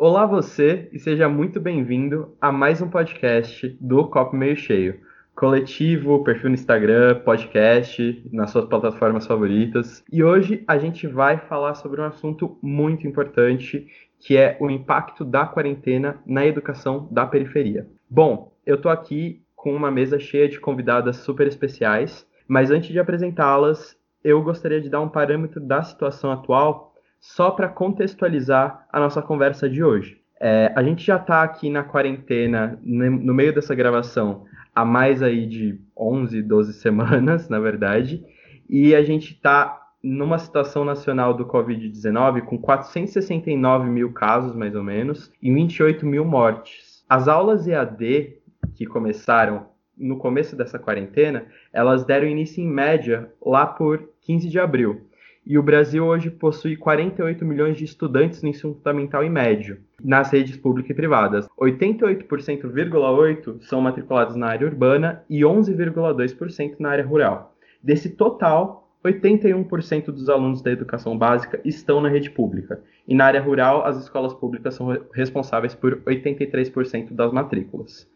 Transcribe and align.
Olá 0.00 0.24
você 0.24 0.88
e 0.92 0.98
seja 1.00 1.28
muito 1.28 1.58
bem-vindo 1.58 2.32
a 2.40 2.52
mais 2.52 2.80
um 2.80 2.88
podcast 2.88 3.76
do 3.80 4.06
Copo 4.06 4.36
Meio 4.36 4.56
Cheio. 4.56 5.00
Coletivo, 5.34 6.22
perfil 6.22 6.50
no 6.50 6.54
Instagram, 6.54 7.18
podcast, 7.24 8.24
nas 8.32 8.52
suas 8.52 8.66
plataformas 8.66 9.26
favoritas. 9.26 10.04
E 10.12 10.22
hoje 10.22 10.62
a 10.68 10.78
gente 10.78 11.08
vai 11.08 11.38
falar 11.38 11.74
sobre 11.74 12.00
um 12.00 12.04
assunto 12.04 12.56
muito 12.62 13.08
importante, 13.08 13.88
que 14.20 14.36
é 14.36 14.56
o 14.60 14.70
impacto 14.70 15.24
da 15.24 15.44
quarentena 15.44 16.22
na 16.24 16.46
educação 16.46 17.08
da 17.10 17.26
periferia. 17.26 17.88
Bom, 18.08 18.52
eu 18.64 18.76
estou 18.76 18.92
aqui 18.92 19.42
com 19.56 19.74
uma 19.74 19.90
mesa 19.90 20.20
cheia 20.20 20.48
de 20.48 20.60
convidadas 20.60 21.16
super 21.16 21.48
especiais, 21.48 22.24
mas 22.46 22.70
antes 22.70 22.90
de 22.90 23.00
apresentá-las, 23.00 23.96
eu 24.22 24.40
gostaria 24.44 24.80
de 24.80 24.88
dar 24.88 25.00
um 25.00 25.08
parâmetro 25.08 25.60
da 25.60 25.82
situação 25.82 26.30
atual 26.30 26.88
só 27.20 27.50
para 27.50 27.68
contextualizar 27.68 28.86
a 28.92 29.00
nossa 29.00 29.20
conversa 29.22 29.68
de 29.68 29.82
hoje. 29.82 30.20
É, 30.40 30.72
a 30.76 30.82
gente 30.82 31.04
já 31.04 31.16
está 31.16 31.42
aqui 31.42 31.68
na 31.68 31.82
quarentena, 31.82 32.78
no 32.82 33.34
meio 33.34 33.52
dessa 33.52 33.74
gravação, 33.74 34.44
há 34.74 34.84
mais 34.84 35.22
aí 35.22 35.46
de 35.46 35.80
11, 35.96 36.42
12 36.42 36.72
semanas, 36.74 37.48
na 37.50 37.58
verdade, 37.58 38.24
e 38.68 38.94
a 38.94 39.02
gente 39.02 39.32
está 39.32 39.82
numa 40.02 40.38
situação 40.38 40.84
nacional 40.84 41.34
do 41.34 41.44
Covid-19 41.44 42.42
com 42.42 42.56
469 42.56 43.90
mil 43.90 44.12
casos, 44.12 44.54
mais 44.54 44.76
ou 44.76 44.84
menos, 44.84 45.32
e 45.42 45.52
28 45.52 46.06
mil 46.06 46.24
mortes. 46.24 47.04
As 47.08 47.26
aulas 47.26 47.66
EAD 47.66 48.38
que 48.74 48.86
começaram 48.86 49.66
no 49.96 50.18
começo 50.18 50.54
dessa 50.54 50.78
quarentena, 50.78 51.46
elas 51.72 52.04
deram 52.04 52.28
início 52.28 52.62
em 52.62 52.68
média 52.68 53.32
lá 53.44 53.66
por 53.66 54.08
15 54.20 54.48
de 54.48 54.60
abril. 54.60 55.07
E 55.48 55.56
o 55.56 55.62
Brasil 55.62 56.04
hoje 56.04 56.30
possui 56.30 56.76
48 56.76 57.42
milhões 57.42 57.78
de 57.78 57.84
estudantes 57.84 58.42
no 58.42 58.50
ensino 58.50 58.74
fundamental 58.74 59.24
e 59.24 59.30
médio, 59.30 59.78
nas 60.04 60.30
redes 60.30 60.58
públicas 60.58 60.90
e 60.90 60.94
privadas. 60.94 61.48
88,8% 61.58 63.62
são 63.62 63.80
matriculados 63.80 64.36
na 64.36 64.48
área 64.48 64.66
urbana 64.66 65.24
e 65.26 65.40
11,2% 65.40 66.74
na 66.78 66.90
área 66.90 67.06
rural. 67.06 67.56
Desse 67.82 68.10
total, 68.10 68.92
81% 69.02 70.10
dos 70.10 70.28
alunos 70.28 70.60
da 70.60 70.70
educação 70.70 71.16
básica 71.16 71.58
estão 71.64 72.02
na 72.02 72.10
rede 72.10 72.28
pública. 72.28 72.82
E 73.06 73.14
na 73.14 73.24
área 73.24 73.40
rural, 73.40 73.86
as 73.86 73.96
escolas 73.96 74.34
públicas 74.34 74.74
são 74.74 74.98
responsáveis 75.14 75.74
por 75.74 76.02
83% 76.02 77.14
das 77.14 77.32
matrículas. 77.32 78.06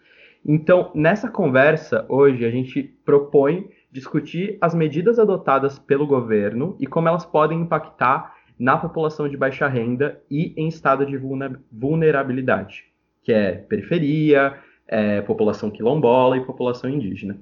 Então, 0.44 0.91
nessa 0.94 1.30
conversa, 1.30 2.05
hoje, 2.10 2.44
a 2.44 2.50
gente 2.50 2.83
propõe 3.06 3.70
discutir 3.92 4.56
as 4.60 4.74
medidas 4.74 5.18
adotadas 5.18 5.78
pelo 5.78 6.06
governo 6.06 6.74
e 6.80 6.86
como 6.86 7.08
elas 7.08 7.26
podem 7.26 7.60
impactar 7.60 8.34
na 8.58 8.76
população 8.76 9.28
de 9.28 9.36
baixa 9.36 9.68
renda 9.68 10.20
e 10.30 10.54
em 10.56 10.68
estado 10.68 11.04
de 11.04 11.20
vulnerabilidade, 11.70 12.84
que 13.22 13.32
é 13.32 13.52
periferia, 13.52 14.54
é, 14.88 15.20
população 15.20 15.70
quilombola 15.70 16.36
e 16.36 16.44
população 16.44 16.88
indígena. 16.88 17.38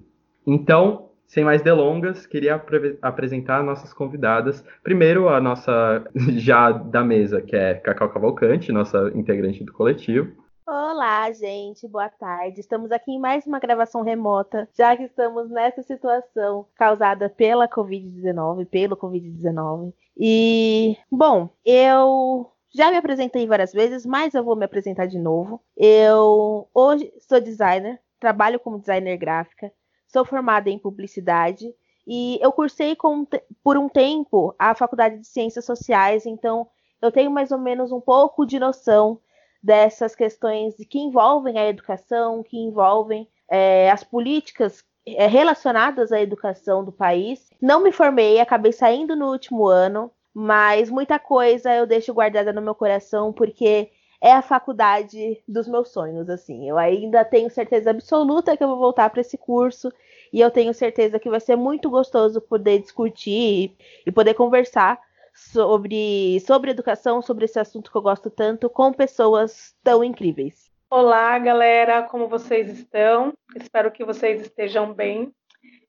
Então, 0.46 1.10
sem 1.26 1.44
mais 1.44 1.62
delongas, 1.62 2.26
queria 2.26 2.56
ap 2.56 2.68
apresentar 3.00 3.62
nossas 3.62 3.92
convidadas. 3.92 4.64
Primeiro, 4.82 5.28
a 5.28 5.40
nossa 5.40 6.04
já 6.36 6.72
da 6.72 7.04
mesa, 7.04 7.40
que 7.40 7.54
é 7.54 7.74
Cacau 7.74 8.08
Cavalcante, 8.08 8.72
nossa 8.72 9.12
integrante 9.14 9.62
do 9.62 9.72
coletivo. 9.72 10.32
Olá, 10.72 11.32
gente, 11.32 11.88
boa 11.88 12.08
tarde. 12.08 12.60
Estamos 12.60 12.92
aqui 12.92 13.10
em 13.10 13.18
mais 13.18 13.44
uma 13.44 13.58
gravação 13.58 14.02
remota, 14.02 14.68
já 14.72 14.96
que 14.96 15.02
estamos 15.02 15.50
nessa 15.50 15.82
situação 15.82 16.64
causada 16.77 17.28
pela 17.28 17.66
Covid-19, 17.66 18.66
pelo 18.66 18.96
Covid-19. 18.96 19.92
E, 20.16 20.96
bom, 21.10 21.50
eu 21.64 22.52
já 22.72 22.88
me 22.88 22.96
apresentei 22.96 23.48
várias 23.48 23.72
vezes, 23.72 24.06
mas 24.06 24.32
eu 24.32 24.44
vou 24.44 24.54
me 24.54 24.64
apresentar 24.64 25.06
de 25.06 25.18
novo. 25.18 25.60
Eu 25.77 26.68
hoje 26.72 27.12
sou 27.18 27.40
designer, 27.40 27.98
trabalho 28.20 28.60
como 28.60 28.78
designer 28.78 29.16
gráfica, 29.16 29.72
sou 30.06 30.24
formada 30.24 30.70
em 30.70 30.78
publicidade 30.78 31.74
e 32.06 32.39
eu 32.40 32.52
cursei 32.52 32.95
com, 32.95 33.27
por 33.64 33.77
um 33.77 33.89
tempo 33.89 34.55
a 34.56 34.72
Faculdade 34.77 35.18
de 35.18 35.27
Ciências 35.27 35.64
Sociais, 35.64 36.27
então 36.27 36.68
eu 37.02 37.11
tenho 37.11 37.28
mais 37.28 37.50
ou 37.50 37.58
menos 37.58 37.90
um 37.90 38.00
pouco 38.00 38.46
de 38.46 38.61
noção 38.61 39.18
dessas 39.62 40.14
questões 40.14 40.74
que 40.88 40.98
envolvem 40.98 41.58
a 41.58 41.68
educação, 41.68 42.42
que 42.42 42.56
envolvem 42.56 43.28
é, 43.50 43.90
as 43.90 44.02
políticas 44.04 44.84
é, 45.06 45.26
relacionadas 45.26 46.12
à 46.12 46.20
educação 46.20 46.84
do 46.84 46.92
país. 46.92 47.50
Não 47.60 47.82
me 47.82 47.92
formei, 47.92 48.40
acabei 48.40 48.72
saindo 48.72 49.16
no 49.16 49.30
último 49.30 49.66
ano, 49.66 50.10
mas 50.32 50.90
muita 50.90 51.18
coisa 51.18 51.74
eu 51.74 51.86
deixo 51.86 52.14
guardada 52.14 52.52
no 52.52 52.62
meu 52.62 52.74
coração 52.74 53.32
porque 53.32 53.90
é 54.20 54.32
a 54.32 54.42
faculdade 54.42 55.42
dos 55.48 55.66
meus 55.66 55.88
sonhos, 55.88 56.28
assim. 56.28 56.68
Eu 56.68 56.77
ainda 56.77 57.24
tenho 57.24 57.50
certeza 57.50 57.90
absoluta 57.90 58.56
que 58.56 58.62
eu 58.62 58.68
vou 58.68 58.78
voltar 58.78 59.08
para 59.08 59.22
esse 59.22 59.38
curso 59.38 59.90
e 60.32 60.40
eu 60.40 60.50
tenho 60.50 60.74
certeza 60.74 61.18
que 61.18 61.30
vai 61.30 61.40
ser 61.40 61.56
muito 61.56 61.88
gostoso 61.88 62.40
poder 62.40 62.80
discutir 62.80 63.74
e 64.06 64.12
poder 64.12 64.34
conversar 64.34 65.00
sobre, 65.35 66.41
sobre 66.41 66.70
educação, 66.70 67.23
sobre 67.23 67.45
esse 67.45 67.58
assunto 67.58 67.91
que 67.91 67.96
eu 67.96 68.02
gosto 68.02 68.30
tanto, 68.30 68.68
com 68.68 68.92
pessoas 68.92 69.74
tão 69.83 70.02
incríveis. 70.02 70.70
Olá, 70.89 71.39
galera, 71.39 72.02
como 72.02 72.29
vocês 72.29 72.68
estão? 72.68 73.33
Espero 73.55 73.90
que 73.90 74.05
vocês 74.05 74.40
estejam 74.40 74.92
bem. 74.92 75.33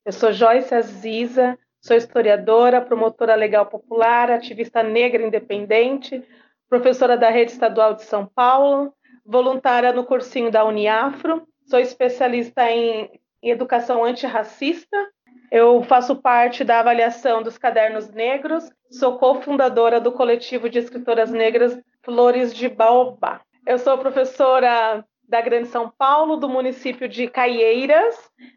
Eu 0.05 0.11
sou 0.11 0.31
Joyce 0.31 0.75
Aziza, 0.75 1.57
sou 1.81 1.97
historiadora, 1.97 2.81
promotora 2.81 3.35
legal 3.35 3.65
popular, 3.65 4.29
ativista 4.29 4.83
negra 4.83 5.25
independente, 5.25 6.23
professora 6.69 7.17
da 7.17 7.29
Rede 7.29 7.51
Estadual 7.51 7.95
de 7.95 8.03
São 8.03 8.25
Paulo, 8.25 8.93
voluntária 9.25 9.91
no 9.91 10.05
cursinho 10.05 10.51
da 10.51 10.63
Uniafro, 10.63 11.47
sou 11.65 11.79
especialista 11.79 12.69
em, 12.69 13.09
educação 13.41 14.03
antirracista 14.03 14.97
eu 15.51 15.83
faço 15.83 16.15
parte 16.15 16.63
da 16.63 16.79
avaliação 16.79 17.43
dos 17.43 17.57
cadernos 17.57 18.09
negros, 18.09 18.71
sou 18.89 19.17
cofundadora 19.17 19.99
do 19.99 20.11
coletivo 20.11 20.69
de 20.69 20.79
escritoras 20.79 21.29
negras 21.29 21.77
Flores 22.03 22.53
de 22.53 22.69
Baobá. 22.69 23.41
Eu 23.67 23.77
sou 23.77 23.97
professora 23.97 25.05
da 25.27 25.39
Grande 25.39 25.67
São 25.67 25.89
Paulo, 25.89 26.37
do 26.37 26.49
município 26.49 27.07
de 27.07 27.27
Caieiras, 27.27 28.15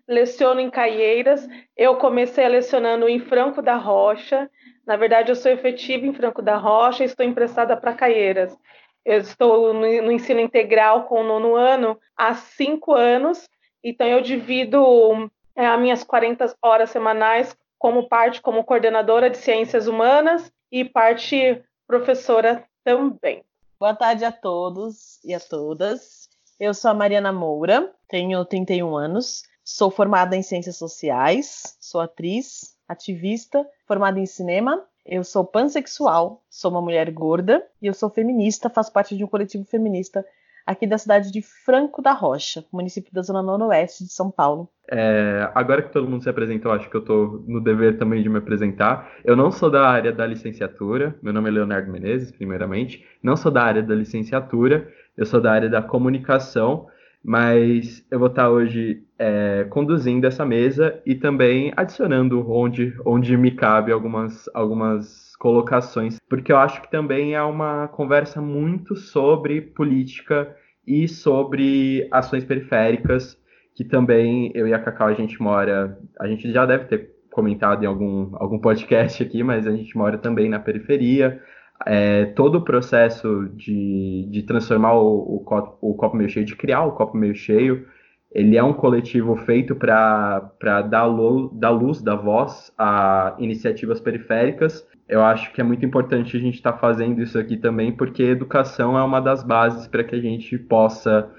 leciono 0.09 0.61
em 0.61 0.71
Caieiras. 0.71 1.49
Eu 1.77 1.97
comecei 1.97 2.49
lecionando 2.49 3.09
em 3.09 3.19
Franco 3.19 3.61
da 3.61 3.77
Rocha. 3.77 4.51
Na 4.87 4.97
verdade, 4.97 5.31
eu 5.31 5.37
sou 5.37 5.53
efetiva 5.53 6.07
em 6.07 6.15
Franco 6.15 6.43
da 6.43 6.57
Rocha 6.57 7.03
e 7.03 7.07
estou 7.07 7.25
emprestada 7.25 7.77
para 7.77 7.95
Caieiras. 7.95 8.57
Eu 9.05 9.19
estou 9.19 9.75
no, 9.75 10.13
ensino 10.13 10.41
integral 10.41 11.05
com 11.05 11.21
o 11.21 11.25
nono 11.25 11.55
ano 11.55 11.99
há 12.17 12.35
cinco 12.35 12.95
anos, 12.95 13.49
então 13.83 14.07
eu 14.07 14.21
divido 14.23 15.31
é, 15.57 15.67
as 15.67 15.81
minhas 15.81 16.05
40 16.05 16.55
horas 16.63 16.91
semanais 16.91 17.57
como 17.79 18.09
parte 18.09 18.41
como 18.41 18.65
coordenadora 18.65 19.29
de 19.29 19.37
ciências 19.37 19.87
humanas 19.87 20.51
e 20.71 20.85
parte 20.85 21.63
professora 21.87 22.65
também. 22.83 23.45
Boa 23.79 23.95
tarde 23.95 24.25
a 24.25 24.33
todos 24.33 25.23
e 25.25 25.35
a 25.35 25.41
todas. 25.41 26.29
Eu 26.59 26.73
sou 26.73 26.91
a 26.91 26.95
Mariana 26.95 27.33
Moura, 27.33 27.93
tenho 28.09 28.45
31 28.45 28.97
anos, 28.97 29.43
sou 29.63 29.91
formada 29.91 30.37
em 30.37 30.43
ciências 30.43 30.77
sociais, 30.77 31.77
sou 31.81 32.01
atriz, 32.01 32.77
ativista, 32.89 33.69
formada 33.87 34.19
em 34.19 34.27
cinema. 34.27 34.85
Eu 35.05 35.23
sou 35.23 35.45
pansexual, 35.45 36.43
sou 36.49 36.71
uma 36.71 36.81
mulher 36.81 37.11
gorda 37.11 37.67
e 37.83 37.87
eu 37.87 37.93
sou 37.93 38.09
feminista, 38.09 38.71
faço 38.71 38.91
parte 38.93 39.15
de 39.17 39.25
um 39.25 39.29
coletivo 39.29 39.65
feminista 39.65 40.25
aqui 40.67 40.87
da 40.87 40.99
cidade 40.99 41.31
de 41.31 41.43
Franco 41.43 42.01
da 42.01 42.13
Rocha, 42.13 42.65
município 42.73 43.13
da 43.13 43.23
Zona 43.23 43.43
Noroeste 43.43 44.05
de 44.05 44.13
São 44.13 44.31
Paulo. 44.31 44.69
É, 44.91 45.51
agora 45.55 45.83
que 45.83 45.93
todo 45.93 46.09
mundo 46.09 46.23
se 46.23 46.29
apresentou, 46.29 46.73
acho 46.73 46.91
que 46.91 46.97
eu 46.97 47.01
estou 47.01 47.43
no 47.47 47.61
dever 47.61 47.99
também 47.99 48.23
de 48.23 48.29
me 48.29 48.39
apresentar. 48.39 49.13
Eu 49.25 49.37
não 49.37 49.51
sou 49.51 49.71
da 49.71 49.89
área 49.89 50.13
da 50.13 50.27
licenciatura, 50.27 51.17
meu 51.23 51.33
nome 51.33 51.49
é 51.49 51.53
Leonardo 51.53 51.91
Menezes, 51.91 52.31
primeiramente. 52.31 53.05
Não 53.23 53.37
sou 53.37 53.51
da 53.51 53.63
área 53.63 53.83
da 53.83 53.95
licenciatura, 53.95 54.89
eu 55.17 55.25
sou 55.25 55.41
da 55.41 55.53
área 55.53 55.69
da 55.69 55.81
comunicação, 55.81 56.87
mas 57.23 58.05
eu 58.11 58.19
vou 58.19 58.29
estar 58.29 58.51
hoje 58.51 59.03
é, 59.19 59.67
conduzindo 59.71 60.27
essa 60.27 60.45
mesa 60.45 61.01
e 61.07 61.15
também 61.15 61.73
adicionando 61.75 62.51
onde, 62.51 62.95
onde 63.05 63.37
me 63.37 63.51
cabe 63.51 63.91
algumas, 63.91 64.51
algumas 64.53 65.24
colocações, 65.45 66.19
porque 66.27 66.51
eu 66.51 66.57
acho 66.57 66.81
que 66.81 66.91
também 66.91 67.35
é 67.35 67.43
uma 67.43 67.87
conversa 67.89 68.41
muito 68.41 68.97
sobre 68.97 69.61
política 69.61 70.57
e 70.87 71.07
sobre 71.07 72.09
ações 72.11 72.47
periféricas, 72.47 73.39
que 73.75 73.85
também 73.85 74.51
eu 74.55 74.67
e 74.67 74.73
a 74.73 74.79
Cacau 74.79 75.07
a 75.07 75.13
gente 75.13 75.39
mora, 75.43 75.99
a 76.19 76.27
gente 76.27 76.51
já 76.51 76.65
deve 76.65 76.87
ter 76.87 77.11
comentado 77.31 77.85
em 77.85 77.87
algum, 77.87 78.31
algum 78.37 78.59
podcast 78.59 79.23
aqui, 79.23 79.43
mas 79.43 79.67
a 79.67 79.73
gente 79.73 79.95
mora 79.99 80.17
também 80.17 80.49
na 80.49 80.59
periferia, 80.59 81.43
é, 81.85 82.25
todo 82.25 82.57
o 82.57 82.65
processo 82.65 83.47
de, 83.55 84.27
de 84.31 84.45
transformar 84.45 84.95
o, 84.95 85.37
o, 85.37 85.41
copo, 85.41 85.77
o 85.83 85.95
copo 85.95 86.17
meio 86.17 86.31
cheio, 86.31 86.47
de 86.47 86.57
criar 86.57 86.85
o 86.85 86.93
copo 86.93 87.19
meio 87.19 87.35
cheio, 87.35 87.87
ele 88.35 88.57
é 88.57 88.63
um 88.63 88.73
coletivo 88.73 89.37
feito 89.37 89.77
para 89.77 90.51
dar, 90.61 90.83
dar 90.83 91.71
luz, 91.71 92.03
dar 92.03 92.17
voz 92.17 92.73
a 92.77 93.37
iniciativas 93.39 94.01
periféricas. 94.01 94.85
Eu 95.09 95.23
acho 95.23 95.53
que 95.53 95.61
é 95.61 95.65
muito 95.65 95.87
importante 95.87 96.37
a 96.37 96.41
gente 96.41 96.57
estar 96.57 96.73
tá 96.73 96.79
fazendo 96.79 97.23
isso 97.23 97.39
aqui 97.39 97.57
também, 97.57 97.93
porque 97.93 98.25
educação 98.25 98.99
é 98.99 99.05
uma 99.05 99.21
das 99.21 99.45
bases 99.45 99.87
para 99.87 100.03
que 100.03 100.17
a 100.17 100.21
gente 100.21 100.59
possa, 100.59 101.31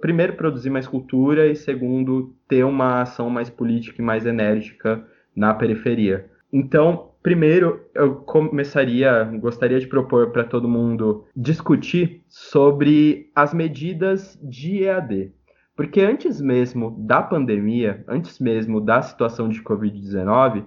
primeiro, 0.00 0.34
produzir 0.34 0.70
mais 0.70 0.86
cultura 0.86 1.48
e, 1.48 1.56
segundo, 1.56 2.32
ter 2.46 2.62
uma 2.64 3.02
ação 3.02 3.28
mais 3.28 3.50
política 3.50 4.00
e 4.00 4.04
mais 4.04 4.24
enérgica 4.24 5.04
na 5.34 5.52
periferia. 5.52 6.30
Então, 6.52 7.10
primeiro, 7.22 7.80
eu 7.92 8.16
começaria, 8.16 9.24
gostaria 9.40 9.80
de 9.80 9.86
propor 9.88 10.30
para 10.30 10.44
todo 10.44 10.68
mundo 10.68 11.24
discutir 11.34 12.22
sobre 12.28 13.30
as 13.34 13.52
medidas 13.52 14.38
de 14.42 14.84
EAD. 14.84 15.32
Porque 15.80 16.02
antes 16.02 16.42
mesmo 16.42 16.94
da 16.98 17.22
pandemia, 17.22 18.04
antes 18.06 18.38
mesmo 18.38 18.82
da 18.82 19.00
situação 19.00 19.48
de 19.48 19.62
Covid-19, 19.62 20.62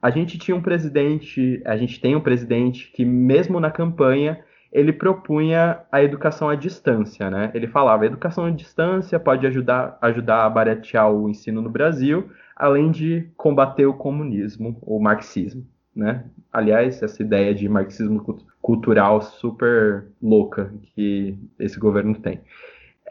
a 0.00 0.08
gente 0.08 0.38
tinha 0.38 0.56
um 0.56 0.62
presidente, 0.62 1.60
a 1.66 1.76
gente 1.76 2.00
tem 2.00 2.14
um 2.14 2.20
presidente 2.20 2.88
que, 2.92 3.04
mesmo 3.04 3.58
na 3.58 3.72
campanha, 3.72 4.38
ele 4.70 4.92
propunha 4.92 5.80
a 5.90 6.00
educação 6.00 6.48
à 6.48 6.54
distância, 6.54 7.28
né? 7.28 7.50
Ele 7.54 7.66
falava, 7.66 8.04
a 8.04 8.06
educação 8.06 8.44
à 8.44 8.50
distância 8.50 9.18
pode 9.18 9.44
ajudar, 9.48 9.98
ajudar 10.00 10.44
a 10.44 10.50
baratear 10.50 11.10
o 11.10 11.28
ensino 11.28 11.60
no 11.60 11.68
Brasil, 11.68 12.30
além 12.54 12.92
de 12.92 13.28
combater 13.36 13.86
o 13.86 13.94
comunismo, 13.94 14.78
o 14.82 15.00
marxismo, 15.00 15.66
né? 15.92 16.24
Aliás, 16.52 17.02
essa 17.02 17.20
ideia 17.20 17.52
de 17.52 17.68
marxismo 17.68 18.40
cultural 18.60 19.22
super 19.22 20.06
louca 20.22 20.72
que 20.94 21.36
esse 21.58 21.80
governo 21.80 22.14
tem. 22.14 22.40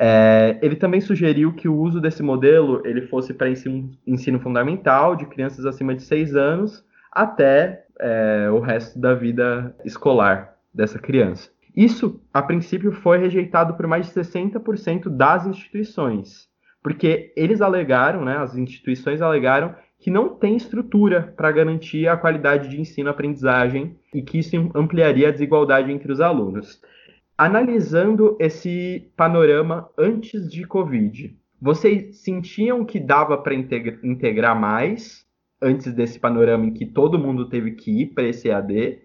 É, 0.03 0.57
ele 0.63 0.75
também 0.75 1.00
sugeriu 1.00 1.53
que 1.53 1.69
o 1.69 1.77
uso 1.77 2.01
desse 2.01 2.24
modelo 2.24 2.81
ele 2.83 3.03
fosse 3.03 3.36
para 3.36 3.51
ensino, 3.51 3.92
ensino, 4.07 4.39
fundamental 4.39 5.15
de 5.15 5.27
crianças 5.27 5.63
acima 5.63 5.94
de 5.94 6.01
6 6.01 6.36
anos 6.36 6.83
até 7.12 7.86
é, 8.00 8.50
o 8.50 8.59
resto 8.59 8.98
da 8.98 9.13
vida 9.13 9.75
escolar 9.86 10.56
dessa 10.74 10.98
criança. 10.98 11.51
Isso, 11.75 12.19
a 12.33 12.42
princípio, 12.42 12.92
foi 12.92 13.19
rejeitado 13.19 13.75
por 13.75 13.86
mais 13.86 14.07
de 14.07 14.13
60% 14.13 15.07
das 15.07 15.45
instituições, 15.45 16.48
porque 16.81 17.31
eles 17.38 17.62
alegaram, 17.62 18.25
né, 18.25 18.38
as 18.38 18.57
instituições 18.57 19.21
alegaram 19.21 19.75
que 20.00 20.09
não 20.09 20.30
tem 20.30 20.57
estrutura 20.57 21.31
para 21.38 21.51
garantir 21.51 22.07
a 22.07 22.18
qualidade 22.18 22.69
de 22.69 22.81
ensino-aprendizagem 22.81 23.95
e 24.15 24.24
que 24.24 24.39
isso 24.39 24.71
ampliaria 24.74 25.27
a 25.27 25.31
desigualdade 25.31 25.92
entre 25.92 26.12
os 26.12 26.19
alunos. 26.19 26.81
Analisando 27.44 28.38
esse 28.40 29.12
panorama 29.18 29.90
antes 29.98 30.48
de 30.48 30.64
Covid, 30.64 31.36
vocês 31.60 32.22
sentiam 32.22 32.86
que 32.86 33.00
dava 33.00 33.36
para 33.36 33.56
integrar 33.56 34.56
mais 34.56 35.26
antes 35.60 35.92
desse 35.92 36.20
panorama 36.20 36.68
em 36.68 36.72
que 36.72 36.86
todo 36.86 37.18
mundo 37.18 37.50
teve 37.50 37.72
que 37.72 38.04
ir 38.04 38.14
para 38.14 38.26
esse 38.26 38.50
EAD? 38.50 39.02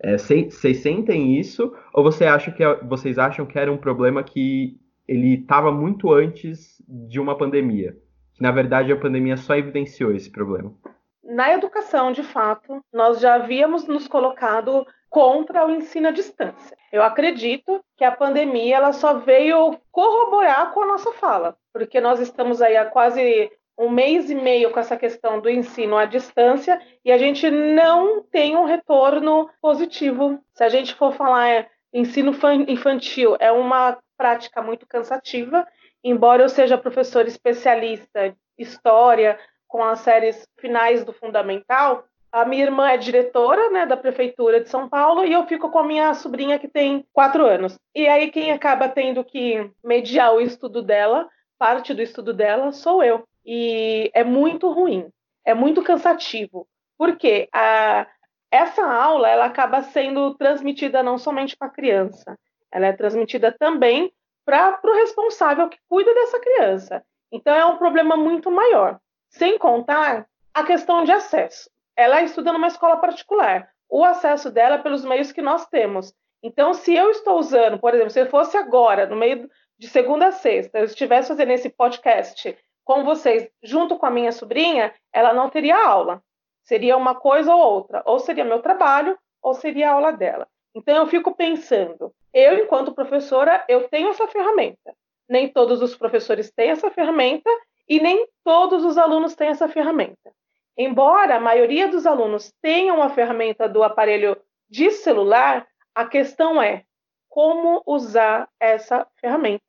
É, 0.00 0.18
vocês 0.18 0.78
sentem 0.78 1.38
isso 1.38 1.72
ou 1.94 2.02
você 2.02 2.24
acha 2.24 2.50
que, 2.50 2.64
é, 2.64 2.74
vocês 2.82 3.20
acham 3.20 3.46
que 3.46 3.56
era 3.56 3.72
um 3.72 3.78
problema 3.78 4.24
que 4.24 4.80
ele 5.06 5.34
estava 5.34 5.70
muito 5.70 6.12
antes 6.12 6.82
de 6.88 7.20
uma 7.20 7.38
pandemia? 7.38 7.96
Que 8.34 8.42
na 8.42 8.50
verdade 8.50 8.90
a 8.90 8.96
pandemia 8.96 9.36
só 9.36 9.54
evidenciou 9.54 10.10
esse 10.12 10.28
problema? 10.28 10.74
Na 11.22 11.52
educação, 11.52 12.10
de 12.10 12.24
fato, 12.24 12.82
nós 12.92 13.20
já 13.20 13.36
havíamos 13.36 13.86
nos 13.86 14.08
colocado 14.08 14.84
contra 15.08 15.66
o 15.66 15.70
ensino 15.70 16.08
à 16.08 16.10
distância. 16.10 16.76
Eu 16.92 17.02
acredito 17.02 17.84
que 17.96 18.04
a 18.04 18.12
pandemia 18.12 18.76
ela 18.76 18.92
só 18.92 19.14
veio 19.14 19.78
corroborar 19.90 20.72
com 20.72 20.82
a 20.82 20.86
nossa 20.86 21.12
fala, 21.12 21.56
porque 21.72 22.00
nós 22.00 22.20
estamos 22.20 22.60
aí 22.62 22.76
há 22.76 22.84
quase 22.84 23.50
um 23.78 23.90
mês 23.90 24.30
e 24.30 24.34
meio 24.34 24.70
com 24.70 24.80
essa 24.80 24.96
questão 24.96 25.40
do 25.40 25.50
ensino 25.50 25.96
à 25.96 26.06
distância 26.06 26.80
e 27.04 27.12
a 27.12 27.18
gente 27.18 27.50
não 27.50 28.22
tem 28.22 28.56
um 28.56 28.64
retorno 28.64 29.50
positivo. 29.60 30.40
Se 30.54 30.64
a 30.64 30.68
gente 30.68 30.94
for 30.94 31.12
falar 31.12 31.48
é, 31.48 31.68
ensino 31.92 32.32
infantil, 32.66 33.36
é 33.38 33.52
uma 33.52 33.98
prática 34.16 34.62
muito 34.62 34.86
cansativa, 34.86 35.66
embora 36.02 36.42
eu 36.42 36.48
seja 36.48 36.78
professor 36.78 37.26
especialista 37.26 38.28
em 38.28 38.36
história 38.58 39.38
com 39.68 39.84
as 39.84 40.00
séries 40.00 40.48
finais 40.58 41.04
do 41.04 41.12
fundamental, 41.12 42.04
a 42.36 42.44
minha 42.44 42.64
irmã 42.64 42.90
é 42.90 42.98
diretora 42.98 43.70
né, 43.70 43.86
da 43.86 43.96
prefeitura 43.96 44.60
de 44.60 44.68
São 44.68 44.86
Paulo 44.90 45.24
e 45.24 45.32
eu 45.32 45.46
fico 45.46 45.70
com 45.70 45.78
a 45.78 45.84
minha 45.84 46.12
sobrinha 46.12 46.58
que 46.58 46.68
tem 46.68 47.06
quatro 47.10 47.46
anos. 47.46 47.78
E 47.94 48.06
aí 48.06 48.30
quem 48.30 48.52
acaba 48.52 48.90
tendo 48.90 49.24
que 49.24 49.70
mediar 49.82 50.34
o 50.34 50.40
estudo 50.40 50.82
dela, 50.82 51.26
parte 51.58 51.94
do 51.94 52.02
estudo 52.02 52.34
dela, 52.34 52.72
sou 52.72 53.02
eu. 53.02 53.24
E 53.42 54.10
é 54.12 54.22
muito 54.22 54.70
ruim, 54.70 55.08
é 55.46 55.54
muito 55.54 55.82
cansativo, 55.82 56.68
porque 56.98 57.48
a, 57.54 58.06
essa 58.50 58.84
aula 58.84 59.30
ela 59.30 59.46
acaba 59.46 59.82
sendo 59.82 60.34
transmitida 60.34 61.02
não 61.02 61.16
somente 61.16 61.56
para 61.56 61.68
a 61.68 61.72
criança, 61.72 62.38
ela 62.70 62.86
é 62.86 62.92
transmitida 62.92 63.50
também 63.50 64.12
para 64.44 64.78
o 64.84 64.94
responsável 64.94 65.70
que 65.70 65.78
cuida 65.88 66.12
dessa 66.12 66.38
criança. 66.38 67.02
Então 67.32 67.54
é 67.54 67.64
um 67.64 67.78
problema 67.78 68.14
muito 68.14 68.50
maior. 68.50 68.98
Sem 69.30 69.58
contar 69.58 70.26
a 70.52 70.64
questão 70.64 71.02
de 71.02 71.12
acesso 71.12 71.70
ela 71.96 72.22
estuda 72.22 72.52
numa 72.52 72.66
escola 72.66 72.96
particular. 72.98 73.68
O 73.88 74.04
acesso 74.04 74.50
dela 74.50 74.76
é 74.76 74.78
pelos 74.78 75.04
meios 75.04 75.32
que 75.32 75.40
nós 75.40 75.66
temos. 75.66 76.12
Então, 76.42 76.74
se 76.74 76.94
eu 76.94 77.10
estou 77.10 77.38
usando, 77.38 77.78
por 77.78 77.94
exemplo, 77.94 78.10
se 78.10 78.20
eu 78.20 78.26
fosse 78.26 78.56
agora, 78.56 79.06
no 79.06 79.16
meio 79.16 79.48
de 79.78 79.88
segunda 79.88 80.28
a 80.28 80.32
sexta, 80.32 80.78
eu 80.78 80.84
estivesse 80.84 81.28
fazendo 81.28 81.52
esse 81.52 81.68
podcast 81.70 82.56
com 82.84 83.04
vocês, 83.04 83.48
junto 83.62 83.96
com 83.96 84.06
a 84.06 84.10
minha 84.10 84.30
sobrinha, 84.30 84.94
ela 85.12 85.32
não 85.32 85.50
teria 85.50 85.76
aula. 85.76 86.22
Seria 86.62 86.96
uma 86.96 87.14
coisa 87.14 87.54
ou 87.54 87.60
outra. 87.60 88.02
Ou 88.04 88.18
seria 88.18 88.44
meu 88.44 88.60
trabalho, 88.60 89.18
ou 89.42 89.54
seria 89.54 89.90
a 89.90 89.94
aula 89.94 90.12
dela. 90.12 90.46
Então, 90.74 90.94
eu 90.96 91.06
fico 91.06 91.34
pensando, 91.34 92.12
eu, 92.32 92.58
enquanto 92.58 92.94
professora, 92.94 93.64
eu 93.68 93.88
tenho 93.88 94.10
essa 94.10 94.28
ferramenta. 94.28 94.94
Nem 95.28 95.48
todos 95.48 95.80
os 95.82 95.96
professores 95.96 96.52
têm 96.52 96.70
essa 96.70 96.90
ferramenta 96.90 97.50
e 97.88 97.98
nem 97.98 98.28
todos 98.44 98.84
os 98.84 98.98
alunos 98.98 99.34
têm 99.34 99.48
essa 99.48 99.68
ferramenta. 99.68 100.32
Embora 100.76 101.36
a 101.36 101.40
maioria 101.40 101.88
dos 101.88 102.06
alunos 102.06 102.52
tenham 102.60 103.02
a 103.02 103.08
ferramenta 103.08 103.68
do 103.68 103.82
aparelho 103.82 104.36
de 104.68 104.90
celular, 104.90 105.66
a 105.94 106.04
questão 106.04 106.60
é 106.60 106.84
como 107.28 107.82
usar 107.86 108.48
essa 108.60 109.06
ferramenta. 109.20 109.64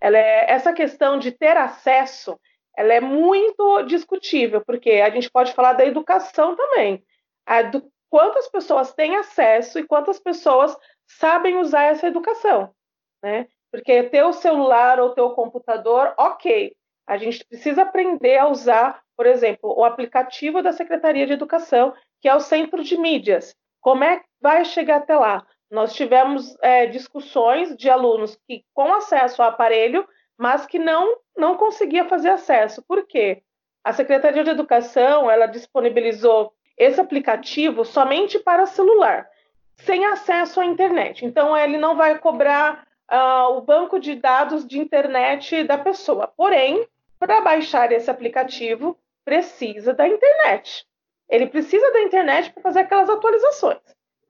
Ela 0.00 0.18
é, 0.18 0.50
essa 0.50 0.72
questão 0.72 1.18
de 1.18 1.30
ter 1.30 1.56
acesso, 1.56 2.40
ela 2.76 2.92
é 2.92 3.00
muito 3.00 3.82
discutível, 3.82 4.62
porque 4.64 4.92
a 4.92 5.10
gente 5.10 5.30
pode 5.30 5.52
falar 5.52 5.74
da 5.74 5.84
educação 5.84 6.56
também, 6.56 7.04
a, 7.46 7.62
do, 7.62 7.90
quantas 8.08 8.48
pessoas 8.48 8.92
têm 8.92 9.16
acesso 9.16 9.78
e 9.78 9.86
quantas 9.86 10.18
pessoas 10.18 10.76
sabem 11.06 11.58
usar 11.58 11.84
essa 11.84 12.06
educação, 12.06 12.74
né? 13.22 13.46
Porque 13.70 14.02
ter 14.04 14.24
o 14.24 14.32
celular 14.32 14.98
ou 14.98 15.10
ter 15.10 15.20
o 15.20 15.34
computador, 15.34 16.12
ok, 16.18 16.74
a 17.06 17.16
gente 17.16 17.44
precisa 17.44 17.82
aprender 17.82 18.38
a 18.38 18.48
usar 18.48 19.02
por 19.20 19.26
exemplo, 19.26 19.74
o 19.76 19.84
aplicativo 19.84 20.62
da 20.62 20.72
Secretaria 20.72 21.26
de 21.26 21.34
Educação, 21.34 21.92
que 22.22 22.26
é 22.26 22.34
o 22.34 22.40
Centro 22.40 22.82
de 22.82 22.96
Mídias. 22.96 23.54
Como 23.78 24.02
é 24.02 24.20
que 24.20 24.24
vai 24.40 24.64
chegar 24.64 24.96
até 24.96 25.14
lá? 25.14 25.46
Nós 25.70 25.92
tivemos 25.92 26.56
é, 26.62 26.86
discussões 26.86 27.76
de 27.76 27.90
alunos 27.90 28.38
que 28.48 28.64
com 28.72 28.94
acesso 28.94 29.42
ao 29.42 29.50
aparelho, 29.50 30.08
mas 30.38 30.64
que 30.64 30.78
não 30.78 31.18
não 31.36 31.54
conseguia 31.54 32.06
fazer 32.06 32.30
acesso. 32.30 32.82
Por 32.88 33.06
quê? 33.06 33.42
A 33.84 33.92
Secretaria 33.92 34.42
de 34.42 34.48
Educação 34.48 35.30
ela 35.30 35.44
disponibilizou 35.44 36.54
esse 36.78 36.98
aplicativo 36.98 37.84
somente 37.84 38.38
para 38.38 38.64
celular, 38.64 39.28
sem 39.76 40.06
acesso 40.06 40.62
à 40.62 40.64
internet. 40.64 41.26
Então 41.26 41.54
ele 41.54 41.76
não 41.76 41.94
vai 41.94 42.18
cobrar 42.18 42.86
uh, 43.12 43.54
o 43.58 43.60
banco 43.60 44.00
de 44.00 44.14
dados 44.14 44.66
de 44.66 44.78
internet 44.78 45.62
da 45.64 45.76
pessoa. 45.76 46.26
Porém, 46.34 46.88
para 47.18 47.42
baixar 47.42 47.92
esse 47.92 48.10
aplicativo, 48.10 48.96
precisa 49.30 49.94
da 49.94 50.08
internet. 50.08 50.84
Ele 51.28 51.46
precisa 51.46 51.88
da 51.92 52.02
internet 52.02 52.52
para 52.52 52.64
fazer 52.64 52.80
aquelas 52.80 53.08
atualizações. 53.08 53.78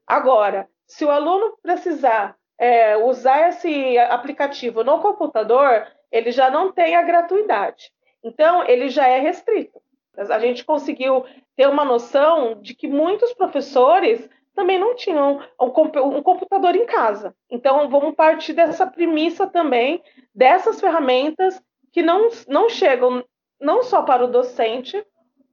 Agora, 0.07 0.69
se 0.87 1.07
o 1.07 1.11
aluno 1.11 1.57
precisar 1.63 2.37
é, 2.59 2.99
usar 2.99 3.49
esse 3.49 3.97
aplicativo 3.97 4.85
no 4.85 5.01
computador, 5.01 5.87
ele 6.13 6.31
já 6.31 6.51
não 6.51 6.71
tem 6.71 6.97
a 6.97 7.03
gratuidade. 7.03 7.91
Então, 8.23 8.63
ele 8.69 8.91
já 8.91 9.09
é 9.09 9.19
restrito. 9.19 9.81
A 10.19 10.39
gente 10.39 10.67
conseguiu 10.67 11.25
ter 11.57 11.67
uma 11.67 11.83
noção 11.85 12.61
de 12.61 12.75
que 12.75 12.87
muitos 12.87 13.33
professores 13.33 14.29
também 14.55 14.79
não 14.79 14.95
tinham 14.95 15.41
um 15.59 16.23
computador 16.23 16.77
em 16.77 16.85
casa. 16.85 17.35
Então, 17.49 17.89
vamos 17.89 18.15
partir 18.15 18.53
dessa 18.53 18.87
premissa 18.87 19.47
também, 19.47 20.03
dessas 20.35 20.79
ferramentas 20.79 21.59
que 21.91 22.03
não, 22.03 22.29
não 22.47 22.69
chegam 22.69 23.25
não 23.61 23.83
só 23.83 24.03
para 24.03 24.25
o 24.25 24.31
docente, 24.31 25.05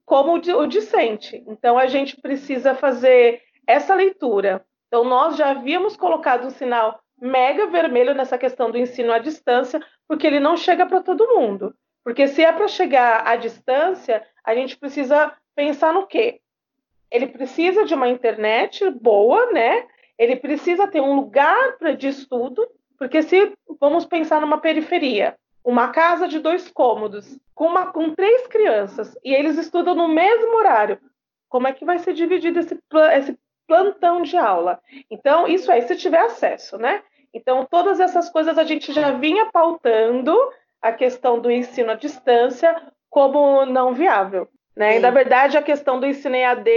como 0.06 0.34
o 0.36 0.68
discente. 0.68 1.44
Então, 1.48 1.78
a 1.78 1.88
gente 1.88 2.20
precisa 2.22 2.74
fazer 2.74 3.42
essa 3.68 3.94
leitura. 3.94 4.66
Então, 4.88 5.04
nós 5.04 5.36
já 5.36 5.52
havíamos 5.52 5.98
colocado 5.98 6.48
um 6.48 6.50
sinal 6.50 7.00
mega 7.20 7.68
vermelho 7.68 8.14
nessa 8.14 8.38
questão 8.38 8.72
do 8.72 8.78
ensino 8.78 9.12
à 9.12 9.18
distância, 9.18 9.82
porque 10.08 10.26
ele 10.26 10.40
não 10.40 10.56
chega 10.56 10.86
para 10.86 11.02
todo 11.02 11.36
mundo. 11.36 11.76
Porque 12.04 12.28
se 12.28 12.42
é 12.42 12.52
para 12.54 12.70
chegar 12.70 13.28
à 13.28 13.36
distância, 13.36 14.26
a 14.46 14.56
gente 14.56 14.78
precisa 14.78 15.34
pensar 15.54 15.92
no 15.94 16.08
quê? 16.08 16.40
Ele 17.12 17.28
precisa 17.28 17.84
de 17.84 17.94
uma 17.94 18.08
internet 18.08 18.90
boa, 18.92 19.52
né? 19.52 19.86
Ele 20.18 20.38
precisa 20.38 20.88
ter 20.88 21.02
um 21.02 21.16
lugar 21.16 21.78
pra, 21.78 21.92
de 21.92 22.08
estudo, 22.08 22.66
porque 22.98 23.22
se 23.22 23.52
vamos 23.80 24.06
pensar 24.06 24.40
numa 24.40 24.60
periferia, 24.60 25.36
uma 25.68 25.90
casa 25.90 26.30
de 26.30 26.40
dois 26.40 26.72
cômodos, 26.72 27.38
com, 27.54 27.66
uma, 27.66 27.92
com 27.92 28.16
três 28.16 28.48
crianças, 28.48 29.18
e 29.22 29.34
eles 29.34 29.58
estudam 29.58 29.94
no 29.94 30.08
mesmo 30.08 30.56
horário, 30.56 30.98
como 31.50 31.68
é 31.68 31.74
que 31.74 31.84
vai 31.84 32.00
ser 32.00 32.14
dividido 32.14 32.58
esse, 32.58 32.80
esse 33.14 33.38
plantão 33.68 34.22
de 34.22 34.38
aula? 34.38 34.80
Então, 35.12 35.46
isso 35.46 35.70
aí, 35.70 35.82
se 35.82 35.98
tiver 35.98 36.22
acesso, 36.22 36.78
né? 36.78 37.04
Então, 37.34 37.68
todas 37.70 38.00
essas 38.00 38.30
coisas 38.30 38.58
a 38.58 38.64
gente 38.64 38.94
já 38.94 39.12
vinha 39.12 39.52
pautando 39.52 40.34
a 40.82 40.94
questão 40.94 41.38
do 41.38 41.52
ensino 41.52 41.92
à 41.92 41.96
distância 41.96 42.82
como 43.10 43.66
não 43.66 43.94
viável. 43.94 44.48
Né? 44.74 44.96
E, 44.96 45.00
na 45.00 45.12
verdade, 45.12 45.58
a 45.58 45.62
questão 45.62 46.00
do 46.00 46.08
ensino 46.08 46.36
EAD 46.36 46.70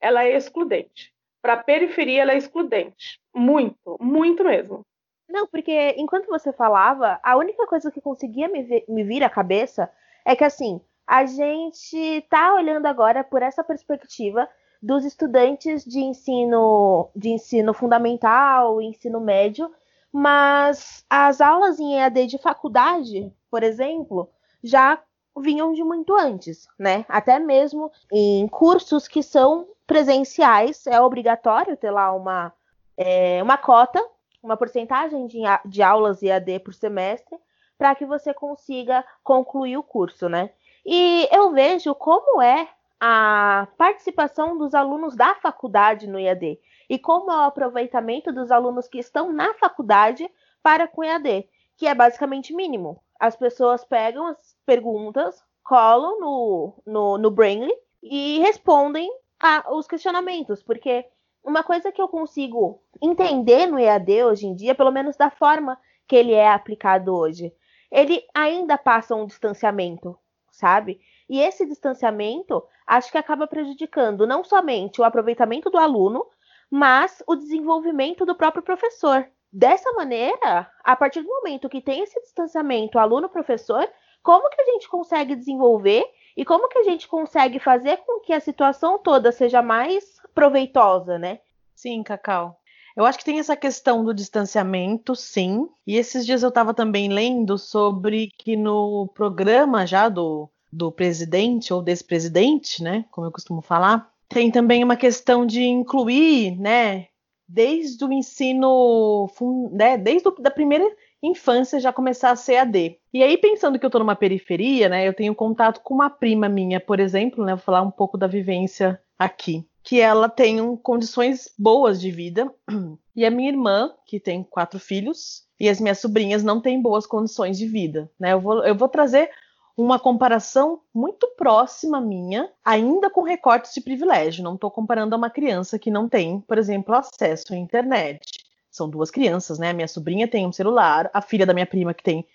ela 0.00 0.22
é 0.22 0.36
excludente. 0.36 1.12
Para 1.42 1.54
a 1.54 1.62
periferia, 1.64 2.22
ela 2.22 2.32
é 2.32 2.36
excludente. 2.36 3.18
Muito, 3.34 3.96
muito 4.00 4.44
mesmo. 4.44 4.86
Não, 5.28 5.46
porque 5.46 5.94
enquanto 5.98 6.26
você 6.26 6.52
falava, 6.52 7.18
a 7.22 7.36
única 7.36 7.66
coisa 7.66 7.90
que 7.90 8.00
conseguia 8.00 8.48
me, 8.48 8.62
ver, 8.62 8.84
me 8.88 9.02
vir 9.02 9.24
à 9.24 9.30
cabeça 9.30 9.90
é 10.24 10.36
que, 10.36 10.44
assim, 10.44 10.80
a 11.06 11.24
gente 11.26 11.96
está 11.96 12.54
olhando 12.54 12.86
agora 12.86 13.22
por 13.22 13.42
essa 13.42 13.62
perspectiva 13.62 14.48
dos 14.82 15.04
estudantes 15.04 15.84
de 15.84 16.00
ensino, 16.00 17.10
de 17.14 17.30
ensino 17.30 17.72
fundamental, 17.72 18.80
ensino 18.80 19.20
médio, 19.20 19.70
mas 20.12 21.04
as 21.10 21.40
aulas 21.40 21.78
em 21.78 21.96
EAD 21.96 22.26
de 22.26 22.38
faculdade, 22.38 23.32
por 23.50 23.62
exemplo, 23.62 24.30
já 24.62 25.00
vinham 25.38 25.72
de 25.72 25.84
muito 25.84 26.14
antes, 26.14 26.66
né? 26.78 27.04
Até 27.08 27.38
mesmo 27.38 27.90
em 28.12 28.48
cursos 28.48 29.06
que 29.06 29.22
são 29.22 29.68
presenciais, 29.86 30.86
é 30.86 31.00
obrigatório 31.00 31.76
ter 31.76 31.90
lá 31.90 32.12
uma, 32.12 32.52
é, 32.96 33.42
uma 33.42 33.58
cota, 33.58 34.02
uma 34.42 34.56
porcentagem 34.56 35.26
de, 35.26 35.40
de 35.64 35.82
aulas 35.82 36.22
EAD 36.22 36.60
por 36.60 36.74
semestre, 36.74 37.38
para 37.78 37.94
que 37.94 38.06
você 38.06 38.32
consiga 38.32 39.04
concluir 39.22 39.76
o 39.76 39.82
curso, 39.82 40.28
né? 40.28 40.50
E 40.84 41.28
eu 41.32 41.52
vejo 41.52 41.94
como 41.94 42.40
é 42.40 42.68
a 43.00 43.68
participação 43.76 44.56
dos 44.56 44.74
alunos 44.74 45.14
da 45.14 45.34
faculdade 45.34 46.06
no 46.06 46.18
EAD 46.18 46.58
e 46.88 46.98
como 46.98 47.30
é 47.30 47.36
o 47.36 47.40
aproveitamento 47.40 48.32
dos 48.32 48.50
alunos 48.50 48.88
que 48.88 48.98
estão 48.98 49.32
na 49.32 49.52
faculdade 49.54 50.30
para 50.62 50.88
com 50.88 51.04
EAD, 51.04 51.48
que 51.76 51.86
é 51.86 51.94
basicamente 51.94 52.54
mínimo. 52.54 53.02
As 53.18 53.36
pessoas 53.36 53.84
pegam 53.84 54.26
as 54.26 54.56
perguntas, 54.64 55.42
colam 55.62 56.20
no, 56.20 56.82
no, 56.86 57.18
no 57.18 57.30
Brainly 57.30 57.74
e 58.02 58.38
respondem 58.40 59.10
a, 59.40 59.74
os 59.74 59.86
questionamentos, 59.86 60.62
porque 60.62 61.06
uma 61.46 61.62
coisa 61.62 61.92
que 61.92 62.02
eu 62.02 62.08
consigo 62.08 62.82
entender 63.00 63.66
no 63.66 63.78
EAD 63.78 64.24
hoje 64.24 64.46
em 64.46 64.54
dia, 64.54 64.74
pelo 64.74 64.90
menos 64.90 65.16
da 65.16 65.30
forma 65.30 65.78
que 66.06 66.16
ele 66.16 66.32
é 66.32 66.48
aplicado 66.48 67.14
hoje, 67.14 67.52
ele 67.90 68.22
ainda 68.34 68.76
passa 68.76 69.14
um 69.14 69.26
distanciamento, 69.26 70.18
sabe? 70.50 71.00
E 71.28 71.40
esse 71.40 71.64
distanciamento 71.64 72.62
acho 72.84 73.12
que 73.12 73.18
acaba 73.18 73.46
prejudicando 73.46 74.26
não 74.26 74.42
somente 74.42 75.00
o 75.00 75.04
aproveitamento 75.04 75.70
do 75.70 75.78
aluno, 75.78 76.26
mas 76.68 77.22
o 77.28 77.36
desenvolvimento 77.36 78.26
do 78.26 78.34
próprio 78.34 78.62
professor. 78.62 79.26
Dessa 79.52 79.92
maneira, 79.92 80.68
a 80.84 80.96
partir 80.96 81.22
do 81.22 81.28
momento 81.28 81.68
que 81.68 81.80
tem 81.80 82.02
esse 82.02 82.20
distanciamento 82.22 82.98
aluno-professor, 82.98 83.88
como 84.20 84.50
que 84.50 84.60
a 84.60 84.64
gente 84.64 84.88
consegue 84.88 85.36
desenvolver 85.36 86.04
e 86.36 86.44
como 86.44 86.68
que 86.68 86.78
a 86.78 86.82
gente 86.84 87.08
consegue 87.08 87.58
fazer 87.58 87.98
com 87.98 88.20
que 88.20 88.32
a 88.32 88.40
situação 88.40 88.98
toda 88.98 89.32
seja 89.32 89.62
mais 89.62 90.20
proveitosa, 90.34 91.18
né? 91.18 91.40
Sim, 91.74 92.02
Cacau. 92.02 92.60
Eu 92.96 93.04
acho 93.04 93.18
que 93.18 93.24
tem 93.24 93.38
essa 93.38 93.56
questão 93.56 94.04
do 94.04 94.14
distanciamento, 94.14 95.14
sim. 95.14 95.68
E 95.86 95.96
esses 95.96 96.24
dias 96.24 96.42
eu 96.42 96.48
estava 96.48 96.72
também 96.72 97.08
lendo 97.08 97.58
sobre 97.58 98.28
que 98.38 98.56
no 98.56 99.08
programa 99.14 99.86
já 99.86 100.08
do 100.08 100.48
do 100.72 100.92
presidente 100.92 101.72
ou 101.72 101.80
desse 101.80 102.04
presidente, 102.04 102.82
né, 102.82 103.06
como 103.10 103.26
eu 103.26 103.32
costumo 103.32 103.62
falar, 103.62 104.10
tem 104.28 104.50
também 104.50 104.84
uma 104.84 104.96
questão 104.96 105.46
de 105.46 105.62
incluir, 105.64 106.58
né, 106.58 107.06
desde 107.48 108.04
o 108.04 108.12
ensino, 108.12 109.26
né, 109.72 109.96
desde 109.96 110.28
a 110.28 110.50
primeira 110.50 110.84
infância 111.22 111.80
já 111.80 111.92
começar 111.92 112.30
a 112.30 112.36
ser 112.36 112.56
AD. 112.56 112.98
E 113.12 113.22
aí 113.22 113.36
pensando 113.36 113.78
que 113.78 113.84
eu 113.84 113.88
estou 113.88 114.00
numa 114.00 114.16
periferia, 114.16 114.88
né, 114.88 115.06
eu 115.06 115.14
tenho 115.14 115.34
contato 115.34 115.80
com 115.80 115.94
uma 115.94 116.10
prima 116.10 116.48
minha, 116.48 116.80
por 116.80 117.00
exemplo, 117.00 117.44
né, 117.44 117.54
vou 117.54 117.62
falar 117.62 117.82
um 117.82 117.90
pouco 117.90 118.18
da 118.18 118.26
vivência 118.26 119.00
aqui, 119.18 119.66
que 119.82 120.00
ela 120.00 120.28
tem 120.28 120.60
um, 120.60 120.76
condições 120.76 121.52
boas 121.58 122.00
de 122.00 122.10
vida, 122.10 122.52
e 123.16 123.24
a 123.24 123.30
minha 123.30 123.48
irmã, 123.48 123.92
que 124.04 124.20
tem 124.20 124.42
quatro 124.42 124.78
filhos, 124.78 125.46
e 125.58 125.68
as 125.68 125.80
minhas 125.80 125.98
sobrinhas 125.98 126.44
não 126.44 126.60
têm 126.60 126.80
boas 126.80 127.06
condições 127.06 127.56
de 127.56 127.66
vida, 127.66 128.10
né? 128.20 128.34
Eu 128.34 128.40
vou, 128.40 128.62
eu 128.62 128.74
vou 128.74 128.88
trazer 128.88 129.30
uma 129.76 129.98
comparação 129.98 130.80
muito 130.92 131.28
próxima 131.36 132.00
minha, 132.00 132.50
ainda 132.64 133.10
com 133.10 133.22
recortes 133.22 133.74
de 133.74 133.80
privilégio. 133.80 134.42
Não 134.42 134.54
estou 134.54 134.70
comparando 134.70 135.14
a 135.14 135.18
uma 135.18 135.28
criança 135.28 135.78
que 135.78 135.90
não 135.90 136.08
tem, 136.08 136.40
por 136.40 136.56
exemplo, 136.56 136.94
acesso 136.94 137.52
à 137.52 137.56
internet. 137.56 138.45
São 138.76 138.90
duas 138.90 139.10
crianças, 139.10 139.58
né? 139.58 139.72
Minha 139.72 139.88
sobrinha 139.88 140.28
tem 140.28 140.46
um 140.46 140.52
celular, 140.52 141.10
a 141.14 141.22
filha 141.22 141.46
da 141.46 141.54
minha 141.54 141.64
prima, 141.64 141.94
que 141.94 142.02
tem 142.02 142.26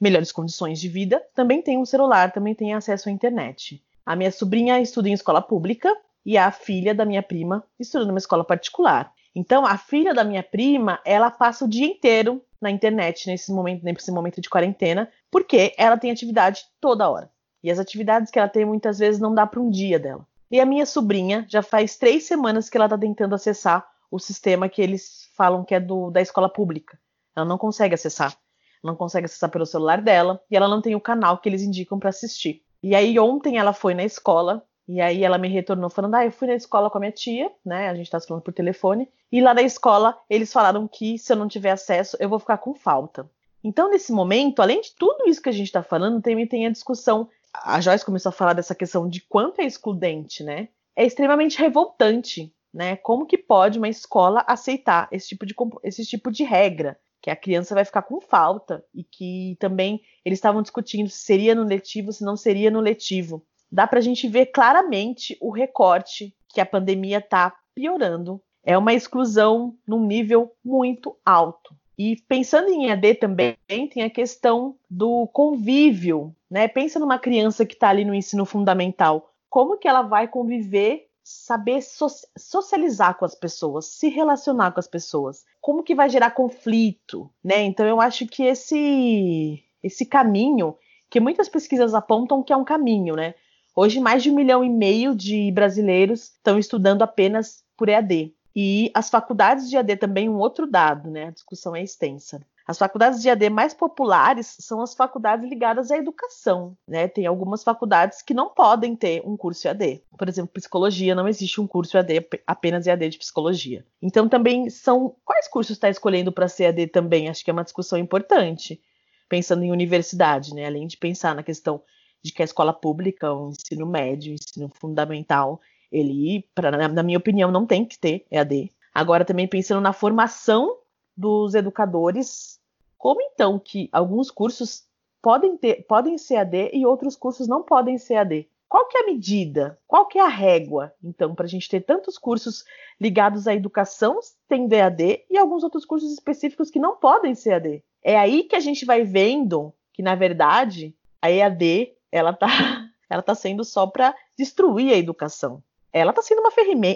melhores 0.00 0.32
condições 0.32 0.80
de 0.80 0.88
vida, 0.88 1.22
também 1.34 1.60
tem 1.60 1.76
um 1.76 1.84
celular, 1.84 2.32
também 2.32 2.54
tem 2.54 2.72
acesso 2.72 3.10
à 3.10 3.12
internet. 3.12 3.84
A 4.06 4.16
minha 4.16 4.32
sobrinha 4.32 4.80
estuda 4.80 5.10
em 5.10 5.12
escola 5.12 5.42
pública 5.42 5.94
e 6.24 6.38
a 6.38 6.50
filha 6.50 6.94
da 6.94 7.04
minha 7.04 7.22
prima 7.22 7.62
estuda 7.78 8.06
numa 8.06 8.16
escola 8.16 8.42
particular. 8.42 9.12
Então, 9.34 9.66
a 9.66 9.76
filha 9.76 10.14
da 10.14 10.24
minha 10.24 10.42
prima, 10.42 10.98
ela 11.04 11.30
passa 11.30 11.66
o 11.66 11.68
dia 11.68 11.86
inteiro 11.86 12.42
na 12.58 12.70
internet 12.70 13.26
nesse 13.26 13.52
momento, 13.52 13.84
nesse 13.84 14.10
momento 14.10 14.40
de 14.40 14.48
quarentena, 14.48 15.06
porque 15.30 15.74
ela 15.76 15.98
tem 15.98 16.10
atividade 16.10 16.64
toda 16.80 17.10
hora. 17.10 17.30
E 17.62 17.70
as 17.70 17.78
atividades 17.78 18.30
que 18.30 18.38
ela 18.38 18.48
tem 18.48 18.64
muitas 18.64 18.98
vezes 18.98 19.20
não 19.20 19.34
dá 19.34 19.46
para 19.46 19.60
um 19.60 19.68
dia 19.68 19.98
dela. 19.98 20.26
E 20.50 20.58
a 20.60 20.64
minha 20.64 20.86
sobrinha 20.86 21.44
já 21.46 21.62
faz 21.62 21.98
três 21.98 22.24
semanas 22.24 22.70
que 22.70 22.78
ela 22.78 22.86
está 22.86 22.96
tentando 22.96 23.34
acessar 23.34 23.86
o 24.10 24.18
sistema 24.18 24.68
que 24.68 24.82
eles 24.82 25.29
falam 25.40 25.64
que 25.64 25.74
é 25.74 25.80
do, 25.80 26.10
da 26.10 26.20
escola 26.20 26.50
pública. 26.50 26.98
Ela 27.34 27.46
não 27.46 27.56
consegue 27.56 27.94
acessar. 27.94 28.36
Não 28.84 28.94
consegue 28.94 29.24
acessar 29.24 29.50
pelo 29.50 29.64
celular 29.64 30.02
dela 30.02 30.38
e 30.50 30.54
ela 30.54 30.68
não 30.68 30.82
tem 30.82 30.94
o 30.94 31.00
canal 31.00 31.38
que 31.38 31.48
eles 31.48 31.62
indicam 31.62 31.98
para 31.98 32.10
assistir. 32.10 32.62
E 32.82 32.94
aí 32.94 33.18
ontem 33.18 33.56
ela 33.56 33.72
foi 33.72 33.94
na 33.94 34.04
escola 34.04 34.62
e 34.86 35.00
aí 35.00 35.24
ela 35.24 35.38
me 35.38 35.48
retornou 35.48 35.88
falando: 35.88 36.16
Ah, 36.16 36.26
eu 36.26 36.30
fui 36.30 36.46
na 36.46 36.54
escola 36.54 36.90
com 36.90 36.98
a 36.98 37.00
minha 37.00 37.12
tia, 37.12 37.50
né? 37.64 37.88
A 37.88 37.94
gente 37.94 38.10
tá 38.10 38.20
falando 38.20 38.42
por 38.42 38.52
telefone. 38.52 39.08
E 39.32 39.40
lá 39.40 39.54
na 39.54 39.62
escola 39.62 40.18
eles 40.28 40.52
falaram 40.52 40.86
que 40.86 41.16
se 41.16 41.32
eu 41.32 41.36
não 41.38 41.48
tiver 41.48 41.70
acesso, 41.70 42.18
eu 42.20 42.28
vou 42.28 42.38
ficar 42.38 42.58
com 42.58 42.74
falta. 42.74 43.26
Então, 43.64 43.88
nesse 43.88 44.12
momento, 44.12 44.60
além 44.60 44.82
de 44.82 44.94
tudo 44.94 45.26
isso 45.26 45.40
que 45.40 45.48
a 45.48 45.52
gente 45.52 45.68
está 45.68 45.82
falando, 45.82 46.20
também 46.20 46.46
tem 46.46 46.66
a 46.66 46.70
discussão. 46.70 47.30
A 47.54 47.80
Joyce 47.80 48.04
começou 48.04 48.28
a 48.28 48.32
falar 48.32 48.52
dessa 48.52 48.74
questão 48.74 49.08
de 49.08 49.22
quanto 49.22 49.62
é 49.62 49.64
excludente, 49.64 50.44
né? 50.44 50.68
É 50.94 51.06
extremamente 51.06 51.58
revoltante, 51.58 52.52
né? 52.72 52.96
Como 52.96 53.26
que 53.26 53.38
pode 53.38 53.78
uma 53.78 53.88
escola 53.88 54.44
aceitar 54.46 55.08
esse 55.10 55.28
tipo 55.28 55.46
de, 55.46 55.54
esse 55.82 56.04
tipo 56.04 56.30
de 56.30 56.44
regra? 56.44 56.98
Que 57.22 57.30
a 57.30 57.36
criança 57.36 57.74
vai 57.74 57.84
ficar 57.84 58.02
com 58.02 58.20
falta 58.20 58.82
e 58.94 59.04
que 59.04 59.56
também 59.60 60.00
eles 60.24 60.38
estavam 60.38 60.62
discutindo 60.62 61.08
se 61.08 61.18
seria 61.18 61.54
no 61.54 61.64
letivo, 61.64 62.12
se 62.12 62.24
não 62.24 62.36
seria 62.36 62.70
no 62.70 62.80
letivo 62.80 63.44
dá 63.70 63.86
para 63.86 63.98
a 63.98 64.02
gente 64.02 64.26
ver 64.26 64.46
claramente 64.46 65.36
o 65.40 65.50
recorte 65.50 66.34
que 66.48 66.60
a 66.60 66.66
pandemia 66.66 67.18
está 67.18 67.54
piorando. 67.74 68.40
É 68.64 68.76
uma 68.76 68.92
exclusão 68.92 69.74
num 69.86 70.04
nível 70.04 70.52
muito 70.64 71.16
alto. 71.24 71.74
E 71.96 72.16
pensando 72.28 72.70
em 72.70 72.88
EAD 72.88 73.14
também, 73.16 73.56
tem 73.68 74.02
a 74.02 74.10
questão 74.10 74.74
do 74.88 75.26
convívio, 75.28 76.34
né? 76.50 76.66
Pensa 76.66 76.98
numa 76.98 77.18
criança 77.18 77.64
que 77.64 77.74
está 77.74 77.90
ali 77.90 78.04
no 78.04 78.14
ensino 78.14 78.44
fundamental, 78.44 79.30
como 79.48 79.76
que 79.76 79.86
ela 79.86 80.02
vai 80.02 80.26
conviver, 80.26 81.08
saber 81.30 81.80
so 81.80 82.08
socializar 82.36 83.16
com 83.16 83.24
as 83.24 83.34
pessoas, 83.34 83.86
se 83.86 84.08
relacionar 84.08 84.72
com 84.72 84.80
as 84.80 84.88
pessoas, 84.88 85.44
como 85.60 85.84
que 85.84 85.94
vai 85.94 86.10
gerar 86.10 86.32
conflito, 86.32 87.30
né? 87.42 87.62
Então 87.62 87.86
eu 87.86 88.00
acho 88.00 88.26
que 88.26 88.42
esse 88.42 89.62
esse 89.82 90.04
caminho, 90.04 90.76
que 91.08 91.20
muitas 91.20 91.48
pesquisas 91.48 91.94
apontam 91.94 92.42
que 92.42 92.52
é 92.52 92.56
um 92.56 92.64
caminho, 92.64 93.14
né? 93.14 93.34
Hoje, 93.74 94.00
mais 94.00 94.22
de 94.22 94.30
um 94.30 94.34
milhão 94.34 94.64
e 94.64 94.68
meio 94.68 95.14
de 95.14 95.50
brasileiros 95.52 96.32
estão 96.32 96.58
estudando 96.58 97.02
apenas 97.02 97.64
por 97.76 97.88
EAD. 97.88 98.34
E 98.54 98.90
as 98.92 99.08
faculdades 99.08 99.70
de 99.70 99.76
EAD 99.76 99.96
também, 99.96 100.28
um 100.28 100.38
outro 100.38 100.66
dado, 100.66 101.10
né? 101.10 101.28
A 101.28 101.30
discussão 101.30 101.74
é 101.74 101.82
extensa. 101.82 102.40
As 102.70 102.78
faculdades 102.78 103.20
de 103.20 103.28
EAD 103.28 103.50
mais 103.50 103.74
populares 103.74 104.54
são 104.60 104.80
as 104.80 104.94
faculdades 104.94 105.50
ligadas 105.50 105.90
à 105.90 105.96
educação, 105.96 106.76
né? 106.86 107.08
Tem 107.08 107.26
algumas 107.26 107.64
faculdades 107.64 108.22
que 108.22 108.32
não 108.32 108.48
podem 108.48 108.94
ter 108.94 109.26
um 109.26 109.36
curso 109.36 109.66
EAD. 109.66 110.04
Por 110.16 110.28
exemplo, 110.28 110.52
psicologia, 110.52 111.12
não 111.16 111.26
existe 111.26 111.60
um 111.60 111.66
curso 111.66 111.96
EAD, 111.96 112.28
apenas 112.46 112.86
EAD 112.86 113.08
de 113.08 113.18
psicologia. 113.18 113.84
Então, 114.00 114.28
também 114.28 114.70
são. 114.70 115.16
Quais 115.24 115.48
cursos 115.48 115.72
está 115.72 115.90
escolhendo 115.90 116.30
para 116.30 116.46
ser 116.46 116.66
EAD 116.66 116.86
também? 116.86 117.28
Acho 117.28 117.42
que 117.42 117.50
é 117.50 117.52
uma 117.52 117.64
discussão 117.64 117.98
importante, 117.98 118.80
pensando 119.28 119.64
em 119.64 119.72
universidade, 119.72 120.54
né? 120.54 120.64
Além 120.64 120.86
de 120.86 120.96
pensar 120.96 121.34
na 121.34 121.42
questão 121.42 121.82
de 122.22 122.32
que 122.32 122.40
a 122.40 122.44
escola 122.44 122.72
pública, 122.72 123.34
o 123.34 123.48
ensino 123.50 123.84
médio, 123.84 124.30
o 124.30 124.34
ensino 124.36 124.70
fundamental, 124.80 125.60
ele, 125.90 126.48
pra, 126.54 126.70
na 126.70 127.02
minha 127.02 127.18
opinião, 127.18 127.50
não 127.50 127.66
tem 127.66 127.84
que 127.84 127.98
ter 127.98 128.24
EAD. 128.30 128.70
Agora, 128.94 129.24
também 129.24 129.48
pensando 129.48 129.80
na 129.80 129.92
formação 129.92 130.76
dos 131.16 131.54
educadores, 131.54 132.59
como 133.00 133.22
então 133.22 133.58
que 133.58 133.88
alguns 133.92 134.30
cursos 134.30 134.84
podem, 135.22 135.56
ter, 135.56 135.86
podem 135.86 136.18
ser 136.18 136.36
AD 136.36 136.70
e 136.74 136.84
outros 136.84 137.16
cursos 137.16 137.48
não 137.48 137.62
podem 137.62 137.96
ser 137.96 138.16
AD? 138.16 138.46
Qual 138.68 138.86
que 138.88 138.98
é 138.98 139.00
a 139.00 139.06
medida? 139.06 139.78
Qual 139.88 140.06
que 140.06 140.18
é 140.18 140.22
a 140.22 140.28
régua, 140.28 140.92
então, 141.02 141.34
para 141.34 141.46
a 141.46 141.48
gente 141.48 141.66
ter 141.66 141.80
tantos 141.80 142.18
cursos 142.18 142.62
ligados 143.00 143.48
à 143.48 143.54
educação 143.54 144.20
tendo 144.46 144.74
EAD 144.74 145.24
e 145.30 145.38
alguns 145.38 145.64
outros 145.64 145.86
cursos 145.86 146.12
específicos 146.12 146.70
que 146.70 146.78
não 146.78 146.94
podem 146.94 147.34
ser 147.34 147.54
AD? 147.54 147.82
É 148.04 148.18
aí 148.18 148.42
que 148.42 148.54
a 148.54 148.60
gente 148.60 148.84
vai 148.84 149.02
vendo 149.02 149.72
que, 149.94 150.02
na 150.02 150.14
verdade, 150.14 150.94
a 151.22 151.30
EAD 151.30 151.94
ela 152.12 152.34
tá, 152.34 152.48
ela 153.08 153.22
tá 153.22 153.34
sendo 153.34 153.64
só 153.64 153.86
para 153.86 154.14
destruir 154.36 154.92
a 154.92 154.98
educação. 154.98 155.62
Ela 155.90 156.10
está 156.10 156.20
sendo 156.20 156.40
uma 156.40 156.52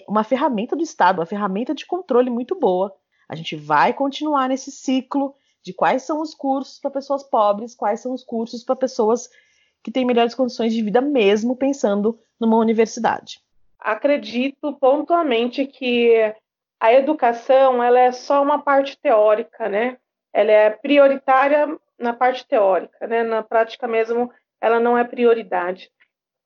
uma 0.06 0.22
ferramenta 0.22 0.76
do 0.76 0.82
Estado, 0.82 1.20
uma 1.20 1.26
ferramenta 1.26 1.74
de 1.74 1.86
controle 1.86 2.28
muito 2.28 2.54
boa. 2.54 2.94
A 3.26 3.34
gente 3.34 3.56
vai 3.56 3.94
continuar 3.94 4.50
nesse 4.50 4.70
ciclo 4.70 5.34
de 5.64 5.72
quais 5.72 6.02
são 6.02 6.20
os 6.20 6.34
cursos 6.34 6.78
para 6.78 6.90
pessoas 6.90 7.22
pobres, 7.22 7.74
quais 7.74 8.00
são 8.00 8.12
os 8.12 8.22
cursos 8.22 8.62
para 8.62 8.76
pessoas 8.76 9.28
que 9.82 9.90
têm 9.90 10.04
melhores 10.04 10.34
condições 10.34 10.72
de 10.72 10.82
vida, 10.82 11.00
mesmo 11.00 11.56
pensando 11.56 12.18
numa 12.38 12.56
universidade. 12.56 13.40
Acredito 13.78 14.74
pontualmente 14.74 15.66
que 15.66 16.34
a 16.80 16.92
educação 16.92 17.82
ela 17.82 17.98
é 17.98 18.12
só 18.12 18.42
uma 18.42 18.62
parte 18.62 18.98
teórica, 18.98 19.68
né? 19.68 19.96
Ela 20.32 20.50
é 20.50 20.70
prioritária 20.70 21.78
na 21.98 22.12
parte 22.12 22.46
teórica, 22.46 23.06
né? 23.06 23.22
Na 23.22 23.42
prática 23.42 23.88
mesmo, 23.88 24.30
ela 24.60 24.78
não 24.78 24.96
é 24.96 25.04
prioridade. 25.04 25.90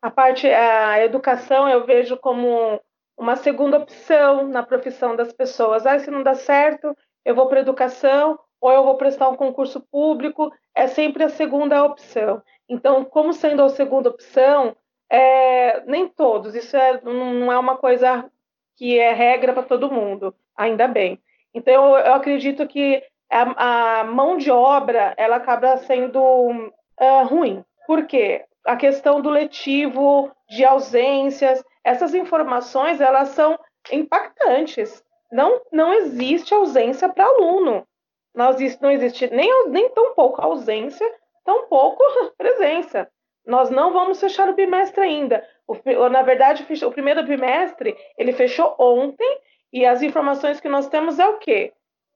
A 0.00 0.10
parte 0.10 0.46
a 0.46 1.04
educação 1.04 1.68
eu 1.68 1.84
vejo 1.84 2.16
como 2.16 2.80
uma 3.16 3.34
segunda 3.34 3.78
opção 3.78 4.46
na 4.46 4.62
profissão 4.62 5.16
das 5.16 5.32
pessoas. 5.32 5.86
Ah, 5.86 5.98
se 5.98 6.10
não 6.10 6.22
dá 6.22 6.34
certo, 6.34 6.96
eu 7.24 7.34
vou 7.34 7.48
para 7.48 7.60
educação 7.60 8.38
ou 8.60 8.72
eu 8.72 8.84
vou 8.84 8.96
prestar 8.96 9.28
um 9.28 9.36
concurso 9.36 9.80
público, 9.80 10.52
é 10.74 10.86
sempre 10.86 11.24
a 11.24 11.28
segunda 11.28 11.84
opção. 11.84 12.42
Então, 12.68 13.04
como 13.04 13.32
sendo 13.32 13.62
a 13.62 13.68
segunda 13.68 14.10
opção, 14.10 14.76
é, 15.10 15.80
nem 15.86 16.08
todos, 16.08 16.54
isso 16.54 16.76
é, 16.76 17.00
não 17.02 17.50
é 17.52 17.58
uma 17.58 17.76
coisa 17.76 18.30
que 18.76 18.98
é 18.98 19.12
regra 19.12 19.52
para 19.52 19.62
todo 19.62 19.90
mundo, 19.90 20.34
ainda 20.56 20.86
bem. 20.86 21.20
Então, 21.54 21.72
eu, 21.72 22.04
eu 22.04 22.14
acredito 22.14 22.66
que 22.66 23.02
a, 23.30 24.00
a, 24.00 24.04
mão 24.04 24.36
de 24.36 24.50
obra 24.50 25.14
ela 25.16 25.36
acaba 25.36 25.76
sendo 25.78 26.20
uh, 26.20 27.24
ruim. 27.24 27.64
Por 27.86 28.06
quê? 28.06 28.44
A 28.64 28.76
questão 28.76 29.20
do 29.20 29.30
letivo, 29.30 30.30
de 30.48 30.64
ausências, 30.64 31.62
essas 31.82 32.14
informações 32.14 33.00
elas 33.00 33.30
são 33.30 33.58
impactantes. 33.90 35.02
Não, 35.32 35.60
não 35.72 35.92
existe 35.92 36.54
ausência 36.54 37.08
para 37.08 37.24
aluno. 37.24 37.86
Existe, 38.50 38.82
não 38.82 38.90
existe 38.90 39.28
nem, 39.32 39.68
nem 39.68 39.88
tão 39.90 40.14
pouco 40.14 40.40
ausência, 40.40 41.06
tão 41.44 41.66
pouco 41.66 42.02
presença. 42.36 43.08
Nós 43.46 43.70
não 43.70 43.92
vamos 43.92 44.20
fechar 44.20 44.48
o 44.48 44.54
bimestre 44.54 45.00
ainda. 45.00 45.42
O, 45.66 45.74
na 46.08 46.22
verdade, 46.22 46.66
o 46.84 46.90
primeiro 46.90 47.22
bimestre 47.24 47.96
ele 48.16 48.32
fechou 48.32 48.74
ontem 48.78 49.40
e 49.72 49.84
as 49.84 50.02
informações 50.02 50.60
que 50.60 50.68
nós 50.68 50.88
temos 50.88 51.18
é 51.18 51.26
o 51.26 51.38
quê? 51.38 51.72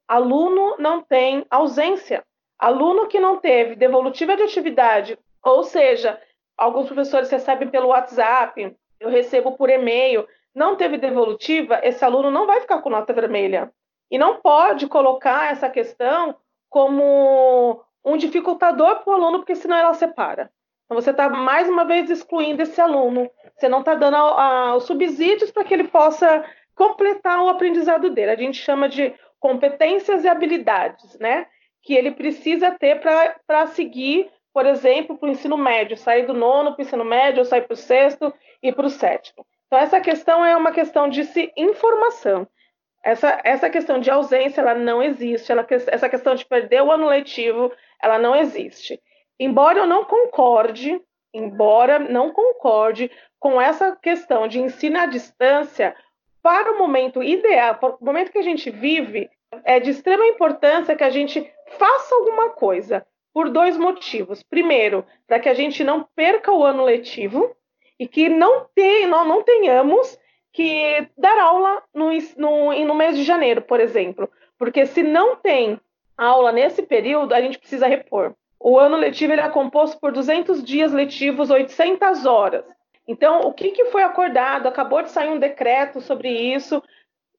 Aluno 0.07 0.77
não 0.79 1.03
tem 1.03 1.47
ausência. 1.51 2.23
Aluno 2.59 3.09
que 3.09 3.19
não 3.19 3.39
teve 3.39 3.75
devolutiva 3.75 4.37
de 4.37 4.43
atividade, 4.43 5.19
ou 5.45 5.65
seja, 5.65 6.21
alguns 6.57 6.87
professores 6.87 7.29
recebem 7.29 7.69
pelo 7.69 7.89
WhatsApp, 7.89 8.77
eu 9.01 9.11
recebo 9.11 9.57
por 9.57 9.69
e-mail, 9.69 10.29
não 10.55 10.77
teve 10.77 10.97
devolutiva, 10.97 11.81
esse 11.83 12.05
aluno 12.05 12.31
não 12.31 12.47
vai 12.47 12.61
ficar 12.61 12.81
com 12.81 12.91
nota 12.91 13.13
vermelha. 13.13 13.73
E 14.13 14.19
não 14.19 14.37
pode 14.43 14.87
colocar 14.89 15.51
essa 15.51 15.71
questão 15.71 16.37
como 16.69 17.83
um 18.05 18.19
dificultador 18.19 18.97
para 18.97 19.11
o 19.11 19.15
aluno, 19.15 19.39
porque 19.39 19.55
senão 19.55 19.75
ela 19.75 19.95
separa. 19.95 20.51
Então, 20.85 21.01
você 21.01 21.13
está, 21.13 21.31
mais 21.31 21.67
uma 21.67 21.87
vez, 21.87 22.11
excluindo 22.11 22.61
esse 22.61 22.79
aluno. 22.79 23.31
Você 23.57 23.71
não 23.71 23.79
está 23.79 23.95
dando 23.95 24.17
a, 24.17 24.21
a, 24.21 24.77
os 24.77 24.85
subsídios 24.85 25.51
para 25.51 25.65
que 25.65 25.73
ele 25.73 25.85
possa 25.85 26.45
completar 26.75 27.43
o 27.43 27.49
aprendizado 27.49 28.11
dele. 28.11 28.33
A 28.33 28.37
gente 28.37 28.59
chama 28.59 28.87
de 28.87 29.15
competências 29.41 30.25
e 30.25 30.29
habilidades, 30.29 31.19
né? 31.19 31.47
Que 31.83 31.95
ele 31.95 32.11
precisa 32.11 32.71
ter 32.71 33.01
para 33.01 33.67
seguir, 33.69 34.31
por 34.53 34.67
exemplo, 34.67 35.17
para 35.17 35.31
o 35.31 35.33
ensino 35.33 35.57
médio, 35.57 35.97
sair 35.97 36.27
do 36.27 36.35
nono 36.35 36.73
para 36.73 36.83
o 36.83 36.85
ensino 36.85 37.05
médio, 37.05 37.39
ou 37.39 37.47
sair 37.47 37.63
para 37.63 37.73
o 37.73 37.77
sexto 37.79 38.31
e 38.63 38.71
para 38.71 38.85
o 38.85 38.91
sétimo. 38.91 39.47
Então, 39.67 39.79
essa 39.79 40.03
questão 40.03 40.45
é 40.45 40.55
uma 40.55 40.71
questão 40.71 41.09
de 41.09 41.25
se 41.25 41.51
informação. 41.57 42.47
Essa, 43.05 43.41
essa 43.43 43.69
questão 43.69 43.99
de 43.99 44.11
ausência, 44.11 44.61
ela 44.61 44.75
não 44.75 45.03
existe. 45.03 45.51
Ela, 45.51 45.67
essa 45.69 46.09
questão 46.09 46.35
de 46.35 46.45
perder 46.45 46.83
o 46.83 46.93
ano 46.93 47.09
letivo, 47.09 47.73
ela 48.01 48.19
não 48.19 48.37
existe. 48.37 49.01
Embora 49.39 49.81
eu 49.81 49.87
não 49.87 50.05
concorde, 50.05 51.01
embora 51.35 51.99
não 51.99 52.33
concorde 52.33 53.11
com 53.41 53.61
essa 53.61 53.97
questão 53.97 54.47
de 54.47 54.61
ensino 54.61 55.01
à 55.01 55.07
distância, 55.07 55.97
para 56.43 56.73
o 56.73 56.79
momento 56.79 57.23
ideal, 57.23 57.77
para 57.77 57.95
o 57.95 58.05
momento 58.05 58.31
que 58.31 58.39
a 58.39 58.43
gente 58.43 58.71
vive, 58.71 59.29
é 59.65 59.81
de 59.81 59.91
extrema 59.91 60.27
importância 60.27 60.97
que 60.97 61.05
a 61.05 61.11
gente 61.11 61.53
faça 61.79 62.15
alguma 62.15 62.51
coisa, 62.51 63.05
por 63.33 63.49
dois 63.49 63.77
motivos. 63.77 64.43
Primeiro, 64.43 65.05
para 65.27 65.41
que 65.41 65.49
a 65.49 65.55
gente 65.55 65.83
não 65.83 66.07
perca 66.15 66.53
o 66.53 66.65
ano 66.65 66.85
letivo 66.85 67.55
e 67.99 68.07
que 68.07 68.29
não, 68.29 68.67
tem, 68.75 69.07
não, 69.07 69.25
não 69.25 69.43
tenhamos 69.43 70.19
que 70.53 71.09
dar 71.17 71.39
aula 71.39 71.83
no, 71.95 72.11
no, 72.37 72.87
no 72.87 72.95
mês 72.95 73.17
de 73.17 73.25
janeiro, 73.25 73.63
por 73.63 73.81
exemplo. 73.81 74.29
Porque 74.59 74.87
se 74.87 75.03
não 75.03 75.37
tem 75.37 75.81
aula 76.17 76.53
nesse 76.53 76.83
período, 76.83 77.33
a 77.33 77.41
gente 77.41 77.59
precisa 77.59 77.87
repor. 77.87 78.35
O 78.61 78.79
ano 78.79 78.97
letivo 78.97 79.33
ele 79.33 79.41
é 79.41 79.49
composto 79.49 79.99
por 79.99 80.13
200 80.13 80.63
dias 80.63 80.93
letivos, 80.93 81.51
800 81.51 82.27
horas. 82.27 82.65
Então, 83.09 83.41
o 83.41 83.53
que, 83.53 83.71
que 83.71 83.87
foi 83.87 84.03
acordado? 84.03 84.69
Acabou 84.69 85.03
de 85.03 85.11
sair 85.11 85.31
um 85.31 85.39
decreto 85.39 86.01
sobre 86.01 86.31
isso. 86.31 86.81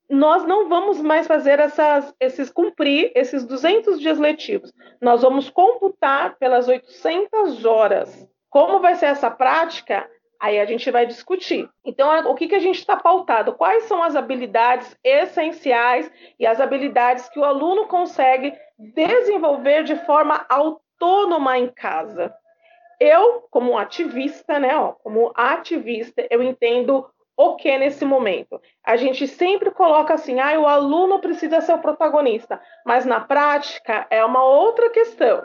Nós 0.09 0.43
não 0.45 0.67
vamos 0.67 0.99
mais 1.01 1.25
fazer 1.25 1.59
essas, 1.59 2.13
esses 2.19 2.49
cumprir 2.49 3.11
esses 3.15 3.45
200 3.45 3.99
dias 3.99 4.19
letivos. 4.19 4.73
Nós 5.01 5.21
vamos 5.21 5.49
computar 5.49 6.35
pelas 6.37 6.67
800 6.67 7.63
horas. 7.63 8.27
Como 8.49 8.79
vai 8.79 8.95
ser 8.95 9.05
essa 9.05 9.31
prática? 9.31 10.07
Aí 10.43 10.59
a 10.59 10.65
gente 10.65 10.91
vai 10.91 11.05
discutir. 11.05 11.69
Então, 11.85 12.29
o 12.29 12.35
que, 12.35 12.49
que 12.49 12.55
a 12.55 12.59
gente 12.59 12.77
está 12.77 12.97
pautado? 12.97 13.53
Quais 13.53 13.83
são 13.83 14.03
as 14.03 14.13
habilidades 14.13 14.93
essenciais 15.01 16.11
e 16.37 16.45
as 16.45 16.59
habilidades 16.59 17.29
que 17.29 17.39
o 17.39 17.45
aluno 17.45 17.87
consegue 17.87 18.53
desenvolver 18.77 19.85
de 19.85 19.95
forma 20.05 20.45
autônoma 20.49 21.57
em 21.57 21.69
casa? 21.69 22.35
Eu, 22.99 23.47
como 23.49 23.77
ativista, 23.77 24.59
né, 24.59 24.75
ó, 24.75 24.91
como 24.91 25.31
ativista, 25.33 26.27
eu 26.29 26.43
entendo 26.43 27.09
o 27.37 27.55
que 27.55 27.77
nesse 27.77 28.03
momento? 28.03 28.61
A 28.85 28.97
gente 28.97 29.25
sempre 29.29 29.71
coloca 29.71 30.13
assim, 30.13 30.41
ah, 30.41 30.59
o 30.59 30.67
aluno 30.67 31.19
precisa 31.19 31.61
ser 31.61 31.71
o 31.71 31.81
protagonista, 31.81 32.61
mas 32.85 33.05
na 33.05 33.21
prática 33.21 34.05
é 34.09 34.25
uma 34.25 34.43
outra 34.43 34.89
questão. 34.89 35.41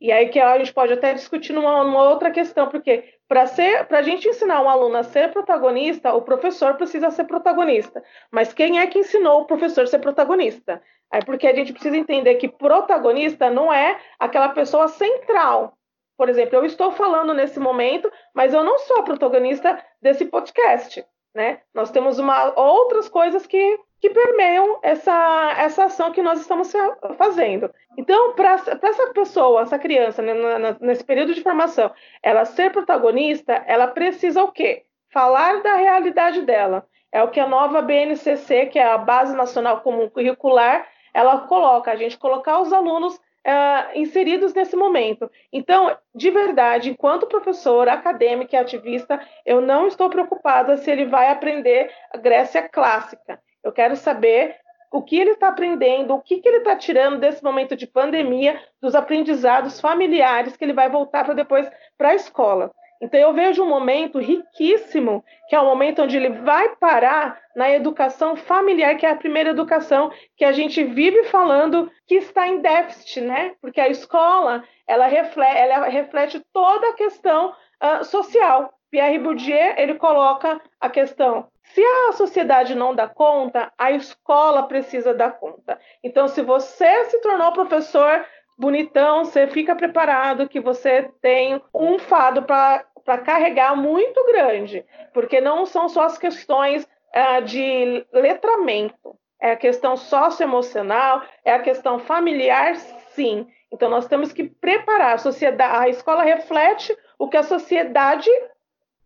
E 0.00 0.10
aí 0.10 0.28
que 0.28 0.40
a 0.40 0.56
gente 0.58 0.72
pode 0.72 0.94
até 0.94 1.12
discutir 1.12 1.52
numa, 1.52 1.84
numa 1.84 2.08
outra 2.08 2.30
questão, 2.30 2.68
porque 2.68 3.04
para 3.28 3.46
ser, 3.46 3.86
para 3.86 3.98
a 3.98 4.02
gente 4.02 4.28
ensinar 4.28 4.62
um 4.62 4.68
aluno 4.68 4.96
a 4.96 5.02
ser 5.02 5.30
protagonista, 5.30 6.14
o 6.14 6.22
professor 6.22 6.74
precisa 6.74 7.10
ser 7.10 7.24
protagonista. 7.24 8.02
Mas 8.30 8.52
quem 8.54 8.80
é 8.80 8.86
que 8.86 8.98
ensinou 8.98 9.42
o 9.42 9.44
professor 9.44 9.84
a 9.84 9.86
ser 9.86 9.98
protagonista? 9.98 10.82
É 11.12 11.20
porque 11.20 11.46
a 11.46 11.54
gente 11.54 11.72
precisa 11.72 11.96
entender 11.96 12.36
que 12.36 12.48
protagonista 12.48 13.50
não 13.50 13.72
é 13.72 14.00
aquela 14.18 14.48
pessoa 14.48 14.88
central. 14.88 15.76
Por 16.16 16.28
exemplo, 16.28 16.56
eu 16.56 16.64
estou 16.64 16.92
falando 16.92 17.34
nesse 17.34 17.58
momento, 17.60 18.10
mas 18.34 18.54
eu 18.54 18.64
não 18.64 18.78
sou 18.78 18.98
a 18.98 19.02
protagonista 19.02 19.82
desse 20.00 20.24
podcast, 20.24 21.04
né? 21.34 21.60
Nós 21.74 21.90
temos 21.90 22.18
uma, 22.18 22.58
outras 22.58 23.08
coisas 23.08 23.46
que 23.46 23.78
que 24.00 24.10
permeiam 24.10 24.78
essa, 24.82 25.54
essa 25.58 25.84
ação 25.84 26.10
que 26.10 26.22
nós 26.22 26.40
estamos 26.40 26.72
fazendo. 27.18 27.70
Então, 27.98 28.34
para 28.34 28.54
essa 28.54 29.06
pessoa, 29.12 29.62
essa 29.62 29.78
criança, 29.78 30.22
né, 30.22 30.32
nesse 30.80 31.04
período 31.04 31.34
de 31.34 31.42
formação, 31.42 31.92
ela 32.22 32.44
ser 32.44 32.72
protagonista, 32.72 33.62
ela 33.66 33.86
precisa 33.86 34.42
o 34.42 34.50
quê? 34.50 34.84
Falar 35.12 35.62
da 35.62 35.74
realidade 35.74 36.42
dela. 36.42 36.86
É 37.12 37.22
o 37.22 37.28
que 37.28 37.40
a 37.40 37.46
nova 37.46 37.82
BNCC, 37.82 38.66
que 38.66 38.78
é 38.78 38.86
a 38.86 38.96
Base 38.96 39.36
Nacional 39.36 39.80
Comum 39.80 40.08
Curricular, 40.08 40.86
ela 41.12 41.40
coloca, 41.40 41.90
a 41.90 41.96
gente 41.96 42.16
colocar 42.16 42.60
os 42.60 42.72
alunos 42.72 43.16
uh, 43.16 43.98
inseridos 43.98 44.54
nesse 44.54 44.76
momento. 44.76 45.30
Então, 45.52 45.96
de 46.14 46.30
verdade, 46.30 46.90
enquanto 46.90 47.26
professora, 47.26 47.92
acadêmica 47.92 48.56
e 48.56 48.58
ativista, 48.58 49.20
eu 49.44 49.60
não 49.60 49.88
estou 49.88 50.08
preocupada 50.08 50.76
se 50.76 50.90
ele 50.90 51.06
vai 51.06 51.28
aprender 51.30 51.92
a 52.12 52.16
Grécia 52.16 52.68
clássica. 52.68 53.40
Eu 53.62 53.72
quero 53.72 53.96
saber 53.96 54.56
o 54.92 55.02
que 55.02 55.18
ele 55.18 55.30
está 55.30 55.48
aprendendo, 55.48 56.14
o 56.14 56.20
que, 56.20 56.38
que 56.38 56.48
ele 56.48 56.58
está 56.58 56.74
tirando 56.76 57.20
desse 57.20 57.42
momento 57.44 57.76
de 57.76 57.86
pandemia, 57.86 58.60
dos 58.82 58.94
aprendizados 58.94 59.80
familiares 59.80 60.56
que 60.56 60.64
ele 60.64 60.72
vai 60.72 60.88
voltar 60.88 61.24
para 61.24 61.34
depois 61.34 61.70
para 61.96 62.10
a 62.10 62.14
escola. 62.14 62.72
Então 63.00 63.18
eu 63.18 63.32
vejo 63.32 63.62
um 63.62 63.68
momento 63.68 64.18
riquíssimo, 64.18 65.24
que 65.48 65.56
é 65.56 65.60
o 65.60 65.64
momento 65.64 66.02
onde 66.02 66.16
ele 66.16 66.28
vai 66.28 66.76
parar 66.76 67.40
na 67.56 67.70
educação 67.70 68.36
familiar, 68.36 68.96
que 68.96 69.06
é 69.06 69.10
a 69.10 69.16
primeira 69.16 69.50
educação 69.50 70.12
que 70.36 70.44
a 70.44 70.52
gente 70.52 70.84
vive 70.84 71.24
falando 71.24 71.90
que 72.06 72.16
está 72.16 72.46
em 72.46 72.60
déficit, 72.60 73.22
né? 73.22 73.54
Porque 73.60 73.80
a 73.80 73.88
escola 73.88 74.62
ela 74.86 75.06
reflete, 75.06 75.56
ela 75.56 75.86
reflete 75.86 76.42
toda 76.52 76.90
a 76.90 76.92
questão 76.92 77.54
uh, 77.82 78.04
social. 78.04 78.70
Pierre 78.90 79.18
Bourdieu 79.18 79.74
ele 79.78 79.94
coloca 79.94 80.60
a 80.78 80.90
questão 80.90 81.48
se 81.74 81.82
a 81.82 82.12
sociedade 82.12 82.74
não 82.74 82.94
dá 82.94 83.08
conta, 83.08 83.72
a 83.78 83.92
escola 83.92 84.64
precisa 84.64 85.14
dar 85.14 85.32
conta. 85.38 85.78
Então, 86.02 86.26
se 86.28 86.42
você 86.42 87.04
se 87.04 87.20
tornou 87.20 87.52
professor 87.52 88.24
bonitão, 88.58 89.24
você 89.24 89.46
fica 89.46 89.74
preparado 89.74 90.48
que 90.48 90.60
você 90.60 91.10
tem 91.22 91.62
um 91.72 91.98
fado 91.98 92.42
para 92.42 92.84
carregar 93.24 93.74
muito 93.76 94.24
grande, 94.26 94.84
porque 95.14 95.40
não 95.40 95.64
são 95.64 95.88
só 95.88 96.02
as 96.02 96.18
questões 96.18 96.84
uh, 96.84 97.42
de 97.42 98.04
letramento, 98.12 99.16
é 99.40 99.52
a 99.52 99.56
questão 99.56 99.96
socioemocional, 99.96 101.22
é 101.44 101.54
a 101.54 101.62
questão 101.62 101.98
familiar, 101.98 102.76
sim. 103.14 103.46
Então 103.72 103.88
nós 103.88 104.06
temos 104.06 104.32
que 104.32 104.44
preparar 104.44 105.14
a 105.14 105.18
sociedade, 105.18 105.76
a 105.76 105.88
escola 105.88 106.22
reflete 106.22 106.94
o 107.18 107.28
que 107.28 107.36
a 107.36 107.42
sociedade 107.42 108.28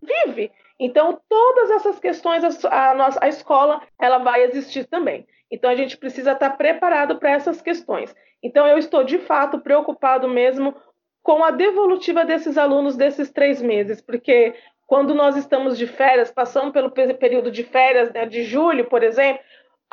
vive. 0.03 0.51
Então 0.79 1.21
todas 1.29 1.71
essas 1.71 1.99
questões 1.99 2.65
a, 2.65 2.95
nossa, 2.95 3.19
a 3.23 3.29
escola 3.29 3.81
ela 4.01 4.19
vai 4.19 4.43
existir 4.43 4.85
também. 4.87 5.27
Então 5.51 5.71
a 5.71 5.77
gente 5.77 5.97
precisa 5.97 6.33
estar 6.33 6.51
preparado 6.51 7.19
para 7.19 7.31
essas 7.31 7.63
questões. 7.63 8.15
Então, 8.45 8.67
eu 8.67 8.77
estou 8.77 9.03
de 9.03 9.17
fato 9.17 9.59
preocupado 9.59 10.29
mesmo 10.29 10.77
com 11.23 11.43
a 11.43 11.51
devolutiva 11.51 12.27
desses 12.27 12.59
alunos 12.59 12.95
desses 12.95 13.31
três 13.31 13.63
meses, 13.63 14.03
porque 14.03 14.55
quando 14.87 15.15
nós 15.15 15.35
estamos 15.35 15.79
de 15.79 15.87
férias, 15.87 16.31
passando 16.31 16.71
pelo 16.71 16.91
período 16.91 17.51
de 17.51 17.65
férias 17.65 18.13
né, 18.13 18.27
de 18.27 18.43
julho, 18.43 18.85
por 18.85 19.03
exemplo, 19.03 19.43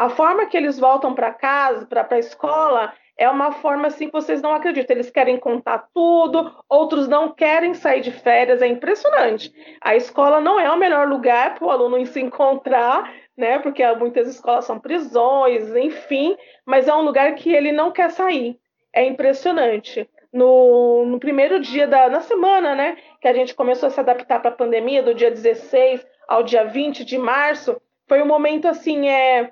a 0.02 0.10
forma 0.10 0.48
que 0.48 0.58
eles 0.58 0.80
voltam 0.80 1.14
para 1.14 1.32
casa, 1.32 1.86
para 1.86 2.08
a 2.10 2.18
escola, 2.18 2.92
é 3.16 3.30
uma 3.30 3.52
forma 3.52 3.86
assim 3.86 4.08
que 4.08 4.12
vocês 4.12 4.42
não 4.42 4.52
acreditam. 4.52 4.96
Eles 4.96 5.12
querem 5.12 5.38
contar 5.38 5.90
tudo, 5.94 6.52
outros 6.68 7.08
não 7.08 7.32
querem 7.32 7.76
sair 7.76 8.02
de 8.02 8.10
férias, 8.10 8.64
é 8.64 8.68
impressionante. 8.68 9.54
A 9.80 9.96
escola 9.96 10.42
não 10.42 10.60
é 10.60 10.72
o 10.72 10.78
melhor 10.78 11.08
lugar 11.08 11.54
para 11.54 11.68
o 11.68 11.70
aluno 11.70 12.04
se 12.08 12.20
encontrar, 12.20 13.14
né? 13.38 13.60
Porque 13.60 13.86
muitas 13.94 14.28
escolas 14.28 14.66
são 14.66 14.80
prisões, 14.80 15.70
enfim, 15.76 16.36
mas 16.66 16.88
é 16.88 16.96
um 16.96 17.04
lugar 17.04 17.36
que 17.36 17.54
ele 17.54 17.72
não 17.72 17.92
quer 17.92 18.10
sair. 18.10 18.58
É 18.92 19.06
impressionante. 19.06 20.10
No, 20.34 21.06
no 21.06 21.20
primeiro 21.20 21.60
dia 21.60 21.88
da 21.88 22.10
na 22.10 22.22
semana, 22.22 22.74
né, 22.74 22.98
que 23.22 23.28
a 23.28 23.34
gente 23.34 23.54
começou 23.54 23.86
a 23.86 23.92
se 23.92 24.00
adaptar 24.00 24.40
para 24.42 24.50
a 24.50 24.56
pandemia, 24.56 25.04
do 25.04 25.14
dia 25.14 25.30
16 25.30 26.04
ao 26.28 26.42
dia 26.42 26.64
20 26.64 27.06
de 27.06 27.20
março, 27.20 27.80
foi 28.08 28.20
um 28.20 28.26
momento 28.26 28.68
assim, 28.68 29.08
é 29.08 29.52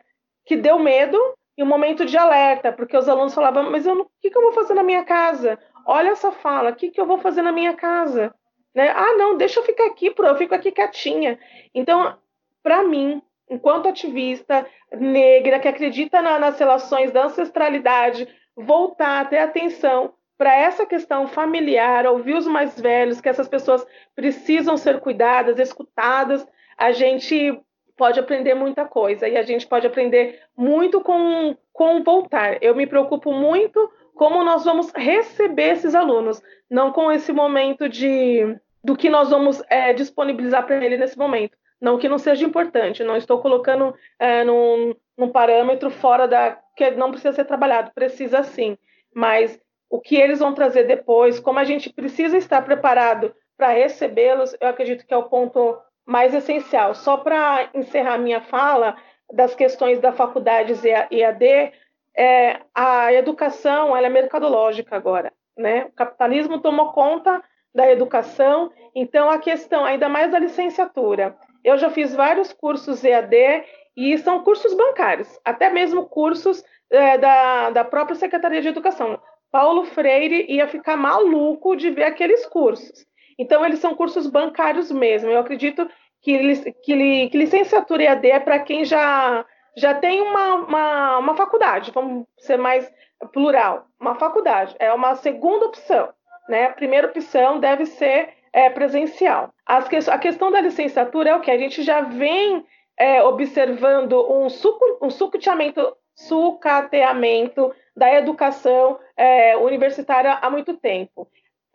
que 0.49 0.57
deu 0.57 0.79
medo 0.79 1.15
e 1.55 1.61
um 1.61 1.67
momento 1.67 2.03
de 2.03 2.17
alerta, 2.17 2.71
porque 2.71 2.97
os 2.97 3.07
alunos 3.07 3.35
falavam: 3.35 3.69
"Mas 3.69 3.85
eu 3.85 3.93
o 4.01 4.09
que, 4.19 4.31
que 4.31 4.37
eu 4.37 4.41
vou 4.41 4.51
fazer 4.51 4.73
na 4.73 4.81
minha 4.81 5.03
casa? 5.03 5.59
Olha 5.85 6.09
essa 6.09 6.31
fala, 6.31 6.71
o 6.71 6.75
que, 6.75 6.89
que 6.89 6.99
eu 6.99 7.05
vou 7.05 7.19
fazer 7.19 7.43
na 7.43 7.51
minha 7.51 7.75
casa?" 7.75 8.33
Né? 8.73 8.89
Ah, 8.89 9.13
não, 9.15 9.37
deixa 9.37 9.59
eu 9.59 9.63
ficar 9.63 9.85
aqui, 9.85 10.11
eu 10.17 10.37
fico 10.37 10.55
aqui 10.55 10.71
quietinha. 10.71 11.37
Então, 11.73 12.17
para 12.63 12.81
mim, 12.81 13.21
enquanto 13.47 13.89
ativista 13.89 14.65
negra 14.91 15.59
que 15.59 15.67
acredita 15.67 16.19
na, 16.19 16.39
nas 16.39 16.57
relações 16.57 17.11
da 17.11 17.25
ancestralidade, 17.25 18.27
voltar 18.57 19.21
a 19.21 19.25
ter 19.25 19.37
atenção 19.37 20.15
para 20.35 20.55
essa 20.55 20.83
questão 20.83 21.27
familiar, 21.27 22.07
ouvir 22.07 22.35
os 22.35 22.47
mais 22.47 22.79
velhos, 22.79 23.21
que 23.21 23.29
essas 23.29 23.47
pessoas 23.47 23.85
precisam 24.15 24.77
ser 24.77 24.99
cuidadas, 24.99 25.59
escutadas, 25.59 26.47
a 26.75 26.91
gente 26.91 27.61
pode 27.99 28.17
aprender 28.17 28.53
muita 28.53 28.85
coisa 28.85 29.27
e 29.27 29.35
a 29.35 29.41
gente 29.41 29.67
pode 29.67 29.85
aprender 29.85 30.39
muito 30.55 31.01
com, 31.01 31.53
com 31.73 32.01
voltar. 32.01 32.57
Eu 32.63 32.73
me 32.73 32.87
preocupo 32.87 33.33
muito 33.33 33.91
como 34.15 34.41
nós 34.41 34.63
vamos 34.63 34.89
receber 34.95 35.73
esses 35.73 35.93
alunos, 35.93 36.41
não 36.69 36.93
com 36.93 37.11
esse 37.11 37.33
momento 37.33 37.89
de 37.89 38.57
do 38.81 38.95
que 38.95 39.09
nós 39.09 39.29
vamos 39.29 39.61
é, 39.69 39.91
disponibilizar 39.91 40.65
para 40.65 40.77
ele 40.83 40.95
nesse 40.95 41.17
momento. 41.17 41.57
Não 41.81 41.97
que 41.97 42.07
não 42.07 42.17
seja 42.17 42.45
importante, 42.45 43.03
não 43.03 43.17
estou 43.17 43.41
colocando 43.41 43.93
é, 44.17 44.45
num, 44.45 44.95
num 45.17 45.29
parâmetro 45.29 45.89
fora 45.89 46.25
da. 46.25 46.57
que 46.77 46.91
não 46.91 47.11
precisa 47.11 47.33
ser 47.33 47.43
trabalhado, 47.43 47.91
precisa 47.93 48.43
sim. 48.43 48.77
Mas 49.13 49.59
o 49.89 49.99
que 49.99 50.15
eles 50.15 50.39
vão 50.39 50.53
trazer 50.53 50.85
depois, 50.85 51.37
como 51.37 51.59
a 51.59 51.65
gente 51.65 51.91
precisa 51.91 52.37
estar 52.37 52.61
preparado 52.61 53.35
para 53.57 53.73
recebê-los, 53.73 54.55
eu 54.61 54.69
acredito 54.69 55.05
que 55.05 55.13
é 55.13 55.17
o 55.17 55.27
ponto 55.27 55.77
mais 56.09 56.33
essencial. 56.33 56.95
Só 56.95 57.17
para 57.17 57.69
encerrar 57.73 58.17
minha 58.17 58.41
fala 58.41 58.97
das 59.31 59.53
questões 59.53 59.99
da 59.99 60.11
faculdade 60.11 60.73
EAD, 61.11 61.71
é, 62.17 62.59
a 62.73 63.13
educação 63.13 63.95
ela 63.95 64.07
é 64.07 64.09
mercadológica 64.09 64.95
agora. 64.95 65.31
Né? 65.55 65.85
O 65.85 65.91
capitalismo 65.91 66.59
tomou 66.59 66.91
conta 66.91 67.43
da 67.73 67.89
educação, 67.91 68.71
então 68.95 69.29
a 69.29 69.37
questão, 69.37 69.85
ainda 69.85 70.09
mais 70.09 70.31
da 70.31 70.39
licenciatura, 70.39 71.37
eu 71.63 71.77
já 71.77 71.91
fiz 71.91 72.15
vários 72.15 72.51
cursos 72.51 73.03
EAD 73.03 73.63
e 73.95 74.17
são 74.17 74.43
cursos 74.43 74.73
bancários, 74.73 75.39
até 75.45 75.69
mesmo 75.69 76.05
cursos 76.07 76.63
é, 76.89 77.17
da, 77.19 77.69
da 77.69 77.85
própria 77.85 78.15
Secretaria 78.15 78.61
de 78.61 78.69
Educação. 78.69 79.21
Paulo 79.51 79.85
Freire 79.85 80.45
ia 80.49 80.67
ficar 80.67 80.97
maluco 80.97 81.75
de 81.75 81.91
ver 81.91 82.05
aqueles 82.05 82.45
cursos. 82.47 83.05
Então, 83.37 83.65
eles 83.65 83.79
são 83.79 83.95
cursos 83.95 84.27
bancários 84.27 84.91
mesmo. 84.91 85.29
Eu 85.29 85.39
acredito 85.39 85.89
que, 86.21 86.55
que, 86.83 87.29
que 87.29 87.37
licenciatura 87.37 88.03
EAD 88.03 88.27
é 88.29 88.39
para 88.39 88.59
quem 88.59 88.83
já, 88.85 89.45
já 89.75 89.93
tem 89.93 90.21
uma, 90.21 90.55
uma, 90.55 91.17
uma 91.19 91.35
faculdade, 91.35 91.91
vamos 91.91 92.25
ser 92.37 92.57
mais 92.57 92.91
plural, 93.27 93.85
uma 93.99 94.15
faculdade. 94.15 94.75
É 94.79 94.93
uma 94.93 95.15
segunda 95.15 95.65
opção. 95.65 96.09
Né? 96.47 96.65
A 96.65 96.73
primeira 96.73 97.07
opção 97.07 97.59
deve 97.59 97.85
ser 97.85 98.29
é, 98.51 98.69
presencial. 98.69 99.53
Que, 99.89 99.97
a 99.97 100.17
questão 100.17 100.51
da 100.51 100.61
licenciatura 100.61 101.29
é 101.29 101.35
o 101.35 101.41
que? 101.41 101.51
A 101.51 101.57
gente 101.57 101.83
já 101.83 102.01
vem 102.01 102.65
é, 102.97 103.23
observando 103.23 104.13
um, 104.31 104.49
suco, 104.49 104.99
um 105.01 105.09
sucateamento, 105.09 105.95
sucateamento 106.15 107.73
da 107.95 108.13
educação 108.15 108.99
é, 109.15 109.55
universitária 109.57 110.33
há 110.41 110.49
muito 110.49 110.75
tempo. 110.75 111.27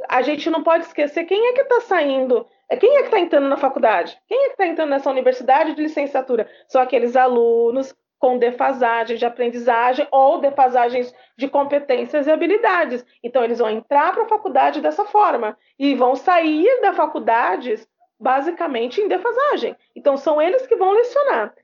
A 0.09 0.23
gente 0.23 0.51
não 0.51 0.63
pode 0.63 0.85
esquecer 0.85 1.25
quem 1.25 1.49
é 1.49 1.53
que 1.53 1.63
está 1.63 1.81
saindo, 1.83 2.47
quem 2.79 2.97
é 2.97 3.01
que 3.01 3.07
está 3.07 3.21
entrando 3.21 3.49
na 3.49 3.57
faculdade, 3.57 4.19
quem 4.27 4.39
é 4.39 4.45
que 4.47 4.53
está 4.53 4.67
entrando 4.67 4.91
nessa 4.91 5.11
universidade 5.11 5.75
de 5.75 5.83
licenciatura. 5.83 6.49
São 6.67 6.81
aqueles 6.81 7.15
alunos 7.17 7.95
com 8.19 8.39
defasagem 8.39 9.19
de 9.19 9.27
aprendizagem 9.27 10.09
ou 10.11 10.39
defasagens 10.39 11.15
de 11.37 11.47
competências 11.47 12.27
e 12.27 12.31
habilidades. 12.31 13.05
Então, 13.23 13.45
eles 13.45 13.59
vão 13.59 13.69
entrar 13.69 14.15
para 14.15 14.23
a 14.23 14.29
faculdade 14.29 14.81
dessa 14.81 15.05
forma 15.05 15.59
e 15.79 15.95
vão 15.95 16.17
sair 16.17 16.81
da 16.81 16.95
faculdade 16.95 17.87
basicamente 18.19 19.01
em 19.01 19.09
defasagem. 19.09 19.77
Então, 19.95 20.17
são 20.17 20.41
eles 20.41 20.67
que 20.67 20.77
vão 20.77 20.93
lecionar. 20.93 21.55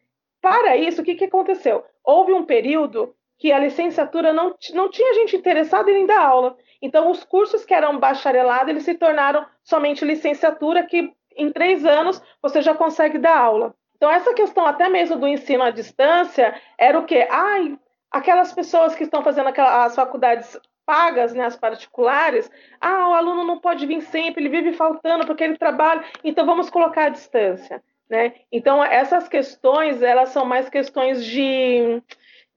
Para 0.43 0.77
isso, 0.77 1.01
o 1.01 1.05
que, 1.05 1.15
que 1.15 1.25
aconteceu? 1.25 1.83
Houve 2.05 2.33
um 2.35 2.45
período 2.45 3.15
que 3.41 3.51
a 3.51 3.59
licenciatura 3.59 4.35
não, 4.35 4.55
não 4.75 4.91
tinha 4.91 5.15
gente 5.15 5.35
interessada 5.35 5.91
em 5.91 6.05
dar 6.05 6.21
aula. 6.21 6.57
Então, 6.81 7.11
os 7.11 7.25
cursos 7.25 7.65
que 7.65 7.73
eram 7.73 7.99
bacharelado, 7.99 8.71
eles 8.71 8.85
se 8.85 8.95
tornaram 8.95 9.47
somente 9.65 10.05
licenciatura, 10.05 10.87
que 10.87 11.11
em 11.35 11.51
três 11.51 11.87
anos 11.87 12.23
você 12.43 12.61
já 12.61 12.75
consegue 12.75 13.19
dar 13.19 13.39
aula. 13.39 13.75
Então, 13.97 14.11
essa 14.11 14.35
questão 14.35 14.67
até 14.67 14.91
mesmo 14.91 15.17
do 15.17 15.27
ensino 15.27 15.63
à 15.63 15.71
distância 15.71 16.55
era 16.79 16.99
o 16.99 17.05
quê? 17.05 17.27
Ai, 17.31 17.79
aquelas 18.11 18.53
pessoas 18.53 18.95
que 18.95 19.05
estão 19.05 19.23
fazendo 19.23 19.49
aquelas, 19.49 19.87
as 19.87 19.95
faculdades 19.97 20.61
pagas, 20.85 21.33
né, 21.33 21.45
as 21.45 21.57
particulares, 21.57 22.51
ah, 22.81 23.09
o 23.09 23.15
aluno 23.15 23.45
não 23.45 23.59
pode 23.59 23.87
vir 23.87 24.03
sempre, 24.03 24.43
ele 24.43 24.49
vive 24.51 24.73
faltando 24.73 25.25
porque 25.25 25.45
ele 25.45 25.57
trabalha, 25.57 26.03
então 26.25 26.45
vamos 26.45 26.69
colocar 26.69 27.07
à 27.07 27.09
distância. 27.09 27.83
Né? 28.09 28.35
Então, 28.51 28.83
essas 28.83 29.29
questões, 29.29 30.03
elas 30.03 30.31
são 30.31 30.45
mais 30.45 30.69
questões 30.69 31.25
de, 31.25 32.03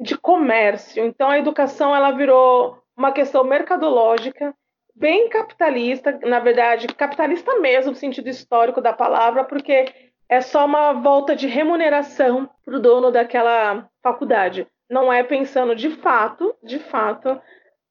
de 0.03 0.17
comércio. 0.17 1.03
Então, 1.03 1.29
a 1.29 1.39
educação, 1.39 1.95
ela 1.95 2.11
virou 2.11 2.77
uma 2.95 3.11
questão 3.11 3.43
mercadológica, 3.43 4.53
bem 4.95 5.29
capitalista, 5.29 6.19
na 6.23 6.39
verdade, 6.39 6.87
capitalista 6.87 7.57
mesmo, 7.59 7.91
no 7.91 7.97
sentido 7.97 8.27
histórico 8.27 8.81
da 8.81 8.93
palavra, 8.93 9.43
porque 9.43 9.85
é 10.29 10.41
só 10.41 10.65
uma 10.65 10.93
volta 10.93 11.35
de 11.35 11.47
remuneração 11.47 12.49
para 12.65 12.75
o 12.75 12.79
dono 12.79 13.11
daquela 13.11 13.89
faculdade. 14.03 14.67
Não 14.89 15.11
é 15.11 15.23
pensando 15.23 15.75
de 15.75 15.89
fato, 15.89 16.53
de 16.61 16.79
fato, 16.79 17.41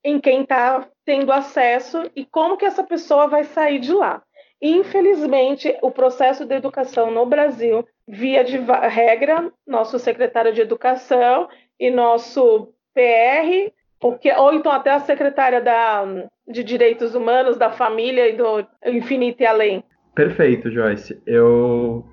em 0.05 0.21
quem 0.21 0.43
está 0.43 0.87
tendo 1.05 1.33
acesso 1.33 2.11
e 2.15 2.25
como 2.25 2.57
que 2.57 2.67
essa 2.67 2.85
pessoa 2.85 3.27
vai 3.27 3.45
sair 3.45 3.79
de 3.79 3.93
lá. 3.93 4.23
Infelizmente, 4.61 5.77
o 5.83 5.91
processo 5.91 6.45
de 6.45 6.55
educação 6.55 7.11
no 7.11 7.27
Brasil, 7.27 7.85
via 8.07 8.45
de 8.45 8.59
regra, 8.59 9.53
nosso 9.67 9.99
secretário 9.99 10.53
de 10.53 10.61
Educação 10.61 11.49
e 11.83 11.91
nosso 11.91 12.69
PR, 12.95 13.73
ou 14.01 14.55
então 14.55 14.71
até 14.71 14.93
a 14.93 15.01
secretária 15.01 15.61
da, 15.61 16.05
de 16.47 16.63
Direitos 16.63 17.17
Humanos, 17.17 17.57
da 17.57 17.71
Família 17.71 18.29
e 18.29 18.37
do 18.37 18.65
Infinito 18.87 19.43
e 19.43 19.47
Além, 19.47 19.85
Perfeito, 20.15 20.71
Joyce. 20.71 21.21
Eu 21.27 22.05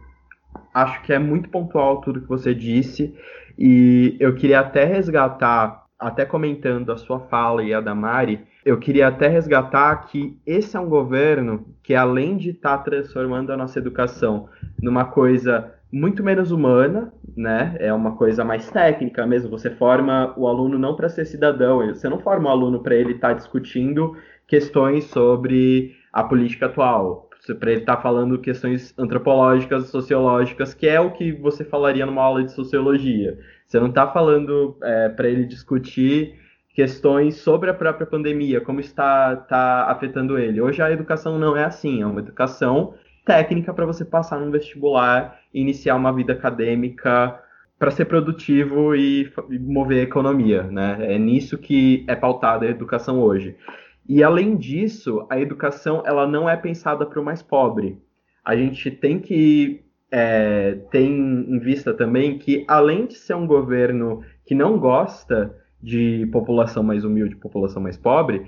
acho 0.73 1.03
que 1.03 1.13
é 1.13 1.19
muito 1.19 1.49
pontual 1.49 2.01
tudo 2.01 2.21
que 2.21 2.27
você 2.27 2.55
disse 2.55 3.13
e 3.57 4.17
eu 4.19 4.33
queria 4.33 4.61
até 4.61 4.85
resgatar, 4.85 5.85
até 5.99 6.25
comentando 6.25 6.91
a 6.91 6.97
sua 6.97 7.19
fala 7.19 7.61
e 7.61 7.71
a 7.71 7.81
da 7.81 7.93
Mari, 7.93 8.47
eu 8.65 8.79
queria 8.79 9.07
até 9.07 9.27
resgatar 9.27 9.95
que 10.07 10.35
esse 10.47 10.75
é 10.77 10.79
um 10.79 10.89
governo 10.89 11.65
que, 11.83 11.93
além 11.93 12.37
de 12.37 12.51
estar 12.51 12.77
tá 12.77 12.83
transformando 12.83 13.51
a 13.51 13.57
nossa 13.57 13.77
educação 13.77 14.49
numa 14.81 15.05
coisa 15.05 15.75
muito 15.91 16.23
menos 16.23 16.51
humana, 16.51 17.11
né? 17.35 17.75
É 17.79 17.91
uma 17.91 18.15
coisa 18.15 18.43
mais 18.43 18.69
técnica 18.69 19.25
mesmo. 19.25 19.49
Você 19.49 19.69
forma 19.71 20.33
o 20.37 20.47
aluno 20.47 20.77
não 20.77 20.95
para 20.95 21.09
ser 21.09 21.25
cidadão, 21.25 21.85
você 21.87 22.07
não 22.07 22.19
forma 22.19 22.49
o 22.49 22.51
aluno 22.51 22.81
para 22.81 22.95
ele 22.95 23.13
estar 23.13 23.29
tá 23.29 23.33
discutindo 23.33 24.15
questões 24.47 25.05
sobre 25.05 25.95
a 26.13 26.23
política 26.23 26.67
atual, 26.67 27.29
para 27.59 27.71
ele 27.71 27.81
estar 27.81 27.95
tá 27.95 28.01
falando 28.01 28.39
questões 28.39 28.93
antropológicas, 28.97 29.87
sociológicas, 29.87 30.73
que 30.73 30.87
é 30.87 30.99
o 30.99 31.11
que 31.11 31.31
você 31.31 31.63
falaria 31.63 32.05
numa 32.05 32.23
aula 32.23 32.43
de 32.43 32.51
sociologia. 32.51 33.37
Você 33.65 33.79
não 33.79 33.87
está 33.87 34.07
falando 34.07 34.77
é, 34.83 35.09
para 35.09 35.27
ele 35.27 35.45
discutir 35.45 36.35
questões 36.73 37.35
sobre 37.35 37.69
a 37.69 37.73
própria 37.73 38.05
pandemia, 38.05 38.61
como 38.61 38.79
está, 38.79 39.33
está 39.33 39.85
afetando 39.85 40.37
ele. 40.37 40.61
Hoje 40.61 40.81
a 40.81 40.91
educação 40.91 41.37
não 41.37 41.57
é 41.57 41.63
assim, 41.63 42.01
é 42.01 42.05
uma 42.05 42.19
educação 42.21 42.93
técnica 43.25 43.73
para 43.73 43.85
você 43.85 44.03
passar 44.03 44.39
num 44.39 44.51
vestibular 44.51 45.39
e 45.53 45.61
iniciar 45.61 45.95
uma 45.95 46.11
vida 46.11 46.33
acadêmica 46.33 47.39
para 47.77 47.91
ser 47.91 48.05
produtivo 48.05 48.93
e, 48.93 49.31
mover 49.61 50.01
a 50.01 50.03
economia, 50.03 50.63
né? 50.63 50.97
É 50.99 51.17
nisso 51.17 51.57
que 51.57 52.03
é 52.07 52.15
pautada 52.15 52.65
a 52.65 52.69
educação 52.69 53.19
hoje. 53.21 53.55
E 54.07 54.21
além 54.21 54.57
disso, 54.57 55.25
a 55.29 55.39
educação 55.39 56.03
ela 56.05 56.27
não 56.27 56.49
é 56.49 56.57
pensada 56.57 57.05
para 57.05 57.21
o 57.21 57.23
mais 57.23 57.41
pobre. 57.41 57.97
A 58.43 58.55
gente 58.55 58.91
tem 58.91 59.19
que 59.19 59.85
é, 60.11 60.79
ter 60.91 61.01
em 61.01 61.59
vista 61.59 61.93
também 61.93 62.37
que, 62.37 62.65
além 62.67 63.05
de 63.05 63.15
ser 63.15 63.35
um 63.35 63.47
governo 63.47 64.23
que 64.45 64.55
não 64.55 64.77
gosta 64.77 65.55
de 65.81 66.27
população 66.31 66.83
mais 66.83 67.05
humilde, 67.05 67.35
população 67.35 67.81
mais 67.81 67.95
pobre, 67.95 68.45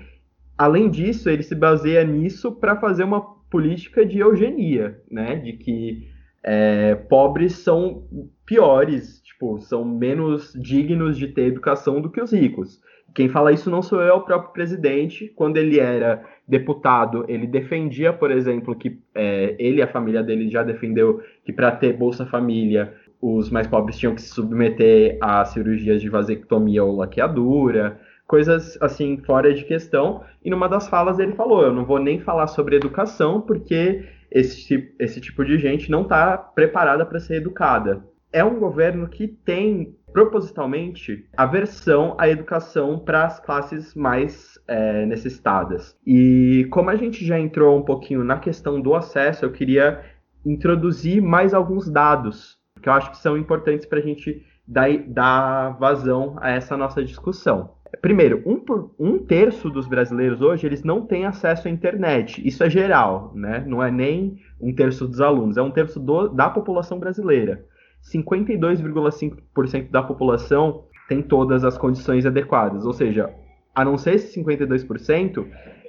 além 0.58 0.90
disso, 0.90 1.30
ele 1.30 1.42
se 1.42 1.54
baseia 1.54 2.04
nisso 2.04 2.52
para 2.52 2.76
fazer 2.76 3.04
uma 3.04 3.41
política 3.52 4.04
de 4.04 4.18
eugenia, 4.18 4.98
né? 5.10 5.36
De 5.36 5.52
que 5.52 6.08
é, 6.42 6.94
pobres 6.94 7.52
são 7.52 8.04
piores, 8.46 9.20
tipo, 9.20 9.60
são 9.60 9.84
menos 9.84 10.54
dignos 10.54 11.18
de 11.18 11.28
ter 11.28 11.42
educação 11.42 12.00
do 12.00 12.10
que 12.10 12.20
os 12.20 12.32
ricos. 12.32 12.80
Quem 13.14 13.28
fala 13.28 13.52
isso 13.52 13.70
não 13.70 13.82
sou 13.82 14.00
eu, 14.00 14.08
é 14.08 14.12
o 14.14 14.22
próprio 14.22 14.54
presidente. 14.54 15.30
Quando 15.36 15.58
ele 15.58 15.78
era 15.78 16.24
deputado, 16.48 17.26
ele 17.28 17.46
defendia, 17.46 18.10
por 18.10 18.30
exemplo, 18.30 18.74
que 18.74 18.98
é, 19.14 19.54
ele 19.58 19.80
e 19.80 19.82
a 19.82 19.86
família 19.86 20.22
dele 20.22 20.48
já 20.48 20.62
defendeu 20.62 21.20
que 21.44 21.52
para 21.52 21.70
ter 21.72 21.92
Bolsa 21.92 22.24
Família, 22.24 22.94
os 23.20 23.50
mais 23.50 23.66
pobres 23.66 23.98
tinham 23.98 24.14
que 24.14 24.22
se 24.22 24.28
submeter 24.28 25.18
a 25.20 25.44
cirurgias 25.44 26.00
de 26.00 26.08
vasectomia 26.08 26.82
ou 26.82 26.96
laqueadura, 26.96 28.00
coisas 28.32 28.78
assim 28.80 29.18
fora 29.18 29.52
de 29.52 29.62
questão. 29.62 30.24
E 30.42 30.48
numa 30.48 30.66
das 30.66 30.88
falas 30.88 31.18
ele 31.18 31.32
falou: 31.32 31.62
Eu 31.62 31.72
não 31.74 31.84
vou 31.84 31.98
nem 31.98 32.18
falar 32.18 32.46
sobre 32.46 32.76
educação, 32.76 33.42
porque 33.42 34.08
esse, 34.30 34.90
esse 34.98 35.20
tipo 35.20 35.44
de 35.44 35.58
gente 35.58 35.90
não 35.90 36.00
está 36.00 36.38
preparada 36.38 37.04
para 37.04 37.20
ser 37.20 37.34
educada. 37.34 38.02
É 38.32 38.42
um 38.42 38.58
governo 38.58 39.06
que 39.06 39.28
tem 39.28 39.94
propositalmente 40.14 41.28
aversão 41.36 42.16
à 42.18 42.26
educação 42.26 42.98
para 42.98 43.26
as 43.26 43.38
classes 43.38 43.94
mais 43.94 44.58
é, 44.66 45.04
necessitadas. 45.04 45.94
E 46.06 46.66
como 46.70 46.88
a 46.88 46.96
gente 46.96 47.26
já 47.26 47.38
entrou 47.38 47.78
um 47.78 47.82
pouquinho 47.82 48.24
na 48.24 48.38
questão 48.38 48.80
do 48.80 48.94
acesso, 48.94 49.44
eu 49.44 49.52
queria 49.52 50.00
introduzir 50.46 51.20
mais 51.20 51.52
alguns 51.52 51.86
dados 51.90 52.58
que 52.80 52.88
eu 52.88 52.94
acho 52.94 53.10
que 53.10 53.18
são 53.18 53.36
importantes 53.36 53.84
para 53.84 53.98
a 53.98 54.02
gente 54.02 54.42
dar, 54.66 54.88
dar 55.06 55.78
vazão 55.78 56.36
a 56.40 56.50
essa 56.50 56.78
nossa 56.78 57.04
discussão. 57.04 57.81
Primeiro, 58.00 58.42
um, 58.46 58.60
um 58.98 59.18
terço 59.18 59.68
dos 59.68 59.86
brasileiros 59.86 60.40
hoje 60.40 60.66
eles 60.66 60.82
não 60.82 61.04
têm 61.04 61.26
acesso 61.26 61.68
à 61.68 61.70
internet. 61.70 62.40
Isso 62.46 62.64
é 62.64 62.70
geral, 62.70 63.32
né? 63.34 63.62
Não 63.66 63.82
é 63.82 63.90
nem 63.90 64.38
um 64.60 64.74
terço 64.74 65.06
dos 65.06 65.20
alunos, 65.20 65.56
é 65.56 65.62
um 65.62 65.70
terço 65.70 66.00
do, 66.00 66.28
da 66.28 66.48
população 66.48 66.98
brasileira. 66.98 67.64
52,5% 68.02 69.90
da 69.90 70.02
população 70.02 70.84
tem 71.08 71.22
todas 71.22 71.64
as 71.64 71.76
condições 71.76 72.24
adequadas. 72.24 72.86
Ou 72.86 72.92
seja, 72.92 73.30
a 73.74 73.84
não 73.84 73.98
ser 73.98 74.14
esse 74.14 74.40
52%, 74.40 75.46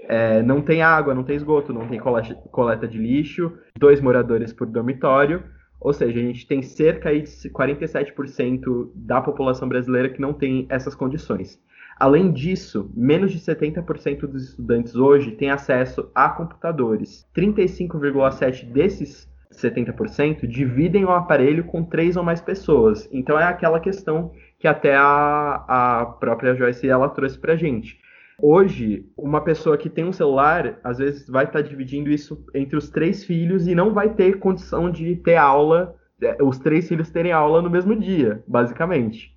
é, 0.07 0.43
não 0.43 0.61
tem 0.61 0.81
água, 0.81 1.13
não 1.13 1.23
tem 1.23 1.35
esgoto, 1.35 1.73
não 1.73 1.87
tem 1.87 1.99
coleta 1.99 2.87
de 2.87 2.97
lixo, 2.97 3.51
dois 3.77 4.01
moradores 4.01 4.51
por 4.51 4.67
dormitório. 4.67 5.43
Ou 5.79 5.93
seja, 5.93 6.19
a 6.19 6.23
gente 6.23 6.47
tem 6.47 6.61
cerca 6.61 7.13
de 7.13 7.23
47% 7.49 8.89
da 8.95 9.21
população 9.21 9.67
brasileira 9.67 10.09
que 10.09 10.21
não 10.21 10.33
tem 10.33 10.65
essas 10.69 10.95
condições. 10.95 11.59
Além 11.99 12.31
disso, 12.31 12.91
menos 12.95 13.31
de 13.31 13.39
70% 13.39 14.21
dos 14.21 14.49
estudantes 14.49 14.95
hoje 14.95 15.31
têm 15.31 15.49
acesso 15.49 16.09
a 16.13 16.29
computadores. 16.29 17.27
35,7% 17.35 18.71
desses 18.71 19.31
70% 19.51 20.47
dividem 20.47 21.05
o 21.05 21.11
aparelho 21.11 21.63
com 21.65 21.83
três 21.83 22.17
ou 22.17 22.23
mais 22.23 22.41
pessoas. 22.41 23.07
Então 23.11 23.39
é 23.39 23.43
aquela 23.43 23.79
questão 23.79 24.31
que 24.59 24.67
até 24.67 24.95
a, 24.95 25.63
a 25.67 26.05
própria 26.05 26.55
Joyce 26.55 26.89
ela 26.89 27.09
trouxe 27.09 27.37
para 27.37 27.55
gente. 27.55 28.01
Hoje, 28.41 29.05
uma 29.15 29.41
pessoa 29.41 29.77
que 29.77 29.89
tem 29.89 30.03
um 30.03 30.11
celular, 30.11 30.79
às 30.83 30.97
vezes 30.97 31.27
vai 31.29 31.45
estar 31.45 31.61
tá 31.61 31.67
dividindo 31.67 32.09
isso 32.09 32.43
entre 32.53 32.75
os 32.75 32.89
três 32.89 33.23
filhos 33.23 33.67
e 33.67 33.75
não 33.75 33.93
vai 33.93 34.09
ter 34.09 34.39
condição 34.39 34.89
de 34.89 35.15
ter 35.17 35.35
aula, 35.35 35.95
é, 36.21 36.41
os 36.41 36.57
três 36.57 36.87
filhos 36.87 37.11
terem 37.11 37.31
aula 37.31 37.61
no 37.61 37.69
mesmo 37.69 37.95
dia, 37.95 38.43
basicamente. 38.47 39.33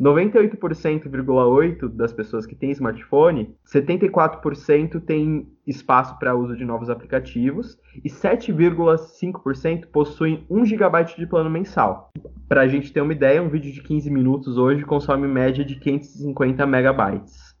98,8% 0.00 1.88
das 1.88 2.12
pessoas 2.12 2.46
que 2.46 2.54
têm 2.54 2.70
smartphone, 2.70 3.54
74% 3.66 4.98
tem 5.00 5.46
espaço 5.66 6.18
para 6.18 6.34
uso 6.34 6.56
de 6.56 6.64
novos 6.64 6.88
aplicativos 6.88 7.78
e 8.02 8.08
7,5% 8.08 9.86
possuem 9.92 10.46
1 10.48 10.64
GB 10.64 11.04
de 11.18 11.26
plano 11.26 11.50
mensal. 11.50 12.10
Para 12.48 12.62
a 12.62 12.68
gente 12.68 12.90
ter 12.92 13.02
uma 13.02 13.12
ideia, 13.12 13.42
um 13.42 13.50
vídeo 13.50 13.70
de 13.72 13.82
15 13.82 14.10
minutos 14.10 14.56
hoje 14.56 14.84
consome 14.84 15.28
média 15.28 15.62
de 15.64 15.76
550 15.76 16.66
megabytes. 16.66 17.54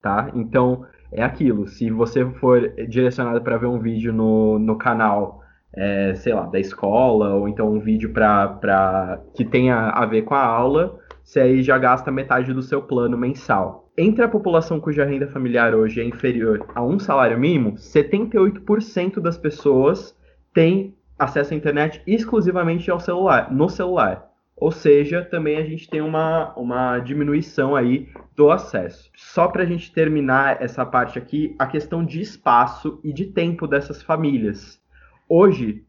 Tá? 0.00 0.30
Então, 0.34 0.86
é 1.12 1.22
aquilo. 1.22 1.68
Se 1.68 1.90
você 1.90 2.24
for 2.40 2.72
direcionado 2.88 3.42
para 3.42 3.58
ver 3.58 3.66
um 3.66 3.78
vídeo 3.78 4.12
no, 4.12 4.58
no 4.58 4.76
canal, 4.76 5.42
é, 5.74 6.14
sei 6.14 6.34
lá, 6.34 6.46
da 6.46 6.58
escola, 6.58 7.34
ou 7.34 7.48
então 7.48 7.70
um 7.70 7.78
vídeo 7.78 8.12
pra, 8.12 9.20
que 9.34 9.44
tenha 9.44 9.90
a 9.90 10.04
ver 10.06 10.22
com 10.22 10.34
a 10.34 10.44
aula, 10.44 10.98
você 11.32 11.40
aí 11.40 11.62
já 11.62 11.78
gasta 11.78 12.12
metade 12.12 12.52
do 12.52 12.60
seu 12.60 12.82
plano 12.82 13.16
mensal. 13.16 13.90
Entre 13.96 14.22
a 14.22 14.28
população 14.28 14.78
cuja 14.78 15.06
renda 15.06 15.26
familiar 15.26 15.74
hoje 15.74 15.98
é 15.98 16.04
inferior 16.04 16.66
a 16.74 16.84
um 16.84 16.98
salário 16.98 17.40
mínimo, 17.40 17.72
78% 17.72 19.18
das 19.18 19.38
pessoas 19.38 20.14
têm 20.52 20.94
acesso 21.18 21.54
à 21.54 21.56
internet 21.56 22.02
exclusivamente 22.06 22.90
ao 22.90 23.00
celular, 23.00 23.50
no 23.50 23.66
celular. 23.70 24.28
Ou 24.54 24.70
seja, 24.70 25.24
também 25.24 25.56
a 25.56 25.64
gente 25.64 25.88
tem 25.88 26.02
uma, 26.02 26.52
uma 26.54 26.98
diminuição 26.98 27.74
aí 27.74 28.10
do 28.36 28.50
acesso. 28.50 29.10
Só 29.16 29.48
para 29.48 29.62
a 29.62 29.66
gente 29.66 29.90
terminar 29.90 30.62
essa 30.62 30.84
parte 30.84 31.18
aqui, 31.18 31.56
a 31.58 31.66
questão 31.66 32.04
de 32.04 32.20
espaço 32.20 33.00
e 33.02 33.10
de 33.10 33.24
tempo 33.24 33.66
dessas 33.66 34.02
famílias. 34.02 34.78
Hoje, 35.26 35.82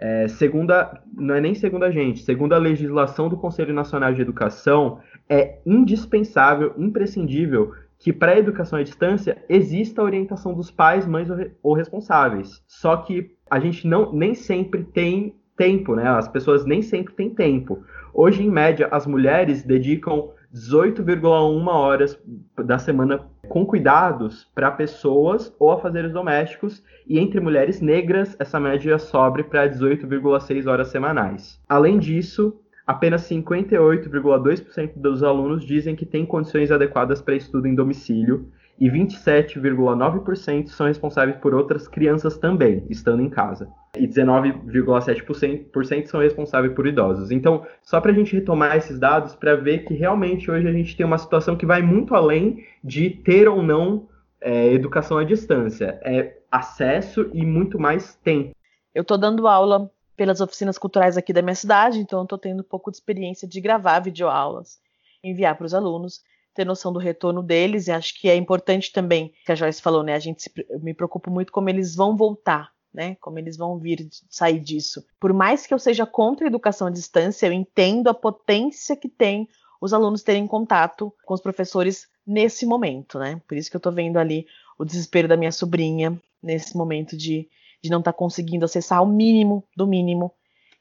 é, 0.00 0.26
segunda, 0.28 0.98
não 1.14 1.34
é 1.34 1.40
nem 1.42 1.54
segundo 1.54 1.84
a 1.84 1.90
gente, 1.90 2.22
segundo 2.22 2.54
a 2.54 2.58
legislação 2.58 3.28
do 3.28 3.36
Conselho 3.36 3.74
Nacional 3.74 4.14
de 4.14 4.22
Educação, 4.22 4.98
é 5.28 5.58
indispensável, 5.66 6.72
imprescindível 6.78 7.72
que 7.98 8.10
para 8.10 8.32
a 8.32 8.38
educação 8.38 8.78
à 8.78 8.82
distância 8.82 9.36
exista 9.46 10.00
a 10.00 10.04
orientação 10.04 10.54
dos 10.54 10.70
pais, 10.70 11.06
mães 11.06 11.28
ou 11.62 11.74
responsáveis. 11.74 12.62
Só 12.66 12.96
que 12.96 13.36
a 13.50 13.60
gente 13.60 13.86
não 13.86 14.10
nem 14.10 14.34
sempre 14.34 14.84
tem 14.84 15.34
tempo, 15.54 15.94
né? 15.94 16.08
As 16.08 16.26
pessoas 16.26 16.64
nem 16.64 16.80
sempre 16.80 17.12
têm 17.12 17.28
tempo. 17.28 17.84
Hoje, 18.14 18.42
em 18.42 18.50
média, 18.50 18.88
as 18.90 19.06
mulheres 19.06 19.62
dedicam 19.62 20.30
18,1 20.54 21.66
horas 21.66 22.18
da 22.64 22.78
semana 22.78 23.26
com 23.50 23.66
cuidados 23.66 24.44
para 24.54 24.70
pessoas 24.70 25.52
ou 25.58 25.72
afazeres 25.72 26.12
domésticos, 26.12 26.84
e 27.04 27.18
entre 27.18 27.40
mulheres 27.40 27.80
negras, 27.80 28.36
essa 28.38 28.60
média 28.60 28.96
sobe 28.96 29.42
para 29.42 29.68
18,6 29.68 30.70
horas 30.70 30.86
semanais. 30.86 31.60
Além 31.68 31.98
disso, 31.98 32.56
apenas 32.86 33.28
58,2% 33.28 34.92
dos 34.94 35.24
alunos 35.24 35.66
dizem 35.66 35.96
que 35.96 36.06
têm 36.06 36.24
condições 36.24 36.70
adequadas 36.70 37.20
para 37.20 37.34
estudo 37.34 37.66
em 37.66 37.74
domicílio, 37.74 38.48
e 38.78 38.88
27,9% 38.88 40.68
são 40.68 40.86
responsáveis 40.86 41.36
por 41.38 41.52
outras 41.52 41.88
crianças 41.88 42.38
também, 42.38 42.86
estando 42.88 43.20
em 43.20 43.28
casa. 43.28 43.68
E 43.96 44.06
19,7% 44.06 46.06
são 46.06 46.20
responsáveis 46.20 46.74
por 46.74 46.86
idosos. 46.86 47.30
Então, 47.30 47.66
só 47.82 48.00
para 48.00 48.12
a 48.12 48.14
gente 48.14 48.34
retomar 48.34 48.76
esses 48.76 48.98
dados, 48.98 49.34
para 49.34 49.56
ver 49.56 49.84
que 49.84 49.94
realmente 49.94 50.50
hoje 50.50 50.68
a 50.68 50.72
gente 50.72 50.96
tem 50.96 51.04
uma 51.04 51.18
situação 51.18 51.56
que 51.56 51.66
vai 51.66 51.82
muito 51.82 52.14
além 52.14 52.64
de 52.84 53.10
ter 53.10 53.48
ou 53.48 53.62
não 53.62 54.08
é, 54.40 54.72
educação 54.72 55.18
à 55.18 55.24
distância. 55.24 56.00
É 56.02 56.38
acesso 56.50 57.30
e 57.32 57.44
muito 57.44 57.78
mais 57.78 58.14
tempo. 58.16 58.54
eu 58.94 59.02
estou 59.02 59.18
dando 59.18 59.46
aula 59.46 59.90
pelas 60.16 60.40
oficinas 60.40 60.76
culturais 60.76 61.16
aqui 61.16 61.32
da 61.32 61.40
minha 61.40 61.54
cidade, 61.54 61.98
então 61.98 62.24
estou 62.24 62.36
tendo 62.36 62.60
um 62.60 62.64
pouco 62.64 62.90
de 62.90 62.98
experiência 62.98 63.48
de 63.48 63.60
gravar 63.60 64.00
videoaulas, 64.00 64.78
enviar 65.24 65.56
para 65.56 65.64
os 65.64 65.72
alunos, 65.72 66.20
ter 66.54 66.66
noção 66.66 66.92
do 66.92 66.98
retorno 66.98 67.42
deles, 67.42 67.86
e 67.86 67.92
acho 67.92 68.20
que 68.20 68.28
é 68.28 68.36
importante 68.36 68.92
também, 68.92 69.32
que 69.46 69.52
a 69.52 69.54
Joyce 69.54 69.80
falou, 69.80 70.02
né? 70.02 70.14
A 70.14 70.18
gente 70.18 70.42
se, 70.42 70.52
me 70.82 70.92
preocupo 70.92 71.30
muito 71.30 71.50
como 71.50 71.70
eles 71.70 71.94
vão 71.94 72.16
voltar, 72.16 72.70
né? 72.92 73.16
Como 73.20 73.38
eles 73.38 73.56
vão 73.56 73.78
vir 73.78 74.08
sair 74.28 74.60
disso. 74.60 75.04
Por 75.18 75.32
mais 75.32 75.66
que 75.66 75.74
eu 75.74 75.78
seja 75.78 76.04
contra 76.04 76.46
a 76.46 76.48
educação 76.48 76.88
à 76.88 76.90
distância, 76.90 77.46
eu 77.46 77.52
entendo 77.52 78.08
a 78.08 78.14
potência 78.14 78.96
que 78.96 79.08
tem 79.08 79.48
os 79.80 79.92
alunos 79.92 80.22
terem 80.22 80.46
contato 80.46 81.12
com 81.24 81.32
os 81.34 81.40
professores 81.40 82.08
nesse 82.26 82.66
momento, 82.66 83.18
né? 83.18 83.40
Por 83.48 83.56
isso 83.56 83.70
que 83.70 83.76
eu 83.76 83.80
estou 83.80 83.92
vendo 83.92 84.18
ali 84.18 84.46
o 84.78 84.84
desespero 84.84 85.26
da 85.26 85.36
minha 85.36 85.52
sobrinha 85.52 86.20
nesse 86.42 86.76
momento 86.76 87.16
de, 87.16 87.48
de 87.82 87.90
não 87.90 88.00
estar 88.00 88.12
tá 88.12 88.18
conseguindo 88.18 88.64
acessar 88.64 89.02
o 89.02 89.06
mínimo 89.06 89.64
do 89.76 89.86
mínimo 89.86 90.32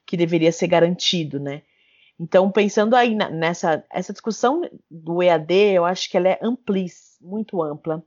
que 0.05 0.17
deveria 0.17 0.51
ser 0.51 0.67
garantido, 0.67 1.39
né? 1.39 1.61
Então, 2.19 2.51
pensando 2.51 2.95
aí 2.95 3.15
nessa 3.15 3.85
essa 3.89 4.11
discussão 4.11 4.61
do 4.91 5.23
EAD, 5.23 5.53
eu 5.53 5.85
acho 5.85 6.09
que 6.09 6.17
ela 6.17 6.27
é 6.27 6.39
amplíssima, 6.41 7.29
muito 7.29 7.63
ampla. 7.63 8.03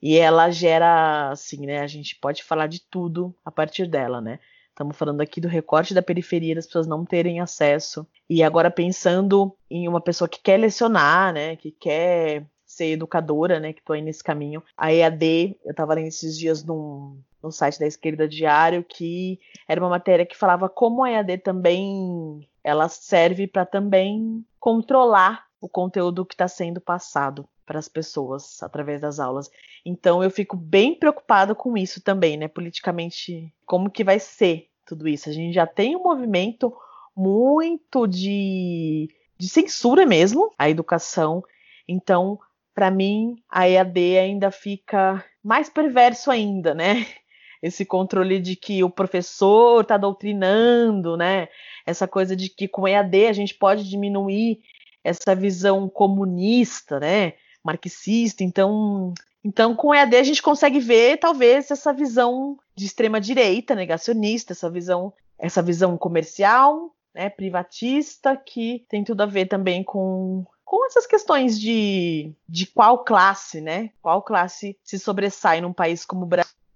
E 0.00 0.16
ela 0.16 0.50
gera, 0.50 1.30
assim, 1.30 1.66
né? 1.66 1.80
A 1.80 1.86
gente 1.86 2.16
pode 2.16 2.42
falar 2.44 2.66
de 2.66 2.80
tudo 2.80 3.34
a 3.44 3.50
partir 3.50 3.86
dela, 3.86 4.20
né? 4.20 4.38
Estamos 4.68 4.96
falando 4.96 5.20
aqui 5.20 5.40
do 5.40 5.48
recorte 5.48 5.92
da 5.92 6.02
periferia, 6.02 6.54
das 6.54 6.66
pessoas 6.66 6.86
não 6.86 7.04
terem 7.04 7.40
acesso. 7.40 8.06
E 8.30 8.44
agora 8.44 8.70
pensando 8.70 9.52
em 9.68 9.88
uma 9.88 10.00
pessoa 10.00 10.28
que 10.28 10.40
quer 10.40 10.56
lecionar, 10.56 11.32
né? 11.32 11.56
Que 11.56 11.72
quer 11.72 12.46
ser 12.64 12.92
educadora, 12.92 13.58
né? 13.58 13.72
Que 13.72 13.80
estou 13.80 13.94
aí 13.94 14.02
nesse 14.02 14.22
caminho. 14.22 14.62
A 14.76 14.92
EAD, 14.92 15.56
eu 15.64 15.72
estava 15.72 15.94
lendo 15.94 16.06
esses 16.06 16.38
dias 16.38 16.62
num, 16.62 17.20
no 17.42 17.50
site 17.50 17.80
da 17.80 17.86
Esquerda 17.86 18.28
Diário 18.28 18.84
que 18.84 19.40
era 19.66 19.80
uma 19.80 19.90
matéria 19.90 20.26
que 20.26 20.36
falava 20.36 20.68
como 20.68 21.02
a 21.02 21.10
EAD 21.10 21.38
também 21.38 22.48
ela 22.62 22.88
serve 22.88 23.46
para 23.46 23.64
também 23.64 24.44
controlar 24.60 25.46
o 25.60 25.68
conteúdo 25.68 26.24
que 26.24 26.34
está 26.34 26.46
sendo 26.46 26.80
passado 26.80 27.48
para 27.68 27.78
as 27.78 27.86
pessoas 27.86 28.62
através 28.62 28.98
das 29.02 29.20
aulas. 29.20 29.50
Então 29.84 30.24
eu 30.24 30.30
fico 30.30 30.56
bem 30.56 30.94
preocupada 30.94 31.54
com 31.54 31.76
isso 31.76 32.02
também, 32.02 32.38
né? 32.38 32.48
Politicamente, 32.48 33.52
como 33.66 33.90
que 33.90 34.02
vai 34.02 34.18
ser 34.18 34.68
tudo 34.86 35.06
isso? 35.06 35.28
A 35.28 35.32
gente 35.32 35.52
já 35.52 35.66
tem 35.66 35.94
um 35.94 36.02
movimento 36.02 36.74
muito 37.14 38.06
de, 38.06 39.10
de 39.36 39.48
censura 39.48 40.06
mesmo 40.06 40.50
à 40.58 40.70
educação. 40.70 41.44
Então, 41.86 42.40
para 42.74 42.90
mim, 42.90 43.36
a 43.50 43.68
EAD 43.68 44.18
ainda 44.18 44.50
fica 44.50 45.22
mais 45.44 45.68
perverso 45.68 46.30
ainda, 46.30 46.74
né? 46.74 47.06
Esse 47.62 47.84
controle 47.84 48.40
de 48.40 48.56
que 48.56 48.82
o 48.82 48.88
professor 48.88 49.82
está 49.82 49.98
doutrinando, 49.98 51.18
né? 51.18 51.48
Essa 51.84 52.08
coisa 52.08 52.34
de 52.34 52.48
que 52.48 52.66
com 52.66 52.88
EAD 52.88 53.26
a 53.26 53.32
gente 53.32 53.52
pode 53.52 53.86
diminuir 53.90 54.60
essa 55.04 55.34
visão 55.34 55.86
comunista, 55.86 56.98
né? 56.98 57.34
Marxista, 57.68 58.42
então 58.42 59.12
então, 59.44 59.74
com 59.74 59.88
o 59.88 59.94
EAD 59.94 60.16
a 60.16 60.22
gente 60.22 60.42
consegue 60.42 60.80
ver 60.80 61.18
talvez 61.18 61.70
essa 61.70 61.92
visão 61.92 62.58
de 62.74 62.86
extrema 62.86 63.20
direita, 63.20 63.74
negacionista, 63.74 64.52
essa 64.52 64.68
visão, 64.68 65.12
essa 65.38 65.62
visão 65.62 65.96
comercial, 65.96 66.94
né, 67.14 67.30
privatista, 67.30 68.36
que 68.36 68.84
tem 68.88 69.04
tudo 69.04 69.22
a 69.22 69.26
ver 69.26 69.46
também 69.46 69.82
com, 69.82 70.44
com 70.64 70.84
essas 70.86 71.06
questões 71.06 71.58
de, 71.58 72.32
de 72.48 72.66
qual 72.66 73.04
classe, 73.04 73.60
né? 73.60 73.90
Qual 74.02 74.22
classe 74.22 74.76
se 74.82 74.98
sobressai 74.98 75.60
num 75.60 75.72
país 75.72 76.04
como 76.04 76.24
o 76.24 76.28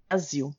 Brasil. 0.09 0.51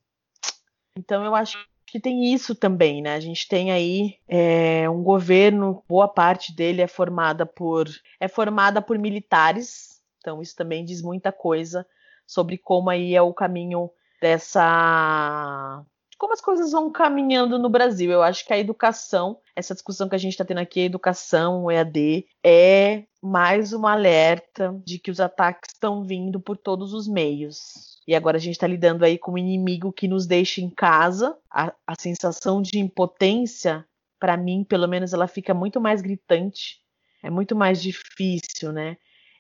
Então 0.97 1.25
eu 1.25 1.35
acho 1.35 1.59
que 1.87 1.99
tem 1.99 2.33
isso 2.33 2.55
também, 2.55 3.03
né? 3.03 3.15
A 3.15 3.21
gente 3.21 3.49
tem 3.49 3.73
aí 3.73 4.17
é, 4.29 4.89
um 4.91 5.03
governo, 5.03 5.83
boa 5.89 6.07
parte 6.07 6.55
dele 6.55 6.83
é 6.83 6.87
formada 6.87 7.47
por 7.47 7.89
é 8.21 8.29
formada 8.29 8.81
por 8.81 8.99
militares 8.99 9.94
então, 10.25 10.41
isso 10.41 10.57
também 10.57 10.83
diz 10.87 11.03
muita 11.03 11.31
coisa 11.31 11.87
sobre 12.27 12.57
como 12.57 12.89
aí 12.89 13.15
é 13.15 13.21
o 13.21 13.35
caminho 13.35 13.91
dessa. 14.23 15.85
Como 16.17 16.33
as 16.33 16.41
coisas 16.41 16.73
vão 16.73 16.91
caminhando 16.91 17.59
no 17.59 17.69
Brasil. 17.69 18.11
Eu 18.11 18.23
acho 18.23 18.47
que 18.47 18.53
a 18.55 18.59
educação, 18.59 19.39
essa 19.55 19.75
discussão 19.75 20.09
que 20.09 20.15
a 20.15 20.19
gente 20.19 20.33
está 20.33 20.43
tendo 20.43 20.61
aqui, 20.61 20.81
a 20.81 20.85
educação, 20.85 21.65
o 21.65 21.71
EAD, 21.71 22.25
é 22.43 23.05
mais 23.23 23.75
um 23.75 23.87
alerta 23.87 24.75
de 24.87 24.99
que 24.99 25.11
os 25.11 25.21
ataques 25.21 25.75
estão 25.75 26.03
vindo 26.03 26.41
por 26.41 26.57
todos 26.57 26.95
os 26.95 27.07
meios. 27.07 28.01
E 28.09 28.15
agora 28.15 28.39
a 28.39 28.41
gente 28.41 28.55
está 28.55 28.67
lidando 28.67 29.05
aí 29.05 29.19
com 29.19 29.33
um 29.33 29.39
inimigo 29.39 29.93
que 29.93 30.09
nos 30.09 30.27
deixa 30.27 30.63
em 30.63 30.71
casa. 30.71 31.37
A, 31.51 31.75
a 31.87 31.95
sensação 31.99 32.63
de 32.63 32.79
impotência, 32.79 33.85
para 34.19 34.39
mim, 34.39 34.65
pelo 34.65 34.89
menos, 34.89 35.13
ela 35.13 35.27
fica 35.27 35.53
muito 35.53 35.79
mais 35.83 36.01
gritante. 36.01 36.79
É 37.23 37.29
muito 37.29 37.55
mais 37.55 37.83
difícil, 37.83 38.73
né? 38.73 38.97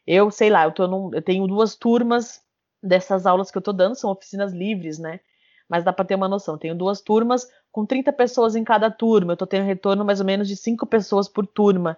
Eu, 0.07 0.31
sei 0.31 0.51
lá, 0.51 0.64
eu, 0.64 0.73
tô 0.73 0.87
num, 0.87 1.11
eu 1.14 1.23
tenho 1.23 1.47
duas 1.47 1.75
turmas 1.75 2.43
dessas 2.83 3.27
aulas 3.27 3.51
que 3.51 3.57
eu 3.59 3.62
tô 3.62 3.73
dando, 3.73 3.95
são 3.95 4.11
oficinas 4.11 4.53
livres, 4.53 4.99
né? 4.99 5.21
Mas 5.69 5.83
dá 5.83 5.93
para 5.93 6.05
ter 6.05 6.14
uma 6.14 6.29
noção. 6.29 6.59
Tenho 6.59 6.75
duas 6.75 7.01
turmas 7.01 7.49
com 7.73 7.87
30 7.87 8.12
pessoas 8.12 8.55
em 8.55 8.62
cada 8.62 8.90
turma. 8.90 9.33
Eu 9.33 9.37
tô 9.37 9.47
tendo 9.47 9.64
retorno 9.64 10.05
mais 10.05 10.21
ou 10.21 10.27
menos 10.27 10.47
de 10.47 10.57
5 10.57 10.87
pessoas 10.87 11.27
por 11.27 11.47
turma. 11.47 11.97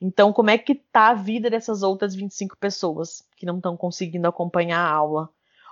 Então, 0.00 0.32
como 0.32 0.50
é 0.50 0.58
que 0.58 0.74
tá 0.74 1.08
a 1.08 1.14
vida 1.14 1.50
dessas 1.50 1.82
outras 1.82 2.14
25 2.14 2.56
pessoas 2.56 3.24
que 3.36 3.46
não 3.46 3.56
estão 3.56 3.76
conseguindo 3.76 4.28
acompanhar 4.28 4.78
a 4.78 4.90
aula? 4.90 5.28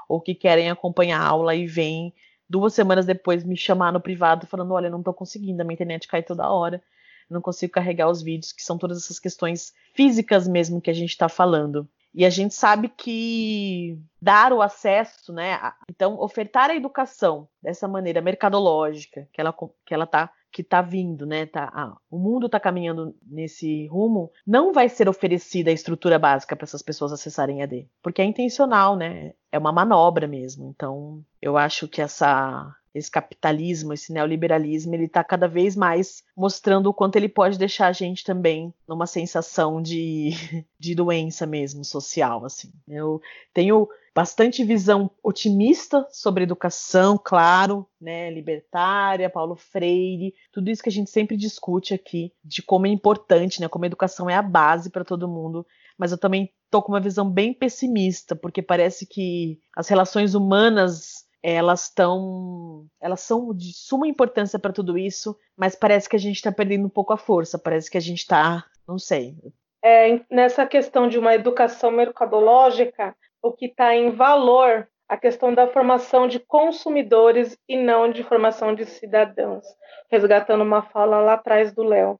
Ou 0.08 0.20
que 0.20 0.34
querem 0.34 0.70
acompanhar 0.70 1.20
a 1.20 1.26
aula 1.26 1.54
e 1.54 1.66
vêm 1.66 2.12
duas 2.48 2.74
semanas 2.74 3.06
depois 3.06 3.44
me 3.44 3.56
chamar 3.56 3.92
no 3.92 4.00
privado 4.00 4.46
falando: 4.46 4.74
olha, 4.74 4.90
não 4.90 5.02
tô 5.02 5.12
conseguindo, 5.12 5.62
a 5.62 5.64
minha 5.64 5.74
internet 5.74 6.08
cai 6.08 6.22
toda 6.22 6.50
hora 6.50 6.82
não 7.30 7.40
consigo 7.40 7.72
carregar 7.72 8.08
os 8.10 8.22
vídeos, 8.22 8.52
que 8.52 8.62
são 8.62 8.76
todas 8.76 8.98
essas 8.98 9.18
questões 9.18 9.72
físicas 9.94 10.48
mesmo 10.48 10.80
que 10.80 10.90
a 10.90 10.94
gente 10.94 11.10
está 11.10 11.28
falando. 11.28 11.88
E 12.12 12.24
a 12.24 12.30
gente 12.30 12.54
sabe 12.54 12.88
que 12.88 13.96
dar 14.20 14.52
o 14.52 14.60
acesso, 14.60 15.32
né? 15.32 15.58
Então, 15.88 16.18
ofertar 16.20 16.68
a 16.68 16.74
educação 16.74 17.48
dessa 17.62 17.86
maneira 17.86 18.20
mercadológica 18.20 19.28
que 19.32 19.40
ela, 19.40 19.54
que 19.86 19.94
ela 19.94 20.06
tá 20.06 20.30
que 20.52 20.62
está 20.62 20.82
vindo, 20.82 21.24
né? 21.24 21.46
Tá, 21.46 21.70
ah, 21.72 21.96
o 22.10 22.18
mundo 22.18 22.46
está 22.46 22.58
caminhando 22.58 23.14
nesse 23.24 23.86
rumo, 23.86 24.32
não 24.44 24.72
vai 24.72 24.88
ser 24.88 25.08
oferecida 25.08 25.70
a 25.70 25.74
estrutura 25.74 26.18
básica 26.18 26.56
para 26.56 26.64
essas 26.64 26.82
pessoas 26.82 27.12
acessarem 27.12 27.62
AD, 27.62 27.88
porque 28.02 28.20
é 28.20 28.24
intencional, 28.24 28.96
né? 28.96 29.32
É 29.52 29.58
uma 29.58 29.72
manobra 29.72 30.26
mesmo. 30.26 30.68
Então, 30.74 31.24
eu 31.40 31.56
acho 31.56 31.86
que 31.86 32.02
essa 32.02 32.74
esse 32.94 33.10
capitalismo, 33.10 33.92
esse 33.92 34.12
neoliberalismo, 34.12 34.94
ele 34.94 35.04
está 35.04 35.22
cada 35.22 35.46
vez 35.46 35.76
mais 35.76 36.22
mostrando 36.36 36.88
o 36.88 36.94
quanto 36.94 37.16
ele 37.16 37.28
pode 37.28 37.58
deixar 37.58 37.86
a 37.86 37.92
gente 37.92 38.24
também 38.24 38.74
numa 38.86 39.06
sensação 39.06 39.80
de, 39.80 40.30
de 40.78 40.94
doença 40.94 41.46
mesmo 41.46 41.84
social, 41.84 42.44
assim. 42.44 42.72
Eu 42.88 43.20
tenho 43.54 43.88
bastante 44.14 44.64
visão 44.64 45.10
otimista 45.22 46.06
sobre 46.10 46.42
educação, 46.42 47.18
claro, 47.22 47.86
né, 48.00 48.30
libertária, 48.30 49.30
Paulo 49.30 49.54
Freire, 49.54 50.34
tudo 50.52 50.70
isso 50.70 50.82
que 50.82 50.88
a 50.88 50.92
gente 50.92 51.10
sempre 51.10 51.36
discute 51.36 51.94
aqui, 51.94 52.32
de 52.44 52.60
como 52.62 52.86
é 52.86 52.90
importante, 52.90 53.60
né, 53.60 53.68
como 53.68 53.84
a 53.84 53.86
educação 53.86 54.28
é 54.28 54.34
a 54.34 54.42
base 54.42 54.90
para 54.90 55.04
todo 55.04 55.28
mundo, 55.28 55.64
mas 55.96 56.10
eu 56.10 56.18
também 56.18 56.52
tô 56.70 56.82
com 56.82 56.92
uma 56.92 57.00
visão 57.00 57.30
bem 57.30 57.54
pessimista, 57.54 58.34
porque 58.34 58.62
parece 58.62 59.06
que 59.06 59.60
as 59.76 59.88
relações 59.88 60.34
humanas 60.34 61.26
elas 61.42 61.84
estão 61.84 62.86
elas 63.00 63.20
são 63.20 63.54
de 63.54 63.72
suma 63.72 64.06
importância 64.06 64.58
para 64.58 64.72
tudo 64.72 64.98
isso, 64.98 65.36
mas 65.56 65.74
parece 65.74 66.08
que 66.08 66.16
a 66.16 66.18
gente 66.18 66.36
está 66.36 66.52
perdendo 66.52 66.86
um 66.86 66.90
pouco 66.90 67.12
a 67.12 67.16
força, 67.16 67.58
parece 67.58 67.90
que 67.90 67.98
a 67.98 68.00
gente 68.00 68.18
está, 68.18 68.64
não 68.86 68.98
sei. 68.98 69.34
É, 69.82 70.20
nessa 70.30 70.66
questão 70.66 71.08
de 71.08 71.18
uma 71.18 71.34
educação 71.34 71.90
mercadológica, 71.90 73.16
o 73.42 73.52
que 73.52 73.66
está 73.66 73.94
em 73.94 74.10
valor 74.10 74.86
a 75.10 75.16
questão 75.16 75.52
da 75.52 75.66
formação 75.66 76.28
de 76.28 76.38
consumidores 76.38 77.58
e 77.68 77.76
não 77.76 78.12
de 78.12 78.22
formação 78.22 78.72
de 78.72 78.86
cidadãos, 78.86 79.64
resgatando 80.08 80.62
uma 80.62 80.82
fala 80.82 81.20
lá 81.20 81.32
atrás 81.32 81.74
do 81.74 81.82
Léo. 81.82 82.16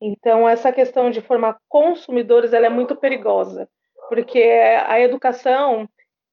Então, 0.00 0.48
essa 0.48 0.72
questão 0.72 1.10
de 1.10 1.20
formar 1.20 1.58
consumidores 1.68 2.54
ela 2.54 2.64
é 2.64 2.70
muito 2.70 2.96
perigosa, 2.96 3.68
porque 4.08 4.42
a 4.42 4.98
educação 4.98 5.86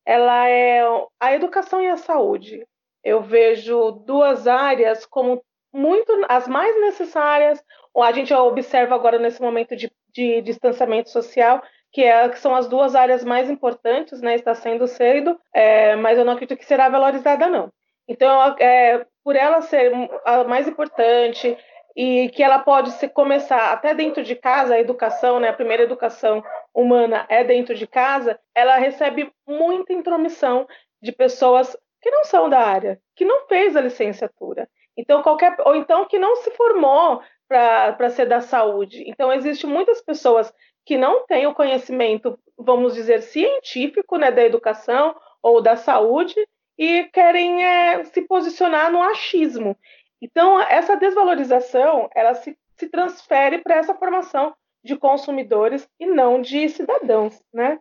ela 0.09 0.49
é 0.49 0.81
a 1.19 1.35
educação 1.35 1.79
e 1.79 1.87
a 1.87 1.95
saúde. 1.95 2.65
Eu 3.03 3.21
vejo 3.21 3.91
duas 3.91 4.47
áreas 4.47 5.05
como 5.05 5.39
muito 5.71 6.11
as 6.27 6.47
mais 6.47 6.81
necessárias. 6.81 7.63
A 7.95 8.11
gente 8.11 8.33
observa 8.33 8.95
agora 8.95 9.19
nesse 9.19 9.39
momento 9.39 9.75
de, 9.75 9.91
de 10.11 10.41
distanciamento 10.41 11.11
social 11.11 11.61
que, 11.91 12.03
é, 12.03 12.27
que 12.27 12.39
são 12.39 12.55
as 12.55 12.67
duas 12.67 12.95
áreas 12.95 13.23
mais 13.23 13.51
importantes, 13.51 14.19
né? 14.19 14.33
Está 14.33 14.55
sendo 14.55 14.87
cedo, 14.87 15.39
é, 15.53 15.95
mas 15.95 16.17
eu 16.17 16.25
não 16.25 16.33
acredito 16.33 16.57
que 16.57 16.65
será 16.65 16.89
valorizada 16.89 17.47
não. 17.47 17.71
Então, 18.07 18.55
é, 18.57 19.05
por 19.23 19.35
ela 19.35 19.61
ser 19.61 19.91
a 20.25 20.43
mais 20.43 20.67
importante, 20.67 21.55
e 21.95 22.29
que 22.29 22.43
ela 22.43 22.59
pode 22.59 22.91
se 22.91 23.07
começar 23.07 23.71
até 23.71 23.93
dentro 23.93 24.23
de 24.23 24.35
casa, 24.35 24.75
a 24.75 24.79
educação, 24.79 25.39
né, 25.39 25.49
a 25.49 25.53
primeira 25.53 25.83
educação 25.83 26.43
humana 26.73 27.25
é 27.29 27.43
dentro 27.43 27.75
de 27.75 27.87
casa, 27.87 28.39
ela 28.55 28.77
recebe 28.77 29.31
muita 29.47 29.93
intromissão 29.93 30.67
de 31.01 31.11
pessoas 31.11 31.75
que 32.01 32.09
não 32.09 32.23
são 32.23 32.49
da 32.49 32.59
área, 32.59 32.99
que 33.15 33.25
não 33.25 33.47
fez 33.47 33.75
a 33.75 33.81
licenciatura. 33.81 34.69
Então, 34.97 35.21
qualquer, 35.21 35.55
ou 35.65 35.75
então 35.75 36.05
que 36.05 36.19
não 36.19 36.35
se 36.37 36.51
formou 36.51 37.21
para 37.47 38.09
ser 38.09 38.25
da 38.25 38.41
saúde. 38.41 39.03
Então, 39.07 39.33
existem 39.33 39.69
muitas 39.69 40.01
pessoas 40.01 40.53
que 40.85 40.97
não 40.97 41.25
têm 41.25 41.47
o 41.47 41.53
conhecimento, 41.53 42.37
vamos 42.57 42.93
dizer, 42.93 43.21
científico 43.21 44.17
né, 44.17 44.31
da 44.31 44.43
educação 44.43 45.15
ou 45.41 45.61
da 45.61 45.75
saúde 45.75 46.35
e 46.77 47.03
querem 47.11 47.63
é, 47.63 48.03
se 48.05 48.21
posicionar 48.21 48.91
no 48.91 49.01
achismo. 49.01 49.77
Então, 50.21 50.59
essa 50.61 50.95
desvalorização, 50.95 52.09
ela 52.13 52.33
se, 52.33 52.57
se 52.75 52.89
transfere 52.89 53.59
para 53.59 53.75
essa 53.75 53.95
formação 53.95 54.53
de 54.83 54.95
consumidores 54.97 55.87
e 55.99 56.05
não 56.05 56.41
de 56.41 56.67
cidadãos, 56.69 57.41
né? 57.53 57.79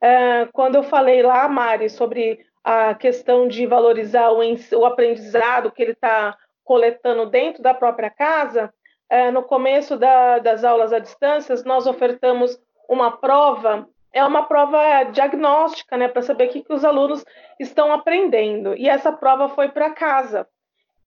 É, 0.00 0.46
quando 0.52 0.76
eu 0.76 0.82
falei 0.82 1.22
lá, 1.22 1.48
Mari, 1.48 1.88
sobre 1.88 2.44
a 2.62 2.94
questão 2.94 3.48
de 3.48 3.66
valorizar 3.66 4.30
o, 4.30 4.40
o 4.40 4.84
aprendizado 4.84 5.70
que 5.70 5.82
ele 5.82 5.92
está 5.92 6.36
coletando 6.64 7.26
dentro 7.26 7.62
da 7.62 7.72
própria 7.72 8.10
casa, 8.10 8.72
é, 9.08 9.30
no 9.30 9.42
começo 9.42 9.96
da, 9.96 10.38
das 10.38 10.64
aulas 10.64 10.92
à 10.92 10.98
distância, 10.98 11.54
nós 11.64 11.86
ofertamos 11.86 12.60
uma 12.88 13.16
prova, 13.16 13.88
é 14.12 14.24
uma 14.24 14.44
prova 14.44 15.04
diagnóstica, 15.04 15.96
né, 15.96 16.08
para 16.08 16.22
saber 16.22 16.48
o 16.48 16.50
que, 16.50 16.62
que 16.62 16.72
os 16.72 16.84
alunos 16.84 17.24
estão 17.58 17.92
aprendendo. 17.92 18.74
E 18.76 18.88
essa 18.88 19.12
prova 19.12 19.48
foi 19.48 19.68
para 19.68 19.90
casa. 19.90 20.46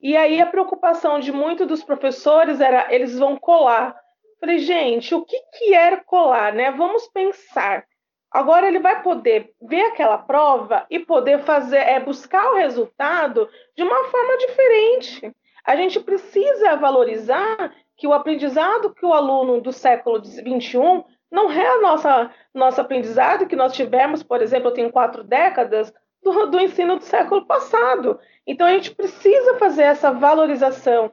E 0.01 0.15
aí 0.15 0.41
a 0.41 0.45
preocupação 0.45 1.19
de 1.19 1.31
muitos 1.31 1.67
dos 1.67 1.83
professores 1.83 2.61
era 2.61 2.93
eles 2.93 3.17
vão 3.17 3.37
colar. 3.37 3.95
Falei, 4.39 4.59
gente, 4.59 5.13
o 5.13 5.23
que, 5.25 5.37
que 5.53 5.75
colar, 6.05 6.53
né? 6.53 6.71
Vamos 6.71 7.07
pensar. 7.07 7.83
Agora 8.31 8.67
ele 8.67 8.79
vai 8.79 9.01
poder 9.01 9.53
ver 9.61 9.81
aquela 9.81 10.17
prova 10.17 10.85
e 10.89 10.99
poder 10.99 11.39
fazer, 11.39 11.77
é 11.77 11.99
buscar 11.99 12.51
o 12.51 12.55
resultado 12.55 13.49
de 13.75 13.83
uma 13.83 14.05
forma 14.05 14.37
diferente. 14.37 15.35
A 15.65 15.75
gente 15.75 15.99
precisa 15.99 16.75
valorizar 16.77 17.73
que 17.97 18.07
o 18.07 18.13
aprendizado 18.13 18.93
que 18.93 19.05
o 19.05 19.13
aluno 19.13 19.59
do 19.59 19.73
século 19.73 20.23
XXI 20.23 21.03
não 21.31 21.51
é 21.51 21.67
a 21.67 21.81
nossa 21.81 22.31
nosso 22.53 22.79
aprendizado 22.81 23.47
que 23.47 23.55
nós 23.55 23.73
tivemos, 23.73 24.23
por 24.23 24.41
exemplo, 24.41 24.69
eu 24.69 24.73
tenho 24.73 24.91
quatro 24.91 25.23
décadas 25.23 25.93
do, 26.23 26.47
do 26.47 26.59
ensino 26.59 26.97
do 26.97 27.03
século 27.03 27.45
passado. 27.45 28.19
Então 28.49 28.65
a 28.65 28.71
gente 28.71 28.95
precisa 28.95 29.59
fazer 29.59 29.83
essa 29.83 30.11
valorização. 30.11 31.11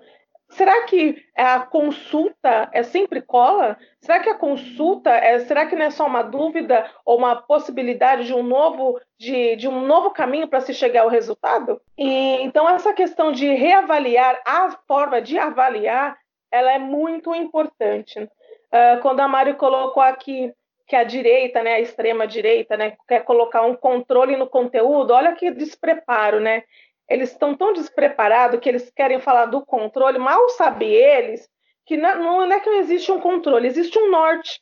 Será 0.49 0.85
que 0.85 1.23
a 1.37 1.61
consulta 1.61 2.71
é 2.73 2.83
sempre 2.83 3.21
cola? 3.21 3.77
Será 4.01 4.21
que 4.21 4.31
a 4.31 4.39
consulta 4.39 5.11
é, 5.11 5.41
será 5.41 5.67
que 5.67 5.77
não 5.77 5.85
é 5.85 5.91
só 5.91 6.07
uma 6.07 6.23
dúvida 6.23 6.91
ou 7.05 7.19
uma 7.19 7.37
possibilidade 7.37 8.25
de 8.25 8.33
um 8.33 8.43
novo 8.43 8.99
de, 9.19 9.57
de 9.57 9.69
um 9.69 9.85
novo 9.85 10.13
caminho 10.13 10.49
para 10.49 10.61
se 10.61 10.73
chegar 10.73 11.03
ao 11.03 11.11
resultado? 11.11 11.79
E, 11.99 12.41
então 12.41 12.67
essa 12.67 12.95
questão 12.95 13.33
de 13.33 13.53
reavaliar 13.53 14.41
a 14.47 14.71
forma 14.89 15.21
de 15.21 15.39
avaliar, 15.39 16.17
ela 16.51 16.73
é 16.73 16.79
muito 16.79 17.35
importante. 17.35 18.19
Uh, 18.19 19.01
quando 19.03 19.21
a 19.21 19.29
Mário 19.29 19.57
colocou 19.57 20.03
aqui 20.03 20.55
que 20.87 20.95
a 20.95 21.05
direita, 21.05 21.63
né, 21.63 21.75
a 21.75 21.81
extrema 21.81 22.27
direita, 22.27 22.77
né, 22.77 22.97
quer 23.09 23.25
colocar 23.25 23.63
um 23.63 23.75
controle 23.75 24.37
no 24.37 24.47
conteúdo, 24.47 25.13
olha 25.13 25.35
que 25.35 25.51
despreparo, 25.51 26.39
né? 26.41 26.63
Eles 27.09 27.31
estão 27.31 27.57
tão 27.57 27.73
despreparados 27.73 28.61
que 28.61 28.69
eles 28.69 28.91
querem 28.91 29.21
falar 29.21 29.47
do 29.47 29.65
controle, 29.65 30.19
mal 30.19 30.49
sabem 30.51 30.91
eles 30.91 31.49
que 31.85 31.97
não, 31.97 32.53
é 32.53 32.61
que 32.61 32.69
não 32.69 32.79
existe 32.79 33.13
um 33.13 33.21
controle, 33.21 33.69
existe 33.69 33.99
um 33.99 34.11
norte. 34.11 34.61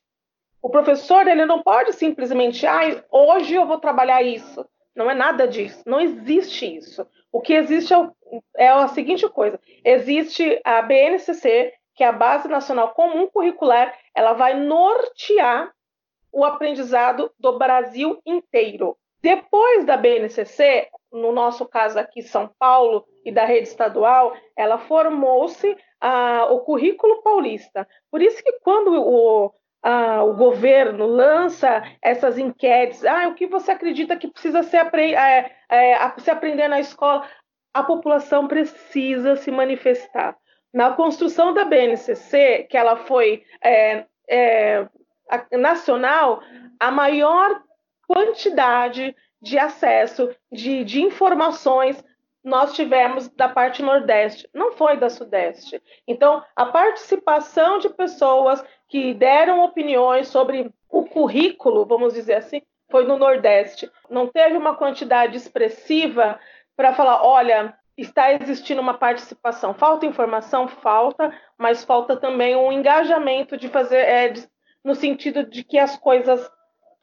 O 0.63 0.69
professor 0.69 1.27
ele 1.27 1.47
não 1.47 1.63
pode 1.63 1.93
simplesmente, 1.95 2.67
ah, 2.67 3.03
hoje 3.11 3.55
eu 3.55 3.67
vou 3.67 3.79
trabalhar 3.79 4.23
isso. 4.23 4.65
Não 4.95 5.11
é 5.11 5.15
nada 5.15 5.49
disso, 5.49 5.83
não 5.87 6.01
existe 6.01 6.77
isso. 6.77 7.07
O 7.33 7.41
que 7.41 7.53
existe 7.53 7.93
é, 7.93 7.99
o, 7.99 8.13
é 8.57 8.69
a 8.69 8.87
seguinte 8.89 9.29
coisa: 9.29 9.59
existe 9.85 10.61
a 10.65 10.81
BNCC, 10.83 11.73
que 11.97 12.05
é 12.05 12.07
a 12.07 12.13
Base 12.13 12.47
Nacional 12.47 12.95
Comum 12.95 13.27
Curricular, 13.27 13.97
ela 14.15 14.35
vai 14.35 14.55
nortear 14.55 15.73
o 16.31 16.45
aprendizado 16.45 17.33
do 17.39 17.59
Brasil 17.59 18.21
inteiro. 18.25 18.97
Depois 19.25 19.87
da 19.87 19.97
BNCC, 19.97 20.87
no 21.11 21.33
nosso 21.33 21.65
caso 21.65 21.99
aqui 21.99 22.21
São 22.21 22.51
Paulo 22.59 23.07
e 23.25 23.33
da 23.33 23.47
rede 23.47 23.69
estadual, 23.69 24.37
ela 24.55 24.77
formou-se 24.77 25.75
o 26.51 26.61
currículo 26.61 27.23
paulista. 27.23 27.89
Por 28.11 28.21
isso 28.21 28.45
que 28.45 28.53
quando 28.61 28.93
o, 28.93 29.51
a, 29.83 30.23
o 30.25 30.35
governo 30.35 31.07
lança 31.07 31.83
essas 32.03 32.37
enquetes, 32.37 33.03
ah, 33.03 33.27
o 33.29 33.35
que 33.35 33.47
você 33.47 33.73
acredita 33.73 34.15
que 34.15 34.29
precisa 34.29 34.63
ser 34.63 34.77
apre 34.77 35.15
é, 35.15 35.51
é, 35.71 36.19
se 36.19 36.31
aprender 36.31 36.69
na 36.69 36.81
escola, 36.81 37.27
a 37.73 37.83
população 37.83 38.47
precisa 38.47 39.37
se 39.37 39.51
manifestar. 39.51 40.37
Na 40.71 40.93
construção 40.93 41.55
da 41.55 41.65
BNCC, 41.65 42.67
que 42.69 42.77
ela 42.77 42.97
foi 42.97 43.43
é, 43.63 44.05
é 44.29 44.87
nacional, 45.57 46.43
a 46.79 46.91
maior 46.91 47.65
quantidade 48.07 49.15
de 49.41 49.59
acesso 49.59 50.35
de, 50.51 50.85
de 50.85 51.03
informações 51.03 52.03
nós 52.45 52.75
tivemos 52.75 53.27
da 53.29 53.49
parte 53.49 53.83
Nordeste, 53.83 54.47
não 54.53 54.73
foi 54.73 54.99
da 54.99 55.09
Sudeste. 55.09 55.83
Então, 56.07 56.45
a 56.55 56.67
participação 56.67 57.79
de 57.79 57.89
pessoas 57.89 58.63
que 58.87 59.15
deram 59.15 59.65
opiniões 59.65 60.29
sobre 60.29 60.71
o 60.91 61.05
currículo, 61.07 61.87
vamos 61.87 62.13
dizer 62.13 62.35
assim, 62.35 62.61
foi 62.91 63.07
no 63.07 63.17
Nordeste. 63.17 63.91
Não 64.11 64.27
teve 64.27 64.59
uma 64.59 64.77
quantidade 64.77 65.37
expressiva 65.39 66.39
para 66.77 66.93
falar, 66.93 67.25
olha, 67.25 67.75
está 67.97 68.33
existindo 68.35 68.81
uma 68.81 68.95
participação. 68.95 69.73
Falta 69.73 70.05
informação, 70.05 70.69
falta, 70.69 71.33
mas 71.57 71.83
falta 71.83 72.15
também 72.15 72.55
um 72.55 72.71
engajamento 72.71 73.57
de 73.57 73.69
fazer, 73.69 73.99
é, 73.99 74.35
no 74.85 74.95
sentido 74.95 75.45
de 75.45 75.65
que 75.65 75.79
as 75.79 75.97
coisas 75.97 76.51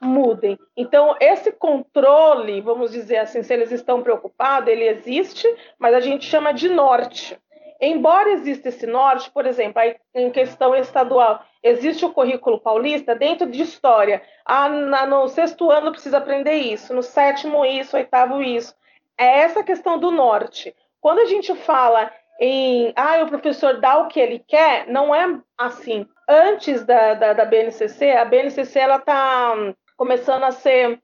mudem. 0.02 0.58
Então, 0.76 1.16
esse 1.20 1.52
controle, 1.52 2.60
vamos 2.62 2.92
dizer 2.92 3.18
assim, 3.18 3.44
se 3.44 3.54
eles 3.54 3.72
estão 3.72 4.02
preocupados, 4.02 4.68
ele 4.68 4.88
existe, 4.88 5.48
mas 5.78 5.94
a 5.94 6.00
gente 6.00 6.26
chama 6.26 6.52
de 6.52 6.68
norte. 6.68 7.40
Embora 7.80 8.32
exista 8.32 8.70
esse 8.70 8.86
norte, 8.86 9.32
por 9.32 9.46
exemplo, 9.46 9.82
em 10.14 10.30
questão 10.30 10.76
estadual, 10.76 11.44
existe 11.64 12.06
o 12.06 12.14
currículo 12.14 12.60
paulista 12.60 13.16
dentro 13.16 13.50
de 13.50 13.62
história. 13.62 14.22
Ah, 14.46 14.70
no 14.70 15.28
sexto 15.28 15.72
ano 15.72 15.92
precisa 15.92 16.18
aprender 16.18 16.54
isso, 16.54 16.94
no 16.94 17.02
sétimo 17.02 17.66
isso, 17.66 17.98
oitavo 17.98 18.42
isso. 18.42 18.76
É 19.18 19.40
essa 19.40 19.64
questão 19.64 19.98
do 19.98 20.12
norte. 20.12 20.76
Quando 21.00 21.20
a 21.20 21.26
gente 21.26 21.56
fala 21.56 22.12
em, 22.40 22.94
ah, 22.96 23.24
o 23.24 23.28
professor 23.28 23.80
dá 23.80 23.98
o 23.98 24.08
que 24.08 24.20
ele 24.20 24.44
quer, 24.48 24.88
não 24.88 25.14
é 25.14 25.40
assim. 25.58 26.08
Antes 26.30 26.86
da, 26.86 27.16
da, 27.16 27.34
da 27.34 27.46
BNCC, 27.46 28.12
a 28.12 28.26
BNCC 28.26 28.80
ela 28.80 28.98
está 28.98 29.56
começando 30.02 30.46
a 30.46 30.52
ser 30.52 30.94
uh, 30.94 31.00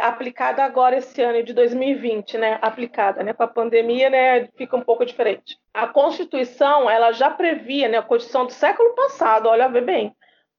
aplicada 0.00 0.64
agora 0.64 0.96
esse 0.96 1.22
ano 1.22 1.40
de 1.44 1.52
2020, 1.52 2.36
né? 2.36 2.58
Aplicada, 2.60 3.22
né? 3.22 3.32
Com 3.32 3.44
a 3.44 3.46
pandemia, 3.46 4.10
né? 4.10 4.48
Fica 4.56 4.76
um 4.76 4.80
pouco 4.80 5.06
diferente. 5.06 5.56
A 5.72 5.86
Constituição, 5.86 6.90
ela 6.90 7.12
já 7.12 7.30
previa, 7.30 7.86
né? 7.86 7.98
A 7.98 8.02
Constituição 8.02 8.44
do 8.44 8.52
século 8.52 8.92
passado, 8.96 9.48
olha, 9.48 9.68
bem, 9.68 10.12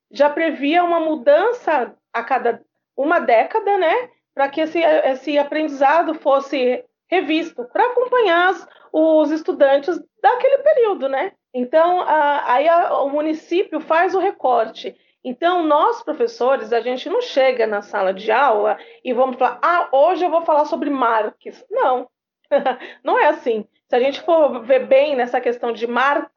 já 0.10 0.30
previa 0.30 0.86
uma 0.86 1.02
mudança 1.02 1.94
a 2.14 2.24
cada 2.24 2.62
uma 2.96 3.20
década, 3.20 3.78
né? 3.78 4.10
Para 4.34 4.48
que 4.48 4.62
esse, 4.62 4.80
esse 4.80 5.38
aprendizado 5.38 6.14
fosse 6.14 6.82
revisto, 7.12 7.62
para 7.74 7.88
acompanhar 7.88 8.52
as, 8.52 8.66
os 8.94 9.32
estudantes 9.32 10.00
daquele 10.22 10.60
período, 10.60 11.10
né? 11.10 11.34
Então, 11.54 12.00
a, 12.00 12.54
aí 12.54 12.70
a, 12.70 13.02
o 13.02 13.10
município 13.10 13.82
faz 13.82 14.16
o 14.16 14.20
recorte 14.20 14.96
então, 15.28 15.64
nós, 15.64 16.04
professores, 16.04 16.72
a 16.72 16.82
gente 16.82 17.10
não 17.10 17.20
chega 17.20 17.66
na 17.66 17.82
sala 17.82 18.14
de 18.14 18.32
aula 18.32 18.78
e 19.04 19.12
vamos 19.12 19.38
falar, 19.38 19.60
ah, 19.60 19.90
hoje 19.92 20.24
eu 20.24 20.30
vou 20.30 20.44
falar 20.44 20.66
sobre 20.66 20.88
Marx. 20.88 21.66
Não, 21.68 22.08
não 23.04 23.18
é 23.18 23.30
assim. 23.30 23.68
Se 23.90 23.96
a 23.96 24.00
gente 24.00 24.22
for 24.22 24.64
ver 24.64 24.86
bem 24.86 25.16
nessa 25.16 25.42
questão 25.42 25.74
de 25.74 25.88
Marx, 25.88 26.30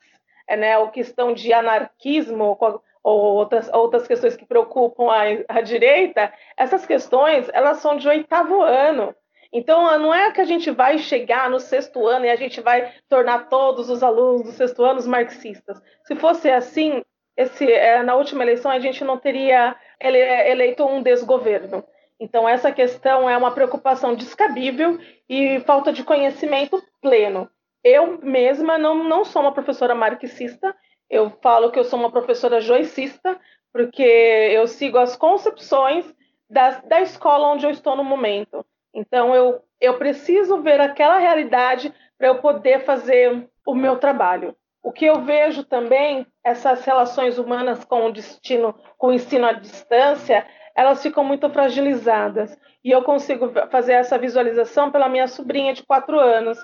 é, 0.49 0.57
né, 0.57 0.79
ou 0.79 0.89
questão 0.89 1.35
de 1.35 1.53
anarquismo, 1.53 2.57
ou 3.03 3.35
outras, 3.37 3.71
outras 3.75 4.09
questões 4.09 4.35
que 4.37 4.47
preocupam 4.47 5.11
a, 5.11 5.59
a 5.59 5.61
direita, 5.61 6.33
essas 6.57 6.87
questões, 6.87 7.47
elas 7.53 7.79
são 7.79 7.95
de 7.95 8.09
oitavo 8.09 8.63
ano. 8.63 9.15
Então, 9.53 9.99
não 9.99 10.15
é 10.15 10.33
que 10.33 10.41
a 10.41 10.47
gente 10.47 10.71
vai 10.71 10.97
chegar 10.97 11.51
no 11.51 11.61
sexto 11.61 12.07
ano 12.07 12.25
e 12.25 12.31
a 12.31 12.37
gente 12.37 12.63
vai 12.63 12.91
tornar 13.07 13.51
todos 13.51 13.91
os 13.91 14.03
alunos 14.03 14.45
do 14.45 14.53
sexto 14.53 14.83
ano 14.83 15.07
marxistas. 15.07 15.79
Se 16.05 16.17
fosse 16.17 16.51
assim, 16.51 17.03
esse, 17.39 17.71
é, 17.71 18.03
na 18.03 18.17
última 18.17 18.43
eleição 18.43 18.69
a 18.69 18.81
gente 18.81 19.05
não 19.05 19.17
teria 19.17 19.77
ele, 20.01 20.19
eleito 20.19 20.85
um 20.85 21.01
desgoverno. 21.01 21.85
Então, 22.19 22.49
essa 22.49 22.73
questão 22.73 23.31
é 23.31 23.37
uma 23.37 23.53
preocupação 23.53 24.17
descabível 24.17 24.99
e 25.29 25.61
falta 25.61 25.93
de 25.93 26.03
conhecimento 26.03 26.83
pleno. 27.01 27.49
Eu 27.85 28.19
mesma 28.21 28.77
não, 28.77 29.05
não 29.05 29.25
sou 29.25 29.41
uma 29.41 29.53
professora 29.53 29.95
marxista, 29.95 30.75
eu 31.09 31.31
falo 31.41 31.71
que 31.71 31.79
eu 31.79 31.85
sou 31.85 31.97
uma 31.97 32.11
professora 32.11 32.61
joicista, 32.61 33.39
porque 33.73 34.03
eu 34.03 34.67
sigo 34.67 34.99
as 34.99 35.15
concepções 35.17 36.13
da, 36.51 36.81
da 36.81 37.01
escola 37.01 37.53
onde 37.53 37.65
eu 37.65 37.71
estou 37.71 37.95
no 37.95 38.03
momento. 38.03 38.67
Então, 38.93 39.33
eu, 39.33 39.63
eu 39.81 39.97
preciso 39.97 40.61
ver 40.61 40.81
aquela 40.81 41.19
realidade 41.19 41.95
para 42.19 42.27
eu 42.27 42.41
poder 42.41 42.85
fazer 42.85 43.49
o 43.65 43.77
meu 43.77 43.97
trabalho. 43.97 44.57
O 44.83 44.93
que 44.93 45.05
eu 45.05 45.23
vejo 45.23 45.65
também, 45.65 46.27
essas 46.43 46.85
relações 46.85 47.39
humanas 47.39 47.85
com 47.85 48.07
o 48.07 48.13
destino, 48.13 48.75
com 48.97 49.09
o 49.09 49.13
ensino 49.13 49.47
à 49.47 49.53
distância, 49.53 50.47
elas 50.75 51.03
ficam 51.03 51.25
muito 51.25 51.51
fragilizadas. 51.51 52.57
E 52.85 52.91
eu 52.91 53.03
consigo 53.03 53.53
fazer 53.71 53.95
essa 53.95 54.17
visualização 54.17 54.91
pela 54.91 55.09
minha 55.09 55.27
sobrinha 55.27 55.75
de 55.75 55.83
quatro 55.83 56.19
anos. 56.19 56.59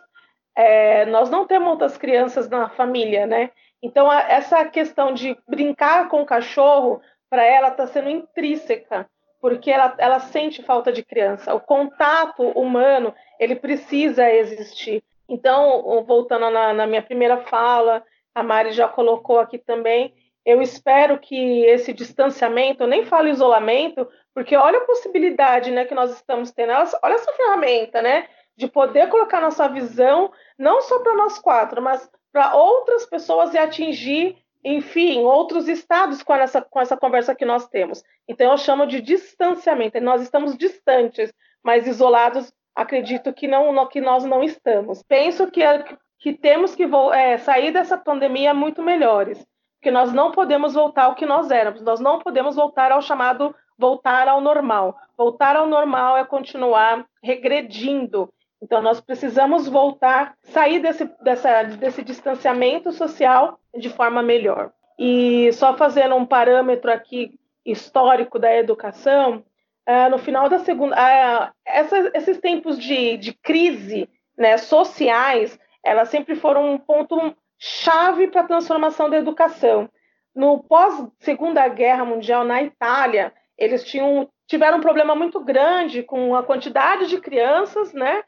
É, 0.57 1.05
nós 1.07 1.29
não 1.29 1.47
temos 1.47 1.69
outras 1.69 1.99
crianças 1.99 2.49
na 2.49 2.71
família, 2.71 3.27
né? 3.27 3.51
Então, 3.83 4.11
a, 4.11 4.21
essa 4.21 4.65
questão 4.67 5.13
de 5.13 5.37
brincar 5.49 6.09
com 6.09 6.23
o 6.23 6.27
cachorro, 6.27 7.03
para 7.29 7.45
ela, 7.45 7.69
está 7.69 7.87
sendo 7.89 8.09
intrínseca, 8.09 9.11
porque 9.41 9.71
ela, 9.71 9.95
ela 9.99 10.21
sente 10.21 10.63
falta 10.63 10.93
de 10.93 11.03
criança. 11.03 11.53
O 11.53 11.61
contato 11.61 12.43
humano, 12.51 13.13
ele 13.39 13.57
precisa 13.57 14.31
existir. 14.31 15.03
Então, 15.29 16.05
voltando 16.07 16.51
na, 16.51 16.73
na 16.73 16.87
minha 16.87 17.03
primeira 17.03 17.39
fala, 17.39 18.05
a 18.35 18.43
Mari 18.43 18.73
já 18.73 18.89
colocou 18.89 19.39
aqui 19.39 19.59
também, 19.59 20.13
eu 20.45 20.61
espero 20.61 21.19
que 21.19 21.65
esse 21.65 21.93
distanciamento, 21.93 22.83
eu 22.83 22.87
nem 22.87 23.05
falo 23.05 23.29
isolamento, 23.29 24.07
porque 24.35 24.55
olha 24.55 24.79
a 24.79 24.85
possibilidade 24.85 25.71
né, 25.71 25.87
que 25.87 25.95
nós 25.95 26.13
estamos 26.13 26.51
tendo, 26.51 26.73
olha 27.03 27.15
essa 27.15 27.33
ferramenta, 27.33 28.03
né? 28.03 28.29
De 28.57 28.69
poder 28.69 29.09
colocar 29.09 29.41
nossa 29.41 29.67
visão, 29.69 30.31
não 30.59 30.83
só 30.83 31.01
para 31.01 31.15
nós 31.15 31.39
quatro, 31.39 31.81
mas 31.81 32.09
para 32.31 32.55
outras 32.55 33.07
pessoas 33.07 33.55
e 33.55 33.59
atingir, 33.59 34.37
enfim, 34.63 35.21
outros 35.21 35.67
estados 35.67 36.23
com 36.23 36.35
essa, 36.35 36.61
com 36.61 36.81
essa 36.81 36.97
conversa 36.97 37.35
que 37.35 37.45
nós 37.45 37.67
temos. 37.69 38.05
Então, 38.29 38.53
eu 38.53 38.59
chamo 38.59 38.87
de 38.87 39.01
distanciamento. 39.01 39.99
Nós 40.01 40.21
estamos 40.21 40.57
distantes, 40.57 41.33
mas 41.63 41.87
isolados, 41.87 42.53
acredito 42.75 43.33
que, 43.33 43.47
não, 43.47 43.87
que 43.89 44.01
nós 44.01 44.25
não 44.25 44.43
estamos. 44.43 45.03
Penso 45.03 45.51
que, 45.51 45.63
que 46.19 46.33
temos 46.33 46.75
que 46.75 46.85
é, 47.13 47.39
sair 47.39 47.73
dessa 47.73 47.97
pandemia 47.97 48.53
muito 48.53 48.83
melhores 48.83 49.45
porque 49.85 49.91
nós 49.91 50.15
não 50.15 50.33
podemos 50.33 50.73
voltar 50.73 51.05
ao 51.05 51.15
que 51.15 51.27
nós 51.27 51.51
éramos, 51.51 51.83
nós 51.83 52.01
não 52.01 52.19
podemos 52.19 52.57
voltar 52.57 52.91
ao 52.91 53.03
chamado 53.03 53.55
voltar 53.79 54.29
ao 54.29 54.41
normal. 54.41 54.97
Voltar 55.17 55.57
ao 55.57 55.67
normal 55.67 56.17
é 56.17 56.25
continuar 56.25 57.05
regredindo. 57.23 58.33
Então, 58.63 58.81
nós 58.81 59.01
precisamos 59.01 59.69
voltar, 59.69 60.35
sair 60.43 60.79
desse, 60.81 61.05
dessa, 61.23 61.65
desse 61.65 62.03
distanciamento 62.03 62.93
social 62.93 63.59
de 63.77 63.91
forma 63.91 64.23
melhor. 64.23 64.73
E 64.99 65.53
só 65.53 65.77
fazendo 65.77 66.15
um 66.15 66.25
parâmetro 66.25 66.91
aqui 66.91 67.39
histórico 67.65 68.39
da 68.39 68.55
educação, 68.55 69.45
uh, 69.89 70.11
no 70.11 70.19
final 70.19 70.49
da 70.49 70.59
segunda. 70.59 70.97
Essa, 71.65 72.11
esses 72.15 72.39
tempos 72.39 72.79
de, 72.79 73.17
de 73.17 73.33
crise 73.33 74.09
né, 74.37 74.57
sociais, 74.57 75.59
elas 75.85 76.09
sempre 76.09 76.35
foram 76.35 76.73
um 76.73 76.79
ponto 76.79 77.35
chave 77.59 78.29
para 78.29 78.43
a 78.43 78.47
transformação 78.47 79.09
da 79.09 79.17
educação. 79.17 79.89
No 80.35 80.63
pós-Segunda 80.65 81.67
Guerra 81.69 82.05
Mundial, 82.05 82.45
na 82.45 82.63
Itália, 82.63 83.33
eles 83.57 83.85
tinham, 83.85 84.29
tiveram 84.49 84.79
um 84.79 84.83
problema 84.83 85.15
muito 85.15 85.39
grande 85.41 86.03
com 86.03 86.35
a 86.35 86.43
quantidade 86.43 87.07
de 87.07 87.21
crianças, 87.21 87.93
né? 87.93 88.23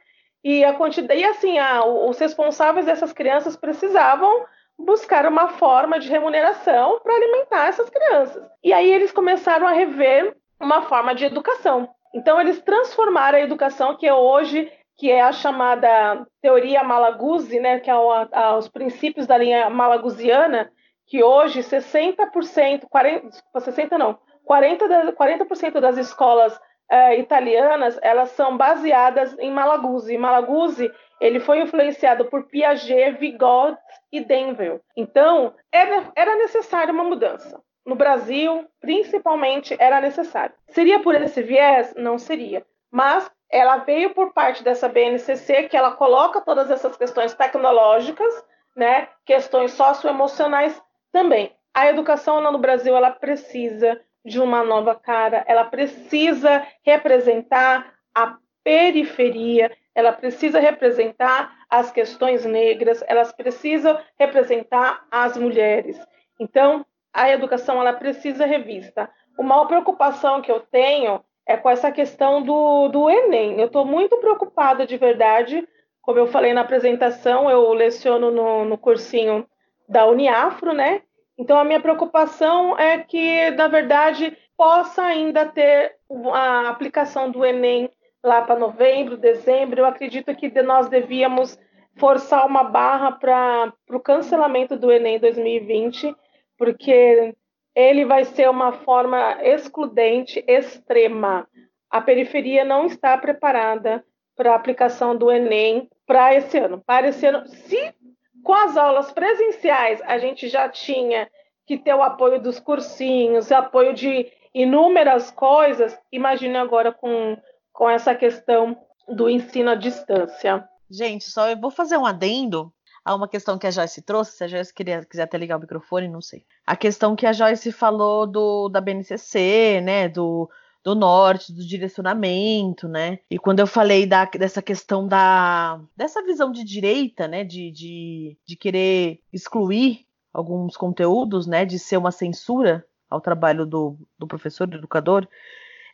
E, 0.44 0.64
a 0.64 0.74
quantidade, 0.74 1.20
e 1.20 1.24
assim, 1.24 1.58
a, 1.58 1.84
os 1.84 2.18
responsáveis 2.18 2.86
dessas 2.86 3.12
crianças 3.12 3.56
precisavam 3.56 4.46
buscar 4.78 5.26
uma 5.26 5.48
forma 5.48 5.98
de 5.98 6.08
remuneração 6.08 7.00
para 7.02 7.14
alimentar 7.14 7.66
essas 7.66 7.90
crianças. 7.90 8.48
E 8.62 8.72
aí 8.72 8.92
eles 8.92 9.10
começaram 9.10 9.66
a 9.66 9.72
rever 9.72 10.36
uma 10.60 10.82
forma 10.82 11.14
de 11.14 11.24
educação. 11.24 11.88
Então 12.14 12.40
eles 12.40 12.60
transformaram 12.62 13.38
a 13.38 13.42
educação 13.42 13.96
que 13.96 14.10
hoje 14.10 14.70
que 14.98 15.10
é 15.10 15.20
a 15.20 15.32
chamada 15.32 16.26
teoria 16.40 16.82
Malaguzzi, 16.82 17.60
né, 17.60 17.78
que 17.80 17.90
é 17.90 17.94
o, 17.94 18.10
a, 18.10 18.56
os 18.56 18.66
princípios 18.68 19.26
da 19.26 19.36
linha 19.36 19.68
malaguziana, 19.68 20.72
que 21.06 21.22
hoje 21.22 21.60
60%, 21.60 22.86
40, 22.88 23.28
60 23.60 23.98
não, 23.98 24.18
40%, 24.48 25.14
40 25.14 25.80
das 25.80 25.98
escolas 25.98 26.58
é, 26.90 27.18
italianas, 27.18 27.98
elas 28.00 28.30
são 28.30 28.56
baseadas 28.56 29.36
em 29.38 29.50
Malaguzzi. 29.50 30.16
Malaguzzi, 30.16 30.90
ele 31.20 31.40
foi 31.40 31.60
influenciado 31.60 32.24
por 32.26 32.46
Piaget, 32.46 33.18
Vygotsky 33.18 33.80
e 34.12 34.20
Denver. 34.20 34.80
Então, 34.96 35.54
era, 35.70 36.10
era 36.14 36.36
necessária 36.36 36.92
uma 36.92 37.04
mudança. 37.04 37.60
No 37.86 37.94
Brasil, 37.94 38.66
principalmente, 38.80 39.76
era 39.78 40.00
necessário. 40.00 40.54
Seria 40.70 40.98
por 40.98 41.14
esse 41.14 41.40
viés? 41.40 41.94
Não 41.96 42.18
seria. 42.18 42.66
Mas 42.90 43.30
ela 43.48 43.76
veio 43.78 44.12
por 44.12 44.32
parte 44.32 44.64
dessa 44.64 44.88
BNCC, 44.88 45.68
que 45.68 45.76
ela 45.76 45.92
coloca 45.92 46.40
todas 46.40 46.68
essas 46.68 46.96
questões 46.96 47.32
tecnológicas, 47.32 48.44
né, 48.74 49.08
questões 49.24 49.70
socioemocionais 49.72 50.82
também. 51.12 51.54
A 51.72 51.86
educação 51.86 52.40
no 52.40 52.58
Brasil 52.58 52.96
ela 52.96 53.10
precisa 53.10 54.00
de 54.24 54.40
uma 54.40 54.64
nova 54.64 54.94
cara, 54.94 55.44
ela 55.46 55.64
precisa 55.64 56.66
representar 56.82 57.94
a 58.12 58.36
periferia, 58.64 59.70
ela 59.94 60.12
precisa 60.12 60.58
representar 60.58 61.54
as 61.70 61.92
questões 61.92 62.44
negras, 62.44 63.04
elas 63.06 63.32
precisam 63.32 63.96
representar 64.18 65.06
as 65.10 65.36
mulheres. 65.36 65.96
Então, 66.40 66.84
a 67.16 67.30
educação 67.30 67.80
ela 67.80 67.94
precisa 67.94 68.44
revista. 68.44 69.08
Uma 69.38 69.66
preocupação 69.66 70.42
que 70.42 70.52
eu 70.52 70.60
tenho 70.60 71.24
é 71.46 71.56
com 71.56 71.70
essa 71.70 71.90
questão 71.90 72.42
do, 72.42 72.88
do 72.88 73.08
Enem. 73.08 73.58
Eu 73.58 73.66
estou 73.66 73.86
muito 73.86 74.18
preocupada 74.18 74.86
de 74.86 74.96
verdade. 74.98 75.66
Como 76.02 76.18
eu 76.18 76.26
falei 76.26 76.52
na 76.52 76.60
apresentação, 76.60 77.50
eu 77.50 77.72
leciono 77.72 78.30
no, 78.30 78.64
no 78.66 78.76
cursinho 78.76 79.46
da 79.88 80.06
Uniafro, 80.06 80.72
né? 80.72 81.02
Então 81.38 81.58
a 81.58 81.64
minha 81.64 81.80
preocupação 81.80 82.78
é 82.78 82.98
que, 82.98 83.50
na 83.52 83.68
verdade, 83.68 84.36
possa 84.56 85.02
ainda 85.02 85.46
ter 85.46 85.96
a 86.34 86.68
aplicação 86.68 87.30
do 87.30 87.44
Enem 87.44 87.90
lá 88.22 88.42
para 88.42 88.58
novembro, 88.58 89.16
dezembro. 89.16 89.80
Eu 89.80 89.86
acredito 89.86 90.34
que 90.34 90.50
nós 90.62 90.88
devíamos 90.88 91.58
forçar 91.96 92.46
uma 92.46 92.64
barra 92.64 93.12
para 93.12 93.72
o 93.90 94.00
cancelamento 94.00 94.76
do 94.76 94.92
Enem 94.92 95.18
2020, 95.18 96.14
porque 96.58 97.34
ele 97.74 98.04
vai 98.04 98.24
ser 98.24 98.48
uma 98.48 98.72
forma 98.72 99.38
excludente, 99.42 100.42
extrema. 100.46 101.46
A 101.90 102.00
periferia 102.00 102.64
não 102.64 102.86
está 102.86 103.16
preparada 103.18 104.04
para 104.34 104.52
a 104.52 104.56
aplicação 104.56 105.16
do 105.16 105.30
Enem 105.30 105.88
para 106.06 106.34
esse 106.34 106.58
ano. 106.58 106.82
Para 106.86 107.08
esse 107.08 107.26
ano, 107.26 107.46
se 107.46 107.94
com 108.42 108.54
as 108.54 108.76
aulas 108.76 109.12
presenciais 109.12 110.00
a 110.02 110.18
gente 110.18 110.48
já 110.48 110.68
tinha 110.68 111.28
que 111.66 111.76
ter 111.76 111.94
o 111.94 112.02
apoio 112.02 112.40
dos 112.40 112.60
cursinhos, 112.60 113.50
apoio 113.50 113.92
de 113.92 114.30
inúmeras 114.54 115.30
coisas, 115.30 115.98
imagine 116.12 116.56
agora 116.56 116.92
com, 116.92 117.36
com 117.72 117.90
essa 117.90 118.14
questão 118.14 118.78
do 119.08 119.28
ensino 119.28 119.70
à 119.70 119.74
distância. 119.74 120.66
Gente, 120.90 121.24
só 121.24 121.50
eu 121.50 121.60
vou 121.60 121.70
fazer 121.70 121.96
um 121.96 122.06
adendo 122.06 122.72
a 123.06 123.14
uma 123.14 123.28
questão 123.28 123.56
que 123.56 123.68
a 123.68 123.70
Joyce 123.70 124.02
trouxe, 124.02 124.32
se 124.32 124.42
a 124.42 124.48
Joyce 124.48 124.74
queria, 124.74 125.04
quiser 125.04 125.22
até 125.22 125.38
ligar 125.38 125.58
o 125.58 125.60
microfone, 125.60 126.08
não 126.08 126.20
sei. 126.20 126.44
A 126.66 126.74
questão 126.74 127.14
que 127.14 127.24
a 127.24 127.32
Joyce 127.32 127.70
falou 127.70 128.26
do, 128.26 128.68
da 128.68 128.80
BNCC, 128.80 129.80
né, 129.80 130.08
do, 130.08 130.50
do 130.82 130.92
norte, 130.96 131.52
do 131.52 131.64
direcionamento, 131.64 132.88
né? 132.88 133.20
E 133.30 133.38
quando 133.38 133.60
eu 133.60 133.66
falei 133.68 134.06
da, 134.06 134.24
dessa 134.24 134.60
questão 134.60 135.06
da 135.06 135.80
dessa 135.96 136.20
visão 136.24 136.50
de 136.50 136.64
direita, 136.64 137.28
né, 137.28 137.44
de, 137.44 137.70
de, 137.70 138.36
de 138.44 138.56
querer 138.56 139.20
excluir 139.32 140.04
alguns 140.34 140.76
conteúdos, 140.76 141.46
né, 141.46 141.64
de 141.64 141.78
ser 141.78 141.98
uma 141.98 142.10
censura 142.10 142.84
ao 143.08 143.20
trabalho 143.20 143.64
do, 143.64 143.96
do 144.18 144.26
professor, 144.26 144.66
do 144.66 144.78
educador, 144.78 145.28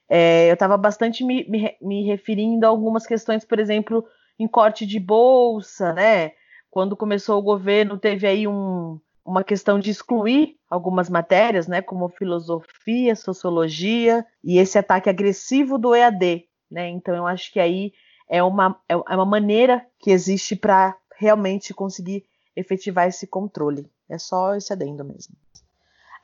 é, 0.08 0.48
eu 0.48 0.54
estava 0.54 0.78
bastante 0.78 1.22
me, 1.22 1.46
me, 1.46 1.76
me 1.82 2.06
referindo 2.06 2.64
a 2.64 2.70
algumas 2.70 3.06
questões, 3.06 3.44
por 3.44 3.60
exemplo, 3.60 4.02
em 4.38 4.48
corte 4.48 4.86
de 4.86 4.98
bolsa, 4.98 5.92
né? 5.92 6.32
Quando 6.72 6.96
começou 6.96 7.38
o 7.38 7.42
governo, 7.42 7.98
teve 7.98 8.26
aí 8.26 8.48
um, 8.48 8.98
uma 9.22 9.44
questão 9.44 9.78
de 9.78 9.90
excluir 9.90 10.56
algumas 10.70 11.10
matérias, 11.10 11.68
né, 11.68 11.82
como 11.82 12.08
filosofia, 12.08 13.14
sociologia 13.14 14.24
e 14.42 14.56
esse 14.56 14.78
ataque 14.78 15.10
agressivo 15.10 15.76
do 15.76 15.94
EAD, 15.94 16.48
né? 16.70 16.88
Então 16.88 17.14
eu 17.14 17.26
acho 17.26 17.52
que 17.52 17.60
aí 17.60 17.92
é 18.26 18.42
uma, 18.42 18.80
é, 18.88 18.94
é 18.94 19.14
uma 19.14 19.26
maneira 19.26 19.86
que 19.98 20.10
existe 20.10 20.56
para 20.56 20.96
realmente 21.14 21.74
conseguir 21.74 22.24
efetivar 22.56 23.06
esse 23.06 23.26
controle. 23.26 23.86
É 24.08 24.16
só 24.16 24.54
esse 24.54 24.72
adendo 24.72 25.04
mesmo. 25.04 25.36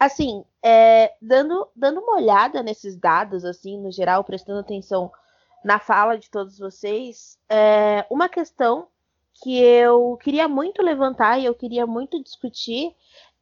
Assim, 0.01 0.43
é, 0.63 1.13
dando, 1.21 1.69
dando 1.77 2.01
uma 2.01 2.17
olhada 2.17 2.63
nesses 2.63 2.97
dados, 2.97 3.45
assim, 3.45 3.77
no 3.77 3.93
geral, 3.93 4.25
prestando 4.25 4.61
atenção 4.61 5.13
na 5.63 5.79
fala 5.79 6.17
de 6.17 6.31
todos 6.31 6.59
vocês, 6.59 7.37
é, 7.51 8.07
uma 8.09 8.31
questão 8.31 8.89
que 9.43 9.59
eu 9.59 10.19
queria 10.23 10.49
muito 10.49 10.83
levantar 10.83 11.39
e 11.39 11.45
eu 11.45 11.55
queria 11.55 11.87
muito 11.87 12.23
discutir 12.23 12.95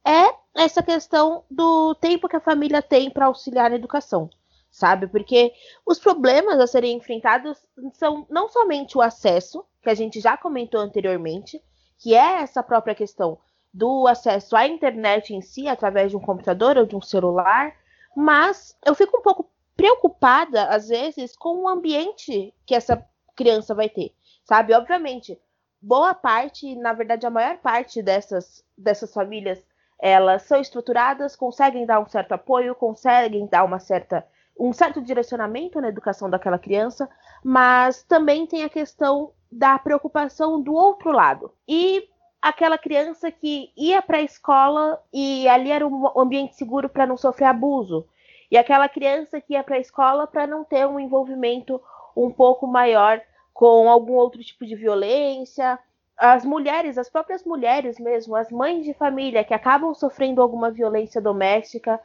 é 0.05 0.33
essa 0.55 0.81
questão 0.81 1.43
do 1.49 1.93
tempo 1.95 2.29
que 2.29 2.35
a 2.35 2.41
família 2.41 2.81
tem 2.81 3.09
para 3.09 3.25
auxiliar 3.25 3.69
na 3.69 3.75
educação, 3.75 4.29
sabe? 4.71 5.07
Porque 5.07 5.53
os 5.85 5.99
problemas 5.99 6.59
a 6.59 6.67
serem 6.67 6.95
enfrentados 6.97 7.57
são 7.93 8.25
não 8.29 8.47
somente 8.47 8.97
o 8.97 9.01
acesso, 9.01 9.65
que 9.81 9.89
a 9.89 9.93
gente 9.93 10.19
já 10.19 10.37
comentou 10.37 10.79
anteriormente, 10.79 11.61
que 11.99 12.15
é 12.15 12.41
essa 12.41 12.63
própria 12.63 12.95
questão 12.95 13.37
do 13.73 14.07
acesso 14.07 14.55
à 14.55 14.65
internet 14.65 15.33
em 15.33 15.41
si, 15.41 15.67
através 15.67 16.09
de 16.11 16.17
um 16.17 16.21
computador 16.21 16.77
ou 16.77 16.85
de 16.85 16.95
um 16.95 17.01
celular, 17.01 17.75
mas 18.15 18.75
eu 18.85 18.95
fico 18.95 19.17
um 19.17 19.21
pouco 19.21 19.49
preocupada, 19.75 20.65
às 20.69 20.87
vezes, 20.87 21.35
com 21.35 21.63
o 21.63 21.67
ambiente 21.67 22.53
que 22.65 22.73
essa 22.73 23.05
criança 23.35 23.75
vai 23.75 23.89
ter, 23.89 24.15
sabe? 24.43 24.73
Obviamente, 24.73 25.39
boa 25.87 26.13
parte, 26.13 26.75
na 26.75 26.91
verdade, 26.91 27.25
a 27.25 27.29
maior 27.29 27.57
parte 27.59 28.01
dessas, 28.01 28.61
dessas 28.77 29.13
famílias, 29.13 29.63
elas 29.97 30.43
são 30.43 30.59
estruturadas, 30.59 31.33
conseguem 31.33 31.85
dar 31.85 32.01
um 32.01 32.05
certo 32.05 32.33
apoio, 32.33 32.75
conseguem 32.75 33.47
dar 33.47 33.63
uma 33.63 33.79
certa 33.79 34.27
um 34.59 34.73
certo 34.73 34.99
direcionamento 34.99 35.79
na 35.79 35.87
educação 35.87 36.29
daquela 36.29 36.57
criança, 36.57 37.07
mas 37.43 38.03
também 38.03 38.45
tem 38.47 38.63
a 38.63 38.69
questão 38.69 39.31
da 39.51 39.77
preocupação 39.77 40.59
do 40.59 40.73
outro 40.73 41.11
lado. 41.11 41.53
E 41.67 42.09
aquela 42.41 42.75
criança 42.75 43.31
que 43.31 43.71
ia 43.77 44.01
para 44.01 44.17
a 44.17 44.23
escola 44.23 44.99
e 45.13 45.47
ali 45.47 45.69
era 45.69 45.87
um 45.87 46.19
ambiente 46.19 46.55
seguro 46.55 46.89
para 46.89 47.05
não 47.05 47.15
sofrer 47.15 47.45
abuso. 47.45 48.07
E 48.49 48.57
aquela 48.57 48.89
criança 48.89 49.39
que 49.39 49.53
ia 49.53 49.63
para 49.63 49.75
a 49.75 49.79
escola 49.79 50.25
para 50.25 50.47
não 50.47 50.63
ter 50.63 50.87
um 50.87 50.99
envolvimento 50.99 51.79
um 52.15 52.31
pouco 52.31 52.65
maior 52.65 53.21
com 53.57 53.89
algum 53.89 54.13
outro 54.13 54.43
tipo 54.43 54.67
de 54.67 54.75
violência. 54.75 55.79
As 56.15 56.45
mulheres, 56.45 56.95
as 56.95 57.09
próprias 57.09 57.43
mulheres 57.43 57.99
mesmo, 57.99 58.35
as 58.35 58.51
mães 58.51 58.85
de 58.85 58.93
família 58.93 59.43
que 59.43 59.53
acabam 59.53 59.95
sofrendo 59.95 60.43
alguma 60.43 60.69
violência 60.69 61.19
doméstica. 61.19 61.99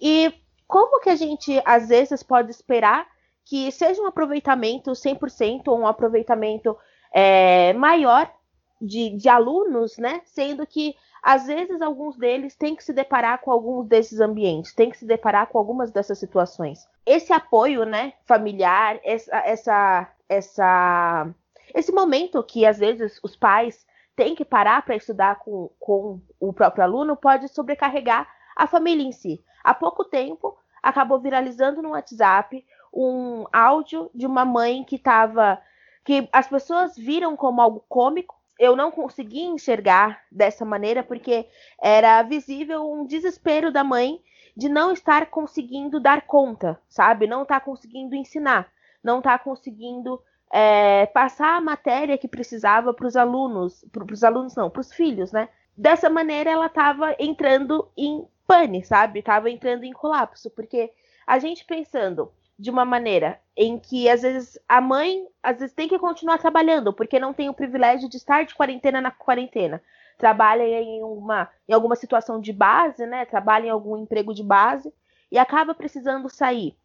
E 0.00 0.32
como 0.66 1.00
que 1.00 1.10
a 1.10 1.14
gente, 1.14 1.60
às 1.66 1.90
vezes, 1.90 2.22
pode 2.22 2.50
esperar 2.50 3.06
que 3.44 3.70
seja 3.70 4.00
um 4.00 4.06
aproveitamento 4.06 4.92
100% 4.92 5.64
ou 5.66 5.80
um 5.80 5.86
aproveitamento 5.86 6.74
é, 7.12 7.74
maior 7.74 8.32
de, 8.80 9.10
de 9.10 9.28
alunos, 9.28 9.98
né? 9.98 10.22
Sendo 10.24 10.66
que 10.66 10.94
às 11.22 11.46
vezes 11.46 11.82
alguns 11.82 12.16
deles 12.16 12.56
têm 12.56 12.74
que 12.74 12.82
se 12.82 12.94
deparar 12.94 13.42
com 13.42 13.50
alguns 13.50 13.86
desses 13.86 14.20
ambientes, 14.20 14.74
têm 14.74 14.88
que 14.88 14.96
se 14.96 15.04
deparar 15.04 15.48
com 15.48 15.58
algumas 15.58 15.90
dessas 15.90 16.18
situações. 16.18 16.88
Esse 17.04 17.30
apoio, 17.30 17.84
né, 17.84 18.14
familiar, 18.24 18.98
essa, 19.04 19.36
essa, 19.38 20.13
essa, 20.28 21.28
esse 21.74 21.92
momento 21.92 22.42
que 22.42 22.66
às 22.66 22.78
vezes 22.78 23.18
os 23.22 23.36
pais 23.36 23.86
têm 24.16 24.34
que 24.34 24.44
parar 24.44 24.84
para 24.84 24.96
estudar 24.96 25.40
com, 25.40 25.70
com 25.78 26.20
o 26.38 26.52
próprio 26.52 26.84
aluno 26.84 27.16
pode 27.16 27.48
sobrecarregar 27.48 28.28
a 28.56 28.66
família 28.66 29.04
em 29.04 29.12
si. 29.12 29.42
Há 29.62 29.74
pouco 29.74 30.04
tempo 30.04 30.56
acabou 30.82 31.18
viralizando 31.18 31.82
no 31.82 31.90
WhatsApp 31.90 32.64
um 32.92 33.44
áudio 33.52 34.10
de 34.14 34.26
uma 34.26 34.44
mãe 34.44 34.84
que 34.84 34.96
estava 34.96 35.60
que 36.04 36.28
as 36.32 36.46
pessoas 36.46 36.96
viram 36.96 37.34
como 37.34 37.60
algo 37.60 37.84
cômico 37.88 38.34
eu 38.58 38.76
não 38.76 38.90
consegui 38.90 39.40
enxergar 39.40 40.22
dessa 40.30 40.64
maneira 40.64 41.02
porque 41.02 41.48
era 41.80 42.22
visível 42.22 42.88
um 42.90 43.04
desespero 43.04 43.72
da 43.72 43.82
mãe 43.82 44.20
de 44.56 44.68
não 44.68 44.92
estar 44.92 45.26
conseguindo 45.26 45.98
dar 45.98 46.22
conta, 46.22 46.80
sabe? 46.88 47.26
Não 47.26 47.42
estar 47.42 47.58
tá 47.58 47.64
conseguindo 47.64 48.14
ensinar, 48.14 48.70
não 49.04 49.18
estar 49.18 49.38
tá 49.38 49.44
conseguindo 49.44 50.20
é, 50.50 51.06
passar 51.06 51.56
a 51.56 51.60
matéria 51.60 52.18
que 52.18 52.26
precisava 52.26 52.94
para 52.94 53.06
os 53.06 53.16
alunos, 53.16 53.84
para 53.92 54.12
os 54.12 54.24
alunos 54.24 54.54
não, 54.56 54.70
para 54.70 54.80
os 54.80 54.92
filhos, 54.92 55.30
né? 55.30 55.48
Dessa 55.76 56.08
maneira 56.08 56.50
ela 56.50 56.66
estava 56.66 57.14
entrando 57.18 57.88
em 57.96 58.26
pane, 58.46 58.84
sabe? 58.84 59.18
Estava 59.18 59.50
entrando 59.50 59.84
em 59.84 59.92
colapso, 59.92 60.50
porque 60.50 60.90
a 61.26 61.38
gente 61.38 61.64
pensando 61.64 62.32
de 62.58 62.70
uma 62.70 62.84
maneira 62.84 63.40
em 63.56 63.78
que 63.78 64.08
às 64.08 64.22
vezes 64.22 64.58
a 64.68 64.80
mãe 64.80 65.26
às 65.42 65.58
vezes 65.58 65.74
tem 65.74 65.88
que 65.88 65.98
continuar 65.98 66.38
trabalhando 66.38 66.92
porque 66.92 67.18
não 67.18 67.32
tem 67.32 67.48
o 67.48 67.54
privilégio 67.54 68.08
de 68.08 68.16
estar 68.16 68.44
de 68.44 68.54
quarentena 68.54 69.00
na 69.00 69.10
quarentena 69.10 69.82
trabalha 70.16 70.62
em 70.62 71.02
uma 71.02 71.50
em 71.68 71.72
alguma 71.72 71.96
situação 71.96 72.40
de 72.40 72.52
base 72.52 73.04
né 73.06 73.24
trabalha 73.24 73.66
em 73.66 73.70
algum 73.70 73.96
emprego 73.96 74.32
de 74.32 74.44
base 74.44 74.94
e 75.32 75.38
acaba 75.38 75.74
precisando 75.74 76.28
sair 76.28 76.76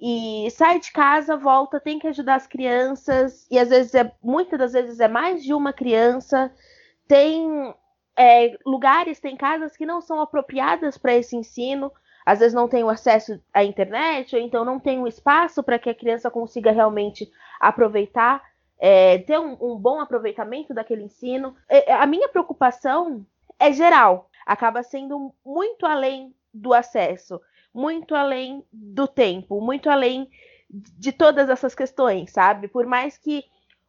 e 0.00 0.48
sai 0.52 0.78
de 0.78 0.92
casa 0.92 1.36
volta 1.36 1.80
tem 1.80 1.98
que 1.98 2.06
ajudar 2.06 2.36
as 2.36 2.46
crianças. 2.46 3.46
E 3.50 3.58
às 3.58 3.68
vezes 3.68 3.94
é 3.94 4.12
muitas 4.22 4.58
das 4.58 4.72
vezes 4.72 5.00
é 5.00 5.08
mais 5.08 5.42
de 5.42 5.52
uma 5.52 5.72
criança. 5.72 6.52
Tem 7.06 7.74
é, 8.16 8.56
lugares 8.64 9.18
tem 9.18 9.36
casas 9.36 9.76
que 9.76 9.86
não 9.86 10.00
são 10.00 10.20
apropriadas 10.20 10.96
para 10.96 11.14
esse 11.14 11.36
ensino. 11.36 11.92
Às 12.24 12.40
vezes 12.40 12.54
não 12.54 12.68
tem 12.68 12.84
o 12.84 12.90
acesso 12.90 13.40
à 13.54 13.64
internet, 13.64 14.36
ou 14.36 14.42
então 14.42 14.64
não 14.64 14.78
tem 14.78 14.98
um 14.98 15.06
espaço 15.06 15.62
para 15.62 15.78
que 15.78 15.88
a 15.88 15.94
criança 15.94 16.30
consiga 16.30 16.70
realmente 16.70 17.30
aproveitar, 17.58 18.42
é, 18.78 19.18
ter 19.18 19.38
um, 19.38 19.56
um, 19.58 19.76
bom 19.76 19.98
aproveitamento 19.98 20.74
daquele 20.74 21.04
ensino. 21.04 21.56
É, 21.68 21.90
a 21.94 22.06
minha 22.06 22.28
preocupação 22.28 23.24
é 23.58 23.72
geral, 23.72 24.28
acaba 24.44 24.82
sendo 24.82 25.34
muito 25.44 25.86
além 25.86 26.34
do 26.52 26.74
acesso, 26.74 27.40
muito 27.78 28.16
além 28.16 28.64
do 28.72 29.06
tempo, 29.06 29.60
muito 29.60 29.88
além 29.88 30.28
de 30.68 31.12
todas 31.12 31.48
essas 31.48 31.76
questões, 31.76 32.32
sabe? 32.32 32.66
Por 32.66 32.84
mais 32.84 33.16
que 33.16 33.44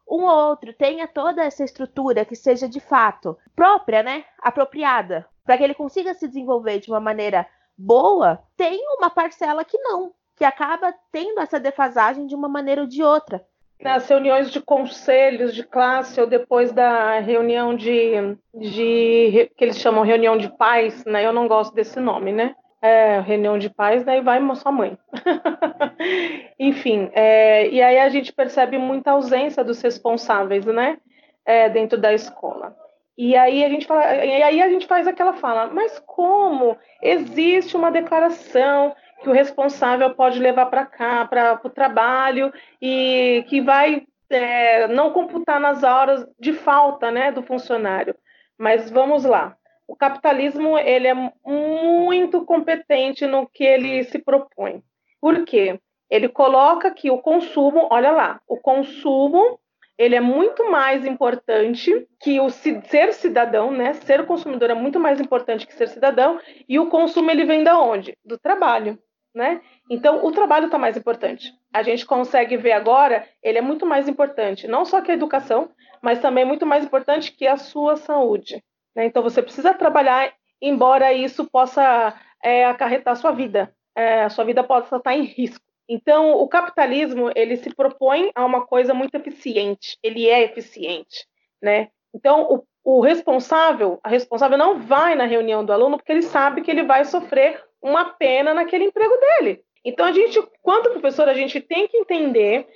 um 0.07 0.25
ou 0.25 0.49
outro 0.49 0.71
tenha 0.73 1.07
toda 1.07 1.43
essa 1.43 1.63
estrutura 1.63 2.23
que 2.23 2.35
seja 2.35 2.69
de 2.69 2.79
fato 2.79 3.35
própria, 3.55 4.03
né, 4.03 4.25
apropriada, 4.43 5.25
para 5.43 5.57
que 5.57 5.63
ele 5.63 5.73
consiga 5.73 6.13
se 6.13 6.27
desenvolver 6.27 6.79
de 6.79 6.91
uma 6.91 6.99
maneira 6.99 7.47
boa, 7.75 8.39
tem 8.55 8.79
uma 8.95 9.09
parcela 9.09 9.65
que 9.65 9.77
não, 9.79 10.13
que 10.35 10.45
acaba 10.45 10.93
tendo 11.11 11.39
essa 11.39 11.59
defasagem 11.59 12.27
de 12.27 12.35
uma 12.35 12.47
maneira 12.47 12.81
ou 12.81 12.87
de 12.87 13.01
outra. 13.01 13.43
Nas 13.81 14.07
reuniões 14.07 14.51
de 14.51 14.61
conselhos 14.61 15.55
de 15.55 15.63
classe 15.63 16.21
ou 16.21 16.27
depois 16.27 16.71
da 16.71 17.19
reunião 17.21 17.75
de, 17.75 18.37
de 18.53 19.49
que 19.57 19.63
eles 19.63 19.79
chamam 19.79 20.03
reunião 20.03 20.37
de 20.37 20.49
pais, 20.57 21.03
né? 21.05 21.25
Eu 21.25 21.33
não 21.33 21.47
gosto 21.47 21.73
desse 21.73 21.99
nome, 21.99 22.31
né? 22.31 22.53
É, 22.81 23.19
reunião 23.19 23.57
de 23.57 23.69
pais, 23.69 24.05
daí 24.05 24.21
vai 24.21 24.39
sua 24.55 24.71
mãe. 24.71 24.97
Enfim, 26.57 27.09
é, 27.13 27.69
e 27.69 27.81
aí 27.81 27.99
a 27.99 28.07
gente 28.09 28.31
percebe 28.31 28.77
muita 28.77 29.11
ausência 29.11 29.63
dos 29.63 29.81
responsáveis, 29.81 30.65
né? 30.65 30.97
É, 31.45 31.67
dentro 31.69 31.97
da 31.97 32.13
escola. 32.13 32.75
E 33.17 33.35
aí 33.35 33.65
a 33.65 33.69
gente 33.69 33.85
fala, 33.85 34.15
e 34.23 34.41
aí 34.41 34.61
a 34.61 34.69
gente 34.69 34.87
faz 34.87 35.05
aquela 35.05 35.33
fala, 35.33 35.67
mas 35.67 35.99
como 36.05 36.77
existe 37.01 37.75
uma 37.75 37.91
declaração 37.91 38.95
que 39.21 39.29
o 39.29 39.33
responsável 39.33 40.15
pode 40.15 40.39
levar 40.39 40.67
para 40.67 40.85
cá, 40.85 41.25
para 41.25 41.59
o 41.61 41.69
trabalho, 41.69 42.53
e 42.81 43.43
que 43.49 43.59
vai 43.59 44.07
é, 44.29 44.87
não 44.87 45.11
computar 45.11 45.59
nas 45.59 45.83
horas 45.83 46.25
de 46.39 46.53
falta 46.53 47.11
né, 47.11 47.29
do 47.29 47.43
funcionário. 47.43 48.15
Mas 48.57 48.89
vamos 48.89 49.25
lá. 49.25 49.57
O 49.89 49.95
capitalismo 49.95 50.77
ele 50.77 51.07
é 51.07 51.15
muito 51.43 52.45
competente 52.45 53.25
no 53.25 53.47
que 53.47 53.63
ele 53.63 54.03
se 54.03 54.19
propõe. 54.19 54.83
Por 55.19 55.43
quê? 55.43 55.79
Ele 56.07 56.29
coloca 56.29 56.91
que 56.91 57.09
o 57.09 57.17
consumo, 57.17 57.87
olha 57.89 58.11
lá, 58.11 58.39
o 58.47 58.55
consumo 58.55 59.59
ele 59.97 60.15
é 60.15 60.21
muito 60.21 60.69
mais 60.69 61.03
importante 61.07 62.07
que 62.21 62.39
o 62.39 62.51
ser 62.51 63.13
cidadão, 63.13 63.71
né? 63.71 63.93
Ser 63.93 64.27
consumidor 64.27 64.69
é 64.69 64.75
muito 64.75 64.99
mais 64.99 65.19
importante 65.19 65.65
que 65.65 65.73
ser 65.73 65.87
cidadão, 65.87 66.39
e 66.69 66.77
o 66.77 66.87
consumo 66.87 67.31
ele 67.31 67.43
vem 67.43 67.63
da 67.63 67.79
onde? 67.79 68.15
Do 68.23 68.37
trabalho, 68.37 68.95
né? 69.33 69.59
Então, 69.89 70.23
o 70.23 70.31
trabalho 70.31 70.67
está 70.67 70.77
mais 70.77 70.95
importante. 70.95 71.51
A 71.73 71.81
gente 71.81 72.05
consegue 72.05 72.55
ver 72.57 72.73
agora, 72.73 73.27
ele 73.41 73.57
é 73.57 73.61
muito 73.61 73.87
mais 73.87 74.07
importante, 74.07 74.67
não 74.67 74.85
só 74.85 75.01
que 75.01 75.09
a 75.09 75.15
educação, 75.15 75.71
mas 75.99 76.21
também 76.21 76.45
muito 76.45 76.65
mais 76.65 76.85
importante 76.85 77.31
que 77.31 77.47
a 77.47 77.57
sua 77.57 77.95
saúde. 77.95 78.63
Né? 78.95 79.05
Então, 79.05 79.23
você 79.23 79.41
precisa 79.41 79.73
trabalhar, 79.73 80.33
embora 80.61 81.13
isso 81.13 81.45
possa 81.49 82.13
é, 82.43 82.65
acarretar 82.65 83.15
sua 83.15 83.31
vida. 83.31 83.73
É, 83.95 84.23
a 84.23 84.29
sua 84.29 84.45
vida 84.45 84.63
possa 84.63 84.97
estar 84.97 85.15
em 85.15 85.23
risco. 85.23 85.63
Então, 85.87 86.33
o 86.33 86.47
capitalismo 86.47 87.31
ele 87.35 87.57
se 87.57 87.73
propõe 87.73 88.29
a 88.35 88.45
uma 88.45 88.65
coisa 88.65 88.93
muito 88.93 89.15
eficiente. 89.15 89.97
Ele 90.03 90.29
é 90.29 90.43
eficiente, 90.43 91.25
né? 91.61 91.89
Então, 92.13 92.43
o, 92.43 92.63
o 92.83 93.01
responsável, 93.01 93.99
a 94.03 94.09
responsável 94.09 94.57
não 94.57 94.79
vai 94.79 95.15
na 95.15 95.25
reunião 95.25 95.65
do 95.65 95.73
aluno 95.73 95.97
porque 95.97 96.11
ele 96.11 96.21
sabe 96.21 96.61
que 96.61 96.69
ele 96.69 96.83
vai 96.83 97.05
sofrer 97.05 97.63
uma 97.81 98.05
pena 98.05 98.53
naquele 98.53 98.85
emprego 98.85 99.15
dele. 99.17 99.61
Então, 99.83 100.05
a 100.05 100.11
gente, 100.11 100.39
quanto 100.61 100.91
professor, 100.91 101.27
a 101.27 101.33
gente 101.33 101.59
tem 101.59 101.87
que 101.87 101.97
entender 101.97 102.67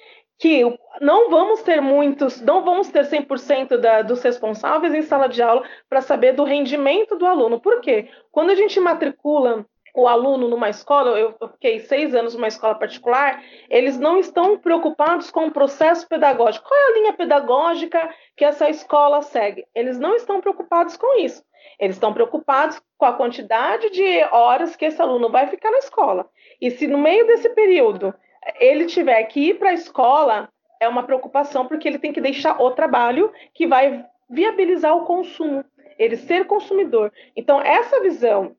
que 0.44 0.78
não 1.00 1.30
vamos 1.30 1.62
ter 1.62 1.80
muitos, 1.80 2.42
não 2.42 2.66
vamos 2.66 2.90
ter 2.90 3.06
100% 3.06 3.78
da, 3.78 4.02
dos 4.02 4.22
responsáveis 4.22 4.94
em 4.94 5.02
sala 5.02 5.30
de 5.30 5.42
aula 5.42 5.64
para 5.90 6.02
saber 6.02 6.34
do 6.34 6.44
rendimento 6.44 7.16
do 7.16 7.26
aluno. 7.26 7.62
Por 7.62 7.80
quê? 7.80 8.10
Quando 8.30 8.50
a 8.50 8.56
gente 8.56 8.78
matricula 8.78 9.66
o 9.96 10.06
aluno 10.06 10.50
numa 10.50 10.70
escola, 10.70 11.18
eu 11.18 11.34
fiquei 11.54 11.80
seis 11.80 12.14
anos 12.14 12.36
numa 12.36 12.50
escola 12.50 12.76
particular, 12.76 13.42
eles 13.70 13.98
não 13.98 14.20
estão 14.20 14.58
preocupados 14.58 15.32
com 15.32 15.48
o 15.48 15.52
processo 15.52 16.06
pedagógico. 16.10 16.68
Qual 16.68 16.78
é 16.78 16.88
a 16.88 16.94
linha 16.96 17.14
pedagógica 17.14 18.14
que 18.36 18.44
essa 18.44 18.70
escola 18.70 19.22
segue? 19.22 19.66
Eles 19.74 19.98
não 19.98 20.14
estão 20.14 20.42
preocupados 20.42 20.98
com 20.98 21.20
isso. 21.20 21.42
Eles 21.80 21.96
estão 21.96 22.14
preocupados 22.14 22.82
com 22.98 23.06
a 23.06 23.14
quantidade 23.14 23.90
de 23.92 24.26
horas 24.30 24.76
que 24.76 24.84
esse 24.84 25.02
aluno 25.02 25.30
vai 25.30 25.48
ficar 25.48 25.72
na 25.72 25.78
escola. 25.78 26.30
E 26.60 26.70
se 26.70 26.86
no 26.86 26.98
meio 26.98 27.26
desse 27.28 27.48
período 27.52 28.14
ele 28.60 28.86
tiver 28.86 29.24
que 29.26 29.50
ir 29.50 29.60
para 29.60 29.70
a 29.70 29.74
escola, 29.74 30.50
é 30.80 30.88
uma 30.88 31.04
preocupação, 31.04 31.68
porque 31.68 31.88
ele 31.88 32.00
tem 32.00 32.12
que 32.12 32.22
deixar 32.22 32.62
o 32.62 32.72
trabalho 32.72 33.32
que 33.54 33.66
vai 33.68 34.06
viabilizar 34.30 34.96
o 34.96 35.06
consumo, 35.06 35.64
ele 35.98 36.18
ser 36.18 36.46
consumidor. 36.46 37.12
Então, 37.36 37.62
essa 37.62 38.02
visão 38.02 38.56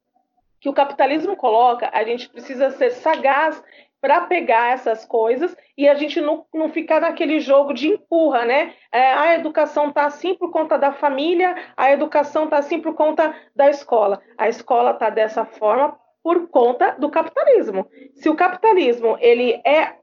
que 0.61 0.68
o 0.68 0.72
capitalismo 0.72 1.37
coloca, 1.37 1.91
a 1.93 2.03
gente 2.05 2.28
precisa 2.28 2.70
ser 2.70 2.91
sagaz 2.91 3.62
para 4.01 4.22
pegar 4.22 4.72
essas 4.72 5.05
coisas 5.05 5.57
e 5.76 5.89
a 5.89 5.95
gente 5.95 6.20
não, 6.20 6.45
não 6.53 6.68
ficar 6.68 7.01
naquele 7.01 7.41
jogo 7.41 7.72
de 7.72 7.89
empurra, 7.89 8.45
né? 8.45 8.74
É, 8.93 9.12
a 9.14 9.35
educação 9.35 9.89
está 9.89 10.05
assim 10.05 10.35
por 10.35 10.51
conta 10.51 10.78
da 10.78 10.93
família, 10.93 11.57
a 11.76 11.91
educação 11.91 12.45
está 12.45 12.59
assim 12.59 12.80
por 12.80 12.95
conta 12.95 13.35
da 13.57 13.70
escola. 13.70 14.20
A 14.37 14.49
escola 14.49 14.91
está 14.91 15.09
dessa 15.09 15.45
forma 15.45 15.99
por 16.25 16.49
conta 16.49 16.97
do 16.99 17.11
capitalismo. 17.11 17.87
Se 18.14 18.31
o 18.31 18.35
capitalismo 18.35 19.18
ele 19.20 19.61
é 19.62 19.97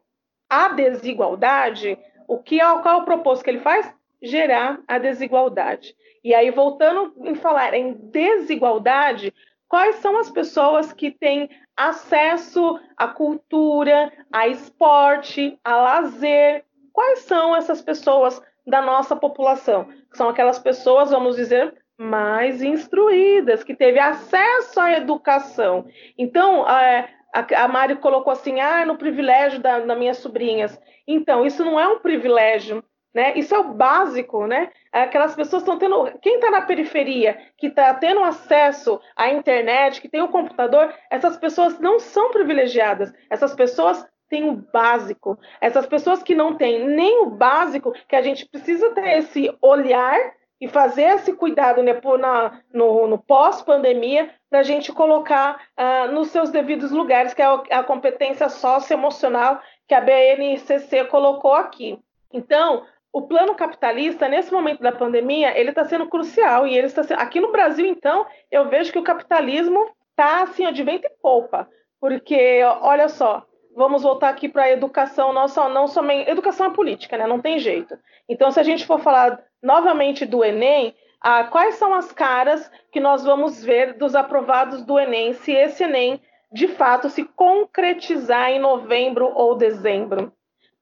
a 0.47 0.69
desigualdade, 0.69 1.97
o 2.28 2.38
que 2.38 2.61
é, 2.61 2.80
qual 2.80 2.99
é 2.99 3.01
o 3.01 3.05
propósito 3.05 3.45
que 3.45 3.49
ele 3.49 3.59
faz? 3.59 3.91
Gerar 4.22 4.80
a 4.88 4.99
desigualdade. 4.99 5.95
E 6.24 6.36
aí, 6.36 6.51
voltando 6.51 7.11
em 7.26 7.34
falar 7.34 7.74
em 7.74 7.93
desigualdade, 7.93 9.34
quais 9.67 9.95
são 9.95 10.15
as 10.19 10.30
pessoas 10.30 10.93
que 10.93 11.09
têm 11.09 11.49
acesso 11.76 12.80
à 12.95 13.07
cultura, 13.07 14.13
a 14.32 14.47
esporte, 14.47 15.57
a 15.63 15.76
lazer? 15.76 16.63
Quais 16.93 17.19
são 17.19 17.55
essas 17.55 17.82
pessoas 17.82 18.39
da 18.67 18.80
nossa 18.80 19.15
população? 19.15 19.88
São 20.13 20.30
aquelas 20.30 20.59
pessoas, 20.59 21.09
vamos 21.09 21.36
dizer, 21.36 21.80
mais 22.01 22.63
instruídas, 22.63 23.63
que 23.63 23.75
teve 23.75 23.99
acesso 23.99 24.79
à 24.79 24.93
educação. 24.93 25.85
Então, 26.17 26.67
é, 26.67 27.07
a, 27.31 27.63
a 27.63 27.67
Mari 27.67 27.95
colocou 27.97 28.33
assim, 28.33 28.59
ah, 28.59 28.83
no 28.85 28.97
privilégio 28.97 29.59
da, 29.59 29.79
das 29.79 29.97
minhas 29.97 30.17
sobrinhas. 30.17 30.79
Então, 31.07 31.45
isso 31.45 31.63
não 31.63 31.79
é 31.79 31.87
um 31.87 31.99
privilégio, 31.99 32.83
né? 33.13 33.33
Isso 33.35 33.53
é 33.53 33.59
o 33.59 33.73
básico, 33.73 34.47
né? 34.47 34.71
Aquelas 34.91 35.35
pessoas 35.35 35.61
estão 35.61 35.77
tendo. 35.77 36.11
Quem 36.21 36.35
está 36.35 36.49
na 36.49 36.63
periferia, 36.63 37.37
que 37.55 37.67
está 37.67 37.93
tendo 37.93 38.23
acesso 38.23 38.99
à 39.15 39.29
internet, 39.29 40.01
que 40.01 40.09
tem 40.09 40.21
o 40.21 40.25
um 40.25 40.31
computador, 40.31 40.91
essas 41.09 41.37
pessoas 41.37 41.79
não 41.79 41.99
são 41.99 42.31
privilegiadas. 42.31 43.13
Essas 43.29 43.53
pessoas 43.53 44.03
têm 44.27 44.49
o 44.49 44.55
básico. 44.55 45.37
Essas 45.59 45.85
pessoas 45.85 46.23
que 46.23 46.33
não 46.33 46.55
têm 46.55 46.87
nem 46.87 47.21
o 47.21 47.29
básico, 47.29 47.93
que 48.07 48.15
a 48.15 48.21
gente 48.23 48.47
precisa 48.47 48.89
ter 48.91 49.19
esse 49.19 49.55
olhar 49.61 50.17
e 50.62 50.68
fazer 50.68 51.16
esse 51.16 51.34
cuidado 51.34 51.82
né, 51.82 51.99
na, 52.20 52.62
no, 52.72 53.07
no 53.07 53.18
pós-pandemia 53.18 54.30
para 54.47 54.59
a 54.59 54.64
gente 54.64 54.93
colocar 54.93 55.59
uh, 55.76 56.12
nos 56.12 56.28
seus 56.28 56.51
devidos 56.51 56.91
lugares, 56.91 57.34
que 57.34 57.41
é 57.41 57.45
a 57.72 57.84
competência 57.84 58.47
socioemocional 58.47 59.59
que 59.88 59.95
a 59.95 59.99
BNCC 59.99 61.05
colocou 61.05 61.55
aqui. 61.55 61.97
Então, 62.32 62.86
o 63.12 63.24
plano 63.24 63.55
capitalista, 63.55 64.28
nesse 64.28 64.53
momento 64.53 64.82
da 64.82 64.91
pandemia, 64.91 65.57
ele 65.59 65.72
está 65.72 65.84
sendo 65.84 66.07
crucial. 66.07 66.68
E 66.68 66.78
ele 66.78 66.88
está 66.88 67.03
sendo... 67.03 67.20
Aqui 67.20 67.41
no 67.41 67.51
Brasil, 67.51 67.86
então, 67.88 68.26
eu 68.51 68.70
vejo 68.70 68.91
que 68.91 68.99
o 68.99 69.03
capitalismo 69.03 69.89
está 70.12 70.43
assim, 70.43 70.72
de 70.72 70.84
vento 70.84 71.05
e 71.05 71.22
poupa. 71.22 71.68
Porque, 71.99 72.62
olha 72.82 73.09
só, 73.09 73.45
vamos 73.76 74.03
voltar 74.03 74.30
aqui 74.30 74.49
para 74.49 74.63
a 74.63 74.72
educação, 74.72 75.34
não, 75.34 75.47
só, 75.47 75.69
não 75.69 75.88
somente. 75.88 76.30
Educação 76.30 76.67
é 76.67 76.74
política, 76.74 77.17
né? 77.17 77.28
Não 77.28 77.39
tem 77.39 77.59
jeito. 77.59 77.97
Então, 78.28 78.51
se 78.51 78.59
a 78.59 78.63
gente 78.63 78.86
for 78.86 78.99
falar 78.99 79.43
novamente 79.61 80.26
do 80.26 80.43
Enem, 80.43 80.95
ah, 81.22 81.43
quais 81.43 81.76
são 81.76 81.93
as 81.93 82.11
caras 82.11 82.69
que 82.91 82.99
nós 82.99 83.24
vamos 83.24 83.63
ver 83.63 83.93
dos 83.93 84.15
aprovados 84.15 84.84
do 84.84 84.99
Enem, 84.99 85.34
se 85.34 85.51
esse 85.51 85.84
Enem 85.84 86.19
de 86.51 86.67
fato 86.67 87.09
se 87.09 87.24
concretizar 87.24 88.49
em 88.49 88.59
novembro 88.59 89.32
ou 89.34 89.55
dezembro? 89.55 90.34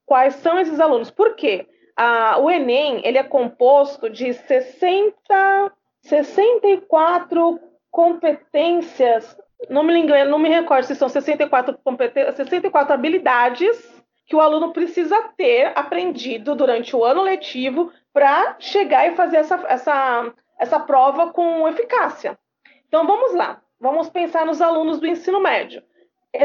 Quais 0.04 0.34
são 0.36 0.58
esses 0.58 0.80
alunos? 0.80 1.10
Por 1.10 1.36
quê? 1.36 1.66
Ah, 1.96 2.38
o 2.38 2.50
Enem 2.50 3.00
ele 3.04 3.18
é 3.18 3.22
composto 3.22 4.08
de 4.08 4.32
60, 4.32 5.72
64 6.00 7.60
competências, 7.90 9.36
não 9.68 9.82
me 9.82 9.98
engano, 9.98 10.30
não 10.30 10.38
me 10.38 10.48
recordo 10.48 10.84
se 10.84 10.94
são 10.94 11.08
64 11.08 11.76
competências, 11.84 12.36
64 12.36 12.94
habilidades 12.94 14.00
que 14.26 14.36
o 14.36 14.40
aluno 14.40 14.72
precisa 14.72 15.20
ter 15.36 15.72
aprendido 15.74 16.54
durante 16.54 16.94
o 16.94 17.04
ano 17.04 17.22
letivo 17.22 17.92
para 18.12 18.56
chegar 18.58 19.08
e 19.08 19.16
fazer 19.16 19.38
essa, 19.38 19.56
essa, 19.68 20.32
essa 20.58 20.80
prova 20.80 21.32
com 21.32 21.68
eficácia. 21.68 22.38
Então 22.86 23.06
vamos 23.06 23.34
lá, 23.34 23.60
vamos 23.80 24.08
pensar 24.08 24.46
nos 24.46 24.62
alunos 24.62 25.00
do 25.00 25.06
ensino 25.06 25.40
médio. 25.40 25.82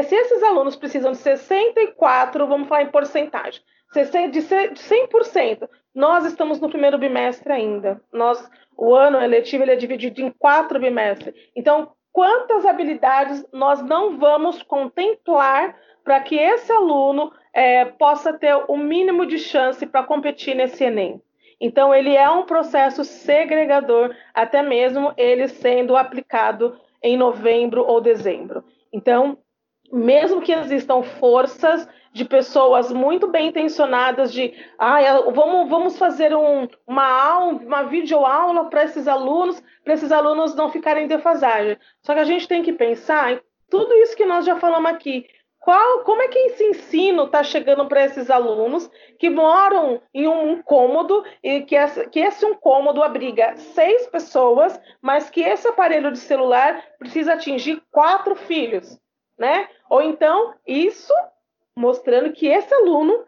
Se 0.02 0.16
esses 0.16 0.42
alunos 0.42 0.74
precisam 0.74 1.12
de 1.12 1.18
64, 1.18 2.46
vamos 2.46 2.68
falar 2.68 2.82
em 2.82 2.90
porcentagem, 2.90 3.62
de 3.94 4.42
100%, 4.42 5.68
nós 5.94 6.26
estamos 6.26 6.60
no 6.60 6.68
primeiro 6.68 6.98
bimestre 6.98 7.52
ainda. 7.52 8.02
Nós, 8.12 8.50
o 8.76 8.94
ano 8.94 9.18
eletivo 9.22 9.62
ele 9.62 9.72
é 9.72 9.76
dividido 9.76 10.20
em 10.20 10.30
quatro 10.30 10.78
bimestres. 10.78 11.34
Então, 11.54 11.92
quantas 12.16 12.64
habilidades 12.64 13.44
nós 13.52 13.82
não 13.82 14.16
vamos 14.16 14.62
contemplar 14.62 15.76
para 16.02 16.18
que 16.20 16.34
esse 16.34 16.72
aluno 16.72 17.30
é, 17.52 17.84
possa 17.84 18.32
ter 18.32 18.54
o 18.68 18.76
mínimo 18.78 19.26
de 19.26 19.38
chance 19.38 19.84
para 19.84 20.02
competir 20.02 20.54
nesse 20.54 20.82
Enem? 20.82 21.20
Então, 21.60 21.94
ele 21.94 22.16
é 22.16 22.26
um 22.30 22.44
processo 22.44 23.04
segregador, 23.04 24.16
até 24.32 24.62
mesmo 24.62 25.12
ele 25.14 25.46
sendo 25.46 25.94
aplicado 25.94 26.80
em 27.02 27.18
novembro 27.18 27.84
ou 27.86 28.00
dezembro. 28.00 28.64
Então, 28.90 29.36
mesmo 29.92 30.40
que 30.40 30.52
existam 30.52 31.02
forças 31.02 31.86
de 32.16 32.24
pessoas 32.24 32.90
muito 32.90 33.28
bem 33.28 33.48
intencionadas 33.48 34.32
de 34.32 34.54
ah, 34.78 35.20
vamos, 35.34 35.68
vamos 35.68 35.98
fazer 35.98 36.34
um, 36.34 36.66
uma 36.86 37.06
aula, 37.06 37.58
uma 37.58 37.82
videoaula 37.82 38.70
para 38.70 38.84
esses 38.84 39.06
alunos, 39.06 39.62
para 39.84 39.92
esses 39.92 40.10
alunos 40.10 40.54
não 40.54 40.70
ficarem 40.70 41.04
em 41.04 41.08
defasagem. 41.08 41.76
Só 42.00 42.14
que 42.14 42.20
a 42.20 42.24
gente 42.24 42.48
tem 42.48 42.62
que 42.62 42.72
pensar 42.72 43.34
em 43.34 43.40
tudo 43.68 43.92
isso 43.96 44.16
que 44.16 44.24
nós 44.24 44.46
já 44.46 44.56
falamos 44.56 44.90
aqui. 44.90 45.26
Qual, 45.60 46.04
como 46.04 46.22
é 46.22 46.28
que 46.28 46.38
esse 46.38 46.64
ensino 46.64 47.24
está 47.24 47.42
chegando 47.42 47.86
para 47.86 48.06
esses 48.06 48.30
alunos 48.30 48.90
que 49.18 49.28
moram 49.28 50.00
em 50.14 50.26
um 50.26 50.62
cômodo 50.62 51.22
e 51.42 51.60
que, 51.62 51.76
essa, 51.76 52.08
que 52.08 52.20
esse 52.20 52.46
um 52.46 52.54
cômodo 52.54 53.02
abriga 53.02 53.54
seis 53.58 54.06
pessoas, 54.06 54.80
mas 55.02 55.28
que 55.28 55.42
esse 55.42 55.68
aparelho 55.68 56.10
de 56.10 56.18
celular 56.18 56.82
precisa 56.98 57.34
atingir 57.34 57.82
quatro 57.90 58.34
filhos, 58.34 58.98
né? 59.38 59.68
Ou 59.90 60.00
então 60.00 60.54
isso 60.66 61.12
mostrando 61.76 62.32
que 62.32 62.46
esse 62.46 62.72
aluno, 62.74 63.24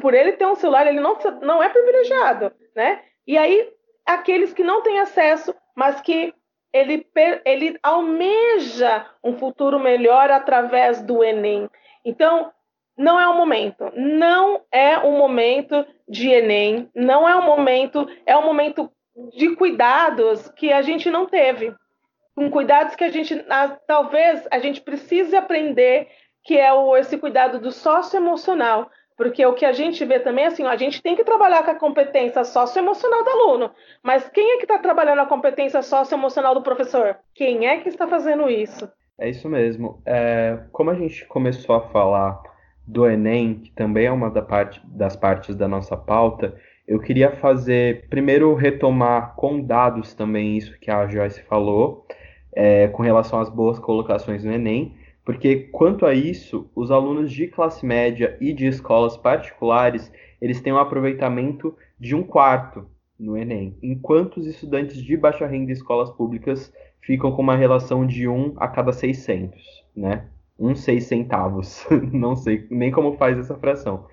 por 0.00 0.14
ele 0.14 0.32
ter 0.32 0.46
um 0.46 0.54
celular, 0.54 0.86
ele 0.86 1.00
não, 1.00 1.18
não 1.42 1.62
é 1.62 1.68
privilegiado, 1.68 2.52
né? 2.74 3.02
E 3.26 3.38
aí 3.38 3.72
aqueles 4.04 4.52
que 4.52 4.62
não 4.62 4.82
têm 4.82 5.00
acesso, 5.00 5.54
mas 5.74 6.00
que 6.00 6.34
ele, 6.72 7.06
ele 7.44 7.78
almeja 7.82 9.06
um 9.22 9.36
futuro 9.36 9.78
melhor 9.78 10.30
através 10.30 11.02
do 11.02 11.22
Enem. 11.24 11.68
Então, 12.04 12.52
não 12.96 13.18
é 13.18 13.26
o 13.26 13.36
momento. 13.36 13.90
Não 13.96 14.62
é 14.70 14.98
o 14.98 15.12
momento 15.12 15.86
de 16.08 16.28
Enem. 16.28 16.88
Não 16.94 17.28
é 17.28 17.34
o 17.34 17.42
momento. 17.42 18.06
É 18.26 18.36
um 18.36 18.44
momento 18.44 18.90
de 19.36 19.54
cuidados 19.56 20.48
que 20.50 20.72
a 20.72 20.82
gente 20.82 21.10
não 21.10 21.26
teve. 21.26 21.74
Com 22.34 22.50
cuidados 22.50 22.94
que 22.94 23.04
a 23.04 23.10
gente, 23.10 23.44
talvez, 23.86 24.46
a 24.50 24.58
gente 24.58 24.80
precise 24.80 25.36
aprender, 25.36 26.08
que 26.50 26.58
é 26.58 26.72
o, 26.72 26.96
esse 26.96 27.16
cuidado 27.16 27.60
do 27.60 27.70
socioemocional. 27.70 28.90
Porque 29.16 29.46
o 29.46 29.54
que 29.54 29.64
a 29.64 29.70
gente 29.70 30.04
vê 30.04 30.18
também 30.18 30.46
assim, 30.46 30.64
a 30.64 30.74
gente 30.74 31.00
tem 31.00 31.14
que 31.14 31.22
trabalhar 31.22 31.62
com 31.62 31.70
a 31.70 31.76
competência 31.76 32.42
socioemocional 32.42 33.22
do 33.22 33.30
aluno. 33.30 33.70
Mas 34.02 34.28
quem 34.30 34.54
é 34.54 34.56
que 34.56 34.64
está 34.64 34.76
trabalhando 34.76 35.20
a 35.20 35.26
competência 35.26 35.80
socioemocional 35.80 36.52
do 36.52 36.62
professor? 36.62 37.18
Quem 37.36 37.68
é 37.68 37.78
que 37.78 37.88
está 37.88 38.08
fazendo 38.08 38.50
isso? 38.50 38.90
É 39.16 39.30
isso 39.30 39.48
mesmo. 39.48 40.02
É, 40.04 40.58
como 40.72 40.90
a 40.90 40.94
gente 40.94 41.24
começou 41.26 41.76
a 41.76 41.82
falar 41.90 42.42
do 42.84 43.06
Enem, 43.06 43.60
que 43.60 43.70
também 43.70 44.06
é 44.06 44.10
uma 44.10 44.28
da 44.28 44.42
parte, 44.42 44.80
das 44.84 45.14
partes 45.14 45.54
da 45.54 45.68
nossa 45.68 45.96
pauta, 45.96 46.56
eu 46.84 46.98
queria 46.98 47.30
fazer, 47.36 48.08
primeiro, 48.08 48.52
retomar 48.54 49.36
com 49.36 49.60
dados 49.60 50.14
também 50.14 50.56
isso 50.56 50.76
que 50.80 50.90
a 50.90 51.06
Joyce 51.06 51.42
falou, 51.42 52.04
é, 52.52 52.88
com 52.88 53.04
relação 53.04 53.38
às 53.38 53.48
boas 53.48 53.78
colocações 53.78 54.42
no 54.42 54.50
Enem, 54.50 54.98
porque 55.30 55.68
quanto 55.70 56.06
a 56.06 56.12
isso, 56.12 56.68
os 56.74 56.90
alunos 56.90 57.30
de 57.30 57.46
classe 57.46 57.86
média 57.86 58.36
e 58.40 58.52
de 58.52 58.66
escolas 58.66 59.16
particulares, 59.16 60.12
eles 60.42 60.60
têm 60.60 60.72
um 60.72 60.76
aproveitamento 60.76 61.72
de 62.00 62.16
um 62.16 62.24
quarto 62.24 62.84
no 63.16 63.38
Enem, 63.38 63.78
enquanto 63.80 64.38
os 64.38 64.46
estudantes 64.48 65.00
de 65.00 65.16
baixa 65.16 65.46
renda 65.46 65.70
e 65.70 65.72
escolas 65.72 66.10
públicas 66.10 66.72
ficam 67.00 67.30
com 67.30 67.42
uma 67.42 67.54
relação 67.54 68.04
de 68.04 68.26
1 68.26 68.54
a 68.56 68.66
cada 68.66 68.90
600, 68.90 69.62
né? 69.94 70.24
Um 70.58 70.74
seis 70.74 71.04
centavos, 71.04 71.86
não 72.12 72.34
sei 72.34 72.66
nem 72.68 72.90
como 72.90 73.16
faz 73.16 73.38
essa 73.38 73.56
fração. 73.56 74.08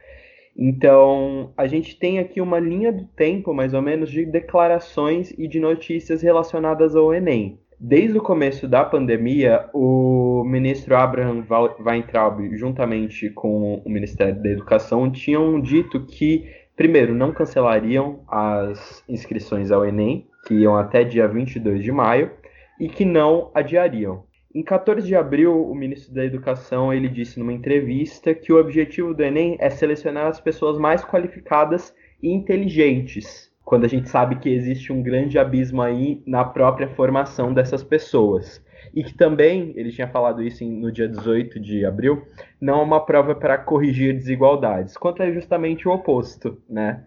Então, 0.55 1.51
a 1.57 1.65
gente 1.65 1.97
tem 1.97 2.19
aqui 2.19 2.39
uma 2.39 2.59
linha 2.59 2.93
do 2.93 3.05
tempo, 3.05 3.55
mais 3.55 3.73
ou 3.73 3.81
menos, 3.81 4.11
de 4.11 4.23
declarações 4.23 5.31
e 5.31 5.47
de 5.47 5.59
notícias 5.59 6.21
relacionadas 6.21 6.95
ao 6.95 7.11
Enem. 7.11 7.59
Desde 7.79 8.17
o 8.17 8.21
começo 8.21 8.67
da 8.67 8.83
pandemia, 8.83 9.69
o 9.73 10.43
ministro 10.43 10.95
Abraham 10.95 11.45
Weintraub, 11.79 12.55
juntamente 12.57 13.29
com 13.29 13.75
o 13.85 13.89
Ministério 13.89 14.41
da 14.41 14.49
Educação, 14.49 15.11
tinham 15.11 15.61
dito 15.61 16.03
que 16.05 16.49
primeiro, 16.77 17.15
não 17.15 17.33
cancelariam 17.33 18.19
as 18.27 19.03
inscrições 19.09 19.71
ao 19.71 19.83
Enem, 19.83 20.27
que 20.45 20.53
iam 20.53 20.77
até 20.77 21.03
dia 21.03 21.27
22 21.27 21.83
de 21.83 21.91
maio, 21.91 22.31
e 22.79 22.87
que 22.87 23.03
não 23.03 23.49
adiariam. 23.53 24.23
Em 24.53 24.63
14 24.63 25.05
de 25.05 25.15
abril, 25.15 25.69
o 25.69 25.73
ministro 25.73 26.13
da 26.13 26.23
Educação 26.23 26.93
ele 26.93 27.09
disse 27.09 27.39
numa 27.39 27.51
entrevista 27.51 28.33
que 28.33 28.53
o 28.53 28.59
objetivo 28.59 29.13
do 29.13 29.23
Enem 29.23 29.57
é 29.59 29.69
selecionar 29.71 30.27
as 30.27 30.39
pessoas 30.39 30.77
mais 30.77 31.03
qualificadas 31.03 31.93
e 32.21 32.31
inteligentes, 32.31 33.51
quando 33.67 33.83
a 33.83 33.89
gente 33.89 34.07
sabe 34.07 34.37
que 34.37 34.47
existe 34.47 34.93
um 34.93 35.03
grande 35.03 35.37
abismo 35.37 35.81
aí 35.81 36.23
na 36.25 36.45
própria 36.45 36.87
formação 36.87 37.53
dessas 37.53 37.83
pessoas. 37.83 38.63
E 38.95 39.03
que 39.03 39.13
também, 39.13 39.73
ele 39.75 39.91
tinha 39.91 40.07
falado 40.07 40.41
isso 40.41 40.63
no 40.63 40.89
dia 40.89 41.05
18 41.05 41.59
de 41.59 41.85
abril, 41.85 42.25
não 42.61 42.79
é 42.79 42.83
uma 42.83 43.05
prova 43.05 43.35
para 43.35 43.57
corrigir 43.57 44.13
desigualdades, 44.13 44.95
quanto 44.95 45.21
é 45.21 45.33
justamente 45.33 45.85
o 45.85 45.91
oposto, 45.91 46.57
né? 46.69 47.03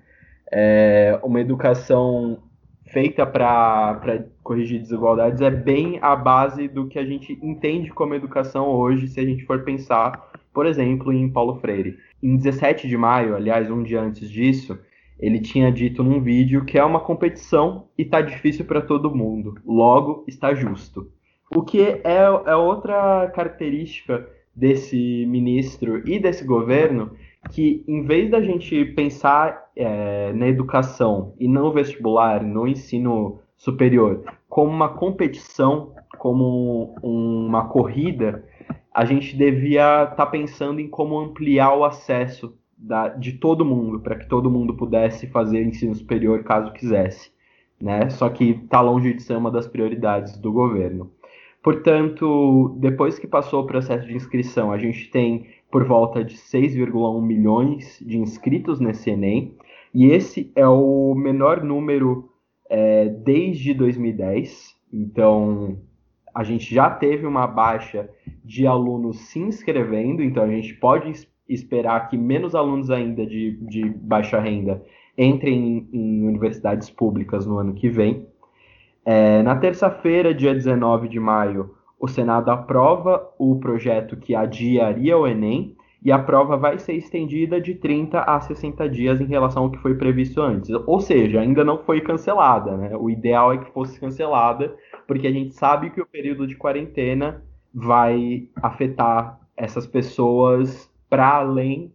É 0.53 1.19
uma 1.23 1.41
educação 1.41 2.43
feita 2.85 3.25
para 3.25 4.27
corrigir 4.43 4.81
desigualdades 4.81 5.41
é 5.41 5.51
bem 5.51 5.99
a 6.03 6.15
base 6.15 6.69
do 6.69 6.89
que 6.89 6.99
a 6.99 7.07
gente 7.07 7.39
entende 7.41 7.89
como 7.89 8.15
educação 8.15 8.69
hoje, 8.69 9.09
se 9.09 9.19
a 9.19 9.25
gente 9.25 9.47
for 9.47 9.65
pensar, 9.65 10.31
por 10.53 10.67
exemplo, 10.67 11.11
em 11.11 11.27
Paulo 11.33 11.59
Freire. 11.59 11.97
Em 12.23 12.37
17 12.37 12.87
de 12.87 12.99
maio, 12.99 13.35
aliás, 13.35 13.71
um 13.71 13.83
dia 13.83 14.03
antes 14.03 14.29
disso, 14.29 14.79
ele 15.21 15.39
tinha 15.39 15.71
dito 15.71 16.03
num 16.03 16.21
vídeo 16.21 16.65
que 16.65 16.79
é 16.79 16.85
uma 16.85 17.01
competição 17.01 17.89
e 17.97 18.05
tá 18.05 18.21
difícil 18.21 18.65
para 18.65 18.81
todo 18.81 19.15
mundo. 19.15 19.55
Logo, 19.65 20.25
está 20.27 20.55
justo. 20.55 21.11
O 21.55 21.63
que 21.63 21.81
é, 21.83 22.25
é 22.47 22.57
outra 22.57 23.31
característica 23.35 24.27
desse 24.55 25.27
ministro 25.27 26.07
e 26.09 26.19
desse 26.19 26.45
governo 26.45 27.13
que, 27.51 27.85
em 27.87 28.03
vez 28.03 28.31
da 28.31 28.41
gente 28.41 28.85
pensar 28.85 29.71
é, 29.77 30.33
na 30.33 30.49
educação 30.49 31.35
e 31.39 31.49
no 31.49 31.73
vestibular, 31.73 32.43
no 32.43 32.67
ensino 32.67 33.41
superior, 33.57 34.25
como 34.49 34.71
uma 34.71 34.89
competição, 34.89 35.95
como 36.19 36.95
uma 37.03 37.69
corrida, 37.69 38.45
a 38.95 39.05
gente 39.05 39.37
devia 39.37 40.05
estar 40.05 40.17
tá 40.17 40.27
pensando 40.27 40.81
em 40.81 40.89
como 40.89 41.19
ampliar 41.19 41.75
o 41.75 41.85
acesso 41.85 42.55
da, 42.81 43.09
de 43.09 43.33
todo 43.33 43.65
mundo, 43.65 44.01
para 44.01 44.17
que 44.17 44.27
todo 44.27 44.51
mundo 44.51 44.75
pudesse 44.75 45.27
fazer 45.27 45.63
ensino 45.63 45.95
superior 45.95 46.43
caso 46.43 46.73
quisesse. 46.73 47.31
Né? 47.81 48.09
Só 48.11 48.29
que 48.29 48.51
está 48.51 48.81
longe 48.81 49.13
de 49.13 49.23
ser 49.23 49.37
uma 49.37 49.51
das 49.51 49.67
prioridades 49.67 50.39
do 50.39 50.53
governo. 50.53 51.11
Portanto, 51.63 52.75
depois 52.79 53.19
que 53.19 53.27
passou 53.27 53.63
o 53.63 53.67
processo 53.67 54.07
de 54.07 54.15
inscrição, 54.15 54.73
a 54.73 54.79
gente 54.79 55.11
tem 55.11 55.47
por 55.71 55.85
volta 55.85 56.25
de 56.25 56.37
6,1 56.37 57.23
milhões 57.23 58.03
de 58.05 58.19
inscritos 58.19 58.81
nesse 58.81 59.11
Enem, 59.11 59.55
e 59.93 60.07
esse 60.07 60.51
é 60.57 60.67
o 60.67 61.15
menor 61.15 61.63
número 61.63 62.31
é, 62.69 63.09
desde 63.09 63.75
2010. 63.75 64.75
Então, 64.93 65.79
a 66.35 66.43
gente 66.43 66.75
já 66.75 66.89
teve 66.89 67.27
uma 67.27 67.47
baixa 67.47 68.09
de 68.45 68.67
alunos 68.67 69.19
se 69.29 69.39
inscrevendo, 69.39 70.23
então 70.23 70.45
a 70.45 70.49
gente 70.49 70.75
pode 70.75 71.11
esperar 71.53 72.09
que 72.09 72.17
menos 72.17 72.55
alunos 72.55 72.91
ainda 72.91 73.27
de, 73.27 73.53
de 73.63 73.89
baixa 73.89 74.41
renda 74.41 74.83
entrem 75.17 75.89
em, 75.93 75.99
em 75.99 76.27
universidades 76.27 76.89
públicas 76.89 77.47
no 77.47 77.59
ano 77.59 77.75
que 77.75 77.89
vem. 77.89 78.27
É, 79.05 79.43
na 79.43 79.57
terça-feira, 79.57 80.35
dia 80.35 80.55
19 80.55 81.09
de 81.09 81.19
maio, 81.19 81.75
o 81.99 82.09
Senado 82.09 82.51
aprova 82.51 83.29
o 83.39 83.57
projeto 83.59 84.17
que 84.17 84.35
adiaria 84.35 85.19
o 85.19 85.27
Enem 85.27 85.77
e 86.03 86.11
a 86.11 86.19
prova 86.19 86.57
vai 86.57 86.79
ser 86.79 86.95
estendida 86.95 87.61
de 87.61 87.75
30 87.75 88.21
a 88.21 88.41
60 88.41 88.89
dias 88.89 89.21
em 89.21 89.27
relação 89.27 89.65
ao 89.65 89.71
que 89.71 89.79
foi 89.79 89.95
previsto 89.95 90.41
antes. 90.41 90.71
Ou 90.87 90.99
seja, 90.99 91.41
ainda 91.41 91.63
não 91.63 91.79
foi 91.79 92.01
cancelada. 92.01 92.77
Né? 92.77 92.97
O 92.97 93.11
ideal 93.11 93.53
é 93.53 93.59
que 93.59 93.71
fosse 93.73 94.01
cancelada, 94.01 94.75
porque 95.07 95.27
a 95.27 95.33
gente 95.33 95.55
sabe 95.55 95.91
que 95.91 96.01
o 96.01 96.07
período 96.07 96.47
de 96.47 96.57
quarentena 96.57 97.43
vai 97.75 98.49
afetar 98.63 99.39
essas 99.57 99.87
pessoas 99.87 100.90
para 101.11 101.29
além 101.29 101.93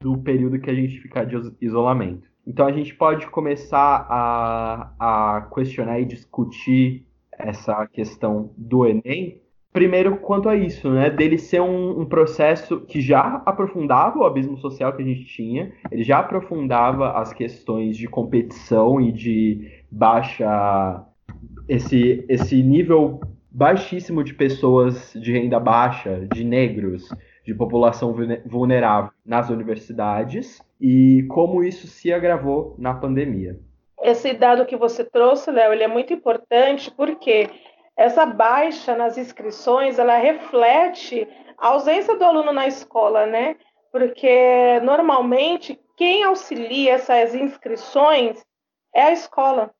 do 0.00 0.18
período 0.18 0.58
que 0.58 0.68
a 0.68 0.74
gente 0.74 1.00
ficar 1.00 1.24
de 1.24 1.36
isolamento. 1.60 2.28
Então 2.46 2.66
a 2.66 2.72
gente 2.72 2.94
pode 2.94 3.28
começar 3.28 4.06
a, 4.10 4.92
a 4.98 5.42
questionar 5.54 6.00
e 6.00 6.04
discutir 6.04 7.06
essa 7.30 7.86
questão 7.86 8.52
do 8.56 8.86
Enem. 8.86 9.40
Primeiro, 9.72 10.16
quanto 10.16 10.48
a 10.48 10.56
isso, 10.56 10.90
né? 10.90 11.08
Dele 11.10 11.38
ser 11.38 11.60
um, 11.60 12.00
um, 12.00 12.04
processo 12.04 12.80
que 12.80 13.00
já 13.00 13.40
aprofundava 13.46 14.18
o 14.18 14.24
abismo 14.24 14.58
social 14.58 14.92
que 14.94 15.02
a 15.02 15.04
gente 15.04 15.24
tinha, 15.26 15.72
ele 15.92 16.02
já 16.02 16.18
aprofundava 16.18 17.12
as 17.12 17.32
questões 17.32 17.96
de 17.96 18.08
competição 18.08 19.00
e 19.00 19.12
de 19.12 19.70
baixa. 19.88 21.04
esse, 21.68 22.24
esse 22.28 22.60
nível 22.62 23.20
baixíssimo 23.48 24.24
de 24.24 24.34
pessoas 24.34 25.12
de 25.14 25.32
renda 25.32 25.60
baixa, 25.60 26.26
de 26.32 26.42
negros, 26.42 27.08
de 27.50 27.54
população 27.54 28.14
vulnerável 28.46 29.10
nas 29.26 29.50
universidades 29.50 30.62
e 30.80 31.26
como 31.28 31.64
isso 31.64 31.88
se 31.88 32.12
agravou 32.12 32.76
na 32.78 32.94
pandemia. 32.94 33.58
Esse 34.00 34.32
dado 34.32 34.64
que 34.64 34.76
você 34.76 35.04
trouxe, 35.04 35.50
Léo, 35.50 35.72
ele 35.72 35.82
é 35.82 35.88
muito 35.88 36.12
importante 36.12 36.92
porque 36.92 37.50
essa 37.96 38.24
baixa 38.24 38.94
nas 38.94 39.18
inscrições, 39.18 39.98
ela 39.98 40.16
reflete 40.16 41.26
a 41.58 41.68
ausência 41.68 42.16
do 42.16 42.24
aluno 42.24 42.52
na 42.52 42.68
escola, 42.68 43.26
né? 43.26 43.56
Porque 43.90 44.78
normalmente 44.84 45.78
quem 45.96 46.22
auxilia 46.22 46.92
essas 46.92 47.34
inscrições 47.34 48.40
é 48.94 49.02
a 49.02 49.12
escola. 49.12 49.72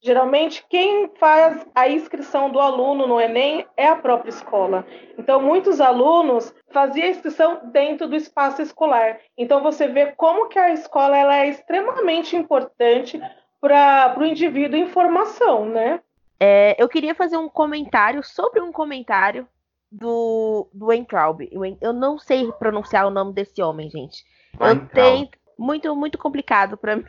Geralmente, 0.00 0.64
quem 0.68 1.10
faz 1.18 1.66
a 1.74 1.88
inscrição 1.88 2.50
do 2.50 2.60
aluno 2.60 3.06
no 3.06 3.20
Enem 3.20 3.66
é 3.76 3.88
a 3.88 3.96
própria 3.96 4.30
escola. 4.30 4.86
Então, 5.18 5.42
muitos 5.42 5.80
alunos 5.80 6.54
faziam 6.72 7.06
a 7.06 7.10
inscrição 7.10 7.60
dentro 7.72 8.06
do 8.06 8.14
espaço 8.14 8.62
escolar. 8.62 9.18
Então, 9.36 9.60
você 9.60 9.88
vê 9.88 10.12
como 10.12 10.48
que 10.48 10.58
a 10.58 10.72
escola 10.72 11.16
ela 11.16 11.36
é 11.38 11.48
extremamente 11.48 12.36
importante 12.36 13.20
para 13.60 14.14
o 14.16 14.24
indivíduo 14.24 14.78
em 14.78 14.86
formação, 14.86 15.66
né? 15.66 16.00
É, 16.38 16.76
eu 16.78 16.88
queria 16.88 17.14
fazer 17.14 17.36
um 17.36 17.48
comentário 17.48 18.22
sobre 18.22 18.60
um 18.60 18.70
comentário 18.70 19.48
do, 19.90 20.68
do 20.72 20.86
Weintraub. 20.86 21.40
Eu 21.80 21.92
não 21.92 22.18
sei 22.18 22.52
pronunciar 22.52 23.06
o 23.06 23.10
nome 23.10 23.32
desse 23.32 23.60
homem, 23.60 23.90
gente. 23.90 24.24
Eu 24.60 24.86
tenho 24.88 25.28
muito, 25.58 25.94
muito 25.96 26.16
complicado 26.16 26.76
para 26.76 26.94
mim. 26.96 27.04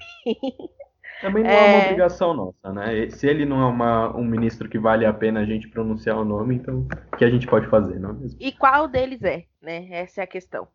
Também 1.21 1.43
não 1.43 1.49
é... 1.49 1.55
é 1.55 1.75
uma 1.75 1.85
obrigação 1.85 2.33
nossa, 2.33 2.73
né? 2.73 3.09
Se 3.09 3.27
ele 3.27 3.45
não 3.45 3.61
é 3.61 3.65
uma, 3.65 4.15
um 4.15 4.23
ministro 4.23 4.69
que 4.69 4.79
vale 4.79 5.05
a 5.05 5.13
pena 5.13 5.41
a 5.41 5.45
gente 5.45 5.67
pronunciar 5.67 6.17
o 6.17 6.25
nome, 6.25 6.55
então 6.55 6.87
o 7.11 7.17
que 7.17 7.25
a 7.25 7.29
gente 7.29 7.47
pode 7.47 7.67
fazer, 7.67 7.99
não 7.99 8.11
é 8.11 8.13
mesmo? 8.13 8.37
E 8.39 8.51
qual 8.51 8.87
deles 8.87 9.23
é, 9.23 9.45
né? 9.61 9.87
Essa 9.91 10.21
é 10.21 10.23
a 10.23 10.27
questão. 10.27 10.67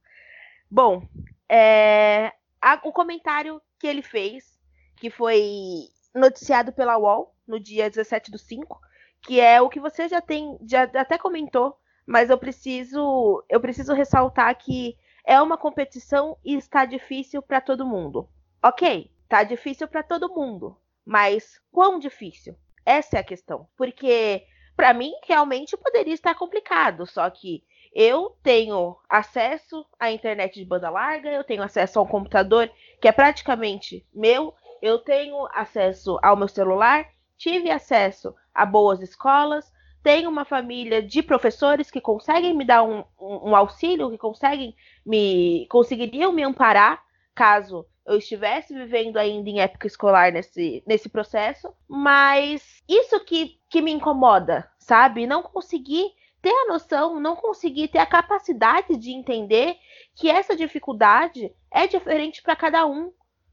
Bom, 0.71 1.07
é... 1.49 2.33
a, 2.61 2.79
o 2.85 2.93
comentário 2.93 3.61
que 3.79 3.87
ele 3.87 4.03
fez, 4.03 4.59
que 4.97 5.11
foi 5.11 5.89
noticiado 6.15 6.73
pela 6.73 6.99
UOL 6.99 7.35
no 7.47 7.59
dia 7.59 7.91
17 7.91 8.31
do 8.31 8.39
5, 8.39 8.81
que 9.23 9.41
é 9.41 9.61
o 9.61 9.69
que 9.69 9.81
você 9.81 10.09
já 10.09 10.21
tem, 10.21 10.59
já 10.67 10.83
até 10.83 11.17
comentou, 11.17 11.77
mas 12.07 12.29
eu 12.29 12.39
preciso, 12.39 13.43
eu 13.49 13.61
preciso 13.61 13.95
ressaltar 13.95 14.55
que 14.57 14.97
é 15.27 15.41
uma 15.41 15.57
competição 15.57 16.37
e 16.45 16.55
está 16.55 16.85
difícil 16.85 17.41
para 17.41 17.61
todo 17.61 17.87
mundo. 17.87 18.29
Ok, 18.63 19.11
Tá 19.35 19.43
difícil 19.43 19.89
para 19.89 20.05
todo 20.05 20.33
mundo, 20.33 20.77
mas 21.05 21.61
quão 21.73 21.99
difícil? 21.99 22.55
Essa 22.87 23.17
é 23.17 23.19
a 23.19 23.25
questão. 23.25 23.67
Porque 23.77 24.47
para 24.77 24.95
mim 24.95 25.11
realmente 25.27 25.77
poderia 25.77 26.15
estar 26.15 26.37
complicado, 26.37 27.05
só 27.05 27.29
que 27.29 27.65
eu 27.93 28.39
tenho 28.45 28.97
acesso 29.09 29.85
à 29.99 30.13
internet 30.13 30.55
de 30.55 30.65
banda 30.65 30.89
larga, 30.89 31.33
eu 31.33 31.43
tenho 31.43 31.65
acesso 31.65 31.99
ao 31.99 32.07
computador 32.07 32.71
que 33.03 33.09
é 33.09 33.11
praticamente 33.11 34.07
meu, 34.15 34.55
eu 34.81 35.01
tenho 35.01 35.49
acesso 35.53 36.17
ao 36.23 36.37
meu 36.37 36.47
celular, 36.47 37.05
tive 37.37 37.73
acesso 37.73 38.37
a 38.55 38.65
boas 38.65 39.03
escolas, 39.03 39.69
tenho 40.01 40.31
uma 40.31 40.45
família 40.45 41.03
de 41.03 41.25
professores 41.25 41.91
que 41.91 42.01
conseguem 42.01 42.55
me 42.55 42.65
dar 42.65 42.85
um, 42.85 43.01
um, 43.21 43.51
um 43.51 43.57
auxílio, 43.57 44.13
que 44.13 44.17
conseguem 44.17 44.77
me 45.05 45.67
conseguiriam 45.69 46.31
me 46.31 46.45
amparar 46.45 47.03
caso 47.35 47.87
eu 48.07 48.19
estivesse 48.19 48.75
vivendo 48.75 49.17
ainda 49.17 49.49
em 49.49 49.61
época 49.61 49.87
escolar 49.87 50.31
nesse, 50.31 50.83
nesse 50.87 51.09
processo, 51.09 51.73
mas 51.89 52.83
isso 52.89 53.19
que, 53.25 53.59
que 53.69 53.81
me 53.81 53.93
incomoda, 53.93 54.71
sabe? 54.79 55.27
Não 55.27 55.43
conseguir 55.43 56.13
ter 56.43 56.53
a 56.53 56.67
noção, 56.67 57.19
não 57.19 57.35
conseguir 57.35 57.89
ter 57.89 57.99
a 57.99 58.07
capacidade 58.07 58.97
de 58.99 59.13
entender 59.13 59.77
que 60.15 60.31
essa 60.31 60.55
dificuldade 60.55 61.51
é 61.71 61.87
diferente 61.87 62.43
para 62.43 62.55
cada 62.55 62.87
um, 62.87 63.11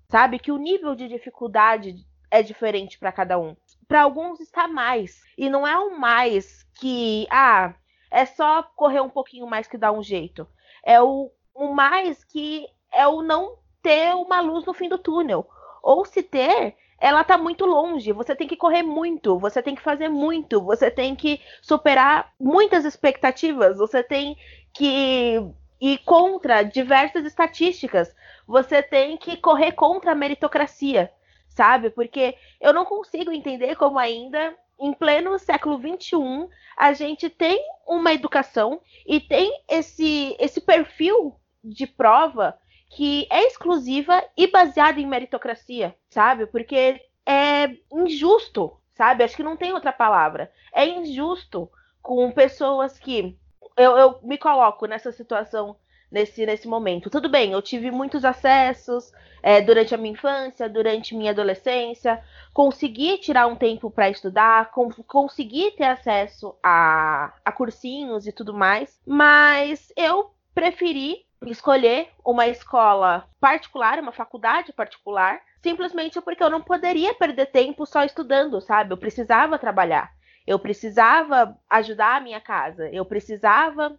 sabe? 0.10 0.38
Que 0.38 0.52
o 0.52 0.58
nível 0.58 0.94
de 0.94 1.08
dificuldade 1.08 1.96
é 2.30 2.44
diferente 2.44 3.00
para 3.00 3.12
cada 3.12 3.40
um. 3.40 3.56
Para 3.88 4.02
alguns 4.02 4.42
está 4.42 4.68
mais, 4.68 5.22
e 5.38 5.50
não 5.50 5.66
é 5.66 5.78
um 5.80 5.98
mais 5.98 6.64
que, 6.80 7.26
ah, 7.30 7.74
é 8.10 8.26
só 8.26 8.64
correr 8.76 9.00
um 9.00 9.10
pouquinho 9.10 9.48
mais 9.48 9.68
que 9.68 9.78
dá 9.78 9.92
um 9.92 10.04
jeito. 10.04 10.46
É 10.84 11.02
o, 11.02 11.32
o 11.54 11.74
mais 11.74 12.26
que 12.26 12.68
é 12.92 13.08
o 13.08 13.22
não 13.22 13.61
ter 13.82 14.16
uma 14.16 14.40
luz 14.42 14.66
no 14.66 14.74
fim 14.74 14.90
do 14.90 14.98
túnel. 14.98 15.48
Ou 15.82 16.06
se 16.06 16.22
ter, 16.22 16.76
ela 17.00 17.24
tá 17.24 17.38
muito 17.38 17.66
longe. 17.66 18.12
Você 18.12 18.36
tem 18.36 18.48
que 18.48 18.56
correr 18.56 18.84
muito, 18.84 19.40
você 19.40 19.62
tem 19.62 19.76
que 19.76 19.82
fazer 19.82 20.08
muito, 20.08 20.62
você 20.62 20.92
tem 20.92 21.16
que 21.16 21.42
superar 21.62 22.32
muitas 22.40 22.86
expectativas, 22.86 23.78
você 23.78 24.04
tem 24.04 24.38
que 24.74 25.44
ir 25.82 25.98
contra 26.06 26.62
diversas 26.62 27.26
estatísticas, 27.26 28.16
você 28.48 28.84
tem 28.84 29.18
que 29.18 29.36
correr 29.38 29.72
contra 29.72 30.12
a 30.12 30.16
meritocracia, 30.16 31.12
sabe? 31.50 31.90
Porque 31.90 32.36
eu 32.60 32.72
não 32.72 32.86
consigo 32.86 33.32
entender 33.32 33.76
como 33.76 33.98
ainda 33.98 34.56
em 34.80 34.94
pleno 34.94 35.38
século 35.38 35.80
XXI, 35.80 36.48
a 36.78 36.94
gente 36.94 37.30
tem 37.30 37.64
uma 37.88 38.14
educação 38.14 38.82
e 39.06 39.20
tem 39.20 39.52
esse, 39.70 40.36
esse 40.40 40.62
perfil 40.62 41.36
de 41.64 41.86
prova 41.86 42.58
que 42.92 43.26
é 43.30 43.48
exclusiva 43.48 44.24
e 44.36 44.48
baseada 44.48 45.00
em 45.00 45.08
meritocracia, 45.08 45.96
sabe? 46.10 46.46
Porque 46.46 47.02
é 47.26 47.78
injusto, 47.92 48.78
sabe? 48.94 49.24
Acho 49.24 49.36
que 49.36 49.44
não 49.44 49.56
tem 49.56 49.74
outra 49.74 49.94
palavra. 49.94 50.52
É 50.74 50.86
injusto 50.86 51.72
com 52.02 52.30
pessoas 52.32 53.00
que. 53.00 53.38
Eu, 53.78 53.98
eu 53.98 54.20
me 54.22 54.38
coloco 54.38 54.86
nessa 54.86 55.12
situação 55.12 55.78
nesse, 56.12 56.46
nesse 56.46 56.68
momento. 56.68 57.10
Tudo 57.10 57.30
bem, 57.30 57.54
eu 57.54 57.62
tive 57.62 57.90
muitos 57.90 58.26
acessos 58.26 59.14
é, 59.42 59.62
durante 59.62 59.96
a 59.96 59.98
minha 59.98 60.12
infância, 60.12 60.68
durante 60.68 61.16
minha 61.16 61.32
adolescência, 61.32 62.22
consegui 62.54 63.18
tirar 63.18 63.48
um 63.48 63.56
tempo 63.56 63.90
para 63.90 64.10
estudar, 64.10 64.70
com, 64.72 64.90
consegui 65.08 65.72
ter 65.72 65.86
acesso 65.86 66.54
a, 66.62 67.34
a 67.46 67.52
cursinhos 67.54 68.28
e 68.28 68.34
tudo 68.34 68.54
mais, 68.54 69.00
mas 69.08 69.94
eu 69.96 70.32
preferi 70.54 71.26
escolher 71.46 72.10
uma 72.24 72.48
escola 72.48 73.28
particular, 73.40 74.00
uma 74.00 74.12
faculdade 74.12 74.72
particular, 74.74 75.42
simplesmente 75.62 76.22
porque 76.22 76.44
eu 76.44 76.50
não 76.50 76.62
poderia 76.62 77.14
perder 77.14 77.48
tempo 77.48 77.86
só 77.86 78.04
estudando, 78.04 78.62
sabe? 78.62 78.94
Eu 78.94 78.98
precisava 78.98 79.58
trabalhar. 79.58 80.12
Eu 80.46 80.60
precisava 80.60 81.58
ajudar 81.70 82.18
a 82.18 82.22
minha 82.22 82.42
casa, 82.42 82.90
eu 82.92 83.06
precisava 83.06 83.98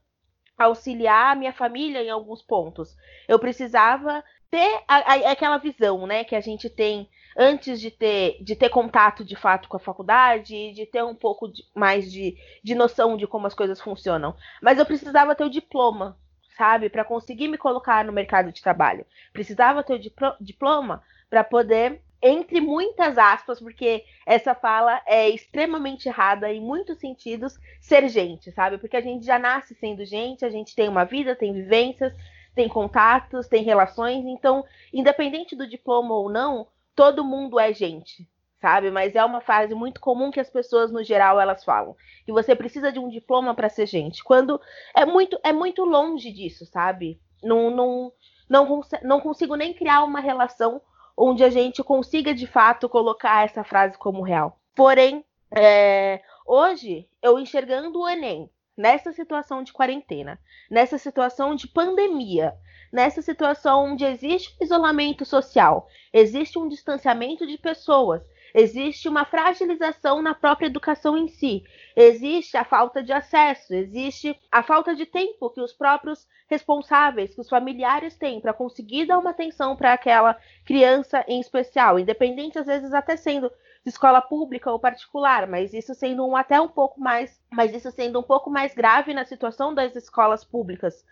auxiliar 0.59 1.33
a 1.33 1.35
minha 1.35 1.53
família 1.53 2.03
em 2.03 2.11
alguns 2.11 2.43
pontos. 2.43 2.97
Eu 3.27 3.39
precisava 3.39 4.23
ter 4.51 4.83
a, 4.87 4.97
a, 4.97 5.33
aquela 5.33 5.59
visão, 5.59 6.07
né, 6.07 6.25
que 6.25 6.37
a 6.37 6.41
gente 6.41 6.69
tem 6.69 7.09
antes 7.37 7.81
de 7.81 7.91
ter, 7.91 8.37
de 8.43 8.55
ter 8.55 8.69
contato 8.69 9.25
de 9.25 9.35
fato 9.35 9.69
com 9.69 9.77
a 9.77 9.81
faculdade, 9.81 10.73
de 10.73 10.87
ter 10.87 11.03
um 11.03 11.15
pouco 11.15 11.49
de, 11.49 11.65
mais 11.75 12.11
de, 12.13 12.37
de 12.63 12.75
noção 12.75 13.17
de 13.17 13.27
como 13.27 13.47
as 13.47 13.55
coisas 13.55 13.81
funcionam. 13.81 14.37
Mas 14.61 14.79
eu 14.79 14.85
precisava 14.85 15.35
ter 15.35 15.45
o 15.45 15.51
diploma, 15.51 16.19
sabe, 16.57 16.89
para 16.89 17.05
conseguir 17.05 17.49
me 17.49 17.59
colocar 17.59 18.05
no 18.05 18.13
mercado 18.13 18.53
de 18.53 18.63
trabalho. 18.63 19.07
Precisava 19.33 19.83
ter 19.83 19.95
o 19.95 20.37
diploma 20.41 21.03
para 21.29 21.43
poder 21.43 22.01
entre 22.23 22.61
muitas 22.61 23.19
aspas, 23.19 23.59
porque 23.59 24.05
essa 24.25 24.55
fala 24.55 25.03
é 25.07 25.29
extremamente 25.29 26.09
errada 26.09 26.53
em 26.53 26.61
muitos 26.61 26.99
sentidos, 27.01 27.59
ser 27.81 28.09
gente, 28.09 28.53
sabe? 28.53 28.79
Porque 28.79 28.97
a 28.97 29.01
gente 29.01 29.27
já 29.27 29.41
nasce 29.41 29.75
sendo 29.75 30.05
gente, 30.05 30.45
a 30.45 30.51
gente 30.51 30.77
tem 30.77 30.89
uma 30.89 31.05
vida, 31.05 31.35
tem 31.35 31.53
vivências, 31.53 32.15
tem 32.55 32.69
contatos, 32.69 33.49
tem 33.49 33.65
relações, 33.65 34.25
então, 34.25 34.65
independente 34.93 35.57
do 35.57 35.69
diploma 35.69 36.15
ou 36.15 36.31
não, 36.31 36.69
todo 36.95 37.25
mundo 37.25 37.59
é 37.59 37.73
gente, 37.73 38.29
sabe? 38.63 38.93
Mas 38.93 39.17
é 39.17 39.25
uma 39.25 39.41
frase 39.41 39.75
muito 39.75 40.01
comum 40.01 40.31
que 40.31 40.39
as 40.39 40.49
pessoas 40.49 40.93
no 40.93 41.03
geral 41.03 41.41
elas 41.41 41.65
falam, 41.65 41.97
que 42.25 42.31
você 42.31 42.55
precisa 42.55 42.93
de 42.93 43.01
um 43.01 43.09
diploma 43.09 43.57
para 43.57 43.69
ser 43.69 43.87
gente, 43.87 44.23
quando 44.23 44.61
é 44.95 45.05
muito 45.05 45.37
é 45.43 45.53
muito 45.53 45.85
longe 45.85 46.31
disso, 46.33 46.65
sabe? 46.65 47.21
Não 47.43 47.71
não 47.71 48.13
não, 48.49 48.81
não 49.03 49.21
consigo 49.21 49.57
nem 49.57 49.75
criar 49.75 50.05
uma 50.05 50.21
relação 50.21 50.81
onde 51.17 51.43
a 51.43 51.51
gente 51.51 51.83
consiga 51.83 52.33
de 52.33 52.47
fato 52.47 52.89
colocar 52.89 53.45
essa 53.45 53.65
frase 53.65 53.99
como 53.99 54.23
real. 54.23 54.61
Porém, 54.77 55.25
é, 55.51 56.21
hoje, 56.47 57.09
eu 57.21 57.39
enxergando 57.39 58.01
o 58.01 58.09
Enem 58.09 58.49
nessa 58.77 59.13
situação 59.13 59.63
de 59.63 59.73
quarentena, 59.73 60.39
nessa 60.71 60.97
situação 60.99 61.55
de 61.55 61.67
pandemia, 61.69 62.55
nessa 62.93 63.21
situação 63.21 63.93
onde 63.93 64.05
existe 64.05 64.55
isolamento 64.61 65.25
social, 65.25 65.89
existe 66.13 66.59
um 66.59 66.69
distanciamento 66.69 67.47
de 67.47 67.59
pessoas, 67.59 68.23
existe 68.55 69.09
uma 69.09 69.25
fragilização 69.25 70.21
na 70.23 70.35
própria 70.35 70.67
educação 70.67 71.17
em 71.17 71.29
si, 71.29 71.63
existe 71.97 72.57
a 72.57 72.65
falta 72.65 73.03
de 73.03 73.13
acesso, 73.13 73.75
existe 73.75 74.39
a 74.51 74.63
falta 74.63 74.95
de 74.95 75.07
tempo 75.07 75.51
que 75.51 75.61
os 75.61 75.73
próprios 75.73 76.27
responsáveis, 76.49 77.35
que 77.35 77.41
os 77.41 77.49
familiares 77.49 78.17
têm 78.17 78.41
para 78.41 78.53
conseguir 78.53 79.07
dar 79.07 79.19
uma 79.19 79.31
atenção 79.31 79.75
para 79.75 79.93
aquela 79.93 80.37
criança 80.65 81.25
em 81.27 81.41
especial, 81.41 81.99
independente 81.99 82.59
às 82.59 82.67
vezes 82.67 82.93
até 82.93 83.17
sendo 83.17 83.51
de 83.85 83.91
escola 83.91 84.21
pública 84.21 84.71
ou 84.71 84.79
particular, 84.79 85.47
mas 85.47 85.75
isso 85.75 85.95
sendo 85.95 86.27
um 86.27 86.37
até 86.37 86.61
um 86.61 86.69
pouco 86.69 87.01
mais, 87.01 87.41
mas 87.51 87.75
isso 87.75 87.91
sendo 87.91 88.21
um 88.21 88.23
pouco 88.23 88.49
mais 88.49 88.75
grave 88.75 89.13
na 89.13 89.25
situação 89.25 89.75
das 89.75 89.97
escolas 89.97 90.45
públicas. 90.45 91.05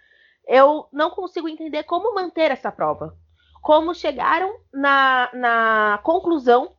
Eu 0.47 0.86
não 0.93 1.11
consigo 1.11 1.49
entender 1.49 1.82
como 1.84 2.14
manter 2.14 2.51
essa 2.51 2.70
prova. 2.70 3.16
Como 3.61 3.95
chegaram 3.95 4.57
na, 4.72 5.30
na 5.34 6.01
conclusão 6.03 6.74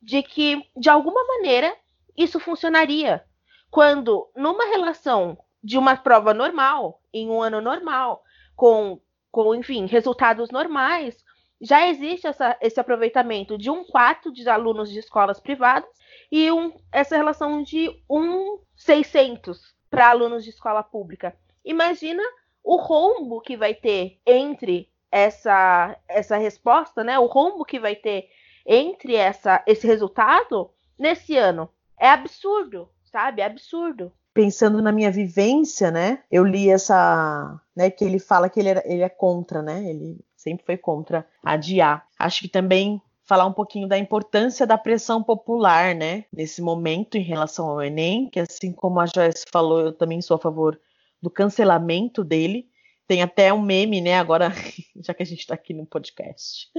de 0.00 0.22
que, 0.22 0.64
de 0.76 0.88
alguma 0.88 1.22
maneira, 1.24 1.76
isso 2.16 2.40
funcionaria. 2.40 3.24
Quando, 3.70 4.28
numa 4.34 4.64
relação 4.66 5.38
de 5.62 5.78
uma 5.78 5.96
prova 5.96 6.34
normal, 6.34 7.00
em 7.12 7.28
um 7.28 7.42
ano 7.42 7.60
normal, 7.60 8.22
com, 8.56 9.00
com 9.30 9.54
enfim, 9.54 9.86
resultados 9.86 10.50
normais, 10.50 11.16
já 11.60 11.86
existe 11.86 12.26
essa, 12.26 12.56
esse 12.60 12.80
aproveitamento 12.80 13.58
de 13.58 13.70
um 13.70 13.84
quarto 13.84 14.32
de 14.32 14.48
alunos 14.48 14.90
de 14.90 14.98
escolas 14.98 15.38
privadas 15.38 15.90
e 16.32 16.50
um, 16.50 16.72
essa 16.90 17.16
relação 17.16 17.62
de 17.62 17.90
um 18.08 18.58
600 18.76 19.74
para 19.90 20.08
alunos 20.08 20.42
de 20.42 20.50
escola 20.50 20.82
pública. 20.82 21.36
Imagina 21.64 22.22
o 22.64 22.76
rombo 22.76 23.40
que 23.40 23.56
vai 23.56 23.74
ter 23.74 24.18
entre 24.26 24.90
essa, 25.10 25.96
essa 26.08 26.36
resposta, 26.36 27.04
né? 27.04 27.18
O 27.18 27.26
rombo 27.26 27.64
que 27.64 27.78
vai 27.78 27.96
ter 27.96 28.28
entre 28.70 29.16
essa, 29.16 29.62
esse 29.66 29.84
resultado 29.84 30.70
nesse 30.96 31.36
ano. 31.36 31.68
É 31.98 32.08
absurdo, 32.08 32.88
sabe? 33.02 33.42
É 33.42 33.44
absurdo. 33.44 34.12
Pensando 34.32 34.80
na 34.80 34.92
minha 34.92 35.10
vivência, 35.10 35.90
né? 35.90 36.22
Eu 36.30 36.44
li 36.44 36.70
essa, 36.70 37.60
né? 37.74 37.90
Que 37.90 38.04
ele 38.04 38.20
fala 38.20 38.48
que 38.48 38.60
ele, 38.60 38.68
era, 38.68 38.82
ele 38.86 39.02
é 39.02 39.08
contra, 39.08 39.60
né? 39.60 39.90
Ele 39.90 40.20
sempre 40.36 40.64
foi 40.64 40.76
contra 40.76 41.26
adiar. 41.44 42.06
Acho 42.16 42.42
que 42.42 42.48
também 42.48 43.02
falar 43.24 43.44
um 43.44 43.52
pouquinho 43.52 43.88
da 43.88 43.98
importância 43.98 44.64
da 44.64 44.78
pressão 44.78 45.20
popular, 45.20 45.94
né? 45.94 46.24
Nesse 46.32 46.62
momento 46.62 47.16
em 47.16 47.22
relação 47.22 47.68
ao 47.68 47.82
Enem, 47.82 48.30
que 48.30 48.38
assim 48.38 48.72
como 48.72 49.00
a 49.00 49.06
Joyce 49.06 49.44
falou, 49.52 49.80
eu 49.80 49.92
também 49.92 50.22
sou 50.22 50.36
a 50.36 50.40
favor 50.40 50.80
do 51.20 51.28
cancelamento 51.28 52.22
dele. 52.22 52.68
Tem 53.10 53.22
até 53.22 53.52
um 53.52 53.60
meme, 53.60 54.00
né? 54.00 54.20
Agora, 54.20 54.52
já 55.04 55.12
que 55.12 55.24
a 55.24 55.26
gente 55.26 55.40
está 55.40 55.52
aqui 55.52 55.74
no 55.74 55.84
podcast 55.84 56.70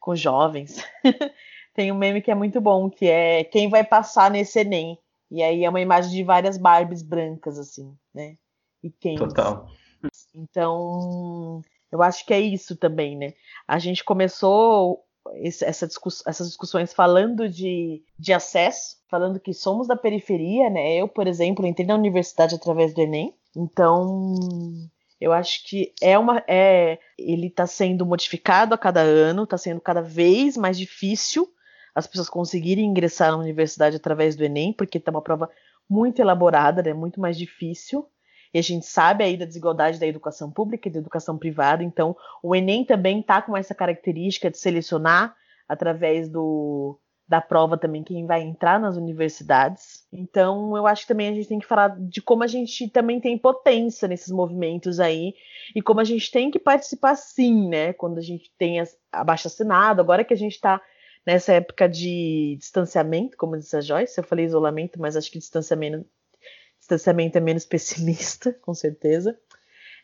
com 0.00 0.16
jovens, 0.16 0.84
tem 1.72 1.92
um 1.92 1.96
meme 1.96 2.20
que 2.20 2.32
é 2.32 2.34
muito 2.34 2.60
bom, 2.60 2.90
que 2.90 3.06
é 3.06 3.44
quem 3.44 3.70
vai 3.70 3.84
passar 3.84 4.32
nesse 4.32 4.58
Enem. 4.58 4.98
E 5.30 5.44
aí 5.44 5.64
é 5.64 5.70
uma 5.70 5.80
imagem 5.80 6.10
de 6.10 6.24
várias 6.24 6.58
Barbies 6.58 7.02
brancas, 7.02 7.56
assim, 7.56 7.96
né? 8.12 8.36
E 8.82 8.90
quem. 8.90 9.14
Total. 9.14 9.68
Então, 10.34 11.62
eu 11.92 12.02
acho 12.02 12.26
que 12.26 12.34
é 12.34 12.40
isso 12.40 12.74
também, 12.74 13.16
né? 13.16 13.32
A 13.68 13.78
gente 13.78 14.02
começou 14.02 15.04
esse, 15.34 15.64
essa 15.64 15.86
discuss 15.86 16.20
essas 16.26 16.48
discussões 16.48 16.92
falando 16.92 17.48
de, 17.48 18.02
de 18.18 18.32
acesso, 18.32 18.96
falando 19.08 19.38
que 19.38 19.54
somos 19.54 19.86
da 19.86 19.94
periferia, 19.94 20.68
né? 20.68 20.96
Eu, 20.96 21.06
por 21.06 21.28
exemplo, 21.28 21.64
entrei 21.64 21.86
na 21.86 21.94
universidade 21.94 22.56
através 22.56 22.92
do 22.92 23.00
Enem. 23.00 23.32
Então, 23.56 24.34
eu 25.24 25.32
acho 25.32 25.64
que 25.66 25.94
é 26.02 26.18
uma. 26.18 26.44
É, 26.46 26.98
ele 27.18 27.46
está 27.46 27.66
sendo 27.66 28.04
modificado 28.04 28.74
a 28.74 28.78
cada 28.78 29.00
ano, 29.00 29.44
está 29.44 29.56
sendo 29.56 29.80
cada 29.80 30.02
vez 30.02 30.54
mais 30.54 30.76
difícil 30.76 31.50
as 31.94 32.06
pessoas 32.06 32.28
conseguirem 32.28 32.84
ingressar 32.84 33.30
na 33.30 33.38
universidade 33.38 33.96
através 33.96 34.36
do 34.36 34.44
Enem, 34.44 34.72
porque 34.72 34.98
está 34.98 35.10
uma 35.10 35.22
prova 35.22 35.48
muito 35.88 36.20
elaborada, 36.20 36.82
né, 36.82 36.92
muito 36.92 37.20
mais 37.20 37.38
difícil. 37.38 38.06
E 38.52 38.58
a 38.58 38.62
gente 38.62 38.84
sabe 38.84 39.24
aí 39.24 39.34
da 39.34 39.46
desigualdade 39.46 39.98
da 39.98 40.06
educação 40.06 40.50
pública 40.50 40.88
e 40.88 40.92
da 40.92 40.98
educação 40.98 41.38
privada, 41.38 41.82
então 41.82 42.14
o 42.42 42.54
Enem 42.54 42.84
também 42.84 43.20
está 43.20 43.40
com 43.40 43.56
essa 43.56 43.74
característica 43.74 44.50
de 44.50 44.58
selecionar 44.58 45.34
através 45.66 46.28
do, 46.28 47.00
da 47.26 47.40
prova 47.40 47.78
também 47.78 48.02
quem 48.02 48.26
vai 48.26 48.42
entrar 48.42 48.78
nas 48.78 48.96
universidades. 48.96 50.06
Então, 50.12 50.76
eu 50.76 50.86
acho 50.86 51.02
que 51.02 51.08
também 51.08 51.28
a 51.28 51.32
gente 51.32 51.48
tem 51.48 51.58
que 51.58 51.66
falar 51.66 51.98
de 51.98 52.20
como 52.20 52.42
a 52.42 52.46
gente 52.46 52.88
também 52.88 53.18
tem 53.18 53.38
potência 53.38 54.06
nesses 54.06 54.30
movimentos 54.30 55.00
aí 55.00 55.34
e 55.74 55.80
como 55.80 56.00
a 56.00 56.04
gente 56.04 56.30
tem 56.30 56.50
que 56.50 56.58
participar 56.58 57.16
sim, 57.16 57.68
né? 57.68 57.92
Quando 57.94 58.18
a 58.18 58.22
gente 58.22 58.52
tem 58.58 58.78
a 59.10 59.24
baixa 59.24 59.48
assinado, 59.48 60.02
agora 60.02 60.22
que 60.22 60.34
a 60.34 60.36
gente 60.36 60.52
está 60.52 60.80
nessa 61.26 61.54
época 61.54 61.88
de 61.88 62.56
distanciamento, 62.58 63.36
como 63.38 63.56
disse 63.56 63.74
a 63.76 63.80
Joyce, 63.80 64.18
eu 64.18 64.24
falei 64.24 64.44
isolamento, 64.44 65.00
mas 65.00 65.16
acho 65.16 65.30
que 65.30 65.38
distanciamento, 65.38 66.06
distanciamento 66.78 67.38
é 67.38 67.40
menos 67.40 67.64
pessimista, 67.66 68.52
com 68.60 68.74
certeza. 68.74 69.38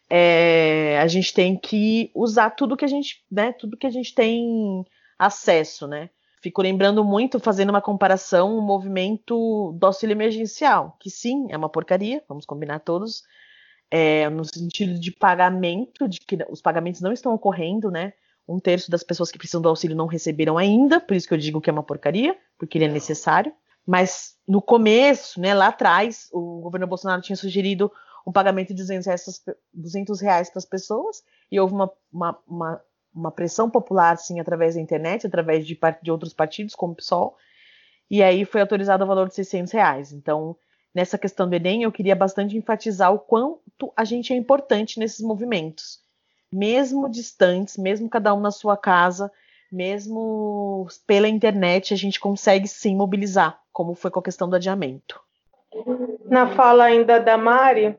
é, 0.08 0.98
a 1.00 1.06
gente 1.06 1.34
tem 1.34 1.56
que 1.56 2.10
usar 2.14 2.50
tudo 2.50 2.76
que 2.76 2.84
a 2.84 2.88
gente, 2.88 3.22
né, 3.30 3.52
tudo 3.52 3.76
que 3.76 3.86
a 3.86 3.90
gente 3.90 4.14
tem 4.14 4.84
acesso, 5.18 5.86
né? 5.86 6.08
Fico 6.40 6.62
lembrando 6.62 7.04
muito, 7.04 7.38
fazendo 7.38 7.70
uma 7.70 7.82
comparação, 7.82 8.56
o 8.56 8.62
movimento 8.62 9.72
do 9.78 9.86
auxílio 9.86 10.14
emergencial, 10.14 10.96
que 10.98 11.10
sim, 11.10 11.46
é 11.50 11.56
uma 11.56 11.68
porcaria, 11.68 12.22
vamos 12.26 12.46
combinar 12.46 12.78
todos, 12.80 13.22
é, 13.90 14.28
no 14.30 14.44
sentido 14.44 14.98
de 14.98 15.10
pagamento, 15.10 16.08
de 16.08 16.18
que 16.20 16.38
os 16.48 16.62
pagamentos 16.62 17.00
não 17.00 17.12
estão 17.12 17.34
ocorrendo, 17.34 17.90
né? 17.90 18.14
Um 18.48 18.58
terço 18.58 18.90
das 18.90 19.02
pessoas 19.02 19.30
que 19.30 19.36
precisam 19.38 19.60
do 19.60 19.68
auxílio 19.68 19.96
não 19.96 20.06
receberam 20.06 20.56
ainda, 20.56 20.98
por 20.98 21.14
isso 21.14 21.28
que 21.28 21.34
eu 21.34 21.38
digo 21.38 21.60
que 21.60 21.68
é 21.68 21.72
uma 21.72 21.82
porcaria, 21.82 22.36
porque 22.58 22.78
ele 22.78 22.86
é 22.86 22.88
necessário. 22.88 23.52
Mas 23.86 24.36
no 24.46 24.62
começo, 24.62 25.40
né, 25.40 25.52
lá 25.52 25.68
atrás, 25.68 26.28
o 26.32 26.60
governo 26.60 26.86
Bolsonaro 26.86 27.22
tinha 27.22 27.36
sugerido 27.36 27.90
um 28.26 28.32
pagamento 28.32 28.68
de 28.68 28.74
200 28.74 29.06
reais, 29.06 29.42
200 29.72 30.20
reais 30.20 30.50
para 30.50 30.58
as 30.58 30.64
pessoas, 30.64 31.22
e 31.50 31.58
houve 31.58 31.74
uma, 31.74 31.90
uma, 32.12 32.38
uma, 32.46 32.82
uma, 33.14 33.30
pressão 33.30 33.70
popular, 33.70 34.16
sim, 34.16 34.40
através 34.40 34.74
da 34.74 34.80
internet, 34.80 35.26
através 35.26 35.66
de, 35.66 35.78
de 36.02 36.10
outros 36.10 36.32
partidos, 36.32 36.74
como 36.74 36.92
o 36.92 36.96
PSOL, 36.96 37.36
e 38.10 38.22
aí 38.22 38.44
foi 38.44 38.60
autorizado 38.60 39.04
o 39.04 39.06
valor 39.06 39.28
de 39.28 39.34
600 39.34 39.72
reais. 39.72 40.12
Então, 40.12 40.56
nessa 40.94 41.16
questão 41.16 41.48
do 41.48 41.54
Enem, 41.54 41.82
eu 41.82 41.92
queria 41.92 42.16
bastante 42.16 42.56
enfatizar 42.56 43.12
o 43.12 43.18
quanto 43.18 43.92
a 43.96 44.04
gente 44.04 44.32
é 44.32 44.36
importante 44.36 44.98
nesses 44.98 45.20
movimentos. 45.20 46.00
Mesmo 46.52 47.08
distantes, 47.08 47.76
mesmo 47.76 48.08
cada 48.08 48.34
um 48.34 48.40
na 48.40 48.50
sua 48.50 48.76
casa, 48.76 49.30
mesmo 49.70 50.88
pela 51.06 51.28
internet, 51.28 51.94
a 51.94 51.96
gente 51.96 52.18
consegue 52.18 52.66
sim 52.66 52.96
mobilizar, 52.96 53.60
como 53.72 53.94
foi 53.94 54.10
com 54.10 54.18
a 54.18 54.22
questão 54.22 54.48
do 54.48 54.56
adiamento. 54.56 55.20
Na 56.24 56.48
fala 56.48 56.84
ainda 56.84 57.20
da 57.20 57.38
Mari, 57.38 57.96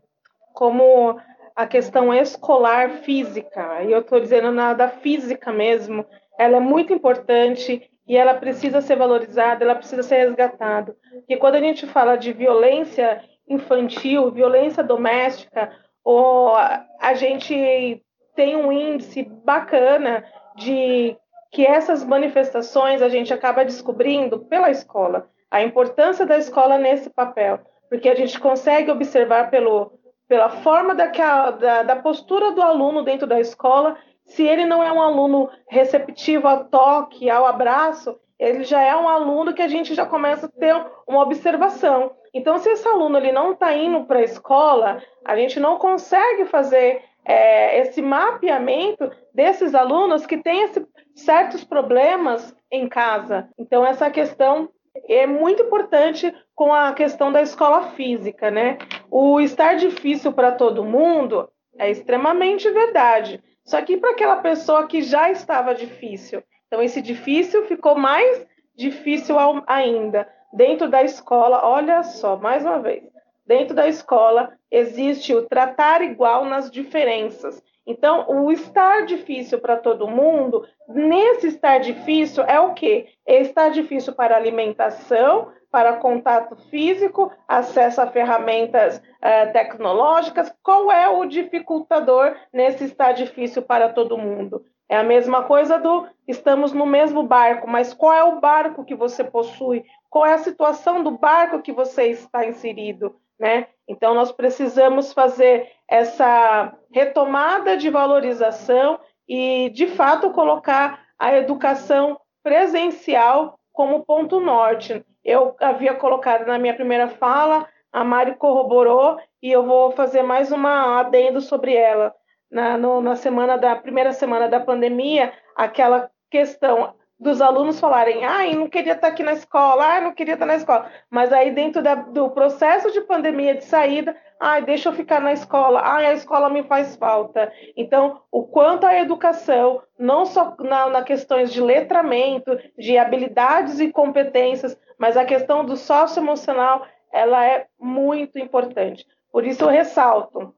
como 0.53 1.17
a 1.55 1.65
questão 1.65 2.13
escolar 2.13 2.89
física, 3.03 3.83
e 3.83 3.91
eu 3.91 3.99
estou 3.99 4.19
dizendo 4.19 4.51
na 4.51 4.73
da 4.73 4.87
física 4.87 5.51
mesmo, 5.51 6.05
ela 6.37 6.57
é 6.57 6.59
muito 6.59 6.93
importante 6.93 7.89
e 8.07 8.17
ela 8.17 8.33
precisa 8.33 8.81
ser 8.81 8.95
valorizada, 8.95 9.63
ela 9.63 9.75
precisa 9.75 10.03
ser 10.03 10.17
resgatada. 10.17 10.95
E 11.29 11.37
quando 11.37 11.55
a 11.55 11.59
gente 11.59 11.85
fala 11.87 12.15
de 12.15 12.33
violência 12.33 13.23
infantil, 13.47 14.31
violência 14.31 14.83
doméstica, 14.83 15.71
ou 16.03 16.55
a 16.55 17.13
gente 17.13 18.03
tem 18.35 18.55
um 18.55 18.71
índice 18.71 19.23
bacana 19.23 20.25
de 20.55 21.15
que 21.51 21.65
essas 21.65 22.03
manifestações 22.03 23.01
a 23.01 23.09
gente 23.09 23.33
acaba 23.33 23.65
descobrindo 23.65 24.39
pela 24.39 24.71
escola, 24.71 25.29
a 25.49 25.61
importância 25.61 26.25
da 26.25 26.37
escola 26.37 26.77
nesse 26.77 27.09
papel, 27.09 27.59
porque 27.89 28.07
a 28.07 28.15
gente 28.15 28.39
consegue 28.39 28.89
observar 28.89 29.51
pelo 29.51 29.99
pela 30.31 30.47
forma 30.47 30.95
daquela, 30.95 31.51
da, 31.51 31.83
da 31.83 31.95
postura 31.97 32.53
do 32.53 32.61
aluno 32.61 33.03
dentro 33.03 33.27
da 33.27 33.37
escola, 33.37 33.97
se 34.23 34.43
ele 34.43 34.63
não 34.63 34.81
é 34.81 34.89
um 34.89 35.01
aluno 35.01 35.49
receptivo 35.67 36.47
ao 36.47 36.63
toque, 36.69 37.29
ao 37.29 37.45
abraço, 37.45 38.17
ele 38.39 38.63
já 38.63 38.81
é 38.81 38.95
um 38.95 39.09
aluno 39.09 39.53
que 39.53 39.61
a 39.61 39.67
gente 39.67 39.93
já 39.93 40.05
começa 40.05 40.45
a 40.45 40.49
ter 40.49 40.73
uma 41.05 41.21
observação. 41.21 42.13
Então, 42.33 42.57
se 42.59 42.69
esse 42.69 42.87
aluno 42.87 43.17
ele 43.17 43.33
não 43.33 43.51
está 43.51 43.75
indo 43.75 44.05
para 44.05 44.19
a 44.19 44.23
escola, 44.23 45.03
a 45.25 45.35
gente 45.35 45.59
não 45.59 45.77
consegue 45.77 46.45
fazer 46.45 47.03
é, 47.25 47.81
esse 47.81 48.01
mapeamento 48.01 49.11
desses 49.33 49.75
alunos 49.75 50.25
que 50.25 50.37
têm 50.37 50.63
esse, 50.63 50.87
certos 51.13 51.65
problemas 51.65 52.55
em 52.71 52.87
casa. 52.87 53.49
Então, 53.59 53.85
essa 53.85 54.09
questão 54.09 54.69
é 55.07 55.25
muito 55.25 55.63
importante 55.63 56.33
com 56.55 56.73
a 56.73 56.93
questão 56.93 57.31
da 57.31 57.41
escola 57.41 57.91
física, 57.91 58.51
né? 58.51 58.77
O 59.09 59.39
estar 59.39 59.75
difícil 59.75 60.33
para 60.33 60.51
todo 60.51 60.83
mundo 60.83 61.49
é 61.77 61.89
extremamente 61.89 62.69
verdade. 62.69 63.41
Só 63.63 63.81
que 63.81 63.97
para 63.97 64.11
aquela 64.11 64.37
pessoa 64.37 64.87
que 64.87 65.01
já 65.01 65.29
estava 65.29 65.73
difícil, 65.73 66.43
então 66.67 66.81
esse 66.81 67.01
difícil 67.01 67.65
ficou 67.65 67.95
mais 67.95 68.45
difícil 68.75 69.35
ainda. 69.67 70.27
Dentro 70.53 70.89
da 70.89 71.01
escola, 71.03 71.65
olha 71.65 72.03
só, 72.03 72.35
mais 72.35 72.65
uma 72.65 72.79
vez, 72.79 73.03
dentro 73.45 73.73
da 73.73 73.87
escola 73.87 74.51
existe 74.69 75.33
o 75.33 75.47
tratar 75.47 76.01
igual 76.01 76.45
nas 76.45 76.69
diferenças. 76.69 77.63
Então, 77.85 78.25
o 78.29 78.51
estar 78.51 79.05
difícil 79.05 79.59
para 79.59 79.75
todo 79.75 80.07
mundo, 80.07 80.65
nesse 80.87 81.47
estar 81.47 81.79
difícil, 81.79 82.43
é 82.43 82.59
o 82.59 82.73
quê? 82.73 83.07
É 83.25 83.41
estar 83.41 83.69
difícil 83.69 84.13
para 84.13 84.35
alimentação, 84.35 85.51
para 85.71 85.97
contato 85.97 86.55
físico, 86.69 87.31
acesso 87.47 88.01
a 88.01 88.07
ferramentas 88.07 88.97
uh, 88.97 89.51
tecnológicas. 89.53 90.53
Qual 90.61 90.91
é 90.91 91.07
o 91.07 91.25
dificultador 91.25 92.35
nesse 92.53 92.83
estar 92.83 93.13
difícil 93.13 93.61
para 93.61 93.89
todo 93.89 94.17
mundo? 94.17 94.65
É 94.87 94.97
a 94.97 95.03
mesma 95.03 95.43
coisa 95.43 95.79
do 95.79 96.05
estamos 96.27 96.73
no 96.73 96.85
mesmo 96.85 97.23
barco, 97.23 97.67
mas 97.67 97.93
qual 97.93 98.13
é 98.13 98.23
o 98.25 98.41
barco 98.41 98.83
que 98.83 98.93
você 98.93 99.23
possui? 99.23 99.85
Qual 100.09 100.25
é 100.25 100.33
a 100.33 100.39
situação 100.39 101.01
do 101.01 101.11
barco 101.11 101.61
que 101.61 101.71
você 101.71 102.07
está 102.07 102.45
inserido? 102.45 103.15
Né? 103.41 103.65
Então, 103.87 104.13
nós 104.13 104.31
precisamos 104.31 105.13
fazer 105.13 105.67
essa 105.89 106.77
retomada 106.91 107.75
de 107.75 107.89
valorização 107.89 108.99
e, 109.27 109.71
de 109.71 109.87
fato, 109.87 110.29
colocar 110.29 111.03
a 111.17 111.35
educação 111.35 112.19
presencial 112.43 113.57
como 113.73 114.05
ponto 114.05 114.39
norte. 114.39 115.03
Eu 115.25 115.55
havia 115.59 115.95
colocado 115.95 116.45
na 116.45 116.59
minha 116.59 116.75
primeira 116.75 117.07
fala, 117.07 117.67
a 117.91 118.03
Mari 118.03 118.35
corroborou 118.35 119.17
e 119.41 119.51
eu 119.51 119.65
vou 119.65 119.89
fazer 119.89 120.21
mais 120.21 120.51
uma 120.51 120.99
adendo 120.99 121.41
sobre 121.41 121.73
ela. 121.73 122.13
Na, 122.51 122.77
no, 122.77 123.01
na 123.01 123.15
semana 123.15 123.57
da 123.57 123.75
primeira 123.75 124.13
semana 124.13 124.47
da 124.47 124.59
pandemia, 124.59 125.33
aquela 125.55 126.11
questão 126.29 126.93
dos 127.21 127.39
alunos 127.39 127.79
falarem, 127.79 128.25
ai, 128.25 128.55
não 128.55 128.67
queria 128.67 128.93
estar 128.93 129.09
aqui 129.09 129.21
na 129.21 129.33
escola, 129.33 129.85
ai, 129.85 130.01
não 130.01 130.11
queria 130.11 130.33
estar 130.33 130.47
na 130.47 130.55
escola. 130.55 130.91
Mas 131.07 131.31
aí, 131.31 131.51
dentro 131.51 131.79
da, 131.79 131.93
do 131.93 132.31
processo 132.31 132.91
de 132.91 132.99
pandemia 133.01 133.53
de 133.53 133.63
saída, 133.63 134.17
ai, 134.39 134.63
deixa 134.63 134.89
eu 134.89 134.93
ficar 134.93 135.21
na 135.21 135.31
escola, 135.31 135.81
ai, 135.83 136.07
a 136.07 136.13
escola 136.13 136.49
me 136.49 136.63
faz 136.63 136.95
falta. 136.95 137.53
Então, 137.77 138.19
o 138.31 138.43
quanto 138.43 138.87
a 138.87 138.99
educação, 138.99 139.83
não 139.99 140.25
só 140.25 140.55
na, 140.61 140.89
na 140.89 141.03
questões 141.03 141.53
de 141.53 141.61
letramento, 141.61 142.57
de 142.75 142.97
habilidades 142.97 143.79
e 143.79 143.91
competências, 143.91 144.75
mas 144.97 145.15
a 145.15 145.23
questão 145.23 145.63
do 145.63 145.77
socioemocional, 145.77 146.87
ela 147.13 147.45
é 147.45 147.67
muito 147.79 148.39
importante. 148.39 149.05
Por 149.31 149.45
isso 149.45 149.63
eu 149.63 149.69
ressalto, 149.69 150.55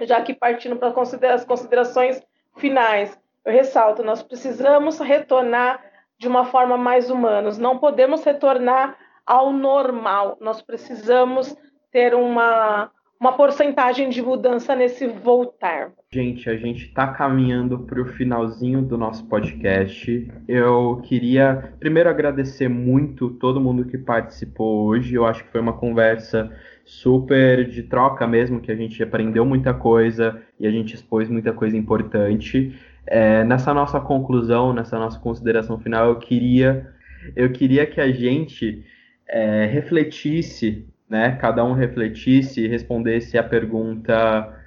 já 0.00 0.20
que 0.20 0.34
partindo 0.34 0.74
para 0.74 0.92
as 1.32 1.44
considerações 1.44 2.20
finais, 2.56 3.16
eu 3.44 3.52
ressalto, 3.52 4.02
nós 4.02 4.20
precisamos 4.20 4.98
retornar 4.98 5.91
de 6.22 6.28
uma 6.28 6.44
forma 6.44 6.78
mais 6.78 7.10
humana. 7.10 7.50
Não 7.58 7.78
podemos 7.78 8.22
retornar 8.22 8.96
ao 9.26 9.52
normal. 9.52 10.38
Nós 10.40 10.62
precisamos 10.62 11.52
ter 11.90 12.14
uma, 12.14 12.88
uma 13.20 13.32
porcentagem 13.32 14.08
de 14.08 14.22
mudança 14.22 14.76
nesse 14.76 15.08
voltar. 15.08 15.90
Gente, 16.12 16.48
a 16.48 16.56
gente 16.56 16.86
está 16.86 17.08
caminhando 17.08 17.80
para 17.80 18.00
o 18.00 18.04
finalzinho 18.04 18.82
do 18.82 18.96
nosso 18.96 19.26
podcast. 19.26 20.30
Eu 20.46 21.00
queria 21.02 21.74
primeiro 21.80 22.08
agradecer 22.08 22.68
muito 22.68 23.28
todo 23.28 23.60
mundo 23.60 23.84
que 23.84 23.98
participou 23.98 24.86
hoje. 24.86 25.16
Eu 25.16 25.26
acho 25.26 25.42
que 25.42 25.50
foi 25.50 25.60
uma 25.60 25.72
conversa 25.72 26.56
super 26.84 27.68
de 27.68 27.82
troca 27.82 28.28
mesmo, 28.28 28.60
que 28.60 28.70
a 28.70 28.76
gente 28.76 29.02
aprendeu 29.02 29.44
muita 29.44 29.74
coisa 29.74 30.40
e 30.60 30.68
a 30.68 30.70
gente 30.70 30.94
expôs 30.94 31.28
muita 31.28 31.52
coisa 31.52 31.76
importante. 31.76 32.72
É, 33.06 33.44
nessa 33.44 33.74
nossa 33.74 34.00
conclusão, 34.00 34.72
nessa 34.72 34.98
nossa 34.98 35.18
consideração 35.18 35.78
final, 35.78 36.08
eu 36.08 36.16
queria, 36.16 36.88
eu 37.34 37.50
queria 37.50 37.86
que 37.86 38.00
a 38.00 38.10
gente 38.10 38.84
é, 39.28 39.66
refletisse, 39.66 40.86
né, 41.08 41.36
cada 41.40 41.64
um 41.64 41.72
refletisse 41.72 42.62
e 42.62 42.68
respondesse 42.68 43.36
a 43.36 43.42
pergunta 43.42 44.58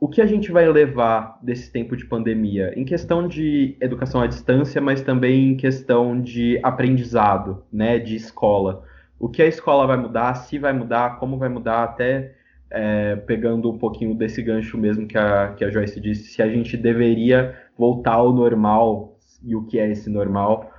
o 0.00 0.08
que 0.08 0.20
a 0.20 0.26
gente 0.26 0.52
vai 0.52 0.68
levar 0.68 1.38
desse 1.42 1.72
tempo 1.72 1.96
de 1.96 2.06
pandemia, 2.06 2.72
em 2.76 2.84
questão 2.84 3.26
de 3.26 3.76
educação 3.80 4.20
à 4.20 4.26
distância, 4.26 4.80
mas 4.80 5.02
também 5.02 5.50
em 5.50 5.56
questão 5.56 6.20
de 6.20 6.60
aprendizado, 6.62 7.64
né, 7.72 7.98
de 7.98 8.14
escola. 8.14 8.84
O 9.18 9.28
que 9.28 9.42
a 9.42 9.46
escola 9.46 9.86
vai 9.86 9.96
mudar, 9.96 10.34
se 10.34 10.58
vai 10.58 10.72
mudar, 10.72 11.18
como 11.18 11.36
vai 11.36 11.48
mudar, 11.48 11.82
até 11.82 12.32
é, 12.70 13.16
pegando 13.16 13.70
um 13.70 13.78
pouquinho 13.78 14.14
desse 14.14 14.40
gancho 14.40 14.78
mesmo 14.78 15.06
que 15.06 15.18
a, 15.18 15.54
que 15.56 15.64
a 15.64 15.70
Joyce 15.70 16.00
disse, 16.00 16.28
se 16.28 16.42
a 16.42 16.48
gente 16.48 16.76
deveria 16.76 17.56
voltar 17.78 18.14
ao 18.14 18.32
normal 18.32 19.16
e 19.42 19.54
o 19.54 19.64
que 19.64 19.78
é 19.78 19.88
esse 19.88 20.10
normal, 20.10 20.70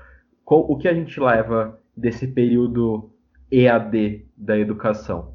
o 0.46 0.78
que 0.78 0.88
a 0.88 0.94
gente 0.94 1.18
leva 1.20 1.80
desse 1.96 2.28
período 2.28 3.10
EAD 3.50 4.28
da 4.36 4.58
educação? 4.58 5.34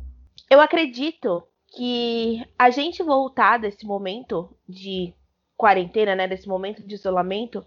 Eu 0.50 0.60
acredito 0.60 1.42
que 1.74 2.44
a 2.58 2.70
gente 2.70 3.02
voltar 3.02 3.58
desse 3.58 3.86
momento 3.86 4.54
de 4.68 5.14
quarentena, 5.56 6.14
né, 6.14 6.28
desse 6.28 6.46
momento 6.46 6.86
de 6.86 6.94
isolamento, 6.94 7.64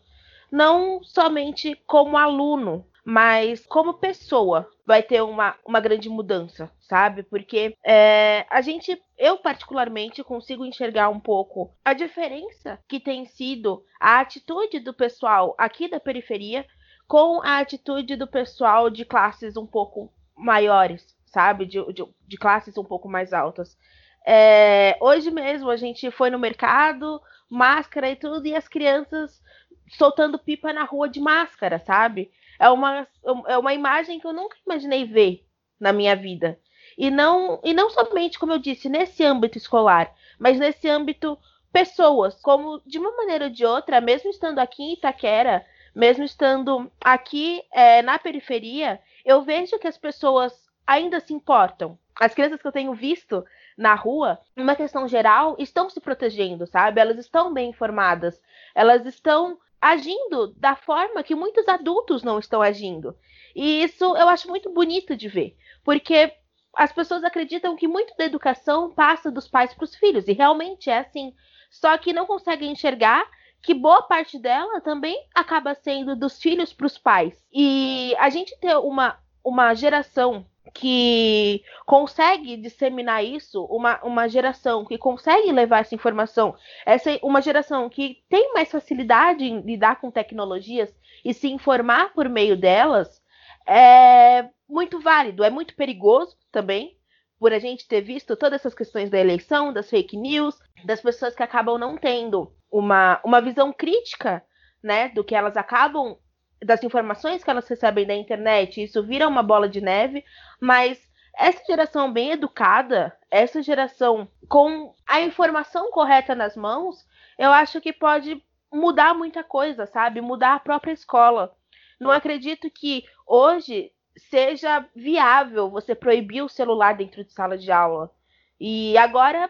não 0.52 1.04
somente 1.04 1.76
como 1.86 2.18
aluno, 2.18 2.86
mas 3.10 3.66
como 3.66 3.94
pessoa 3.94 4.70
vai 4.86 5.02
ter 5.02 5.24
uma, 5.24 5.56
uma 5.66 5.80
grande 5.80 6.10
mudança, 6.10 6.70
sabe? 6.82 7.24
Porque 7.24 7.74
é, 7.82 8.46
a 8.50 8.60
gente, 8.60 9.02
eu 9.18 9.38
particularmente, 9.38 10.22
consigo 10.26 10.66
enxergar 10.66 11.08
um 11.08 11.18
pouco 11.18 11.74
a 11.86 11.94
diferença 11.94 12.78
que 12.86 13.00
tem 13.00 13.26
sido 13.26 13.82
a 13.98 14.20
atitude 14.20 14.82
do 14.82 14.94
pessoal 14.94 15.56
aqui 15.58 15.88
da 15.88 16.02
periferia 16.02 16.66
com 17.08 17.42
a 17.42 17.60
atitude 17.60 18.18
do 18.18 18.28
pessoal 18.28 18.90
de 18.90 19.06
classes 19.06 19.56
um 19.56 19.66
pouco 19.66 20.12
maiores, 20.36 21.16
sabe? 21.28 21.66
De, 21.66 21.82
de, 21.94 22.04
de 22.28 22.38
classes 22.38 22.78
um 22.78 22.84
pouco 22.84 23.08
mais 23.08 23.32
altas. 23.32 23.78
É, 24.26 24.98
hoje 25.00 25.32
mesmo 25.32 25.70
a 25.70 25.78
gente 25.78 26.12
foi 26.12 26.30
no 26.30 26.38
mercado, 26.38 27.22
máscara 27.50 28.10
e 28.10 28.18
tudo, 28.18 28.46
e 28.46 28.54
as 28.54 28.68
crianças 28.68 29.42
soltando 29.88 30.38
pipa 30.38 30.74
na 30.74 30.84
rua 30.84 31.08
de 31.08 31.22
máscara, 31.22 31.80
sabe? 31.80 32.30
É 32.60 32.70
uma, 32.70 33.08
é 33.48 33.58
uma 33.58 33.74
imagem 33.74 34.20
que 34.20 34.28
eu 34.28 34.34
nunca 34.34 34.58
imaginei 34.66 35.06
ver 35.06 35.46
na 35.80 35.94
minha 35.94 36.16
vida. 36.16 36.60
E 36.98 37.12
não, 37.12 37.60
e 37.64 37.74
não 37.74 37.90
somente, 37.90 38.40
como 38.40 38.54
eu 38.54 38.58
disse, 38.60 38.90
nesse 38.90 39.24
âmbito 39.24 39.58
escolar, 39.58 40.14
mas 40.40 40.58
nesse 40.60 40.90
âmbito 40.90 41.38
pessoas, 41.72 42.42
como 42.42 42.82
de 42.86 42.98
uma 42.98 43.12
maneira 43.16 43.46
ou 43.46 43.52
de 43.52 43.66
outra, 43.66 44.02
mesmo 44.02 44.30
estando 44.30 44.60
aqui 44.60 44.82
em 44.82 44.94
Itaquera, 44.94 45.66
mesmo 45.94 46.24
estando 46.24 46.92
aqui 47.00 47.62
é, 47.72 48.02
na 48.02 48.18
periferia, 48.18 49.00
eu 49.24 49.44
vejo 49.44 49.78
que 49.78 49.88
as 49.88 49.98
pessoas 49.98 50.54
ainda 50.86 51.20
se 51.20 51.34
importam. 51.34 52.00
As 52.16 52.34
crianças 52.34 52.62
que 52.62 52.68
eu 52.68 52.72
tenho 52.72 52.94
visto 52.94 53.46
na 53.78 53.94
rua, 53.94 54.40
uma 54.56 54.76
questão 54.76 55.08
geral, 55.08 55.56
estão 55.60 55.90
se 55.90 56.00
protegendo, 56.00 56.66
sabe? 56.66 57.00
Elas 57.00 57.20
estão 57.20 57.54
bem 57.54 57.70
informadas, 57.70 58.42
elas 58.74 59.06
estão 59.06 59.60
agindo 59.82 60.54
da 60.56 60.76
forma 60.76 61.24
que 61.24 61.36
muitos 61.36 61.68
adultos 61.68 62.24
não 62.24 62.40
estão 62.40 62.62
agindo. 62.62 63.16
E 63.56 63.84
isso 63.84 64.04
eu 64.04 64.28
acho 64.30 64.48
muito 64.48 64.72
bonito 64.72 65.16
de 65.16 65.28
ver, 65.28 65.56
porque 65.84 66.34
as 66.74 66.92
pessoas 66.92 67.24
acreditam 67.24 67.76
que 67.76 67.88
muito 67.88 68.16
da 68.16 68.26
educação 68.26 68.92
passa 68.94 69.32
dos 69.32 69.48
pais 69.48 69.74
para 69.74 69.84
os 69.84 69.96
filhos, 69.96 70.28
e 70.28 70.34
realmente 70.34 70.90
é 70.90 71.00
assim. 71.00 71.34
Só 71.72 71.98
que 71.98 72.14
não 72.14 72.26
conseguem 72.26 72.72
enxergar 72.72 73.26
que 73.62 73.74
boa 73.74 74.04
parte 74.04 74.40
dela 74.40 74.80
também 74.82 75.18
acaba 75.34 75.74
sendo 75.74 76.16
dos 76.16 76.40
filhos 76.40 76.72
para 76.72 76.86
os 76.86 76.98
pais. 76.98 77.44
E 77.52 78.16
a 78.20 78.30
gente 78.30 78.58
ter 78.60 78.78
uma, 78.78 79.20
uma 79.44 79.74
geração 79.74 80.46
que 80.78 81.64
consegue 81.88 82.56
disseminar 82.56 83.26
isso, 83.26 83.64
uma, 83.66 84.00
uma 84.04 84.28
geração 84.30 84.86
que 84.86 84.96
consegue 84.96 85.52
levar 85.52 85.80
essa 85.80 85.96
informação, 85.96 86.56
essa 86.86 87.18
uma 87.24 87.42
geração 87.42 87.90
que 87.90 88.24
tem 88.30 88.54
mais 88.54 88.70
facilidade 88.70 89.44
em 89.44 89.62
lidar 89.62 90.00
com 90.00 90.12
tecnologias 90.12 90.94
e 91.26 91.34
se 91.34 91.48
informar 91.50 92.14
por 92.14 92.30
meio 92.30 92.56
delas, 92.56 93.22
é 93.66 94.48
muito 94.70 95.00
válido, 95.00 95.44
é 95.44 95.50
muito 95.50 95.76
perigoso 95.76 96.38
também, 96.52 96.96
por 97.40 97.52
a 97.52 97.58
gente 97.58 97.88
ter 97.88 98.02
visto 98.02 98.36
todas 98.36 98.62
essas 98.62 98.76
questões 98.76 99.10
da 99.10 99.18
eleição, 99.18 99.74
das 99.74 99.90
fake 99.90 100.16
news, 100.16 100.60
das 100.86 101.02
pessoas 101.02 101.36
que 101.36 101.44
acabam 101.44 101.80
não 101.80 101.98
tendo 101.98 102.54
uma, 102.72 103.20
uma 103.26 103.42
visão 103.42 103.74
crítica 103.74 104.44
né, 104.84 105.10
do 105.10 105.24
que 105.24 105.34
elas 105.34 105.58
acabam 105.58 106.18
das 106.64 106.84
informações 106.84 107.44
que 107.44 107.50
elas 107.50 107.68
recebem 107.68 108.06
da 108.06 108.16
internet, 108.16 108.84
isso 108.84 109.04
vira 109.04 109.28
uma 109.28 109.44
bola 109.44 109.70
de 109.70 109.82
neve, 109.82 110.24
mas 110.60 111.00
essa 111.38 111.64
geração 111.66 112.12
bem 112.12 112.32
educada, 112.32 113.16
essa 113.30 113.62
geração 113.62 114.28
com 114.50 114.94
a 115.06 115.22
informação 115.22 115.92
correta 115.92 116.34
nas 116.34 116.56
mãos, 116.56 117.06
eu 117.38 117.52
acho 117.52 117.80
que 117.80 117.94
pode 117.94 118.44
mudar 118.74 119.14
muita 119.14 119.44
coisa, 119.44 119.86
sabe? 119.86 120.20
Mudar 120.20 120.56
a 120.56 120.60
própria 120.60 120.92
escola. 120.92 121.56
Não 122.00 122.12
acredito 122.12 122.70
que 122.70 123.06
hoje 123.26 123.92
seja 124.18 124.86
viável 124.96 125.70
você 125.70 125.94
proibir 125.94 126.42
o 126.42 126.50
celular 126.50 126.96
dentro 126.96 127.24
de 127.24 127.32
sala 127.32 127.58
de 127.58 127.72
aula. 127.72 128.12
E 128.60 128.98
agora, 128.98 129.50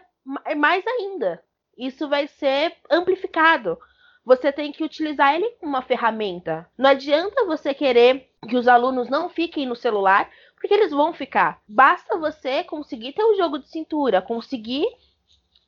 mais 0.56 0.86
ainda, 0.86 1.42
isso 1.76 2.06
vai 2.06 2.26
ser 2.26 2.76
amplificado 2.90 3.78
você 4.24 4.52
tem 4.52 4.72
que 4.72 4.84
utilizar 4.84 5.34
ele 5.34 5.50
como 5.60 5.72
uma 5.72 5.82
ferramenta. 5.82 6.68
Não 6.76 6.90
adianta 6.90 7.46
você 7.46 7.72
querer 7.72 8.30
que 8.48 8.56
os 8.56 8.68
alunos 8.68 9.08
não 9.08 9.28
fiquem 9.28 9.66
no 9.66 9.76
celular, 9.76 10.28
porque 10.54 10.74
eles 10.74 10.90
vão 10.90 11.12
ficar. 11.12 11.60
Basta 11.66 12.18
você 12.18 12.64
conseguir 12.64 13.12
ter 13.12 13.24
um 13.24 13.36
jogo 13.36 13.58
de 13.58 13.68
cintura, 13.68 14.20
conseguir 14.20 14.86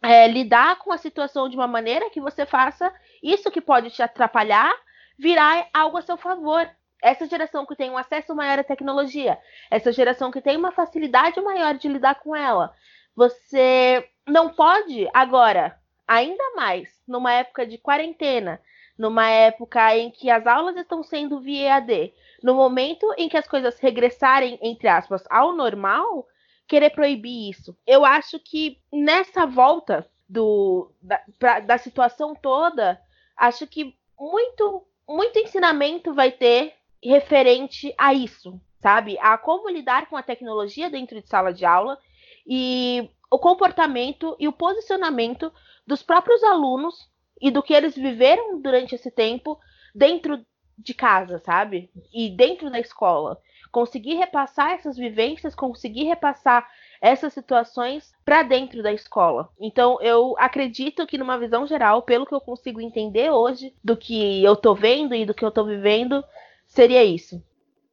é, 0.02 0.27
lidar 0.28 0.78
com 0.78 0.93
a 0.93 0.98
situação 0.98 1.48
de 1.48 1.56
uma 1.56 1.66
maneira 1.66 2.10
que 2.10 2.20
você 2.20 2.44
faça 2.47 2.93
isso 3.22 3.51
que 3.51 3.60
pode 3.60 3.90
te 3.90 4.02
atrapalhar 4.02 4.74
virar 5.20 5.68
algo 5.74 5.98
a 5.98 6.02
seu 6.02 6.16
favor. 6.16 6.68
Essa 7.02 7.27
geração 7.27 7.66
que 7.66 7.77
tem 7.77 7.90
um 7.90 7.98
acesso 7.98 8.35
maior 8.35 8.59
à 8.59 8.64
tecnologia, 8.64 9.39
essa 9.70 9.93
geração 9.93 10.31
que 10.31 10.40
tem 10.40 10.56
uma 10.56 10.72
facilidade 10.72 11.40
maior 11.40 11.74
de 11.74 11.89
lidar 11.89 12.16
com 12.16 12.35
ela, 12.35 12.74
você 13.14 14.06
não 14.27 14.51
pode 14.51 15.09
agora 15.12 15.78
ainda 16.11 16.43
mais 16.57 16.89
numa 17.07 17.32
época 17.32 17.65
de 17.65 17.78
quarentena, 17.78 18.61
numa 18.99 19.31
época 19.31 19.97
em 19.97 20.11
que 20.11 20.28
as 20.28 20.45
aulas 20.45 20.77
estão 20.77 21.05
sendo 21.05 21.39
via 21.39 21.69
EAD, 21.69 22.12
no 22.43 22.53
momento 22.53 23.07
em 23.16 23.28
que 23.28 23.37
as 23.37 23.47
coisas 23.47 23.78
regressarem, 23.78 24.59
entre 24.61 24.89
aspas, 24.89 25.23
ao 25.31 25.55
normal, 25.55 26.27
querer 26.66 26.91
proibir 26.91 27.49
isso. 27.49 27.78
Eu 27.87 28.05
acho 28.05 28.41
que 28.41 28.78
nessa 28.93 29.47
volta 29.47 30.05
do, 30.28 30.91
da, 31.01 31.23
pra, 31.39 31.61
da 31.61 31.78
situação 31.78 32.35
toda, 32.35 33.01
acho 33.37 33.65
que 33.69 33.97
muito, 34.19 34.85
muito 35.09 35.39
ensinamento 35.39 36.12
vai 36.12 36.32
ter 36.32 36.74
referente 37.01 37.95
a 37.97 38.12
isso, 38.12 38.61
sabe? 38.82 39.16
A 39.20 39.39
como 39.39 39.70
lidar 39.70 40.09
com 40.09 40.16
a 40.16 40.24
tecnologia 40.24 40.91
dentro 40.91 41.20
de 41.20 41.28
sala 41.28 41.53
de 41.53 41.65
aula 41.65 41.97
e 42.45 43.09
o 43.31 43.39
comportamento 43.39 44.37
e 44.41 44.49
o 44.49 44.53
posicionamento 44.53 45.53
dos 45.91 46.05
próprios 46.05 46.43
alunos 46.45 47.11
e 47.43 47.51
do 47.51 47.62
que 47.65 47.75
eles 47.75 47.97
viveram 47.97 48.61
durante 48.62 48.95
esse 48.95 49.11
tempo 49.11 49.59
dentro 49.93 50.41
de 50.79 50.95
casa, 50.95 51.41
sabe? 51.41 51.91
E 52.15 52.31
dentro 52.31 52.71
da 52.71 52.79
escola. 52.79 53.39
Conseguir 53.73 54.15
repassar 54.15 54.71
essas 54.71 54.97
vivências, 54.97 55.53
conseguir 55.53 56.05
repassar 56.05 56.69
essas 57.03 57.33
situações 57.33 58.12
para 58.25 58.45
dentro 58.45 58.85
da 58.85 58.93
escola. 58.93 59.49
Então, 59.61 59.99
eu 60.01 60.37
acredito 60.39 61.07
que, 61.09 61.19
numa 61.19 61.39
visão 61.39 61.67
geral, 61.67 62.03
pelo 62.03 62.25
que 62.25 62.35
eu 62.35 62.41
consigo 62.41 62.81
entender 62.81 63.31
hoje 63.31 63.75
do 63.83 63.97
que 63.97 64.45
eu 64.45 64.55
tô 64.55 64.73
vendo 64.73 65.12
e 65.12 65.27
do 65.27 65.35
que 65.35 65.45
eu 65.45 65.51
tô 65.51 65.65
vivendo, 65.65 66.23
seria 66.69 67.03
isso. 67.03 67.43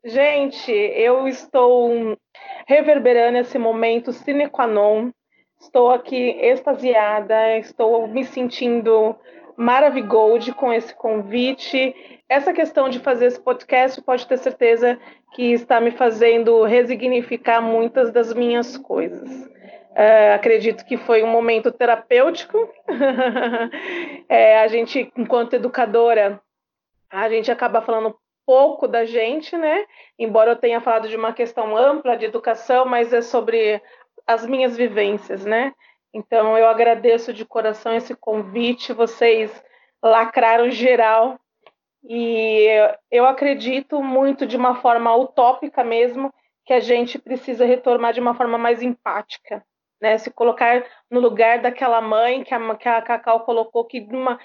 Gente, 0.04 0.72
eu 0.72 1.28
estou 1.28 2.16
reverberando 2.68 3.40
esse 3.40 3.58
momento 3.58 4.14
sine 4.14 4.48
qua 4.50 4.68
non 4.68 5.12
Estou 5.60 5.90
aqui 5.90 6.38
extasiada, 6.40 7.58
estou 7.58 8.08
me 8.08 8.24
sentindo 8.24 9.16
maravigold 9.56 10.54
com 10.54 10.72
esse 10.72 10.94
convite. 10.94 11.96
Essa 12.30 12.54
questão 12.54 12.90
de 12.90 13.00
fazer 13.00 13.26
esse 13.26 13.42
podcast 13.42 14.02
pode 14.02 14.28
ter 14.28 14.38
certeza 14.38 15.00
que 15.34 15.52
está 15.52 15.82
me 15.82 15.92
fazendo 15.92 16.64
resignificar 16.64 17.62
muitas 17.62 18.12
das 18.12 18.34
minhas 18.34 18.78
coisas. 18.78 19.30
Uh, 19.98 20.36
acredito 20.36 20.86
que 20.86 20.96
foi 20.96 21.24
um 21.24 21.28
momento 21.28 21.72
terapêutico. 21.72 22.70
é, 24.30 24.60
a 24.60 24.68
gente, 24.68 25.12
enquanto 25.18 25.56
educadora, 25.56 26.40
a 27.10 27.28
gente 27.30 27.52
acaba 27.52 27.82
falando 27.82 28.16
pouco 28.46 28.88
da 28.88 29.06
gente, 29.06 29.58
né? 29.58 29.86
Embora 30.20 30.52
eu 30.52 30.56
tenha 30.56 30.80
falado 30.80 31.08
de 31.10 31.16
uma 31.16 31.34
questão 31.34 31.76
ampla 31.76 32.16
de 32.16 32.26
educação, 32.26 32.86
mas 32.86 33.12
é 33.12 33.22
sobre 33.22 33.82
as 34.28 34.46
minhas 34.46 34.76
vivências, 34.76 35.46
né? 35.46 35.74
Então 36.14 36.58
eu 36.58 36.68
agradeço 36.68 37.34
de 37.34 37.46
coração 37.46 37.96
esse 37.96 38.16
convite, 38.16 38.94
vocês 38.94 39.64
lacraram 40.04 40.70
geral 40.70 41.40
e 42.04 42.68
eu 43.10 43.26
acredito 43.26 44.02
muito 44.02 44.46
de 44.46 44.58
uma 44.58 44.76
forma 44.76 45.16
utópica 45.16 45.84
mesmo 45.84 46.34
que 46.66 46.74
a 46.74 46.80
gente 46.80 47.18
precisa 47.18 47.66
retomar 47.66 48.14
de 48.14 48.20
uma 48.20 48.36
forma 48.36 48.58
mais 48.58 48.82
empática, 48.82 49.64
né? 50.02 50.18
Se 50.18 50.30
colocar 50.30 50.86
no 51.10 51.20
lugar 51.20 51.62
daquela 51.62 52.02
mãe 52.02 52.44
que 52.44 52.54
a, 52.54 52.76
que 52.76 52.90
a 52.90 53.02
Cacau 53.02 53.42
colocou 53.42 53.86
que 53.86 54.02
numa 54.02 54.40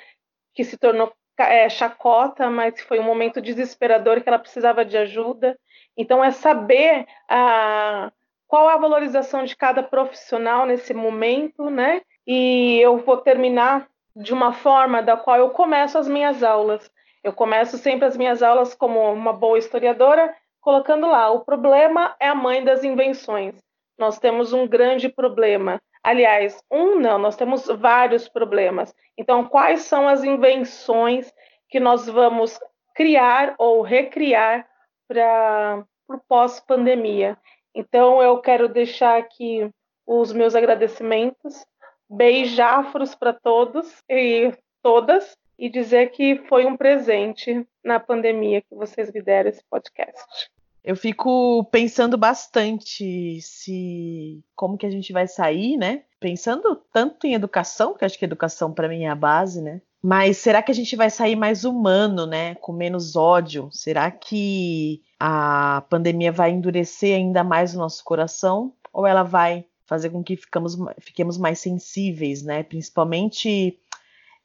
que 0.55 0.65
se 0.65 0.77
tornou 0.77 1.13
é, 1.39 1.69
chacota, 1.69 2.51
mas 2.51 2.81
foi 2.83 3.01
um 3.01 3.05
momento 3.05 3.41
desesperador 3.41 4.21
que 4.21 4.29
ela 4.29 4.39
precisava 4.39 4.85
de 4.85 4.97
ajuda. 4.97 5.59
Então 5.97 6.23
é 6.23 6.31
saber 6.31 7.07
a 7.29 8.13
qual 8.53 8.69
a 8.69 8.77
valorização 8.77 9.45
de 9.45 9.57
cada 9.57 9.83
profissional 9.83 10.67
nesse 10.67 10.93
momento, 10.93 11.71
né? 11.71 12.03
E 12.27 12.79
eu 12.83 12.99
vou 12.99 13.17
terminar 13.17 13.89
de 14.15 14.31
uma 14.35 14.53
forma 14.53 15.03
da 15.03 15.17
qual 15.17 15.39
eu 15.39 15.49
começo 15.49 15.97
as 15.97 16.07
minhas 16.07 16.43
aulas. 16.43 16.93
Eu 17.25 17.33
começo 17.33 17.79
sempre 17.79 18.05
as 18.05 18.15
minhas 18.15 18.43
aulas 18.43 18.75
como 18.75 19.11
uma 19.11 19.33
boa 19.33 19.57
historiadora, 19.57 20.37
colocando 20.61 21.07
lá: 21.07 21.31
o 21.31 21.41
problema 21.41 22.15
é 22.21 22.29
a 22.29 22.35
mãe 22.35 22.63
das 22.63 22.85
invenções. 22.85 23.55
Nós 23.99 24.19
temos 24.19 24.53
um 24.53 24.69
grande 24.69 25.09
problema. 25.09 25.81
Aliás, 26.05 26.63
um 26.71 27.01
não, 27.01 27.19
nós 27.19 27.37
temos 27.37 27.67
vários 27.69 28.29
problemas. 28.29 28.95
Então, 29.17 29.47
quais 29.47 29.81
são 29.81 30.07
as 30.07 30.25
invenções 30.25 31.33
que 31.71 31.81
nós 31.81 32.07
vamos 32.07 32.61
criar 32.95 33.55
ou 33.57 33.81
recriar 33.81 34.69
para 35.09 35.87
o 36.07 36.19
pós-pandemia. 36.29 37.39
Então, 37.75 38.23
eu 38.23 38.39
quero 38.39 38.69
deixar 38.69 39.19
aqui 39.19 39.71
os 40.07 40.33
meus 40.33 40.55
agradecimentos, 40.55 41.65
beijafros 42.09 43.15
para 43.15 43.33
todos 43.33 44.03
e 44.09 44.53
todas, 44.83 45.37
e 45.59 45.71
dizer 45.71 46.11
que 46.11 46.37
foi 46.49 46.67
um 46.67 46.77
presente 46.77 47.67
na 47.85 48.01
pandemia 48.01 48.61
que 48.63 48.75
vocês 48.75 49.13
me 49.13 49.23
deram 49.23 49.51
esse 49.51 49.63
podcast. 49.71 50.51
Eu 50.85 50.97
fico 50.97 51.65
pensando 51.71 52.19
bastante 52.19 53.41
se 53.41 54.43
como 54.57 54.77
que 54.77 54.85
a 54.85 54.91
gente 54.91 55.13
vai 55.13 55.29
sair, 55.29 55.77
né? 55.77 56.03
Pensando 56.19 56.75
tanto 56.93 57.27
em 57.27 57.35
educação, 57.35 57.95
que 57.95 58.05
acho 58.05 58.19
que 58.19 58.25
educação 58.25 58.73
para 58.73 58.89
mim 58.89 59.05
é 59.05 59.09
a 59.09 59.15
base, 59.15 59.63
né? 59.63 59.81
Mas 60.03 60.39
será 60.39 60.61
que 60.61 60.73
a 60.73 60.75
gente 60.75 60.97
vai 60.97 61.09
sair 61.09 61.37
mais 61.37 61.65
humano, 61.65 62.27
né? 62.27 62.57
Com 62.57 62.73
menos 62.73 63.15
ódio? 63.15 63.69
Será 63.71 64.11
que 64.11 65.01
a 65.19 65.85
pandemia 65.89 66.33
vai 66.33 66.51
endurecer 66.51 67.15
ainda 67.17 67.45
mais 67.45 67.73
o 67.73 67.79
nosso 67.79 68.03
coração? 68.03 68.75
Ou 68.93 69.07
ela 69.07 69.23
vai 69.23 69.65
fazer 69.87 70.11
com 70.11 70.25
que 70.25 70.37
ficamos, 70.37 70.77
fiquemos 71.01 71.39
mais 71.39 71.61
sensíveis, 71.61 72.43
né? 72.43 72.65
Principalmente, 72.65 73.79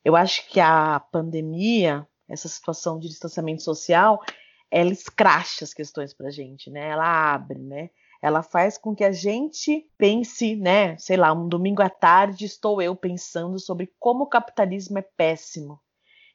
eu 0.05 0.15
acho 0.15 0.47
que 0.47 0.59
a 0.59 0.99
pandemia, 1.11 2.07
essa 2.29 2.47
situação 2.47 2.99
de 2.99 3.07
distanciamento 3.07 3.63
social, 3.63 4.21
ela 4.69 4.91
escracha 4.91 5.65
as 5.65 5.73
questões 5.73 6.13
para 6.13 6.29
gente, 6.29 6.69
né? 6.69 6.89
Ela 6.89 7.33
abre, 7.33 7.57
né? 7.57 7.89
Ela 8.21 8.41
faz 8.41 8.77
com 8.77 8.95
que 8.95 9.03
a 9.03 9.11
gente 9.11 9.89
pense, 9.97 10.55
né? 10.55 10.97
Sei 10.97 11.17
lá, 11.17 11.33
um 11.33 11.47
domingo 11.47 11.81
à 11.81 11.89
tarde 11.89 12.45
estou 12.45 12.81
eu 12.81 12.95
pensando 12.95 13.59
sobre 13.59 13.93
como 13.99 14.23
o 14.23 14.29
capitalismo 14.29 14.97
é 14.97 15.01
péssimo 15.01 15.79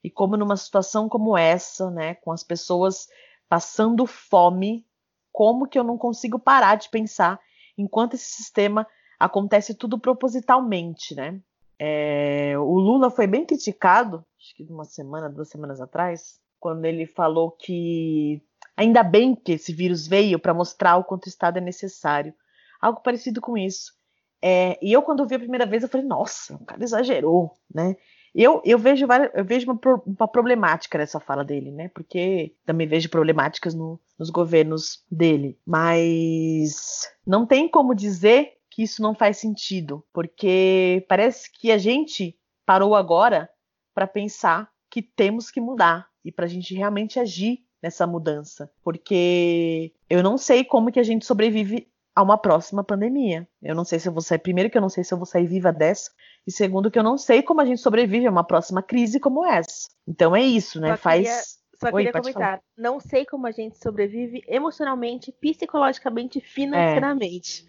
e 0.03 0.11
como 0.11 0.37
numa 0.37 0.57
situação 0.57 1.09
como 1.09 1.37
essa, 1.37 1.91
né, 1.91 2.15
com 2.17 2.33
as 2.33 2.43
pessoas 2.43 3.07
passando 3.49 4.07
fome, 4.07 4.87
como 5.31 5.69
que 5.69 5.79
eu 5.79 5.85
não 5.85 5.97
consigo 5.97 6.39
parar 6.39 6.77
de 6.77 6.89
pensar 6.89 7.39
enquanto 7.77 8.15
esse 8.15 8.31
sistema 8.31 8.87
acontece 9.19 9.75
tudo 9.75 9.99
propositalmente, 9.99 11.15
né? 11.15 11.41
É, 11.79 12.55
o 12.59 12.79
Lula 12.79 13.11
foi 13.11 13.27
bem 13.27 13.45
criticado, 13.45 14.25
acho 14.39 14.55
que 14.55 14.65
uma 14.65 14.85
semana, 14.85 15.29
duas 15.29 15.49
semanas 15.49 15.81
atrás, 15.81 16.41
quando 16.61 16.85
ele 16.85 17.07
falou 17.07 17.51
que 17.51 18.43
ainda 18.77 19.03
bem 19.03 19.35
que 19.35 19.53
esse 19.53 19.73
vírus 19.73 20.07
veio 20.07 20.39
para 20.39 20.55
mostrar 20.55 20.97
o 20.97 21.05
quanto 21.05 21.27
o 21.27 21.29
Estado 21.29 21.59
é 21.59 21.61
necessário. 21.61 22.35
Algo 22.81 23.01
parecido 23.01 23.41
com 23.41 23.57
isso. 23.57 23.93
É, 24.41 24.77
e 24.83 24.93
eu, 24.93 25.03
quando 25.03 25.27
vi 25.27 25.37
a 25.37 25.39
primeira 25.39 25.65
vez, 25.65 25.83
eu 25.83 25.89
falei, 25.89 26.07
nossa, 26.07 26.57
o 26.57 26.65
cara 26.65 26.83
exagerou, 26.83 27.53
né? 27.73 27.97
Eu, 28.35 28.63
eu 28.65 28.79
vejo, 28.79 29.07
eu 29.35 29.45
vejo 29.45 29.71
uma, 29.71 29.79
uma, 30.07 30.27
problemática 30.27 30.97
nessa 30.97 31.21
fala 31.21 31.45
dele, 31.45 31.71
né? 31.71 31.89
Porque 31.91 32.57
também 32.65 32.89
vejo 32.89 33.11
problemáticas 33.11 33.75
no, 33.75 34.01
nos 34.19 34.31
governos 34.31 35.05
dele. 35.11 35.59
Mas 35.67 37.09
não 37.27 37.47
tem 37.47 37.69
como 37.69 37.95
dizer 37.95 38.55
que 38.71 38.83
isso 38.83 39.03
não 39.03 39.15
faz 39.15 39.37
sentido, 39.37 40.03
porque 40.15 41.05
parece 41.09 41.53
que 41.53 41.71
a 41.71 41.77
gente 41.77 42.35
parou 42.65 42.97
agora 42.97 43.51
para 43.95 44.07
pensar 44.07 44.71
que 44.91 45.03
temos 45.03 45.51
que 45.51 45.61
mudar 45.61 46.09
e 46.25 46.33
para 46.33 46.47
a 46.47 46.49
gente 46.49 46.75
realmente 46.75 47.21
agir 47.21 47.59
nessa 47.83 48.07
mudança, 48.07 48.71
porque 48.85 49.93
eu 50.09 50.23
não 50.23 50.39
sei 50.39 50.65
como 50.65 50.93
que 50.93 51.01
a 51.01 51.03
gente 51.03 51.27
sobrevive 51.27 51.89
a 52.15 52.23
uma 52.23 52.39
próxima 52.39 52.85
pandemia. 52.85 53.49
Eu 53.63 53.75
não 53.75 53.85
sei 53.85 53.99
se 53.99 54.09
eu 54.09 54.13
vou 54.13 54.23
sair 54.23 54.39
primeiro 54.39 54.71
que 54.71 54.77
eu 54.77 54.83
não 54.83 54.89
sei 54.89 55.03
se 55.03 55.13
eu 55.13 55.19
vou 55.19 55.27
sair 55.27 55.47
viva 55.47 55.73
dessa 55.73 56.11
e 56.47 56.53
segundo 56.53 56.91
que 56.91 56.99
eu 56.99 57.03
não 57.03 57.17
sei 57.17 57.43
como 57.43 57.61
a 57.61 57.65
gente 57.65 57.81
sobrevive 57.81 58.27
a 58.27 58.31
uma 58.31 58.45
próxima 58.45 58.83
crise 58.83 59.19
como 59.19 59.47
essa. 59.47 59.89
Então 60.07 60.37
é 60.37 60.43
isso, 60.43 60.81
né? 60.81 60.91
Só 60.91 60.97
Faz 60.99 61.23
queria, 61.23 61.43
só 61.81 61.87
Oi, 61.87 62.05
queria 62.05 62.13
comentar. 62.13 62.43
Falar. 62.43 62.63
Não 62.77 63.01
sei 63.01 63.25
como 63.25 63.47
a 63.47 63.51
gente 63.51 63.79
sobrevive 63.79 64.43
emocionalmente, 64.47 65.33
psicologicamente, 65.33 66.41
financeiramente. 66.41 67.67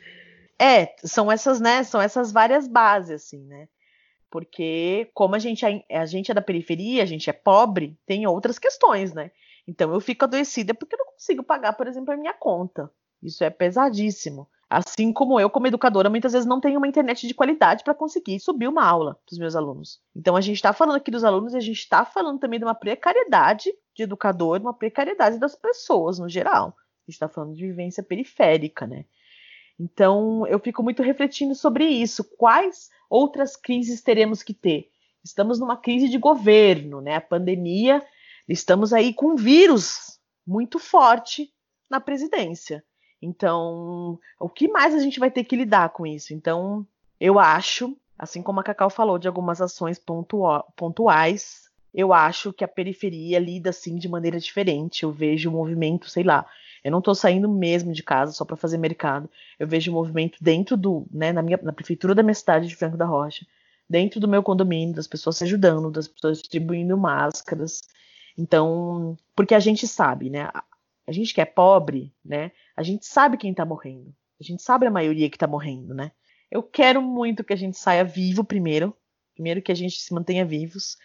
É. 0.59 0.81
é, 0.81 0.95
são 1.03 1.31
essas, 1.31 1.59
né? 1.59 1.83
São 1.83 2.01
essas 2.01 2.31
várias 2.31 2.67
bases, 2.67 3.23
assim, 3.23 3.43
né? 3.45 3.67
Porque 4.29 5.09
como 5.13 5.35
a 5.35 5.39
gente, 5.39 5.63
é, 5.63 5.97
a 5.97 6.05
gente 6.05 6.31
é 6.31 6.33
da 6.33 6.41
periferia, 6.41 7.03
a 7.03 7.05
gente 7.05 7.29
é 7.29 7.33
pobre, 7.33 7.97
tem 8.05 8.25
outras 8.25 8.57
questões, 8.59 9.13
né? 9.13 9.31
Então 9.67 9.93
eu 9.93 9.99
fico 9.99 10.25
adoecida 10.25 10.73
porque 10.73 10.95
eu 10.95 10.99
não 10.99 11.13
consigo 11.13 11.43
pagar, 11.43 11.73
por 11.73 11.87
exemplo, 11.87 12.13
a 12.13 12.17
minha 12.17 12.33
conta. 12.33 12.91
Isso 13.21 13.43
é 13.43 13.49
pesadíssimo. 13.49 14.47
Assim 14.69 15.13
como 15.13 15.39
eu, 15.39 15.49
como 15.49 15.67
educadora, 15.67 16.09
muitas 16.09 16.33
vezes 16.33 16.47
não 16.47 16.59
tenho 16.59 16.79
uma 16.79 16.87
internet 16.87 17.27
de 17.27 17.33
qualidade 17.33 17.83
para 17.83 17.93
conseguir 17.93 18.39
subir 18.39 18.67
uma 18.67 18.83
aula 18.83 19.19
dos 19.29 19.37
meus 19.37 19.55
alunos. 19.55 20.01
Então 20.15 20.35
a 20.35 20.41
gente 20.41 20.55
está 20.55 20.73
falando 20.73 20.95
aqui 20.95 21.11
dos 21.11 21.23
alunos 21.23 21.53
e 21.53 21.57
a 21.57 21.61
gente 21.61 21.77
está 21.77 22.03
falando 22.03 22.39
também 22.39 22.59
de 22.59 22.65
uma 22.65 22.73
precariedade 22.73 23.71
de 23.95 24.03
educador, 24.03 24.59
uma 24.59 24.73
precariedade 24.73 25.37
das 25.37 25.55
pessoas 25.55 26.17
no 26.17 26.27
geral. 26.27 26.69
A 26.69 27.11
gente 27.11 27.15
está 27.15 27.29
falando 27.29 27.53
de 27.53 27.61
vivência 27.61 28.01
periférica, 28.01 28.87
né? 28.87 29.05
Então 29.79 30.45
eu 30.47 30.59
fico 30.59 30.81
muito 30.81 31.03
refletindo 31.03 31.53
sobre 31.53 31.85
isso. 31.85 32.23
Quais 32.37 32.89
outras 33.09 33.55
crises 33.55 34.01
teremos 34.01 34.41
que 34.41 34.53
ter. 34.53 34.89
Estamos 35.23 35.59
numa 35.59 35.77
crise 35.77 36.09
de 36.09 36.17
governo, 36.17 36.99
né? 36.99 37.15
A 37.15 37.21
pandemia, 37.21 38.03
estamos 38.47 38.93
aí 38.93 39.13
com 39.13 39.33
um 39.33 39.35
vírus 39.35 40.19
muito 40.45 40.79
forte 40.79 41.51
na 41.89 41.99
presidência. 41.99 42.83
Então, 43.21 44.19
o 44.39 44.49
que 44.49 44.67
mais 44.67 44.93
a 44.93 44.99
gente 44.99 45.19
vai 45.19 45.31
ter 45.31 45.43
que 45.43 45.55
lidar 45.55 45.89
com 45.89 46.05
isso? 46.05 46.33
Então, 46.33 46.85
eu 47.19 47.39
acho, 47.39 47.95
assim 48.17 48.41
como 48.41 48.59
a 48.59 48.63
Cacau 48.63 48.89
falou 48.89 49.17
de 49.17 49.27
algumas 49.27 49.61
ações 49.61 50.01
pontuais, 50.75 51.69
eu 51.93 52.11
acho 52.11 52.51
que 52.51 52.63
a 52.63 52.67
periferia 52.67 53.39
lida 53.39 53.69
assim 53.69 53.95
de 53.95 54.09
maneira 54.09 54.39
diferente. 54.39 55.03
Eu 55.03 55.11
vejo 55.11 55.49
o 55.49 55.53
movimento, 55.53 56.09
sei 56.09 56.23
lá, 56.23 56.45
eu 56.83 56.91
não 56.91 56.99
estou 56.99 57.15
saindo 57.15 57.47
mesmo 57.47 57.93
de 57.93 58.03
casa 58.03 58.33
só 58.33 58.43
para 58.43 58.57
fazer 58.57 58.77
mercado. 58.77 59.29
Eu 59.57 59.67
vejo 59.67 59.91
o 59.91 59.93
movimento 59.93 60.37
dentro 60.41 60.75
do, 60.75 61.05
né, 61.11 61.31
na, 61.31 61.41
minha, 61.41 61.57
na 61.61 61.71
prefeitura 61.71 62.13
da 62.13 62.23
minha 62.23 62.33
cidade 62.33 62.67
de 62.67 62.75
Franco 62.75 62.97
da 62.97 63.05
Rocha, 63.05 63.45
dentro 63.89 64.19
do 64.19 64.27
meu 64.27 64.43
condomínio, 64.43 64.95
das 64.95 65.07
pessoas 65.07 65.37
se 65.37 65.45
ajudando, 65.45 65.91
das 65.91 66.07
pessoas 66.07 66.39
distribuindo 66.39 66.97
máscaras. 66.97 67.81
Então, 68.37 69.17
porque 69.35 69.53
a 69.53 69.59
gente 69.59 69.87
sabe, 69.87 70.29
né? 70.29 70.49
A 71.05 71.11
gente 71.11 71.33
que 71.33 71.41
é 71.41 71.45
pobre, 71.45 72.13
né? 72.23 72.51
A 72.75 72.83
gente 72.83 73.05
sabe 73.05 73.37
quem 73.37 73.51
está 73.51 73.65
morrendo. 73.65 74.13
A 74.39 74.43
gente 74.43 74.61
sabe 74.61 74.85
a 74.85 74.91
maioria 74.91 75.29
que 75.29 75.35
está 75.35 75.47
morrendo, 75.47 75.93
né? 75.93 76.11
Eu 76.49 76.63
quero 76.63 77.01
muito 77.01 77.43
que 77.43 77.53
a 77.53 77.57
gente 77.57 77.77
saia 77.77 78.03
vivo 78.03 78.43
primeiro, 78.43 78.95
primeiro 79.33 79.61
que 79.61 79.71
a 79.71 79.75
gente 79.75 79.99
se 79.99 80.13
mantenha 80.13 80.45
vivos 80.45 80.97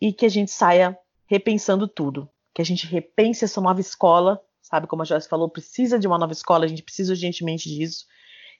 e 0.00 0.12
que 0.12 0.26
a 0.26 0.28
gente 0.28 0.50
saia 0.50 0.98
repensando 1.26 1.88
tudo, 1.88 2.28
que 2.54 2.60
a 2.60 2.64
gente 2.64 2.86
repense 2.86 3.44
essa 3.44 3.60
nova 3.60 3.80
escola 3.80 4.40
sabe? 4.64 4.86
Como 4.86 5.02
a 5.02 5.04
Joyce 5.04 5.28
falou, 5.28 5.48
precisa 5.48 5.98
de 5.98 6.06
uma 6.06 6.18
nova 6.18 6.32
escola, 6.32 6.64
a 6.64 6.68
gente 6.68 6.82
precisa 6.82 7.12
urgentemente 7.12 7.68
disso. 7.68 8.06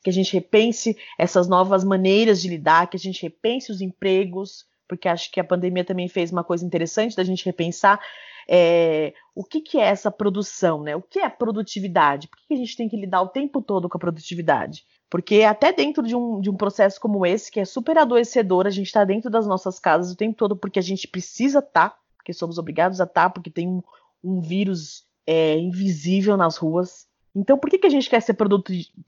Que 0.02 0.10
a 0.10 0.12
gente 0.12 0.32
repense 0.32 0.96
essas 1.18 1.48
novas 1.48 1.82
maneiras 1.82 2.42
de 2.42 2.48
lidar, 2.48 2.88
que 2.88 2.96
a 2.96 3.00
gente 3.00 3.22
repense 3.22 3.72
os 3.72 3.80
empregos, 3.80 4.66
porque 4.88 5.08
acho 5.08 5.30
que 5.30 5.40
a 5.40 5.44
pandemia 5.44 5.84
também 5.84 6.08
fez 6.08 6.30
uma 6.30 6.44
coisa 6.44 6.64
interessante 6.64 7.16
da 7.16 7.24
gente 7.24 7.44
repensar 7.44 8.00
é, 8.48 9.14
o 9.34 9.42
que, 9.42 9.60
que, 9.60 9.78
é 9.78 9.84
essa 9.84 10.10
produção, 10.10 10.82
né? 10.82 10.94
O 10.94 11.02
que 11.02 11.18
é 11.18 11.28
produtividade? 11.28 12.28
Por 12.28 12.38
que, 12.38 12.48
que 12.48 12.54
a 12.54 12.58
gente 12.58 12.76
tem 12.76 12.88
que 12.88 12.96
lidar 12.96 13.22
o 13.22 13.28
tempo 13.28 13.62
todo 13.62 13.88
com 13.88 13.96
a 13.96 14.00
produtividade? 14.00 14.84
Porque 15.08 15.42
até 15.42 15.72
dentro 15.72 16.02
de 16.02 16.14
um, 16.14 16.40
de 16.40 16.50
um 16.50 16.56
processo 16.56 17.00
como 17.00 17.24
esse, 17.24 17.50
que 17.50 17.60
é 17.60 17.64
super 17.64 17.96
adoecedor, 17.96 18.66
a 18.66 18.70
gente 18.70 18.86
está 18.86 19.04
dentro 19.04 19.30
das 19.30 19.46
nossas 19.46 19.78
casas 19.78 20.12
o 20.12 20.16
tempo 20.16 20.36
todo 20.36 20.56
porque 20.56 20.78
a 20.78 20.82
gente 20.82 21.08
precisa 21.08 21.60
estar, 21.60 21.90
tá, 21.90 21.98
porque 22.16 22.32
somos 22.32 22.58
obrigados 22.58 23.00
a 23.00 23.04
estar, 23.04 23.24
tá, 23.24 23.30
porque 23.30 23.50
tem 23.50 23.68
um, 23.68 23.82
um 24.22 24.40
vírus 24.40 25.06
é, 25.26 25.56
invisível 25.58 26.36
nas 26.36 26.56
ruas. 26.56 27.06
Então, 27.34 27.58
por 27.58 27.70
que, 27.70 27.78
que 27.78 27.86
a 27.86 27.90
gente 27.90 28.08
quer 28.08 28.20
ser 28.20 28.36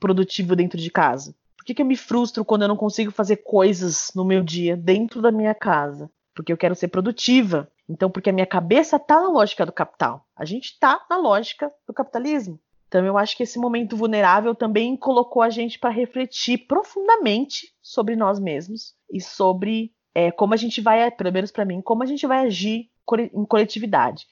produtivo 0.01 0.57
dentro 0.57 0.81
de 0.81 0.91
casa? 0.91 1.35
Que, 1.67 1.75
que 1.75 1.83
eu 1.83 1.87
me 1.87 1.97
frustro 1.97 2.45
quando 2.45 2.63
eu 2.63 2.69
não 2.69 2.77
consigo 2.77 3.11
fazer 3.11 3.39
coisas 3.39 4.11
no 4.15 4.25
meu 4.25 4.43
dia 4.43 4.77
dentro 4.77 5.21
da 5.21 5.33
minha 5.33 5.55
casa? 5.55 6.09
Porque 6.35 6.53
eu 6.53 6.57
quero 6.57 6.75
ser 6.75 6.89
produtiva. 6.89 7.69
Então, 7.89 8.11
porque 8.11 8.31
a 8.31 8.33
minha 8.33 8.47
cabeça 8.47 8.97
está 8.97 9.21
na 9.21 9.29
lógica 9.29 9.67
do 9.67 9.73
capital. 9.73 10.25
A 10.37 10.45
gente 10.45 10.67
está 10.67 11.05
na 11.11 11.17
lógica 11.19 11.71
do 11.87 11.93
capitalismo. 11.93 12.59
Então, 12.89 13.05
eu 13.05 13.19
acho 13.19 13.37
que 13.37 13.43
esse 13.43 13.59
momento 13.59 13.97
vulnerável 13.97 14.55
também 14.55 14.97
colocou 14.97 15.43
a 15.43 15.51
gente 15.51 15.79
para 15.79 15.91
refletir 15.91 16.67
profundamente 16.67 17.75
sobre 17.83 18.17
nós 18.17 18.39
mesmos 18.39 18.95
e 19.13 19.21
sobre 19.21 19.93
é, 20.15 20.31
como 20.31 20.55
a 20.55 20.57
gente 20.57 20.81
vai, 20.81 21.11
pelo 21.11 21.33
menos 21.33 21.51
para 21.51 21.65
mim, 21.65 21.83
como 21.83 22.03
a 22.03 22.07
gente 22.07 22.27
vai 22.27 22.47
agir 22.47 22.89
em 23.35 23.45
coletividade 23.45 24.25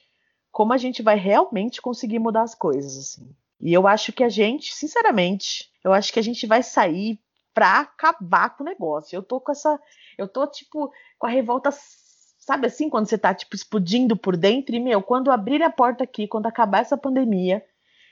como 0.55 0.71
a 0.71 0.77
gente 0.77 1.01
vai 1.01 1.17
realmente 1.17 1.81
conseguir 1.81 2.17
mudar 2.17 2.43
as 2.43 2.55
coisas, 2.55 2.97
assim. 2.97 3.29
E 3.59 3.73
eu 3.73 3.85
acho 3.85 4.13
que 4.13 4.23
a 4.23 4.29
gente, 4.29 4.73
sinceramente, 4.73 5.69
eu 5.83 5.91
acho 5.91 6.13
que 6.13 6.19
a 6.19 6.23
gente 6.23 6.47
vai 6.47 6.63
sair 6.63 7.19
pra 7.55 7.79
acabar 7.79 8.49
com 8.55 8.63
o 8.63 8.65
negócio. 8.65 9.15
Eu 9.15 9.23
tô 9.23 9.39
com 9.39 9.51
essa. 9.51 9.79
Eu 10.17 10.27
tô, 10.27 10.45
tipo, 10.45 10.91
com 11.17 11.25
a 11.25 11.29
revolta. 11.29 11.71
Sabe 11.71 12.67
assim, 12.67 12.89
quando 12.89 13.07
você 13.07 13.17
tá, 13.17 13.33
tipo, 13.33 13.55
explodindo 13.55 14.15
por 14.15 14.37
dentro? 14.37 14.75
E, 14.75 14.79
meu, 14.79 15.01
quando 15.01 15.31
abrir 15.31 15.63
a 15.63 15.71
porta 15.71 16.03
aqui, 16.03 16.27
quando 16.27 16.45
acabar 16.45 16.81
essa 16.81 16.95
pandemia, 16.95 17.65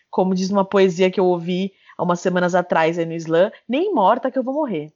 como 0.10 0.34
diz 0.34 0.49
uma 0.49 0.65
poesia 0.65 1.11
que 1.11 1.20
eu 1.20 1.26
ouvi 1.26 1.74
há 1.95 2.03
umas 2.03 2.20
semanas 2.22 2.56
atrás 2.56 2.98
aí 2.98 3.06
no 3.06 3.14
Slam, 3.14 3.52
nem 3.68 3.94
morta 3.94 4.32
que 4.32 4.40
eu 4.40 4.44
vou 4.44 4.53
morrer. 4.53 4.91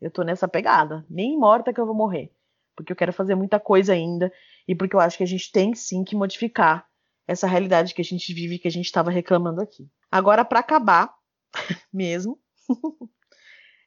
Eu 0.00 0.10
tô 0.10 0.22
nessa 0.22 0.48
pegada. 0.48 1.06
Nem 1.08 1.38
morta 1.38 1.72
que 1.72 1.80
eu 1.80 1.86
vou 1.86 1.94
morrer. 1.94 2.30
Porque 2.76 2.92
eu 2.92 2.96
quero 2.96 3.12
fazer 3.12 3.34
muita 3.34 3.60
coisa 3.60 3.92
ainda. 3.92 4.32
E 4.66 4.74
porque 4.74 4.96
eu 4.96 5.00
acho 5.00 5.16
que 5.16 5.22
a 5.22 5.26
gente 5.26 5.50
tem 5.50 5.74
sim 5.74 6.04
que 6.04 6.16
modificar 6.16 6.86
essa 7.26 7.46
realidade 7.46 7.94
que 7.94 8.02
a 8.02 8.04
gente 8.04 8.34
vive, 8.34 8.58
que 8.58 8.68
a 8.68 8.70
gente 8.70 8.86
estava 8.86 9.10
reclamando 9.10 9.60
aqui. 9.60 9.88
Agora, 10.10 10.44
para 10.44 10.60
acabar, 10.60 11.14
mesmo, 11.92 12.38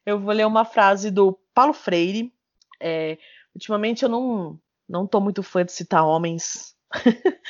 eu 0.05 0.19
vou 0.19 0.33
ler 0.33 0.45
uma 0.45 0.65
frase 0.65 1.09
do 1.09 1.37
Paulo 1.53 1.73
Freire. 1.73 2.33
É, 2.79 3.17
ultimamente 3.53 4.03
eu 4.03 4.09
não 4.09 4.59
não 4.87 5.07
tô 5.07 5.19
muito 5.19 5.41
fã 5.41 5.65
de 5.65 5.71
citar 5.71 6.05
homens 6.05 6.75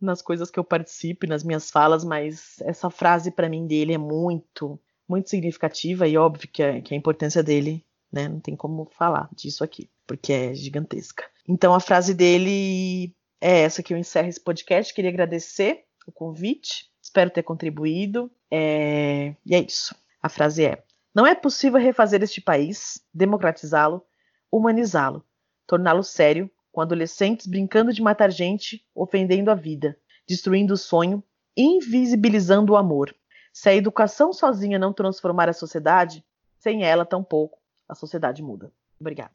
nas 0.00 0.22
coisas 0.22 0.50
que 0.50 0.58
eu 0.58 0.64
participo, 0.64 1.26
nas 1.26 1.42
minhas 1.42 1.70
falas, 1.70 2.04
mas 2.04 2.60
essa 2.60 2.88
frase 2.88 3.30
para 3.30 3.48
mim 3.48 3.66
dele 3.66 3.94
é 3.94 3.98
muito, 3.98 4.78
muito 5.08 5.28
significativa 5.28 6.06
e 6.06 6.16
óbvio 6.16 6.48
que 6.48 6.62
a, 6.62 6.80
que 6.80 6.94
a 6.94 6.96
importância 6.96 7.42
dele, 7.42 7.84
né, 8.12 8.28
não 8.28 8.38
tem 8.38 8.54
como 8.54 8.88
falar 8.92 9.28
disso 9.34 9.64
aqui, 9.64 9.90
porque 10.06 10.32
é 10.32 10.54
gigantesca. 10.54 11.24
Então 11.48 11.74
a 11.74 11.80
frase 11.80 12.14
dele 12.14 13.12
é 13.40 13.62
essa 13.62 13.82
que 13.82 13.92
eu 13.92 13.98
encerro 13.98 14.28
esse 14.28 14.40
podcast. 14.40 14.94
Queria 14.94 15.10
agradecer 15.10 15.84
o 16.06 16.12
convite, 16.12 16.88
espero 17.02 17.30
ter 17.30 17.42
contribuído. 17.42 18.30
É... 18.50 19.34
E 19.44 19.54
é 19.54 19.60
isso. 19.60 19.94
A 20.22 20.28
frase 20.28 20.64
é: 20.64 20.84
Não 21.14 21.26
é 21.26 21.34
possível 21.34 21.80
refazer 21.80 22.22
este 22.22 22.40
país, 22.40 23.00
democratizá-lo, 23.12 24.02
humanizá-lo, 24.50 25.24
torná-lo 25.66 26.02
sério, 26.02 26.50
com 26.70 26.80
adolescentes 26.80 27.46
brincando 27.46 27.92
de 27.92 28.02
matar 28.02 28.30
gente, 28.30 28.82
ofendendo 28.94 29.50
a 29.50 29.54
vida, 29.54 29.96
destruindo 30.26 30.74
o 30.74 30.78
sonho, 30.78 31.22
invisibilizando 31.56 32.72
o 32.72 32.76
amor. 32.76 33.14
Se 33.52 33.68
a 33.68 33.74
educação 33.74 34.32
sozinha 34.32 34.78
não 34.78 34.92
transformar 34.92 35.48
a 35.48 35.52
sociedade, 35.52 36.24
sem 36.58 36.84
ela, 36.84 37.04
tampouco, 37.04 37.58
a 37.88 37.94
sociedade 37.94 38.42
muda. 38.42 38.72
Obrigada. 38.98 39.32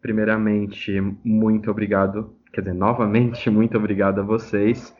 Primeiramente, 0.00 1.00
muito 1.22 1.70
obrigado 1.70 2.36
quer 2.54 2.60
dizer, 2.60 2.74
novamente, 2.74 3.50
muito 3.50 3.76
obrigado 3.76 4.20
a 4.20 4.24
vocês. 4.24 4.96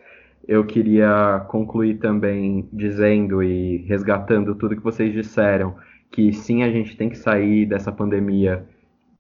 Eu 0.47 0.67
queria 0.67 1.47
concluir 1.49 1.99
também 1.99 2.69
dizendo 2.71 3.43
e 3.43 3.79
resgatando 3.87 4.55
tudo 4.55 4.77
que 4.77 4.83
vocês 4.83 5.13
disseram, 5.13 5.75
que 6.15 6.33
sim, 6.33 6.63
a 6.63 6.71
gente 6.71 6.97
tem 6.97 7.09
que 7.09 7.19
sair 7.19 7.67
dessa 7.67 7.91
pandemia 7.91 8.65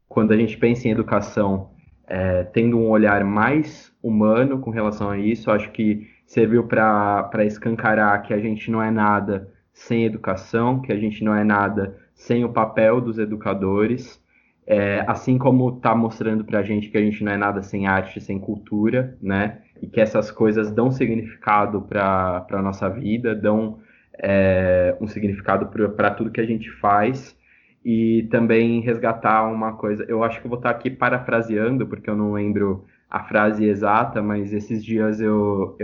quando 0.09 0.31
a 0.31 0.37
gente 0.37 0.57
pensa 0.57 0.87
em 0.87 0.93
educação, 0.93 1.71
é, 2.07 2.45
tendo 2.45 2.79
um 2.79 2.89
olhar 2.89 3.25
mais 3.25 3.93
humano 4.01 4.61
com 4.61 4.71
relação 4.71 5.11
a 5.11 5.19
isso. 5.19 5.51
Acho 5.51 5.73
que 5.73 6.07
serviu 6.25 6.69
para 6.69 7.45
escancarar 7.45 8.23
que 8.23 8.33
a 8.33 8.39
gente 8.39 8.71
não 8.71 8.81
é 8.81 8.93
nada 8.93 9.53
sem 9.73 10.05
educação, 10.05 10.81
que 10.81 10.93
a 10.93 10.97
gente 10.97 11.25
não 11.25 11.35
é 11.35 11.43
nada 11.43 11.99
sem 12.15 12.45
o 12.45 12.53
papel 12.53 13.01
dos 13.01 13.19
educadores. 13.19 14.23
É, 14.65 15.05
assim 15.09 15.37
como 15.37 15.71
está 15.71 15.97
mostrando 15.97 16.45
para 16.45 16.61
a 16.61 16.63
gente 16.63 16.91
que 16.91 16.97
a 16.97 17.03
gente 17.03 17.25
não 17.25 17.33
é 17.33 17.37
nada 17.37 17.61
sem 17.61 17.89
arte, 17.89 18.21
sem 18.21 18.39
cultura, 18.39 19.19
né? 19.21 19.63
E 19.83 19.89
que 19.89 20.01
essas 20.01 20.31
coisas 20.31 20.71
dão 20.71 20.93
significado 20.93 21.83
para 21.83 22.47
a 22.49 22.63
nossa 22.63 22.89
vida, 22.89 23.35
dão 23.35 23.81
é, 24.19 24.97
um 25.01 25.07
significado 25.07 25.67
para 25.97 26.11
tudo 26.11 26.31
que 26.31 26.41
a 26.41 26.47
gente 26.47 26.71
faz. 26.71 27.37
E 27.85 28.27
também 28.31 28.81
resgatar 28.81 29.45
uma 29.45 29.75
coisa. 29.75 30.05
Eu 30.09 30.25
acho 30.25 30.41
que 30.41 30.49
vou 30.49 30.57
estar 30.57 30.71
aqui 30.71 30.89
parafraseando, 30.89 31.87
porque 31.87 32.09
eu 32.09 32.17
não 32.17 32.33
lembro 32.33 32.87
a 33.11 33.25
frase 33.25 33.67
exata, 33.67 34.23
mas 34.23 34.55
esses 34.55 34.83
dias 34.83 35.21
eu 35.21 35.77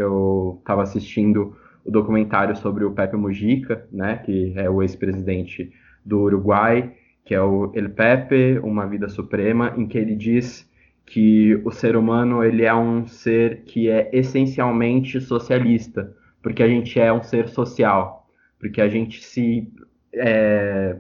estava 0.61 0.83
assistindo 0.83 1.55
o 1.85 1.91
documentário 1.91 2.57
sobre 2.57 2.85
o 2.85 2.93
Pepe 2.93 3.17
Mujica, 3.17 3.87
né? 3.93 4.17
Que 4.17 4.55
é 4.57 4.71
o 4.71 4.83
ex-presidente 4.83 5.71
do 6.05 6.21
Uruguai 6.21 6.95
que 7.31 7.35
é 7.37 7.41
o 7.41 7.71
El 7.77 7.91
Pepe, 7.91 8.59
Uma 8.59 8.87
Vida 8.87 9.09
Suprema, 9.09 9.73
em 9.77 9.87
que 9.87 9.97
ele 9.97 10.17
diz 10.17 10.69
que 11.07 11.55
o 11.65 11.71
ser 11.71 11.97
humano 11.97 12.43
ele 12.43 12.65
é 12.65 12.75
um 12.75 13.07
ser 13.07 13.63
que 13.63 13.89
é 13.89 14.11
essencialmente 14.13 15.21
socialista, 15.21 16.13
porque 16.43 16.61
a 16.61 16.67
gente 16.67 16.99
é 16.99 17.13
um 17.13 17.23
ser 17.23 17.49
social, 17.49 18.20
porque 18.61 18.81
a 18.81 18.89
gente 18.89 19.25
se 19.25 19.73
é, 20.15 20.97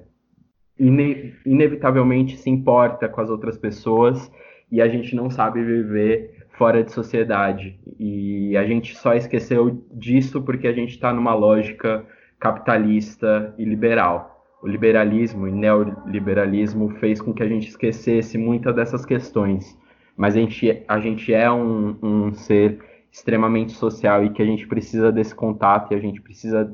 ine 0.78 1.34
inevitavelmente 1.46 2.36
se 2.36 2.50
importa 2.50 3.08
com 3.08 3.20
as 3.20 3.30
outras 3.30 3.56
pessoas 3.56 4.32
e 4.72 4.80
a 4.80 4.88
gente 4.88 5.14
não 5.14 5.30
sabe 5.30 5.62
viver 5.62 6.46
fora 6.58 6.82
de 6.82 6.90
sociedade. 6.90 7.78
E 7.98 8.56
a 8.56 8.64
gente 8.64 8.96
só 8.96 9.14
esqueceu 9.14 9.84
disso 9.92 10.42
porque 10.42 10.66
a 10.66 10.72
gente 10.72 10.90
está 10.90 11.12
numa 11.12 11.34
lógica 11.34 12.04
capitalista 12.38 13.54
e 13.56 13.64
liberal 13.64 14.40
o 14.62 14.68
liberalismo 14.68 15.48
e 15.48 15.52
neoliberalismo 15.52 16.90
fez 16.96 17.20
com 17.20 17.32
que 17.32 17.42
a 17.42 17.48
gente 17.48 17.68
esquecesse 17.68 18.36
muitas 18.36 18.74
dessas 18.74 19.06
questões. 19.06 19.78
Mas 20.16 20.36
a 20.36 20.40
gente, 20.40 20.84
a 20.86 21.00
gente 21.00 21.32
é 21.32 21.50
um, 21.50 21.96
um 22.02 22.34
ser 22.34 22.78
extremamente 23.10 23.72
social 23.72 24.24
e 24.24 24.30
que 24.30 24.42
a 24.42 24.44
gente 24.44 24.66
precisa 24.66 25.10
desse 25.10 25.34
contato 25.34 25.92
e 25.92 25.94
a 25.96 26.00
gente 26.00 26.20
precisa. 26.20 26.70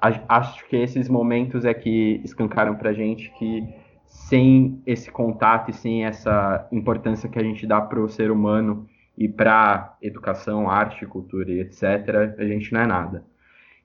Acho 0.00 0.66
que 0.68 0.76
esses 0.76 1.08
momentos 1.08 1.64
é 1.64 1.74
que 1.74 2.20
escancaram 2.24 2.76
para 2.76 2.92
gente 2.92 3.30
que 3.38 3.68
sem 4.06 4.82
esse 4.86 5.10
contato 5.10 5.70
e 5.70 5.74
sem 5.74 6.04
essa 6.04 6.66
importância 6.72 7.28
que 7.28 7.38
a 7.38 7.42
gente 7.42 7.66
dá 7.66 7.80
para 7.80 8.00
o 8.00 8.08
ser 8.08 8.30
humano 8.30 8.88
e 9.16 9.28
para 9.28 9.96
educação, 10.00 10.70
arte, 10.70 11.06
cultura 11.06 11.50
e 11.50 11.60
etc., 11.60 12.34
a 12.38 12.44
gente 12.44 12.72
não 12.72 12.80
é 12.80 12.86
nada. 12.86 13.24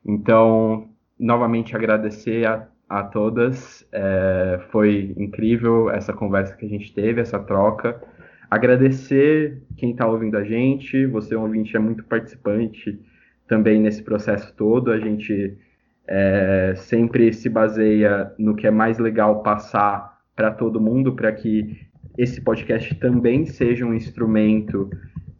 Então, 0.05 0.89
novamente 1.19 1.75
agradecer 1.75 2.47
a 2.47 2.67
a 2.89 3.03
todas. 3.03 3.87
É, 3.91 4.59
foi 4.71 5.13
incrível 5.17 5.89
essa 5.89 6.13
conversa 6.13 6.55
que 6.55 6.65
a 6.65 6.69
gente 6.69 6.93
teve, 6.93 7.21
essa 7.21 7.39
troca. 7.39 8.01
Agradecer 8.49 9.63
quem 9.77 9.91
está 9.91 10.07
ouvindo 10.07 10.37
a 10.37 10.43
gente. 10.43 11.05
Você, 11.07 11.35
ouvinte, 11.35 11.75
é 11.75 11.79
muito 11.79 12.03
participante 12.05 12.99
também 13.47 13.79
nesse 13.79 14.03
processo 14.03 14.53
todo. 14.55 14.91
A 14.91 14.99
gente 14.99 15.57
é, 16.07 16.73
sempre 16.75 17.33
se 17.33 17.49
baseia 17.49 18.31
no 18.37 18.55
que 18.55 18.67
é 18.67 18.71
mais 18.71 18.97
legal 18.99 19.41
passar 19.41 20.19
para 20.35 20.51
todo 20.51 20.81
mundo, 20.81 21.13
para 21.13 21.31
que 21.31 21.87
esse 22.17 22.41
podcast 22.41 22.93
também 22.95 23.45
seja 23.45 23.85
um 23.85 23.93
instrumento 23.93 24.89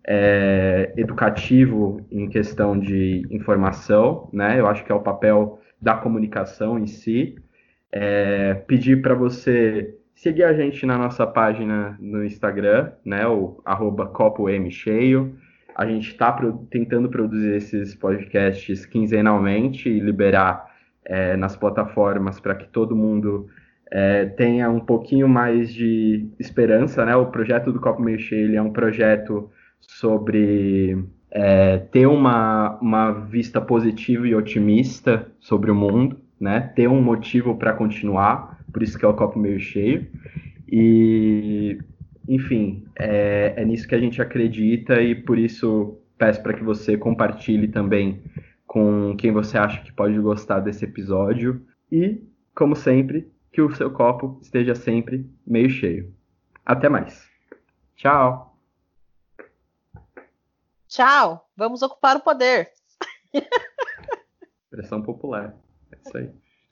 é, 0.08 0.94
educativo 0.98 2.06
em 2.12 2.28
questão 2.30 2.78
de 2.78 3.24
informação, 3.32 4.30
né? 4.32 4.60
Eu 4.60 4.68
acho 4.68 4.84
que 4.84 4.92
é 4.92 4.96
o 4.96 5.02
papel 5.02 5.60
da 5.82 5.96
comunicação 5.96 6.78
em 6.78 6.88
si. 6.88 7.36
É, 7.92 8.54
pedir 8.54 9.02
para 9.02 9.14
você 9.14 9.96
seguir 10.16 10.44
a 10.44 10.54
gente 10.54 10.86
na 10.86 10.98
nossa 10.98 11.26
página 11.28 11.98
no 12.00 12.24
Instagram, 12.24 12.92
né, 13.04 13.28
o 13.28 13.62
arroba 13.66 14.08
copo 14.08 14.50
M 14.50 14.70
cheio. 14.72 15.36
A 15.76 15.86
gente 15.86 16.10
está 16.10 16.32
pro, 16.32 16.66
tentando 16.70 17.10
produzir 17.10 17.56
esses 17.56 17.94
podcasts 17.94 18.86
quinzenalmente 18.86 19.90
e 19.90 20.00
liberar 20.00 20.74
é, 21.04 21.36
nas 21.36 21.56
plataformas 21.56 22.40
para 22.40 22.56
que 22.56 22.68
todo 22.68 22.96
mundo 22.96 23.48
é, 23.92 24.26
tenha 24.26 24.70
um 24.70 24.80
pouquinho 24.80 25.28
mais 25.28 25.74
de 25.74 26.28
esperança, 26.40 27.06
né? 27.06 27.16
O 27.16 27.28
projeto 27.28 27.72
do 27.72 27.80
Copo 27.80 28.02
Meio 28.02 28.20
Cheio 28.20 28.56
é 28.56 28.62
um 28.62 28.72
projeto 28.72 29.50
sobre 29.80 30.98
é, 31.30 31.78
ter 31.78 32.08
uma, 32.08 32.80
uma 32.80 33.12
vista 33.12 33.60
positiva 33.60 34.26
e 34.28 34.34
otimista 34.34 35.28
sobre 35.40 35.70
o 35.70 35.76
mundo, 35.76 36.18
né? 36.40 36.72
Ter 36.76 36.88
um 36.88 37.02
motivo 37.02 37.56
para 37.56 37.74
continuar, 37.74 38.60
por 38.72 38.82
isso 38.82 38.98
que 38.98 39.06
é 39.06 39.08
o 39.08 39.14
copo 39.14 39.38
meio 39.38 39.60
cheio. 39.60 40.08
E, 40.72 41.78
enfim, 42.28 42.86
é, 42.96 43.54
é 43.58 43.66
nisso 43.66 43.88
que 43.88 43.96
a 43.96 44.00
gente 44.00 44.22
acredita 44.22 45.02
e 45.02 45.16
por 45.16 45.38
isso 45.38 46.00
peço 46.18 46.42
para 46.42 46.54
que 46.54 46.64
você 46.64 46.98
compartilhe 46.98 47.68
também 47.68 48.24
com 48.66 49.16
quem 49.16 49.32
você 49.32 49.58
acha 49.58 49.82
que 49.82 49.92
pode 49.92 50.18
gostar 50.20 50.60
desse 50.60 50.86
episódio. 50.86 51.66
E, 51.92 52.22
como 52.56 52.76
sempre, 52.76 53.32
que 53.52 53.62
o 53.62 53.74
seu 53.74 53.92
copo 53.92 54.40
esteja 54.42 54.76
sempre 54.76 55.30
meio 55.46 55.70
cheio. 55.70 56.14
Até 56.66 56.90
mais. 56.90 57.30
Tchau! 57.96 58.58
Tchau, 60.88 61.50
vamos 61.56 61.82
ocupar 61.82 62.18
o 62.18 62.22
poder. 62.22 62.70
Pressão 64.70 65.02
popular. 65.02 65.56
É 65.92 65.98
isso 66.06 66.18
aí. 66.18 66.45